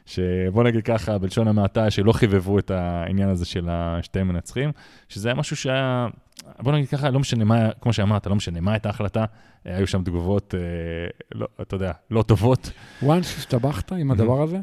שבוא 0.06 0.64
נגיד 0.64 0.84
ככה, 0.84 1.18
בלשון 1.18 1.48
המעטה, 1.48 1.90
שלא 1.90 2.12
חיבבו 2.12 2.58
את 2.58 2.70
העניין 2.70 3.28
הזה 3.28 3.44
של 3.44 3.68
השתי 3.70 4.22
מנצחים, 4.22 4.72
שזה 5.08 5.28
היה 5.28 5.34
משהו 5.34 5.56
שהיה... 5.56 6.08
בוא 6.58 6.72
נגיד 6.72 6.88
ככה, 6.88 7.10
לא 7.10 7.18
משנה 7.18 7.44
מה, 7.44 7.70
כמו 7.80 7.92
שאמרת, 7.92 8.26
לא 8.26 8.34
משנה 8.34 8.60
מה 8.60 8.72
הייתה 8.72 8.88
ההחלטה, 8.88 9.24
אה, 9.66 9.76
היו 9.76 9.86
שם 9.86 10.04
תגובות, 10.04 10.54
אה, 10.54 10.60
לא, 11.34 11.46
אתה 11.60 11.76
יודע, 11.76 11.92
לא 12.10 12.22
טובות. 12.22 12.70
once 13.02 13.36
הסתבכת 13.38 13.92
עם 13.92 14.10
הדבר 14.10 14.42
הזה, 14.42 14.58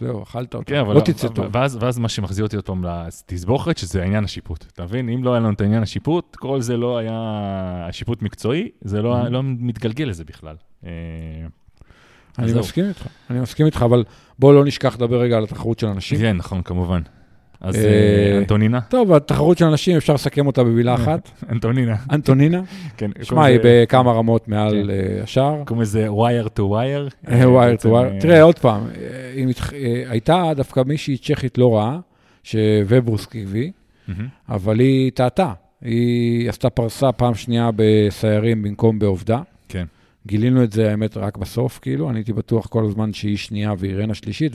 זהו, 0.00 0.22
אכלת 0.22 0.54
אותו, 0.54 0.64
כן, 0.66 0.84
לא 0.86 1.00
תצא 1.00 1.28
טוב. 1.28 1.46
ואז, 1.52 1.78
ואז 1.80 1.98
מה 1.98 2.08
שמחזיר 2.08 2.44
אותי 2.44 2.56
עוד 2.56 2.64
פעם 2.64 2.84
לתסבוכת, 2.84 3.78
שזה 3.78 4.02
העניין 4.02 4.24
השיפוט. 4.24 4.64
אתה 4.72 4.84
מבין? 4.84 5.08
אם 5.08 5.24
לא 5.24 5.30
היה 5.30 5.40
לנו 5.40 5.52
את 5.52 5.60
העניין 5.60 5.82
השיפוט, 5.82 6.36
כל 6.36 6.60
זה 6.60 6.76
לא 6.76 6.98
היה 6.98 7.12
השיפוט 7.88 8.22
מקצועי, 8.22 8.68
זה 8.80 9.02
לא, 9.02 9.28
לא 9.28 9.40
מתגלגל 9.44 10.04
לזה 10.04 10.24
בכלל. 10.24 10.56
אה, 10.86 10.90
אני 12.38 12.52
מסכים 12.52 12.84
איתך, 12.88 13.06
אני 13.30 13.40
מסכים 13.40 13.66
איתך, 13.66 13.82
אבל 13.82 14.04
בוא 14.38 14.54
לא 14.54 14.64
נשכח 14.64 14.94
לדבר 14.94 15.20
רגע 15.20 15.36
על 15.36 15.44
התחרות 15.44 15.78
של 15.78 15.86
אנשים. 15.86 16.18
כן, 16.18 16.36
נכון, 16.36 16.62
כמובן. 16.62 17.00
אז 17.60 17.76
אה, 17.76 17.82
אה, 17.82 18.38
אנטונינה? 18.38 18.80
טוב, 18.80 19.12
התחרות 19.12 19.58
של 19.58 19.64
אנשים, 19.64 19.96
אפשר 19.96 20.14
לסכם 20.14 20.46
אותה 20.46 20.64
במילה 20.64 20.94
אחת. 20.94 21.30
אנטונינה. 21.50 21.96
אנטונינה? 22.12 22.62
כן. 22.96 23.10
שמע, 23.22 23.44
היא 23.44 23.58
בכמה 23.64 24.12
רמות 24.12 24.48
מעל 24.48 24.82
כן. 24.84 24.90
אה, 24.90 25.22
השאר. 25.22 25.62
קוראים 25.64 25.82
לזה 25.82 26.08
wire 26.08 26.48
to 26.48 26.60
wire. 26.60 27.28
wire 27.28 27.82
to 27.82 27.86
wire. 27.86 28.20
תראה, 28.20 28.42
עוד 28.42 28.58
פעם, 28.58 28.82
הייתה 30.08 30.52
דווקא 30.56 30.82
מישהי 30.86 31.18
צ'כית 31.18 31.58
לא 31.58 31.76
רעה, 31.76 31.98
שווברוס 32.44 33.26
הביא, 33.34 33.70
אבל 34.48 34.78
היא 34.78 35.10
טעתה. 35.14 35.52
היא 35.82 36.48
עשתה 36.48 36.70
פרסה 36.70 37.12
פעם 37.12 37.34
שנייה 37.34 37.70
בסיירים 37.76 38.62
במקום 38.62 38.98
בעובדה. 38.98 39.40
כן. 39.68 39.84
גילינו 40.26 40.64
את 40.64 40.72
זה, 40.72 40.90
האמת, 40.90 41.16
רק 41.16 41.36
בסוף, 41.36 41.78
כאילו, 41.82 42.10
אני 42.10 42.18
הייתי 42.18 42.32
בטוח 42.32 42.66
כל 42.66 42.84
הזמן 42.84 43.12
שהיא 43.12 43.36
שנייה 43.36 43.74
ואירנה 43.78 44.14
שלישית, 44.14 44.52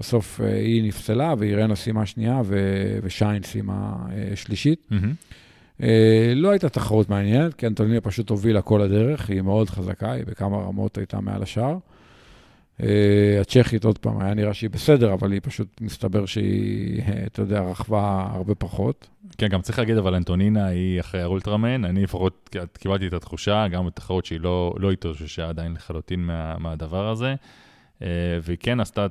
בסוף 0.00 0.40
אה, 0.40 0.56
היא 0.56 0.82
נפסלה, 0.88 1.34
ואירנה 1.38 1.74
סיימה 1.74 2.06
שנייה, 2.06 2.40
ו- 2.44 2.98
ושיין 3.02 3.42
סיימה 3.42 3.96
אה, 4.10 4.36
שלישית. 4.36 4.88
Mm-hmm. 4.90 5.84
לא 6.36 6.50
הייתה 6.50 6.68
תחרות 6.68 7.10
מעניינת, 7.10 7.54
כי 7.54 7.66
אנטוניה 7.66 8.00
פשוט 8.00 8.30
הובילה 8.30 8.62
כל 8.62 8.82
הדרך, 8.82 9.30
היא 9.30 9.40
מאוד 9.40 9.70
חזקה, 9.70 10.12
היא 10.12 10.24
בכמה 10.26 10.56
רמות 10.56 10.98
הייתה 10.98 11.20
מעל 11.20 11.42
השאר. 11.42 11.78
הצ'כית, 13.40 13.84
עוד 13.84 13.98
פעם, 13.98 14.20
היה 14.20 14.34
נראה 14.34 14.54
שהיא 14.54 14.70
בסדר, 14.70 15.12
אבל 15.12 15.32
היא 15.32 15.40
פשוט, 15.44 15.80
מסתבר 15.80 16.26
שהיא, 16.26 17.02
אתה 17.26 17.42
יודע, 17.42 17.60
רכבה 17.60 18.28
הרבה 18.32 18.54
פחות. 18.54 19.08
כן, 19.38 19.48
גם 19.48 19.62
צריך 19.62 19.78
להגיד, 19.78 19.96
אבל 19.96 20.14
אנטונינה 20.14 20.66
היא 20.66 21.00
אחרי 21.00 21.22
האולטרמן, 21.22 21.84
אני 21.84 22.02
לפחות 22.02 22.56
קיבלתי 22.78 23.06
את 23.06 23.12
התחושה, 23.12 23.68
גם 23.68 23.86
בתחרות 23.86 24.24
שהיא 24.24 24.40
לא, 24.40 24.74
לא 24.78 24.90
התאוששה 24.90 25.48
עדיין 25.48 25.72
לחלוטין 25.72 26.20
מה, 26.20 26.58
מהדבר 26.58 27.08
הזה, 27.08 27.34
והיא 28.42 28.58
כן 28.60 28.80
עשתה 28.80 29.06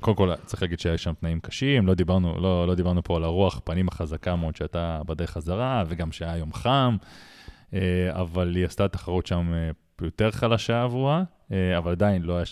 קודם 0.00 0.16
כל, 0.16 0.34
צריך 0.44 0.62
להגיד 0.62 0.80
שהיו 0.80 0.98
שם 0.98 1.12
תנאים 1.20 1.40
קשים, 1.40 1.86
לא 1.86 1.94
דיברנו, 1.94 2.40
לא, 2.40 2.66
לא 2.66 2.74
דיברנו 2.74 3.02
פה 3.02 3.16
על 3.16 3.24
הרוח 3.24 3.60
פנים 3.64 3.88
החזקה 3.88 4.36
מאוד 4.36 4.56
שהייתה 4.56 5.00
בדרך 5.06 5.30
חזרה, 5.30 5.84
וגם 5.88 6.12
שהיה 6.12 6.36
יום 6.36 6.52
חם, 6.52 6.96
אה, 7.74 7.80
אבל 8.12 8.56
היא 8.56 8.66
עשתה 8.66 8.88
תחרות 8.88 9.26
שם 9.26 9.52
אה, 9.54 9.70
יותר 10.00 10.30
חלשה 10.30 10.82
עבורה, 10.82 11.22
אה, 11.52 11.78
אבל 11.78 11.92
עדיין 11.92 12.22
לא 12.22 12.36
היה, 12.36 12.44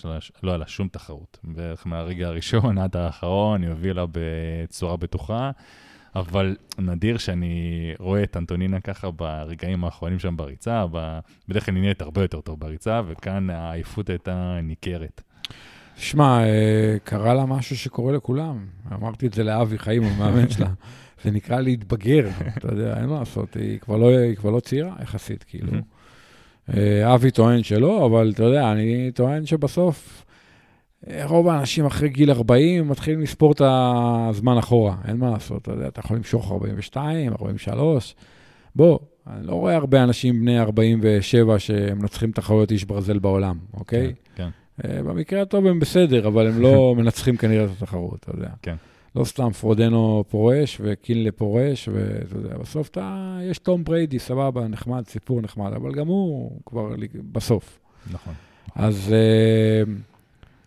לא 0.43 0.51
היה 0.51 0.59
לה 0.59 0.67
שום 0.67 0.89
תחרות. 0.89 1.39
בערך 1.45 1.87
מהרגע 1.87 2.29
הראשון 2.29 2.79
עד 2.85 2.97
האחרון, 2.97 3.63
היא 3.63 3.71
הובילה 3.71 4.05
בצורה 4.13 4.97
בטוחה. 4.97 5.51
אבל 6.15 6.57
נדיר 6.79 7.19
שאני 7.19 7.95
רואה 7.99 8.23
את 8.23 8.37
אנטונינה 8.37 8.81
ככה 8.81 9.11
ברגעים 9.11 9.85
האחרונים 9.85 10.19
שם 10.19 10.37
בריצה, 10.37 10.85
בדרך 11.49 11.67
כלל 11.67 11.75
היא 11.75 11.83
נהיית 11.83 12.03
הרבה 12.03 12.23
יותר 12.23 12.41
טוב 12.41 12.61
בריצה, 12.61 13.01
וכאן 13.07 13.51
העייפות 13.51 14.11
הייתה 14.11 14.59
ניכרת. 14.63 15.23
שמע, 16.01 16.45
אה, 16.45 16.97
קרה 17.05 17.35
לה 17.35 17.47
משהו 17.47 17.77
שקורה 17.77 18.13
לכולם. 18.13 18.67
אמרתי 18.93 19.27
את 19.27 19.33
זה 19.33 19.45
לאבי 19.45 19.79
חיים, 19.79 20.03
המאמן 20.03 20.51
שלה. 20.51 20.69
זה 21.25 21.31
נקרא 21.31 21.61
להתבגר, 21.61 22.29
אתה 22.57 22.69
יודע, 22.73 22.97
אין 23.01 23.07
מה 23.07 23.19
לעשות, 23.19 23.55
היא 23.55 23.79
כבר 23.79 23.97
לא, 23.97 24.09
היא 24.09 24.37
כבר 24.37 24.51
לא 24.51 24.61
צעירה 24.61 24.95
יחסית, 25.03 25.45
כאילו. 25.49 25.73
אה, 26.77 27.15
אבי 27.15 27.31
טוען 27.31 27.63
שלא, 27.63 28.07
אבל 28.07 28.33
אתה 28.35 28.43
יודע, 28.43 28.73
אני 28.73 29.11
טוען 29.15 29.47
שבסוף, 29.47 30.25
אה, 31.11 31.27
רוב 31.27 31.49
האנשים 31.49 31.87
אחרי 31.87 32.09
גיל 32.09 32.31
40 32.31 32.89
מתחילים 32.89 33.21
לספור 33.21 33.53
את 33.53 33.63
הזמן 33.65 34.59
אחורה, 34.59 34.97
אין 35.09 35.17
מה 35.17 35.31
לעשות, 35.31 35.63
אתה 35.63 35.73
יודע, 35.73 35.89
אתה 35.89 36.01
יכול 36.01 36.17
למשוך 36.17 36.53
42, 36.53 37.33
43, 37.33 38.15
בוא, 38.77 38.99
אני 39.27 39.47
לא 39.47 39.53
רואה 39.53 39.77
הרבה 39.77 40.05
אנשים 40.05 40.41
בני 40.41 40.61
47 40.61 41.59
שמנצחים 41.59 42.33
תחרויות 42.33 42.71
איש 42.71 42.85
ברזל 42.85 43.19
בעולם, 43.19 43.59
אוקיי? 43.75 44.15
כן, 44.35 44.45
כן. 44.45 44.51
אה, 44.85 45.03
במקרה 45.03 45.43
הטוב 45.43 45.67
הם 45.67 45.81
בסדר, 45.81 46.29
אבל 46.29 46.47
הם 46.47 46.61
לא 46.61 46.95
מנצחים 46.99 47.37
כנראה 47.37 47.65
את 47.65 47.71
התחרות, 47.79 48.19
אתה 48.21 48.31
יודע. 48.31 48.49
כן. 48.63 48.75
לא 49.17 49.25
סתם 49.25 49.51
פרודנו 49.51 50.25
פורש 50.29 50.81
וקינלה 50.85 51.33
פורש, 51.33 51.89
ואתה 51.93 52.37
יודע, 52.37 52.59
בסוף 52.59 52.89
אתה, 52.89 53.39
יש 53.43 53.59
תום 53.59 53.85
בריידי, 53.85 54.19
סבבה, 54.19 54.69
נחמד, 54.69 55.07
סיפור 55.07 55.41
נחמד, 55.41 55.73
אבל 55.73 55.93
גם 55.93 56.07
הוא 56.07 56.61
כבר 56.67 56.95
בסוף. 57.33 57.79
נכון. 58.11 58.35
אז 58.75 59.13
אה, 59.13 59.93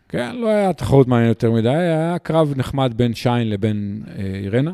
כן, 0.10 0.36
לא 0.36 0.48
היה 0.48 0.74
תחרות 0.74 1.08
מעניינת 1.08 1.44
יותר 1.44 1.52
מדי, 1.52 1.70
היה 1.70 2.20
קרב 2.20 2.54
נחמד 2.56 2.94
בין 2.96 3.14
שיין 3.14 3.50
לבין 3.50 4.04
אה, 4.08 4.24
אירנה. 4.44 4.74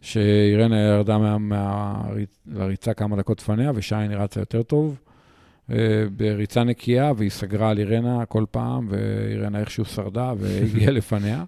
שאירנה 0.00 0.80
ירדה 0.80 1.18
מה, 1.18 1.38
מה, 1.38 2.02
לריצה 2.46 2.94
כמה 2.94 3.16
דקות 3.16 3.40
לפניה, 3.40 3.72
ושיין 3.74 4.12
רצה 4.12 4.40
יותר 4.40 4.62
טוב. 4.62 4.96
אה, 5.70 6.04
בריצה 6.16 6.64
נקייה, 6.64 7.12
והיא 7.16 7.30
סגרה 7.30 7.70
על 7.70 7.78
אירנה 7.78 8.26
כל 8.26 8.44
פעם, 8.50 8.88
ואירנה 8.90 9.60
איכשהו 9.60 9.84
שרדה 9.84 10.32
והגיעה 10.38 10.90
לפניה. 10.98 11.44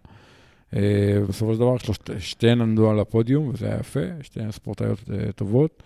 אה, 0.76 1.18
בסופו 1.28 1.55
של 1.55 1.60
דבר 1.60 1.76
שתיהן 2.18 2.60
עמדו 2.60 2.90
על 2.90 3.01
הפודיום, 3.01 3.48
וזה 3.48 3.66
היה 3.66 3.76
יפה, 3.80 4.01
שתיהן 4.22 4.51
ספורטאיות 4.51 4.98
אה, 5.10 5.32
טובות. 5.32 5.82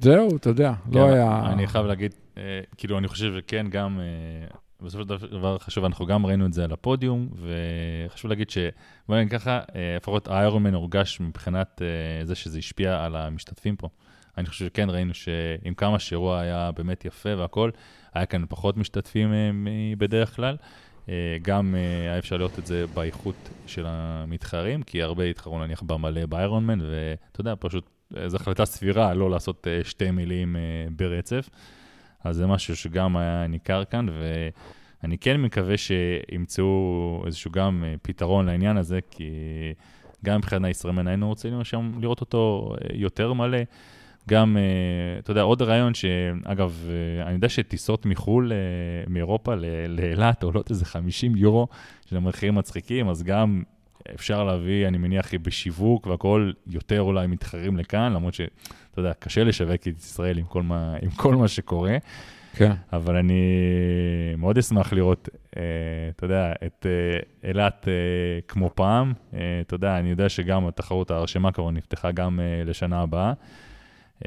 זהו, 0.00 0.36
אתה 0.36 0.48
יודע, 0.48 0.72
לא 0.92 1.00
כן, 1.06 1.12
היה... 1.12 1.52
אני 1.52 1.66
חייב 1.66 1.86
להגיד, 1.86 2.14
כאילו, 2.76 2.98
אני 2.98 3.08
חושב 3.08 3.32
שכן, 3.36 3.66
גם, 3.70 4.00
בסופו 4.80 5.02
של 5.02 5.08
דבר 5.30 5.58
חשוב, 5.58 5.84
אנחנו 5.84 6.06
גם 6.06 6.26
ראינו 6.26 6.46
את 6.46 6.52
זה 6.52 6.64
על 6.64 6.72
הפודיום, 6.72 7.28
וחשוב 8.08 8.30
להגיד 8.30 8.50
ש... 8.50 8.58
בוא 9.08 9.16
נגיד 9.16 9.32
ככה, 9.32 9.60
לפחות 9.96 10.28
האיירומן 10.28 10.74
הורגש 10.74 11.20
מבחינת 11.20 11.82
זה 12.24 12.34
שזה 12.34 12.58
השפיע 12.58 13.04
על 13.04 13.16
המשתתפים 13.16 13.76
פה. 13.76 13.88
אני 14.38 14.46
חושב 14.46 14.64
שכן 14.64 14.90
ראינו 14.90 15.14
שעם 15.14 15.74
כמה 15.76 15.98
שאירוע 15.98 16.40
היה 16.40 16.70
באמת 16.72 17.04
יפה 17.04 17.36
והכול, 17.36 17.70
היה 18.14 18.26
כאן 18.26 18.44
פחות 18.48 18.76
משתתפים 18.76 19.32
אה, 19.32 19.50
מבדרך 19.52 20.36
כלל. 20.36 20.56
אה, 21.08 21.36
גם 21.42 21.74
אה, 21.74 22.00
היה 22.00 22.18
אפשר 22.18 22.36
לראות 22.36 22.58
את 22.58 22.66
זה 22.66 22.84
באיכות 22.94 23.48
של 23.66 23.84
המתחרים, 23.88 24.82
כי 24.82 25.02
הרבה 25.02 25.24
התחרו 25.24 25.58
נניח 25.58 25.82
במלא 25.82 26.26
באיירון 26.26 26.66
מן, 26.66 26.78
ואתה 26.80 27.40
יודע, 27.40 27.54
פשוט 27.58 27.90
זו 28.26 28.36
החלטה 28.36 28.64
סבירה 28.64 29.14
לא 29.14 29.30
לעשות 29.30 29.66
שתי 29.82 30.10
מילים 30.10 30.56
ברצף. 30.96 31.50
אז 32.24 32.36
זה 32.36 32.46
משהו 32.46 32.76
שגם 32.76 33.16
היה 33.16 33.46
ניכר 33.46 33.84
כאן, 33.84 34.06
ואני 34.08 35.18
כן 35.18 35.40
מקווה 35.40 35.74
שימצאו 35.76 37.22
איזשהו 37.26 37.50
גם 37.50 37.84
פתרון 38.02 38.46
לעניין 38.46 38.76
הזה, 38.76 38.98
כי 39.10 39.32
גם 40.24 40.38
מבחינת 40.38 40.64
הישראלים 40.64 41.06
היינו 41.06 41.28
רוצים 41.28 41.60
לראות 42.00 42.20
אותו 42.20 42.74
יותר 42.92 43.32
מלא. 43.32 43.58
גם, 44.28 44.56
אה, 44.56 45.18
אתה 45.18 45.30
יודע, 45.30 45.42
עוד 45.42 45.62
רעיון 45.62 45.94
שאגב, 45.94 46.86
אה, 46.88 47.26
אני 47.26 47.34
יודע 47.34 47.48
שטיסות 47.48 48.06
מחו"ל, 48.06 48.52
אה, 48.52 48.56
מאירופה 49.08 49.54
לאילת 49.88 50.42
עולות 50.42 50.70
איזה 50.70 50.84
50 50.84 51.36
יורו, 51.36 51.68
שזה 52.06 52.20
מחירים 52.20 52.54
מצחיקים, 52.54 53.08
אז 53.08 53.22
גם 53.22 53.62
אפשר 54.14 54.44
להביא, 54.44 54.88
אני 54.88 54.98
מניח, 54.98 55.34
בשיווק 55.42 56.06
והכול, 56.06 56.54
יותר 56.66 57.00
אולי 57.00 57.26
מתחרים 57.26 57.76
לכאן, 57.76 58.12
למרות 58.12 58.34
שאתה 58.34 59.00
יודע, 59.00 59.12
קשה 59.18 59.44
לשווק 59.44 59.88
את 59.88 59.98
ישראל 59.98 60.38
עם 60.38 60.44
כל 60.44 60.62
מה, 60.62 60.96
עם 61.02 61.10
כל 61.10 61.34
מה 61.34 61.48
שקורה. 61.48 61.96
כן. 62.56 62.72
אבל 62.92 63.16
אני 63.16 63.42
מאוד 64.38 64.58
אשמח 64.58 64.92
לראות, 64.92 65.28
אה, 65.56 65.62
אתה 66.16 66.24
יודע, 66.24 66.52
את 66.66 66.86
אה, 66.86 67.48
אילת 67.48 67.88
אה, 67.88 68.40
כמו 68.48 68.70
פעם. 68.74 69.12
אתה 69.60 69.74
יודע, 69.74 69.98
אני 69.98 70.10
יודע 70.10 70.28
שגם 70.28 70.66
התחרות, 70.66 71.10
ההרשמה 71.10 71.52
כבר 71.52 71.70
נפתחה 71.70 72.12
גם 72.12 72.40
לשנה 72.66 73.00
הבאה. 73.00 73.32
Uh, 74.22 74.26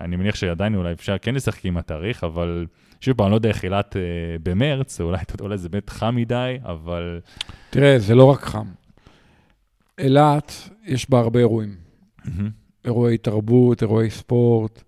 אני 0.00 0.16
מניח 0.16 0.34
שעדיין 0.34 0.74
אולי 0.74 0.92
אפשר 0.92 1.18
כן 1.18 1.34
לשחק 1.34 1.64
עם 1.64 1.76
התאריך, 1.76 2.24
אבל 2.24 2.66
שוב 3.00 3.16
פעם, 3.16 3.26
אני 3.26 3.30
לא 3.30 3.36
יודע 3.36 3.48
איך 3.48 3.64
אילת 3.64 3.96
uh, 3.96 3.98
במרץ, 4.42 5.00
אולי, 5.00 5.18
אולי 5.40 5.58
זה 5.58 5.68
באמת 5.68 5.90
חם 5.90 6.16
מדי, 6.16 6.58
אבל... 6.62 7.20
תראה, 7.70 7.98
זה 7.98 8.14
לא 8.14 8.24
רק 8.24 8.40
חם. 8.40 8.66
אילת, 9.98 10.52
יש 10.84 11.10
בה 11.10 11.18
הרבה 11.18 11.40
אירועים. 11.40 11.74
אירועי 12.84 13.18
תרבות, 13.18 13.82
אירועי 13.82 14.10
ספורט. 14.10 14.82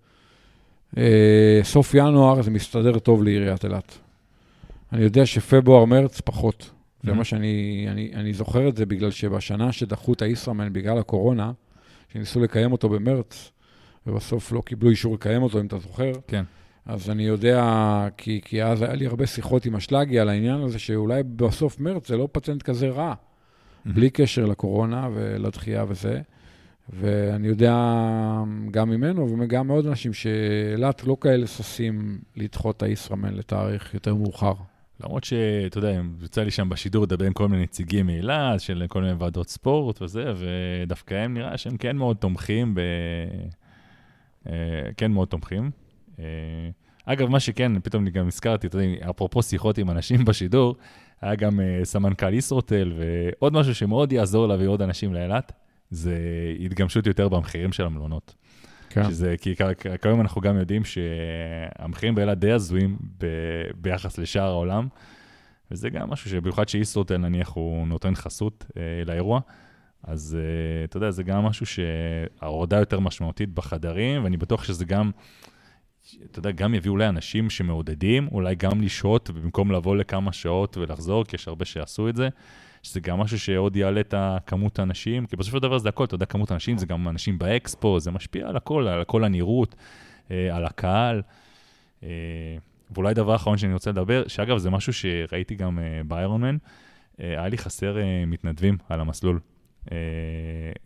אה, 0.97 1.61
סוף 1.63 1.95
ינואר 1.95 2.43
זה 2.43 2.51
מסתדר 2.51 2.99
טוב 2.99 3.23
לעיריית 3.23 3.65
אילת. 3.65 3.99
אני 4.93 5.03
יודע 5.03 5.27
שפברואר, 5.27 5.85
מרץ, 5.85 6.21
פחות. 6.21 6.71
זה 7.03 7.13
מה 7.13 7.25
שאני 7.25 7.87
אני, 7.91 8.11
אני 8.15 8.33
זוכר 8.33 8.69
את 8.69 8.77
זה 8.77 8.87
בגלל 8.87 9.11
שבשנה 9.11 9.73
שדחו 9.73 10.13
את 10.13 10.23
הישראמן 10.23 10.73
בגלל 10.73 10.99
הקורונה, 10.99 11.53
שניסו 12.13 12.41
לקיים 12.41 12.73
אותו 12.73 12.89
במרץ, 12.89 13.51
ובסוף 14.09 14.53
לא 14.53 14.61
קיבלו 14.61 14.91
אישור 14.91 15.15
לקיים 15.15 15.43
אותו, 15.43 15.61
אם 15.61 15.67
אתה 15.67 15.79
זוכר. 15.79 16.13
כן. 16.27 16.45
אז 16.87 17.11
אני 17.11 17.23
יודע, 17.23 17.63
כי, 18.17 18.41
כי 18.45 18.63
אז 18.63 18.83
היה 18.83 18.95
לי 18.95 19.07
הרבה 19.07 19.27
שיחות 19.27 19.67
עם 19.67 19.77
אשלגי 19.77 20.19
על 20.19 20.29
העניין 20.29 20.61
הזה, 20.61 20.79
שאולי 20.79 21.23
בסוף 21.23 21.81
מרץ 21.81 22.09
זה 22.09 22.17
לא 22.17 22.29
פטנט 22.33 22.63
כזה 22.63 22.89
רע, 22.89 23.15
mm-hmm. 23.15 23.91
בלי 23.95 24.11
קשר 24.11 24.47
לקורונה 24.47 25.09
ולדחייה 25.15 25.85
וזה. 25.89 26.21
ואני 26.93 27.49
יודע 27.49 27.75
גם 28.71 28.91
ממנו 28.91 29.39
וגם 29.41 29.67
מעוד 29.67 29.87
אנשים 29.87 30.13
שאילת 30.13 31.05
לא 31.05 31.17
כאלה 31.21 31.47
ששים 31.47 32.19
לדחות 32.37 32.77
את 32.77 32.83
הישראמן 32.83 33.35
לתאריך 33.35 33.95
יותר 33.95 34.15
מאוחר. 34.15 34.55
למרות 35.05 35.25
שאתה 35.25 35.79
יודע, 35.79 36.01
יוצא 36.23 36.43
לי 36.43 36.51
שם 36.51 36.69
בשידור 36.69 37.03
לדבר 37.03 37.25
עם 37.25 37.33
כל 37.33 37.49
מיני 37.49 37.63
נציגים 37.63 38.07
מאילת, 38.07 38.61
של 38.61 38.85
כל 38.89 39.03
מיני 39.03 39.13
ועדות 39.19 39.49
ספורט 39.49 40.03
וזה, 40.03 40.33
ודווקא 40.37 41.15
הם 41.15 41.35
נראה 41.35 41.59
שהם 41.59 41.77
כן 41.77 41.97
מאוד 41.97 42.17
תומכים 42.17 42.75
ב... 42.75 42.81
אה, 44.49 44.55
כן 44.97 45.11
מאוד 45.11 45.29
תומכים. 45.29 45.71
אה, 46.19 46.25
אגב, 47.05 47.29
מה 47.29 47.41
שכן, 47.41 47.81
פתאום 47.81 48.03
אני 48.03 48.11
גם 48.11 48.27
הזכרתי, 48.27 48.67
אתה 48.67 48.79
יודע, 48.79 49.11
אפרופו 49.11 49.43
שיחות 49.43 49.79
עם 49.79 49.91
אנשים 49.91 50.25
בשידור, 50.29 50.77
היה 51.21 51.35
גם 51.35 51.61
uh, 51.61 51.85
סמנכ"ל 51.85 52.35
ישרוטל, 52.35 52.93
ועוד 52.97 53.53
משהו 53.53 53.75
שמאוד 53.75 54.13
יעזור 54.13 54.47
להביא 54.47 54.67
עוד 54.67 54.83
אנשים 54.83 55.15
לאילת, 55.15 55.53
זה 55.91 56.17
התגמשות 56.61 57.07
יותר 57.07 57.29
במחירים 57.29 57.73
של 57.73 57.85
המלונות. 57.85 58.35
כן. 58.91 59.05
שזה, 59.05 59.35
כי 59.41 59.55
כיום 60.03 60.21
אנחנו 60.21 60.41
גם 60.41 60.57
יודעים 60.59 60.83
שהמחירים 60.85 62.15
באילת 62.15 62.39
די 62.39 62.53
הזויים 62.53 62.99
ב- 63.19 63.71
ביחס 63.75 64.19
לשאר 64.19 64.43
העולם, 64.43 64.89
וזה 65.71 65.91
גם 65.91 66.11
משהו 66.11 66.31
שבמיוחד 66.31 66.69
שישרוטל 66.69 67.17
נניח 67.17 67.49
הוא 67.49 67.87
נותן 67.87 68.15
חסות 68.15 68.65
אה, 68.77 68.83
לאירוע, 69.07 69.41
אז 70.09 70.39
אה, 70.41 70.85
אתה 70.85 70.97
יודע, 70.97 71.11
זה 71.11 71.23
גם 71.23 71.43
משהו 71.45 71.67
שההורדה 71.67 72.79
יותר 72.79 73.01
משמעותית 73.01 73.55
בחדרים, 73.55 74.25
ואני 74.25 74.37
בטוח 74.37 74.65
שזה 74.65 74.85
גם, 74.85 75.11
אתה 76.31 76.39
יודע, 76.39 76.51
גם 76.51 76.75
יביאו 76.75 76.93
אולי 76.93 77.09
אנשים 77.09 77.51
שמעודדים, 77.51 78.29
אולי 78.33 78.55
גם 78.55 78.83
לשהות, 78.83 79.31
במקום 79.31 79.73
לבוא 79.73 79.97
לכמה 79.97 80.33
שעות 80.33 80.77
ולחזור, 80.77 81.25
כי 81.25 81.37
יש 81.37 81.49
הרבה 81.49 81.65
שעשו 81.65 82.09
את 82.09 82.17
זה. 82.17 82.29
שזה 82.83 83.01
גם 83.01 83.19
משהו 83.19 83.39
שעוד 83.39 83.77
יעלה 83.77 84.01
את 84.01 84.15
הכמות 84.17 84.79
האנשים, 84.79 85.27
כי 85.27 85.37
בסופו 85.37 85.57
של 85.57 85.63
דבר 85.63 85.79
זה 85.79 85.89
הכל, 85.89 86.05
אתה 86.05 86.15
יודע, 86.15 86.27
כמות 86.27 86.51
האנשים, 86.51 86.79
זה 86.79 86.87
גם 86.87 87.09
אנשים 87.09 87.39
באקספו, 87.39 88.01
זה 88.01 88.11
משפיע 88.11 88.49
על 88.49 88.57
הכל, 88.57 88.89
על 88.89 89.05
כל 89.05 89.25
הנראות, 89.25 89.75
אה, 90.31 90.57
על 90.57 90.65
הקהל. 90.65 91.23
אה, 92.03 92.09
ואולי 92.91 93.15
דבר 93.15 93.35
אחרון 93.35 93.59
שאני 93.59 93.73
רוצה 93.73 93.91
לדבר, 93.91 94.23
שאגב, 94.29 94.59
זה 94.59 94.71
משהו 94.71 94.93
שראיתי 94.93 95.55
גם 95.55 95.79
באיירון 96.07 96.41
מן, 96.41 96.57
היה 97.19 97.49
לי 97.49 97.59
חסר 97.59 97.97
מתנדבים 98.27 98.77
על 98.89 99.01
המסלול. 99.01 99.41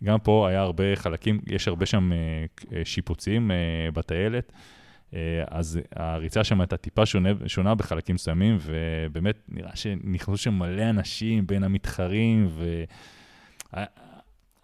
גם 0.04 0.18
פה 0.22 0.48
היה 0.48 0.60
הרבה 0.60 0.96
חלקים, 0.96 1.40
יש 1.46 1.68
הרבה 1.68 1.86
שם 1.86 2.10
שיפוצים 2.84 3.50
בטיילת. 3.94 4.52
אה, 5.14 5.44
אז 5.48 5.80
הריצה 5.96 6.44
שם 6.44 6.60
הייתה 6.60 6.76
טיפה 6.76 7.06
שונה, 7.06 7.30
שונה 7.46 7.74
בחלקים 7.74 8.14
מסוימים, 8.14 8.58
ובאמת 8.60 9.38
נראה 9.48 9.76
שנכנסו 9.76 10.36
שם 10.36 10.54
מלא 10.54 10.90
אנשים 10.90 11.46
בין 11.46 11.64
המתחרים, 11.64 12.48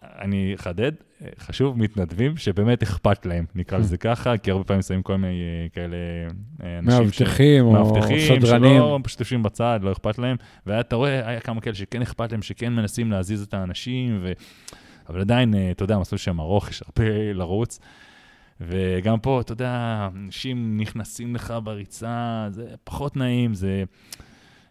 ואני 0.01 0.55
אחדד, 0.55 0.91
חשוב 1.39 1.77
מתנדבים 1.77 2.37
שבאמת 2.37 2.83
אכפת 2.83 3.25
להם, 3.25 3.45
נקרא 3.55 3.77
לזה 3.77 3.97
ככה, 4.07 4.37
כי 4.37 4.51
הרבה 4.51 4.63
פעמים 4.63 4.81
שמים 4.81 5.01
כל 5.01 5.15
מיני 5.15 5.41
אה, 5.41 5.69
כאלה 5.73 5.95
אה, 6.63 6.79
אנשים... 6.79 7.03
מאבטחים 7.03 7.65
או 7.65 7.71
מאבטחים, 7.71 8.19
סדרנים. 8.19 8.77
שלא 8.77 8.99
פשוט 9.03 9.19
יושבים 9.19 9.43
בצד, 9.43 9.79
לא 9.83 9.91
אכפת 9.91 10.17
להם, 10.17 10.37
ואתה 10.65 10.95
רואה, 10.95 11.29
היה 11.29 11.39
כמה 11.39 11.61
כאלה 11.61 11.75
שכן 11.75 12.01
אכפת 12.01 12.31
להם, 12.31 12.41
שכן 12.41 12.73
מנסים 12.73 13.11
להזיז 13.11 13.43
את 13.43 13.53
האנשים, 13.53 14.19
ו... 14.21 14.31
אבל 15.09 15.21
עדיין, 15.21 15.53
אתה 15.71 15.83
יודע, 15.83 15.95
המסלול 15.95 16.19
שם 16.19 16.39
ארוך, 16.39 16.69
יש 16.69 16.83
הרבה 16.85 17.33
לרוץ. 17.33 17.79
וגם 18.61 19.19
פה, 19.19 19.41
אתה 19.41 19.51
יודע, 19.51 20.07
אנשים 20.15 20.77
נכנסים 20.77 21.35
לך 21.35 21.53
בריצה, 21.63 22.47
זה 22.49 22.65
פחות 22.83 23.17
נעים, 23.17 23.53
זה... 23.53 23.83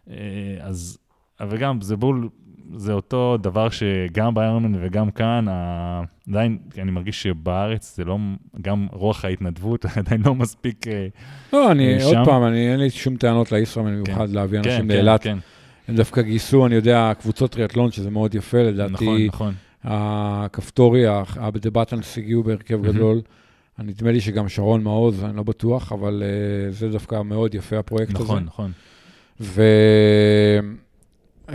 אה, 0.09 0.15
אז... 0.59 0.97
אבל 1.39 1.57
גם, 1.57 1.81
זה 1.81 1.95
בול, 1.95 2.29
זה 2.75 2.93
אותו 2.93 3.37
דבר 3.37 3.67
שגם 3.69 4.33
באיירמן 4.33 4.85
וגם 4.85 5.11
כאן, 5.11 5.45
עדיין, 6.29 6.57
אני 6.77 6.91
מרגיש 6.91 7.23
שבארץ 7.23 7.95
זה 7.95 8.03
לא, 8.03 8.17
גם 8.61 8.87
רוח 8.91 9.25
ההתנדבות 9.25 9.85
עדיין 9.97 10.21
לא 10.25 10.35
מספיק 10.35 10.87
אה, 10.87 11.07
לא, 11.53 11.71
אני, 11.71 11.99
שם. 11.99 12.05
עוד 12.05 12.17
פעם, 12.25 12.43
אני, 12.43 12.71
אין 12.71 12.79
לי 12.79 12.89
שום 12.89 13.15
טענות 13.15 13.51
לישראמן, 13.51 13.91
במיוחד 14.03 14.27
כן, 14.27 14.35
להביא 14.35 14.59
אנשים 14.59 14.81
כן, 14.81 14.87
לאילת. 14.87 15.23
כן, 15.23 15.33
כן. 15.33 15.39
הם 15.87 15.95
דווקא 15.95 16.21
גייסו, 16.21 16.65
אני 16.65 16.75
יודע, 16.75 17.11
קבוצות 17.19 17.51
טריאטלון, 17.51 17.91
שזה 17.91 18.09
מאוד 18.09 18.35
יפה, 18.35 18.61
לדעתי. 18.61 18.93
נכון, 18.93 19.21
נכון. 19.27 19.53
הכפתורי, 19.83 21.03
הדבטנס 21.35 22.17
הגיעו 22.17 22.43
בהרכב 22.43 22.81
גדול. 22.81 23.21
נדמה 23.83 24.11
לי 24.11 24.21
שגם 24.21 24.49
שרון 24.49 24.83
מעוז, 24.83 25.23
אני 25.23 25.37
לא 25.37 25.43
בטוח, 25.43 25.91
אבל 25.91 26.23
uh, 26.23 26.73
זה 26.73 26.89
דווקא 26.89 27.21
מאוד 27.21 27.55
יפה, 27.55 27.79
הפרויקט 27.79 28.11
נכון, 28.11 28.37
הזה. 28.37 28.45
נכון, 28.45 28.71
נכון. 29.41 29.51
Uh, 31.49 31.53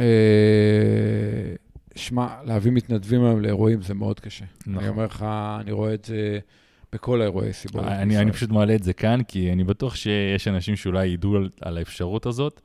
שמע, 1.96 2.28
להביא 2.44 2.72
מתנדבים 2.72 3.24
היום 3.24 3.40
לאירועים 3.40 3.82
זה 3.82 3.94
מאוד 3.94 4.20
קשה. 4.20 4.44
נכון. 4.66 4.78
אני 4.78 4.88
אומר 4.88 5.04
לך, 5.04 5.26
אני 5.60 5.72
רואה 5.72 5.94
את 5.94 6.04
זה 6.04 6.38
בכל 6.92 7.20
האירועי 7.20 7.52
סיבות. 7.52 7.84
אני, 7.84 8.18
אני 8.18 8.32
פשוט 8.32 8.50
מעלה 8.50 8.74
את 8.74 8.82
זה 8.82 8.92
כאן, 8.92 9.22
כי 9.28 9.52
אני 9.52 9.64
בטוח 9.64 9.94
שיש 9.94 10.48
אנשים 10.48 10.76
שאולי 10.76 11.06
ידעו 11.06 11.36
על, 11.36 11.50
על 11.60 11.78
האפשרות 11.78 12.26
הזאת, 12.26 12.60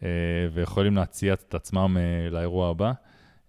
uh, 0.00 0.04
ויכולים 0.52 0.96
להציע 0.96 1.34
את 1.34 1.54
עצמם 1.54 1.96
uh, 1.96 2.34
לאירוע 2.34 2.70
הבא. 2.70 2.92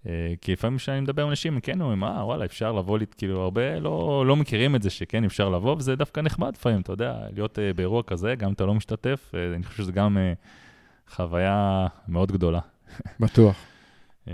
אה, 0.08 0.34
כי 0.42 0.54
לפעמים 0.54 0.78
כשאני 0.78 1.02
מדבר 1.02 1.24
עם 1.24 1.30
אנשים, 1.30 1.60
כן 1.60 1.82
אומרים, 1.82 2.04
אה, 2.04 2.26
וואלה, 2.26 2.46
אפשר 2.46 2.72
לבוא, 2.72 3.00
כאילו, 3.18 3.42
הרבה 3.42 3.80
לא, 3.80 4.24
לא 4.28 4.36
מכירים 4.36 4.76
את 4.76 4.82
זה 4.82 4.90
שכן 4.90 5.24
אפשר 5.24 5.50
לבוא, 5.50 5.76
וזה 5.76 5.96
דווקא 5.96 6.22
נחמד 6.22 6.54
לפעמים, 6.54 6.82
אתה 6.82 6.94
יודע, 6.94 7.16
להיות 7.34 7.58
uh, 7.58 7.62
באירוע 7.76 8.04
כזה, 8.04 8.36
גם 8.36 8.48
אם 8.48 8.54
אתה 8.54 8.66
לא 8.66 8.74
משתתף, 8.74 9.32
uh, 9.32 9.56
אני 9.56 9.64
חושב 9.64 9.84
שזה 9.84 9.92
גם 9.92 10.18
uh, 10.18 11.14
חוויה 11.16 11.88
מאוד 12.08 12.32
גדולה. 12.32 12.60
בטוח. 13.20 13.56
uh, 14.26 14.30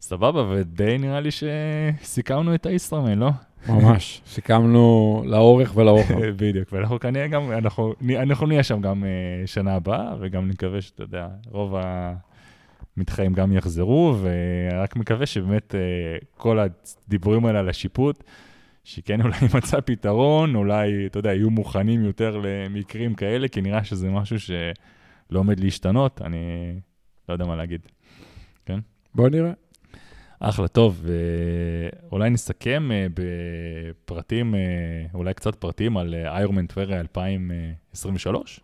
סבבה, 0.00 0.44
ודי 0.50 0.98
נראה 0.98 1.20
לי 1.20 1.28
שסיכמנו 1.30 2.54
את 2.54 2.66
הישראמן, 2.66 3.18
לא? 3.18 3.30
ממש, 3.68 4.22
סיכמנו 4.26 5.22
לאורך 5.26 5.76
ולרוחב. 5.76 6.14
בדיוק, 6.40 6.72
ואנחנו 6.72 7.00
כנראה 7.00 7.28
גם, 7.28 7.52
אנחנו, 7.52 7.94
אנחנו 8.22 8.46
נהיה 8.46 8.62
שם 8.62 8.80
גם 8.80 9.02
uh, 9.02 9.46
שנה 9.46 9.74
הבאה, 9.74 10.14
וגם 10.20 10.48
נקווה 10.48 10.80
שאתה 10.80 11.02
יודע, 11.02 11.28
רוב 11.50 11.74
ה... 11.76 12.14
מתחרים 12.96 13.32
גם 13.32 13.52
יחזרו, 13.52 14.16
ורק 14.20 14.96
מקווה 14.96 15.26
שבאמת 15.26 15.74
אה, 15.74 15.80
כל 16.36 16.58
הדיבורים 16.58 17.46
האלה 17.46 17.58
על 17.58 17.68
השיפוט, 17.68 18.24
שכן 18.84 19.20
אולי 19.20 19.36
ימצא 19.54 19.80
פתרון, 19.80 20.56
אולי, 20.56 21.06
אתה 21.06 21.18
יודע, 21.18 21.34
יהיו 21.34 21.50
מוכנים 21.50 22.04
יותר 22.04 22.40
למקרים 22.42 23.14
כאלה, 23.14 23.48
כי 23.48 23.60
נראה 23.60 23.84
שזה 23.84 24.10
משהו 24.10 24.40
שלא 24.40 25.38
עומד 25.38 25.60
להשתנות, 25.60 26.22
אני 26.22 26.38
לא 27.28 27.34
יודע 27.34 27.44
מה 27.44 27.56
להגיד. 27.56 27.80
כן? 28.66 28.78
בוא 29.14 29.28
נראה. 29.28 29.52
אחלה, 30.40 30.68
טוב, 30.68 31.04
אולי 32.12 32.30
נסכם 32.30 32.90
אה, 32.92 33.06
בפרטים, 33.14 34.54
אה, 34.54 34.60
אולי 35.14 35.34
קצת 35.34 35.54
פרטים 35.54 35.96
על 35.96 36.14
איירמן 36.14 36.66
טבריה 36.66 37.00
2023? 37.00 38.60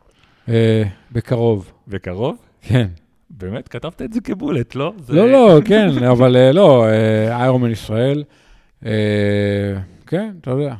בקרוב. 1.12 1.72
בקרוב? 1.88 2.36
כן. 2.60 2.88
באמת? 3.30 3.68
כתבת 3.68 4.02
את 4.02 4.12
זה 4.12 4.20
כבולט, 4.20 4.74
לא? 4.74 4.92
זה... 4.98 5.12
לא, 5.12 5.28
לא, 5.32 5.60
כן, 5.64 5.88
אבל 6.12 6.36
אה, 6.36 6.52
לא, 6.52 6.86
אה, 6.86 7.40
איירומן 7.40 7.70
ישראל, 7.70 8.24
אה, 8.86 8.92
כן, 10.06 10.34
אתה 10.40 10.50
יודע. 10.50 10.74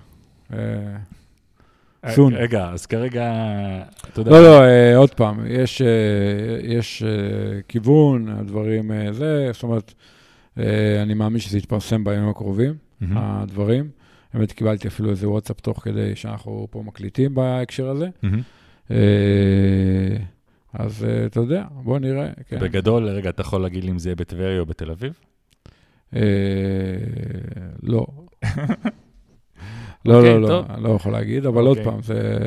סון. 2.09 2.35
רגע, 2.35 2.69
אז 2.69 2.87
כרגע, 2.87 3.33
אתה 4.13 4.21
יודע... 4.21 4.31
לא, 4.31 4.43
לא, 4.43 4.63
עוד 4.97 5.15
פעם, 5.15 5.47
יש, 5.47 5.83
יש 6.63 7.03
כיוון, 7.69 8.29
הדברים, 8.29 9.13
זה, 9.13 9.51
זאת 9.53 9.63
אומרת, 9.63 9.95
אני 11.03 11.15
מאמין 11.15 11.41
שזה 11.41 11.59
יתפרסם 11.59 12.05
בימים 12.05 12.29
הקרובים, 12.29 12.75
הדברים. 13.11 13.91
באמת 14.35 14.53
קיבלתי 14.53 14.89
אפילו 14.89 15.11
איזה 15.11 15.29
וואטסאפ 15.29 15.61
תוך 15.61 15.79
כדי 15.85 16.17
שאנחנו 16.17 16.67
פה 16.71 16.83
מקליטים 16.83 17.35
בהקשר 17.35 17.89
הזה. 17.89 18.09
אז 20.73 21.03
uh, 21.03 21.27
אתה 21.27 21.41
יודע, 21.41 21.65
בוא 21.71 21.99
נראה. 21.99 22.31
כן. 22.49 22.59
בגדול, 22.59 23.09
רגע, 23.09 23.31
אתה 23.31 23.41
יכול 23.41 23.63
להגיד 23.63 23.85
לי 23.85 23.91
אם 23.91 23.99
זה 23.99 24.09
יהיה 24.09 24.17
בטבריה 24.17 24.61
או 24.61 24.67
בתל 24.67 24.91
אביב? 24.91 25.13
לא. 27.83 28.07
לא, 30.05 30.23
לא, 30.23 30.41
לא, 30.41 30.65
אני 30.71 30.83
לא 30.83 30.89
יכול 30.89 31.13
להגיד, 31.13 31.47
אבל 31.47 31.67
עוד 31.67 31.79
אוקיי. 31.79 31.93
פעם, 31.93 32.03
זה... 32.03 32.39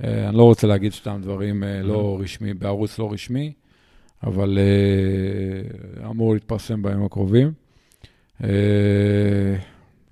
Uh, 0.00 0.04
אני 0.28 0.36
לא 0.36 0.42
רוצה 0.42 0.66
להגיד 0.66 0.92
סתם 0.92 1.20
דברים 1.22 1.62
uh, 1.62 1.66
לא 1.86 2.18
רשמי, 2.20 2.54
בערוץ 2.54 2.98
לא 2.98 3.12
רשמי, 3.12 3.52
אבל 4.22 4.58
אמור 6.10 6.34
להתפרסם 6.34 6.82
בימים 6.82 7.04
הקרובים. 7.04 7.52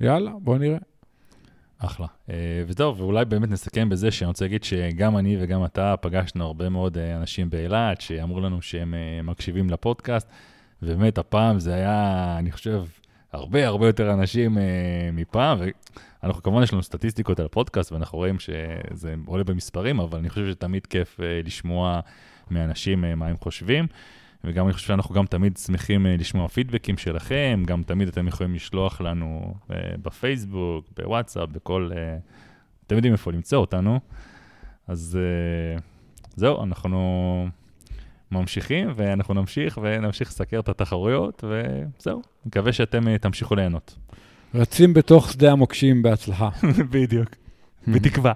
יאללה, 0.00 0.32
בוא 0.40 0.58
נראה. 0.58 0.78
אחלה. 1.78 2.06
וזהו, 2.66 2.96
ואולי 2.96 3.24
באמת 3.24 3.50
נסכם 3.50 3.88
בזה 3.88 4.10
שאני 4.10 4.28
רוצה 4.28 4.44
להגיד 4.44 4.64
שגם 4.64 5.16
אני 5.16 5.36
וגם 5.40 5.64
אתה 5.64 5.94
פגשנו 6.00 6.44
הרבה 6.44 6.68
מאוד 6.68 6.98
אנשים 6.98 7.50
באילת 7.50 8.00
שאמרו 8.00 8.40
לנו 8.40 8.62
שהם 8.62 8.94
מקשיבים 9.24 9.70
לפודקאסט, 9.70 10.28
ובאמת 10.82 11.18
הפעם 11.18 11.58
זה 11.58 11.74
היה, 11.74 12.36
אני 12.38 12.52
חושב, 12.52 12.84
הרבה 13.34 13.66
הרבה 13.66 13.86
יותר 13.86 14.12
אנשים 14.12 14.58
מפעם, 15.12 15.58
אנחנו 16.22 16.42
כמובן 16.42 16.62
יש 16.62 16.72
לנו 16.72 16.82
סטטיסטיקות 16.82 17.40
על 17.40 17.46
הפודקאסט, 17.46 17.92
ואנחנו 17.92 18.18
רואים 18.18 18.38
שזה 18.38 19.14
עולה 19.26 19.44
במספרים, 19.44 20.00
אבל 20.00 20.18
אני 20.18 20.30
חושב 20.30 20.50
שתמיד 20.50 20.86
כיף 20.86 21.20
לשמוע 21.44 22.00
מאנשים 22.50 23.04
מה 23.16 23.26
הם 23.26 23.36
חושבים. 23.40 23.86
וגם 24.44 24.64
אני 24.66 24.72
חושב 24.72 24.86
שאנחנו 24.86 25.14
גם 25.14 25.26
תמיד 25.26 25.56
שמחים 25.56 26.06
לשמוע 26.06 26.48
פידבקים 26.48 26.98
שלכם, 26.98 27.62
גם 27.66 27.82
תמיד 27.82 28.08
אתם 28.08 28.28
יכולים 28.28 28.54
לשלוח 28.54 29.00
לנו 29.00 29.54
בפייסבוק, 30.02 30.86
בוואטסאפ, 30.96 31.48
בכל... 31.48 31.90
אתם 32.86 32.96
יודעים 32.96 33.12
איפה 33.12 33.32
למצוא 33.32 33.58
אותנו. 33.58 34.00
אז 34.86 35.18
זהו, 36.36 36.62
אנחנו 36.62 37.48
ממשיכים, 38.32 38.92
ואנחנו 38.94 39.34
נמשיך 39.34 39.78
ונמשיך 39.82 40.28
לסקר 40.28 40.60
את 40.60 40.68
התחרויות, 40.68 41.44
וזהו, 41.48 42.22
מקווה 42.46 42.72
שאתם 42.72 43.16
תמשיכו 43.16 43.54
ליהנות. 43.54 43.98
רצים 44.54 44.94
בתוך 44.94 45.32
שדה 45.32 45.52
המוקשים 45.52 46.02
בהצלחה. 46.02 46.48
בדיוק, 46.92 47.28
בתקווה. 47.88 48.32